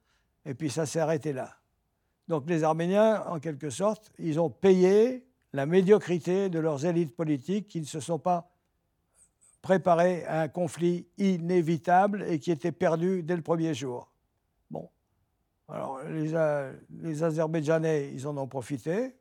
et 0.45 0.55
puis 0.55 0.71
ça 0.71 0.87
s'est 0.87 1.01
arrêté 1.01 1.33
là. 1.33 1.57
Donc 2.29 2.49
les 2.49 2.63
Arméniens, 2.63 3.25
en 3.27 3.41
quelque 3.41 3.71
sorte, 3.71 4.13
ils 4.19 4.39
ont 4.39 4.51
payé 4.51 5.27
la 5.53 5.67
médiocrité 5.67 6.49
de 6.49 6.61
leurs 6.61 6.87
élites 6.87 7.17
politiques 7.17 7.67
qui 7.67 7.81
ne 7.81 7.87
se 7.87 7.99
sont 7.99 8.21
pas 8.21 8.49
préparer 9.63 10.27
un 10.27 10.49
conflit 10.49 11.07
inévitable 11.19 12.25
et 12.29 12.39
qui 12.39 12.51
était 12.51 12.73
perdu 12.73 13.23
dès 13.23 13.37
le 13.37 13.43
premier 13.43 13.75
jour. 13.75 14.11
Bon. 14.71 14.89
Alors, 15.69 16.03
les, 16.05 16.33
les 17.03 17.23
Azerbaïdjanais, 17.23 18.13
ils 18.13 18.27
en 18.27 18.37
ont 18.37 18.49
profité. 18.49 19.15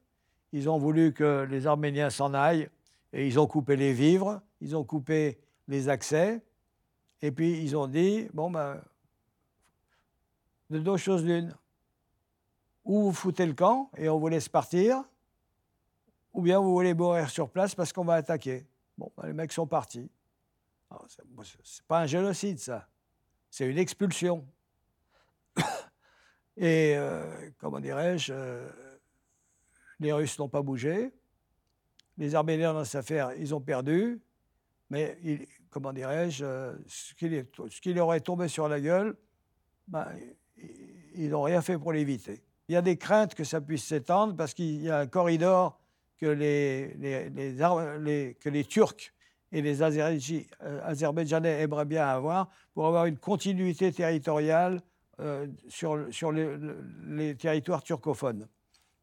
Ils 0.52 0.70
ont 0.70 0.78
voulu 0.78 1.14
que 1.14 1.46
les 1.50 1.68
Arméniens 1.68 2.10
s'en 2.10 2.34
aillent 2.34 2.70
et 3.14 3.28
ils 3.28 3.40
ont 3.40 3.48
coupé 3.48 3.76
les 3.76 3.94
vivres, 3.94 4.42
ils 4.62 4.76
ont 4.76 4.84
coupé 4.84 5.40
les 5.68 5.90
accès. 5.90 6.42
Et 7.22 7.32
puis, 7.32 7.62
ils 7.62 7.76
ont 7.76 7.88
dit 7.88 8.28
bon, 8.34 8.50
ben, 8.50 8.82
de 10.70 10.80
deux 10.80 10.98
choses 10.98 11.24
l'une. 11.24 11.54
Ou 12.86 13.04
vous 13.04 13.14
foutez 13.14 13.46
le 13.46 13.54
camp 13.54 13.92
et 13.98 14.10
on 14.10 14.18
vous 14.18 14.30
laisse 14.30 14.50
partir, 14.50 15.04
ou 16.34 16.42
bien 16.42 16.60
vous 16.60 16.72
voulez 16.72 16.94
mourir 16.94 17.30
sur 17.30 17.50
place 17.50 17.76
parce 17.76 17.94
qu'on 17.94 18.06
va 18.06 18.16
attaquer. 18.16 18.66
Bon, 18.98 19.12
ben, 19.18 19.28
les 19.28 19.34
mecs 19.34 19.52
sont 19.52 19.68
partis. 19.68 20.10
Ah, 20.90 21.02
c'est 21.64 21.86
pas 21.88 22.02
un 22.02 22.06
génocide, 22.06 22.60
ça. 22.60 22.88
C'est 23.50 23.68
une 23.68 23.78
expulsion. 23.78 24.46
Et, 26.58 26.96
euh, 26.96 27.50
comment 27.58 27.80
dirais-je, 27.80 28.34
euh, 28.34 28.68
les 30.00 30.12
Russes 30.12 30.38
n'ont 30.40 30.50
pas 30.50 30.62
bougé. 30.62 31.12
Les 32.18 32.36
Arméniens, 32.36 32.74
dans 32.74 32.84
cette 32.84 33.02
affaire, 33.02 33.34
ils 33.38 33.54
ont 33.54 33.62
perdu. 33.62 34.22
Mais, 34.90 35.18
comment 35.70 35.94
dirais-je, 35.94 36.44
euh, 36.44 36.76
ce, 36.88 37.14
qui 37.14 37.94
leur 37.94 38.14
est 38.14 38.22
tombé 38.22 38.48
sur 38.48 38.68
la 38.68 38.82
gueule, 38.82 39.16
ben, 39.88 40.08
ils 41.14 41.30
n'ont 41.30 41.44
rien 41.44 41.62
fait 41.62 41.78
pour 41.78 41.94
l'éviter. 41.94 42.44
Il 42.68 42.74
y 42.74 42.76
a 42.76 42.82
des 42.82 42.98
craintes 42.98 43.36
que 43.36 43.44
ça 43.44 43.62
puisse 43.62 43.86
s'étendre 43.86 44.36
parce 44.36 44.54
qu'il 44.54 44.82
y 44.82 44.90
a 44.90 45.00
un 45.00 45.08
corridor 45.08 45.80
que 46.18 46.28
les 46.28 46.96
Turcs 48.66 49.14
et 49.52 49.62
les 49.62 49.82
euh, 49.82 50.82
Azerbaïdjanais 50.84 51.62
aimeraient 51.62 51.86
bien 51.86 52.08
avoir 52.08 52.50
pour 52.74 52.88
avoir 52.88 53.06
une 53.06 53.18
continuité 53.18 53.92
territoriale 53.92 54.82
euh, 55.20 55.48
sur, 55.68 56.08
sur 56.12 56.32
les, 56.32 57.36
territoires 57.36 57.84
turcophones. 57.84 58.48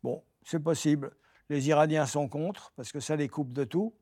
Bon, 0.03 0.23
c'est 0.45 0.63
possible. 0.63 1.11
Les 1.49 1.69
Iraniens 1.69 2.07
sont 2.07 2.29
contre 2.29 2.73
parce 2.77 2.93
que 2.93 3.01
ça 3.01 3.17
les 3.17 3.29
coupe 3.29 3.53
de 3.53 3.65
tout. 3.65 3.95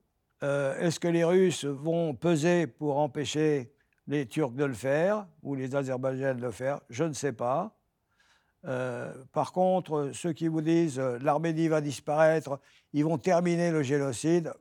Euh, 0.43 0.79
est-ce 0.79 1.01
que 1.01 1.09
les 1.09 1.25
Russes 1.25 1.65
vont 1.65 2.15
peser 2.15 2.66
pour 2.66 2.99
empêcher 2.99 3.73
les 4.07 4.27
Turcs 4.27 4.53
de 4.53 4.65
le 4.65 4.75
faire 4.75 5.27
ou 5.43 5.55
les 5.55 5.75
Azerbaïdjanais 5.75 6.35
de 6.35 6.43
le 6.43 6.51
faire? 6.51 6.81
Je 6.91 7.05
ne 7.05 7.15
sais 7.15 7.33
pas. 7.33 7.75
par 9.33 9.53
contre, 9.53 10.11
ceux 10.15 10.33
qui 10.33 10.49
vous 10.49 10.62
disent 10.62 10.99
l'Arménie 10.99 11.69
va 11.69 11.81
disparaître, 11.81 12.61
ils 12.93 13.05
vont 13.05 13.19
terminer 13.19 13.71
le 13.71 13.83
génocide, 13.83 14.53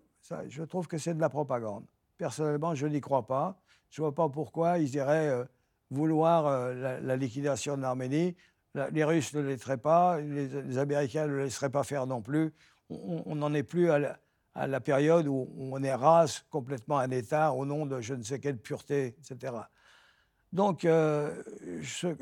je 0.48 0.64
trouve 0.64 0.88
que 0.88 0.98
c'est 0.98 1.14
de 1.14 1.22
la 1.22 1.30
propagande. 1.30 1.86
Personnellement, 2.18 2.76
je 2.76 2.88
n'y 2.88 3.02
crois 3.02 3.26
pas. 3.28 3.60
Je 3.90 4.02
ne 4.02 4.08
vois 4.08 4.16
pas 4.16 4.30
pourquoi 4.30 4.80
ils 4.80 4.96
iraient 4.96 5.30
euh, 5.30 5.44
vouloir 5.92 6.48
euh, 6.48 7.00
la, 7.02 7.16
liquidation 7.16 7.78
de 7.78 7.82
l'Arménie. 7.82 8.36
les 8.92 9.04
Russes 9.04 9.34
ne 9.34 9.42
laisseraient 9.42 9.78
pas, 9.78 10.20
les, 10.20 10.78
Américains 10.78 11.28
ne 11.28 11.34
le 11.34 11.44
laisseraient 11.44 11.70
pas 11.70 11.84
faire 11.84 12.08
non 12.08 12.22
plus. 12.22 12.54
On 12.90 13.36
n'en 13.36 13.54
est 13.54 13.64
plus 13.64 13.92
à 13.92 14.18
la, 14.68 14.80
période 14.82 15.28
où 15.28 15.48
on 15.58 15.84
érase 15.84 16.46
complètement 16.50 17.00
un 17.00 17.10
État 17.12 17.54
au 17.54 17.66
nom 17.66 17.86
de 17.86 18.02
je 18.02 18.14
ne 18.14 18.24
sais 18.24 18.40
quelle 18.40 18.58
pureté, 18.58 19.16
etc. 19.18 19.54
Donc, 20.52 20.86
euh, 20.86 21.42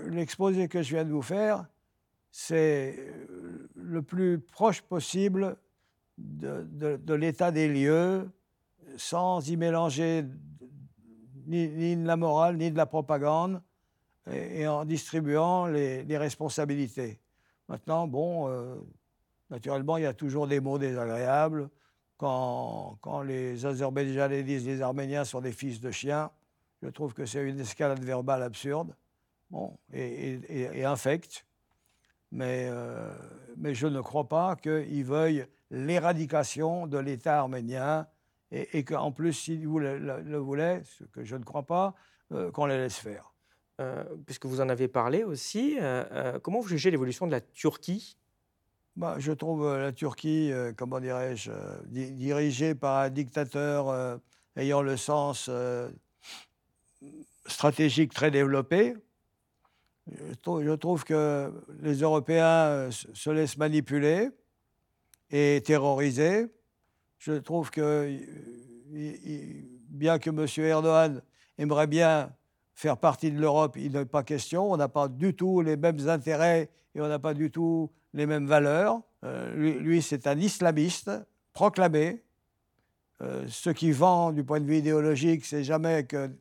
l'exposé 0.07 0.67
que 0.69 0.81
je 0.81 0.95
viens 0.95 1.03
de 1.03 1.11
vous 1.11 1.21
faire, 1.21 1.65
c'est 2.31 3.13
le 3.75 4.01
plus 4.01 4.39
proche 4.39 4.81
possible 4.81 5.57
de, 6.21 7.13
l'état 7.13 7.51
des 7.51 7.67
lieux 7.67 8.29
sans 8.97 9.47
y 9.47 9.57
mélanger 9.57 10.25
ni, 11.47 11.95
de 11.95 12.05
la 12.05 12.17
morale 12.17 12.57
ni 12.57 12.71
de 12.71 12.77
la 12.77 12.85
propagande 12.85 13.61
et, 14.31 14.67
en 14.67 14.85
distribuant 14.85 15.67
les, 15.67 16.17
responsabilités. 16.17 17.19
Maintenant, 17.67 18.07
bon, 18.07 18.49
euh, 18.49 18.75
naturellement, 19.49 19.97
il 19.97 20.03
y 20.03 20.07
a 20.07 20.13
toujours 20.13 20.47
des 20.47 20.59
mots 20.59 20.77
désagréables. 20.77 21.69
Quand, 22.17 22.97
quand 23.01 23.21
les 23.21 23.65
Azerbaïdjanais 23.65 24.43
disent 24.43 24.67
les 24.67 24.81
Arméniens 24.81 25.25
sont 25.25 25.41
des 25.41 25.51
fils 25.51 25.81
de 25.81 25.89
chiens, 25.89 26.29
je 26.81 26.89
trouve 26.89 27.13
que 27.13 27.25
c'est 27.25 27.43
une 27.43 27.59
escalade 27.59 28.03
verbale 28.03 28.43
absurde 28.43 28.95
bon, 29.49 29.77
et, 29.93 30.39
et, 30.49 30.85
infecte. 30.85 31.45
Mais, 32.31 32.67
euh, 32.69 33.11
mais 33.57 33.73
je 33.73 33.87
ne 33.87 34.01
crois 34.01 34.27
pas 34.27 34.55
qu'ils 34.55 35.03
veuillent 35.03 35.45
l'éradication 35.69 36.87
de 36.87 36.97
l'État 36.97 37.39
arménien 37.39 38.07
et, 38.51 38.83
qu'en 38.83 39.11
plus, 39.11 39.33
s'ils 39.33 39.63
le, 39.63 39.97
le, 39.97 40.37
voulaient, 40.37 40.81
ce 40.83 41.05
que 41.05 41.23
je 41.23 41.37
ne 41.37 41.43
crois 41.43 41.63
pas, 41.63 41.95
euh, 42.33 42.51
qu'on 42.51 42.65
les 42.65 42.77
laisse 42.77 42.97
faire. 42.97 43.33
Euh, 43.79 44.03
puisque 44.25 44.45
vous 44.45 44.59
en 44.59 44.67
avez 44.67 44.89
parlé 44.89 45.23
aussi, 45.23 45.77
comment 46.43 46.59
vous 46.59 46.67
jugez 46.67 46.91
l'évolution 46.91 47.27
de 47.27 47.31
la 47.31 47.41
Turquie? 47.41 48.17
Bah, 48.97 49.15
Je 49.19 49.31
trouve 49.31 49.77
la 49.77 49.93
Turquie, 49.93 50.51
comment 50.75 50.99
dirais-je, 50.99 51.51
dirigée 51.87 52.75
par 52.75 52.97
un 52.97 53.09
dictateur 53.09 54.19
ayant 54.57 54.81
le 54.81 54.97
sens 54.97 55.49
stratégique 57.45 58.13
très 58.13 58.31
développé. 58.31 58.95
Je 60.11 60.73
trouve 60.73 61.03
que 61.03 61.51
les 61.81 62.01
Européens 62.01 62.89
se 62.91 63.29
laissent 63.29 63.57
manipuler 63.57 64.29
et 65.29 65.61
terrorisé. 65.65 66.47
Je 67.19 67.33
trouve 67.33 67.71
que, 67.71 68.17
bien 69.89 70.19
que 70.19 70.29
M. 70.29 70.65
Erdogan 70.65 71.21
aimerait 71.57 71.87
bien 71.87 72.33
faire 72.73 72.97
partie 72.97 73.31
de 73.31 73.39
l'Europe, 73.39 73.77
il 73.77 73.91
n'est 73.91 74.05
pas 74.05 74.23
question. 74.23 74.71
On 74.71 74.77
n'a 74.77 74.89
pas 74.89 75.07
du 75.07 75.35
tout 75.35 75.61
les 75.61 75.77
mêmes 75.77 76.07
intérêts 76.09 76.69
et 76.95 77.01
on 77.01 77.07
n'a 77.07 77.19
pas 77.19 77.33
du 77.33 77.51
tout 77.51 77.91
les 78.13 78.25
mêmes 78.25 78.47
valeurs. 78.47 79.01
Euh, 79.23 79.79
lui, 79.79 80.01
c'est 80.01 80.25
un 80.25 80.37
islamiste 80.37 81.11
proclamé. 81.53 82.23
Euh, 83.21 83.45
ce 83.47 83.69
qui 83.69 83.91
vend 83.91 84.31
du 84.31 84.43
point 84.43 84.59
de 84.59 84.65
vue 84.65 84.77
idéologique, 84.77 85.45
c'est 85.45 85.63
jamais 85.63 86.05
que 86.05 86.31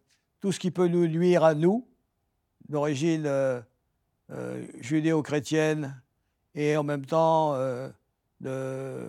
tout 0.40 0.50
ce 0.50 0.58
qui 0.58 0.70
peut 0.70 0.88
nous 0.88 1.06
nuire 1.06 1.44
à 1.44 1.54
nous, 1.54 1.86
d'origine 2.68 3.24
euh, 3.26 3.60
judéo-chrétienne 4.80 6.00
et 6.54 6.76
en 6.76 6.82
même 6.82 7.06
temps 7.06 7.54
de, 8.40 9.08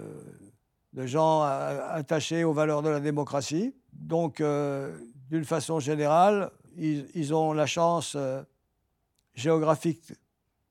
de, 0.94 1.06
gens 1.06 1.42
attachés 1.42 2.44
aux 2.44 2.54
valeurs 2.54 2.82
de 2.82 2.90
la 2.90 3.00
démocratie. 3.00 3.74
Donc, 3.94 4.42
d'une 5.32 5.46
façon 5.46 5.80
générale, 5.80 6.52
ils, 6.78 7.34
ont 7.34 7.54
la 7.54 7.66
chance 7.66 8.16
euh, 8.16 8.44
géographique 9.34 10.14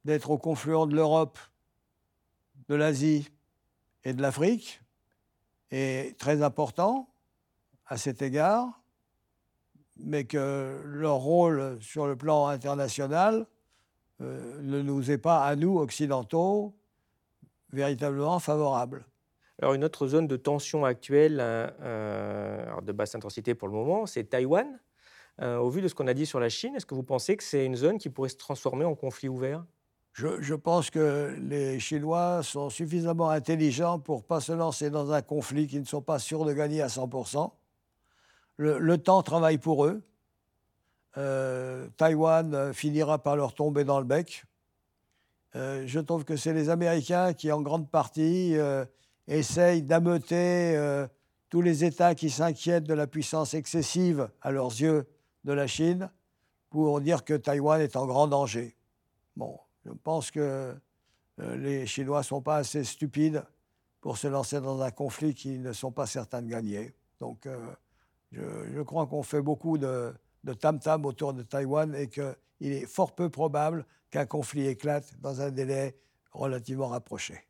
d'être 0.05 0.31
au 0.31 0.39
confluent 0.39 0.87
de 0.87 0.95
l'Europe, 0.95 1.39
de 2.69 2.75
l'Asie 2.75 3.29
et 4.05 4.13
de 4.13 4.23
l'Afrique, 4.23 4.81
et 5.71 6.15
très 6.19 6.43
important 6.43 7.09
à 7.87 7.97
cet 7.97 8.23
égard, 8.23 8.80
mais 10.05 10.25
que 10.25 10.81
leur 10.85 11.17
rôle 11.17 11.79
sur 11.81 12.07
le 12.07 12.17
plan 12.17 12.47
international 12.47 13.47
euh, 14.21 14.61
ne 14.63 14.83
nous 14.83 15.11
est 15.11 15.19
pas, 15.19 15.45
à 15.45 15.57
nous, 15.57 15.79
occidentaux, 15.79 16.75
véritablement 17.73 18.39
favorable. 18.39 19.07
Alors 19.61 19.75
une 19.75 19.85
autre 19.85 20.07
zone 20.07 20.27
de 20.27 20.37
tension 20.37 20.85
actuelle, 20.85 21.39
euh, 21.41 22.81
de 22.81 22.93
basse 22.93 23.15
intensité 23.15 23.55
pour 23.55 23.69
le 23.69 23.75
moment, 23.75 24.07
c'est 24.07 24.25
Taïwan. 24.25 24.79
Euh, 25.43 25.59
au 25.59 25.71
vu 25.71 25.81
de 25.81 25.89
ce 25.89 25.95
qu'on 25.95 26.07
a 26.07 26.15
dit 26.15 26.27
sur 26.27 26.41
la 26.41 26.49
Chine, 26.49 26.75
est-ce 26.77 26.87
que 26.87 26.95
vous 26.95 27.03
pensez 27.03 27.37
que 27.37 27.43
c'est 27.43 27.65
une 27.65 27.77
zone 27.77 27.99
qui 27.99 28.11
pourrait 28.11 28.29
se 28.29 28.37
transformer 28.37 28.85
en 28.85 28.95
conflit 28.95 29.29
ouvert? 29.29 29.65
Je, 30.13 30.55
pense 30.55 30.91
que 30.91 31.35
les 31.41 31.79
Chinois 31.79 32.43
sont 32.43 32.69
suffisamment 32.69 33.31
intelligents 33.31 33.99
pour 33.99 34.19
ne 34.19 34.23
pas 34.23 34.41
se 34.41 34.53
lancer 34.53 34.91
dans 34.91 35.13
un 35.13 35.23
conflit 35.23 35.67
qu'ils 35.67 35.81
ne 35.81 35.87
sont 35.87 36.03
pas 36.03 36.19
sûrs 36.19 36.45
de 36.45 36.53
gagner 36.53 36.83
à 36.83 36.89
100%. 36.89 37.51
Le, 38.63 38.99
temps 38.99 39.23
travaille 39.23 39.57
pour 39.57 39.87
eux. 39.87 40.03
Euh, 41.17 41.89
Taïwan 41.97 42.55
euh, 42.55 42.73
finira 42.75 43.19
par 43.19 43.35
leur 43.35 43.55
tomber 43.55 43.85
dans 43.85 43.99
le 43.99 44.05
bec. 44.05 44.45
je 45.55 45.99
trouve 45.99 46.25
que 46.27 46.37
c'est 46.37 46.53
les 46.53 46.69
Américains 46.69 47.33
qui, 47.33 47.51
en 47.51 47.63
grande 47.63 47.91
partie, 47.91 48.55
essayent 49.27 49.83
d'ameuter 49.83 50.79
tous 51.49 51.63
les 51.63 51.85
États 51.85 52.15
qui 52.15 52.29
s'inquiètent 52.29 52.85
de 52.85 52.93
la 52.93 53.07
puissance 53.07 53.55
excessive 53.55 54.29
à 54.43 54.51
leurs 54.53 54.69
yeux 54.69 55.09
de 55.45 55.53
la 55.55 55.67
Chine 55.67 56.11
pour 56.69 57.01
dire 57.01 57.25
que 57.25 57.35
Taïwan 57.35 57.81
est 57.81 57.97
en 57.97 58.07
grand 58.07 58.29
danger. 58.29 58.77
Bon, 59.37 59.59
je 59.87 59.91
pense 59.91 60.31
que 60.31 60.75
euh, 61.41 61.57
les 61.57 61.87
Chinois 61.87 62.19
ne 62.19 62.25
sont 62.25 62.43
pas 62.43 62.57
assez 62.57 62.85
stupides 62.85 63.43
pour 64.03 64.19
se 64.19 64.29
lancer 64.29 64.61
dans 64.61 64.83
un 64.83 64.91
conflit 64.91 65.35
qu'ils 65.35 65.63
ne 65.63 65.73
sont 65.73 65.93
pas 65.93 66.07
certains 66.07 66.43
de 66.43 66.49
gagner. 66.49 66.95
Donc, 67.21 67.49
euh, 68.39 68.67
je, 68.75 68.81
crois 68.83 69.07
qu'on 69.07 69.23
fait 69.23 69.43
beaucoup 69.43 69.79
de, 69.79 70.13
tam-tam 70.61 71.05
autour 71.05 71.35
de 71.35 71.43
Taïwan 71.43 71.95
et 71.95 72.09
qu'il 72.09 72.35
est 72.61 72.87
fort 72.87 73.15
peu 73.15 73.29
probable 73.29 73.85
qu'un 74.11 74.27
conflit 74.27 74.67
éclate 74.67 75.21
dans 75.21 75.41
un 75.41 75.51
délai 75.51 75.97
relativement 76.33 76.89
rapproché. 76.89 77.41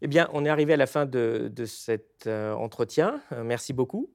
Eh 0.00 0.08
bien, 0.08 0.28
on 0.32 0.44
est 0.44 0.48
arrivé 0.48 0.72
à 0.72 0.76
la 0.76 0.86
fin 0.86 1.06
de, 1.06 1.52
cet 1.66 2.26
euh, 2.26 2.52
entretien. 2.54 3.20
merci 3.44 3.72
beaucoup. 3.72 4.10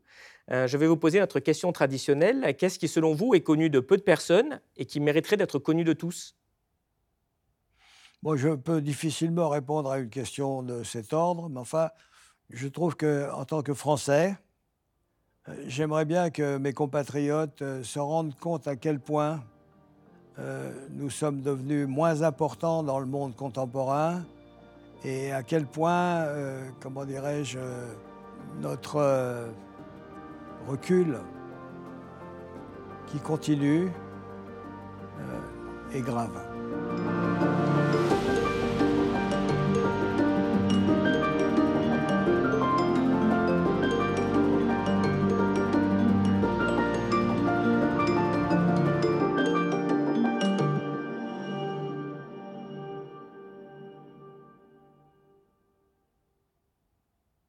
Euh, 0.52 0.68
je 0.68 0.78
vais 0.78 0.88
vous 0.88 0.98
poser 0.98 1.20
notre 1.20 1.40
question 1.40 1.72
traditionnelle. 1.72 2.56
Qu'est-ce 2.58 2.80
qui, 2.80 2.88
selon 2.88 3.14
vous, 3.14 3.36
est 3.36 3.42
connu 3.42 3.70
de 3.70 3.80
peu 3.80 3.98
de 3.98 4.02
personnes 4.02 4.62
et 4.78 4.86
qui 4.86 5.00
mériterait 5.00 5.38
d'être 5.38 5.60
connu 5.60 5.84
de 5.84 5.94
tous? 5.94 6.36
Moi, 8.24 8.38
je 8.38 8.50
peux 8.50 8.82
difficilement 8.82 9.50
répondre 9.50 9.92
à 9.92 10.00
une 10.00 10.10
question 10.10 10.64
de 10.64 10.84
cet 10.84 11.14
ordre, 11.14 11.50
mais 11.50 11.60
enfin, 11.60 11.90
je 12.50 12.68
trouve 12.68 12.96
qu'en 12.96 13.46
tant 13.46 13.62
que 13.62 13.74
Français, 13.74 14.32
euh, 14.32 14.47
j'aimerais 15.68 16.06
bien 16.06 16.30
que 16.30 16.58
mes 16.58 16.74
compatriotes 16.74 17.62
euh, 17.62 17.84
se 17.84 18.00
rendent 18.00 18.36
compte 18.40 18.68
à 18.68 18.76
quel 18.76 19.00
point 19.00 19.44
nous 20.92 21.10
sommes 21.10 21.42
devenus 21.42 21.88
moins 21.88 22.22
importants 22.22 22.84
dans 22.84 23.00
le 23.00 23.08
monde 23.08 23.36
contemporain 23.36 24.22
et 25.04 25.32
à 25.32 25.42
quel 25.42 25.66
point, 25.66 26.28
comment 26.80 27.06
dirais-je, 27.06 27.58
notre 28.62 29.50
recul 30.68 31.18
qui 33.08 33.20
continue 33.20 33.90
euh, 35.20 35.98
est 35.98 36.02
grave. 36.02 37.17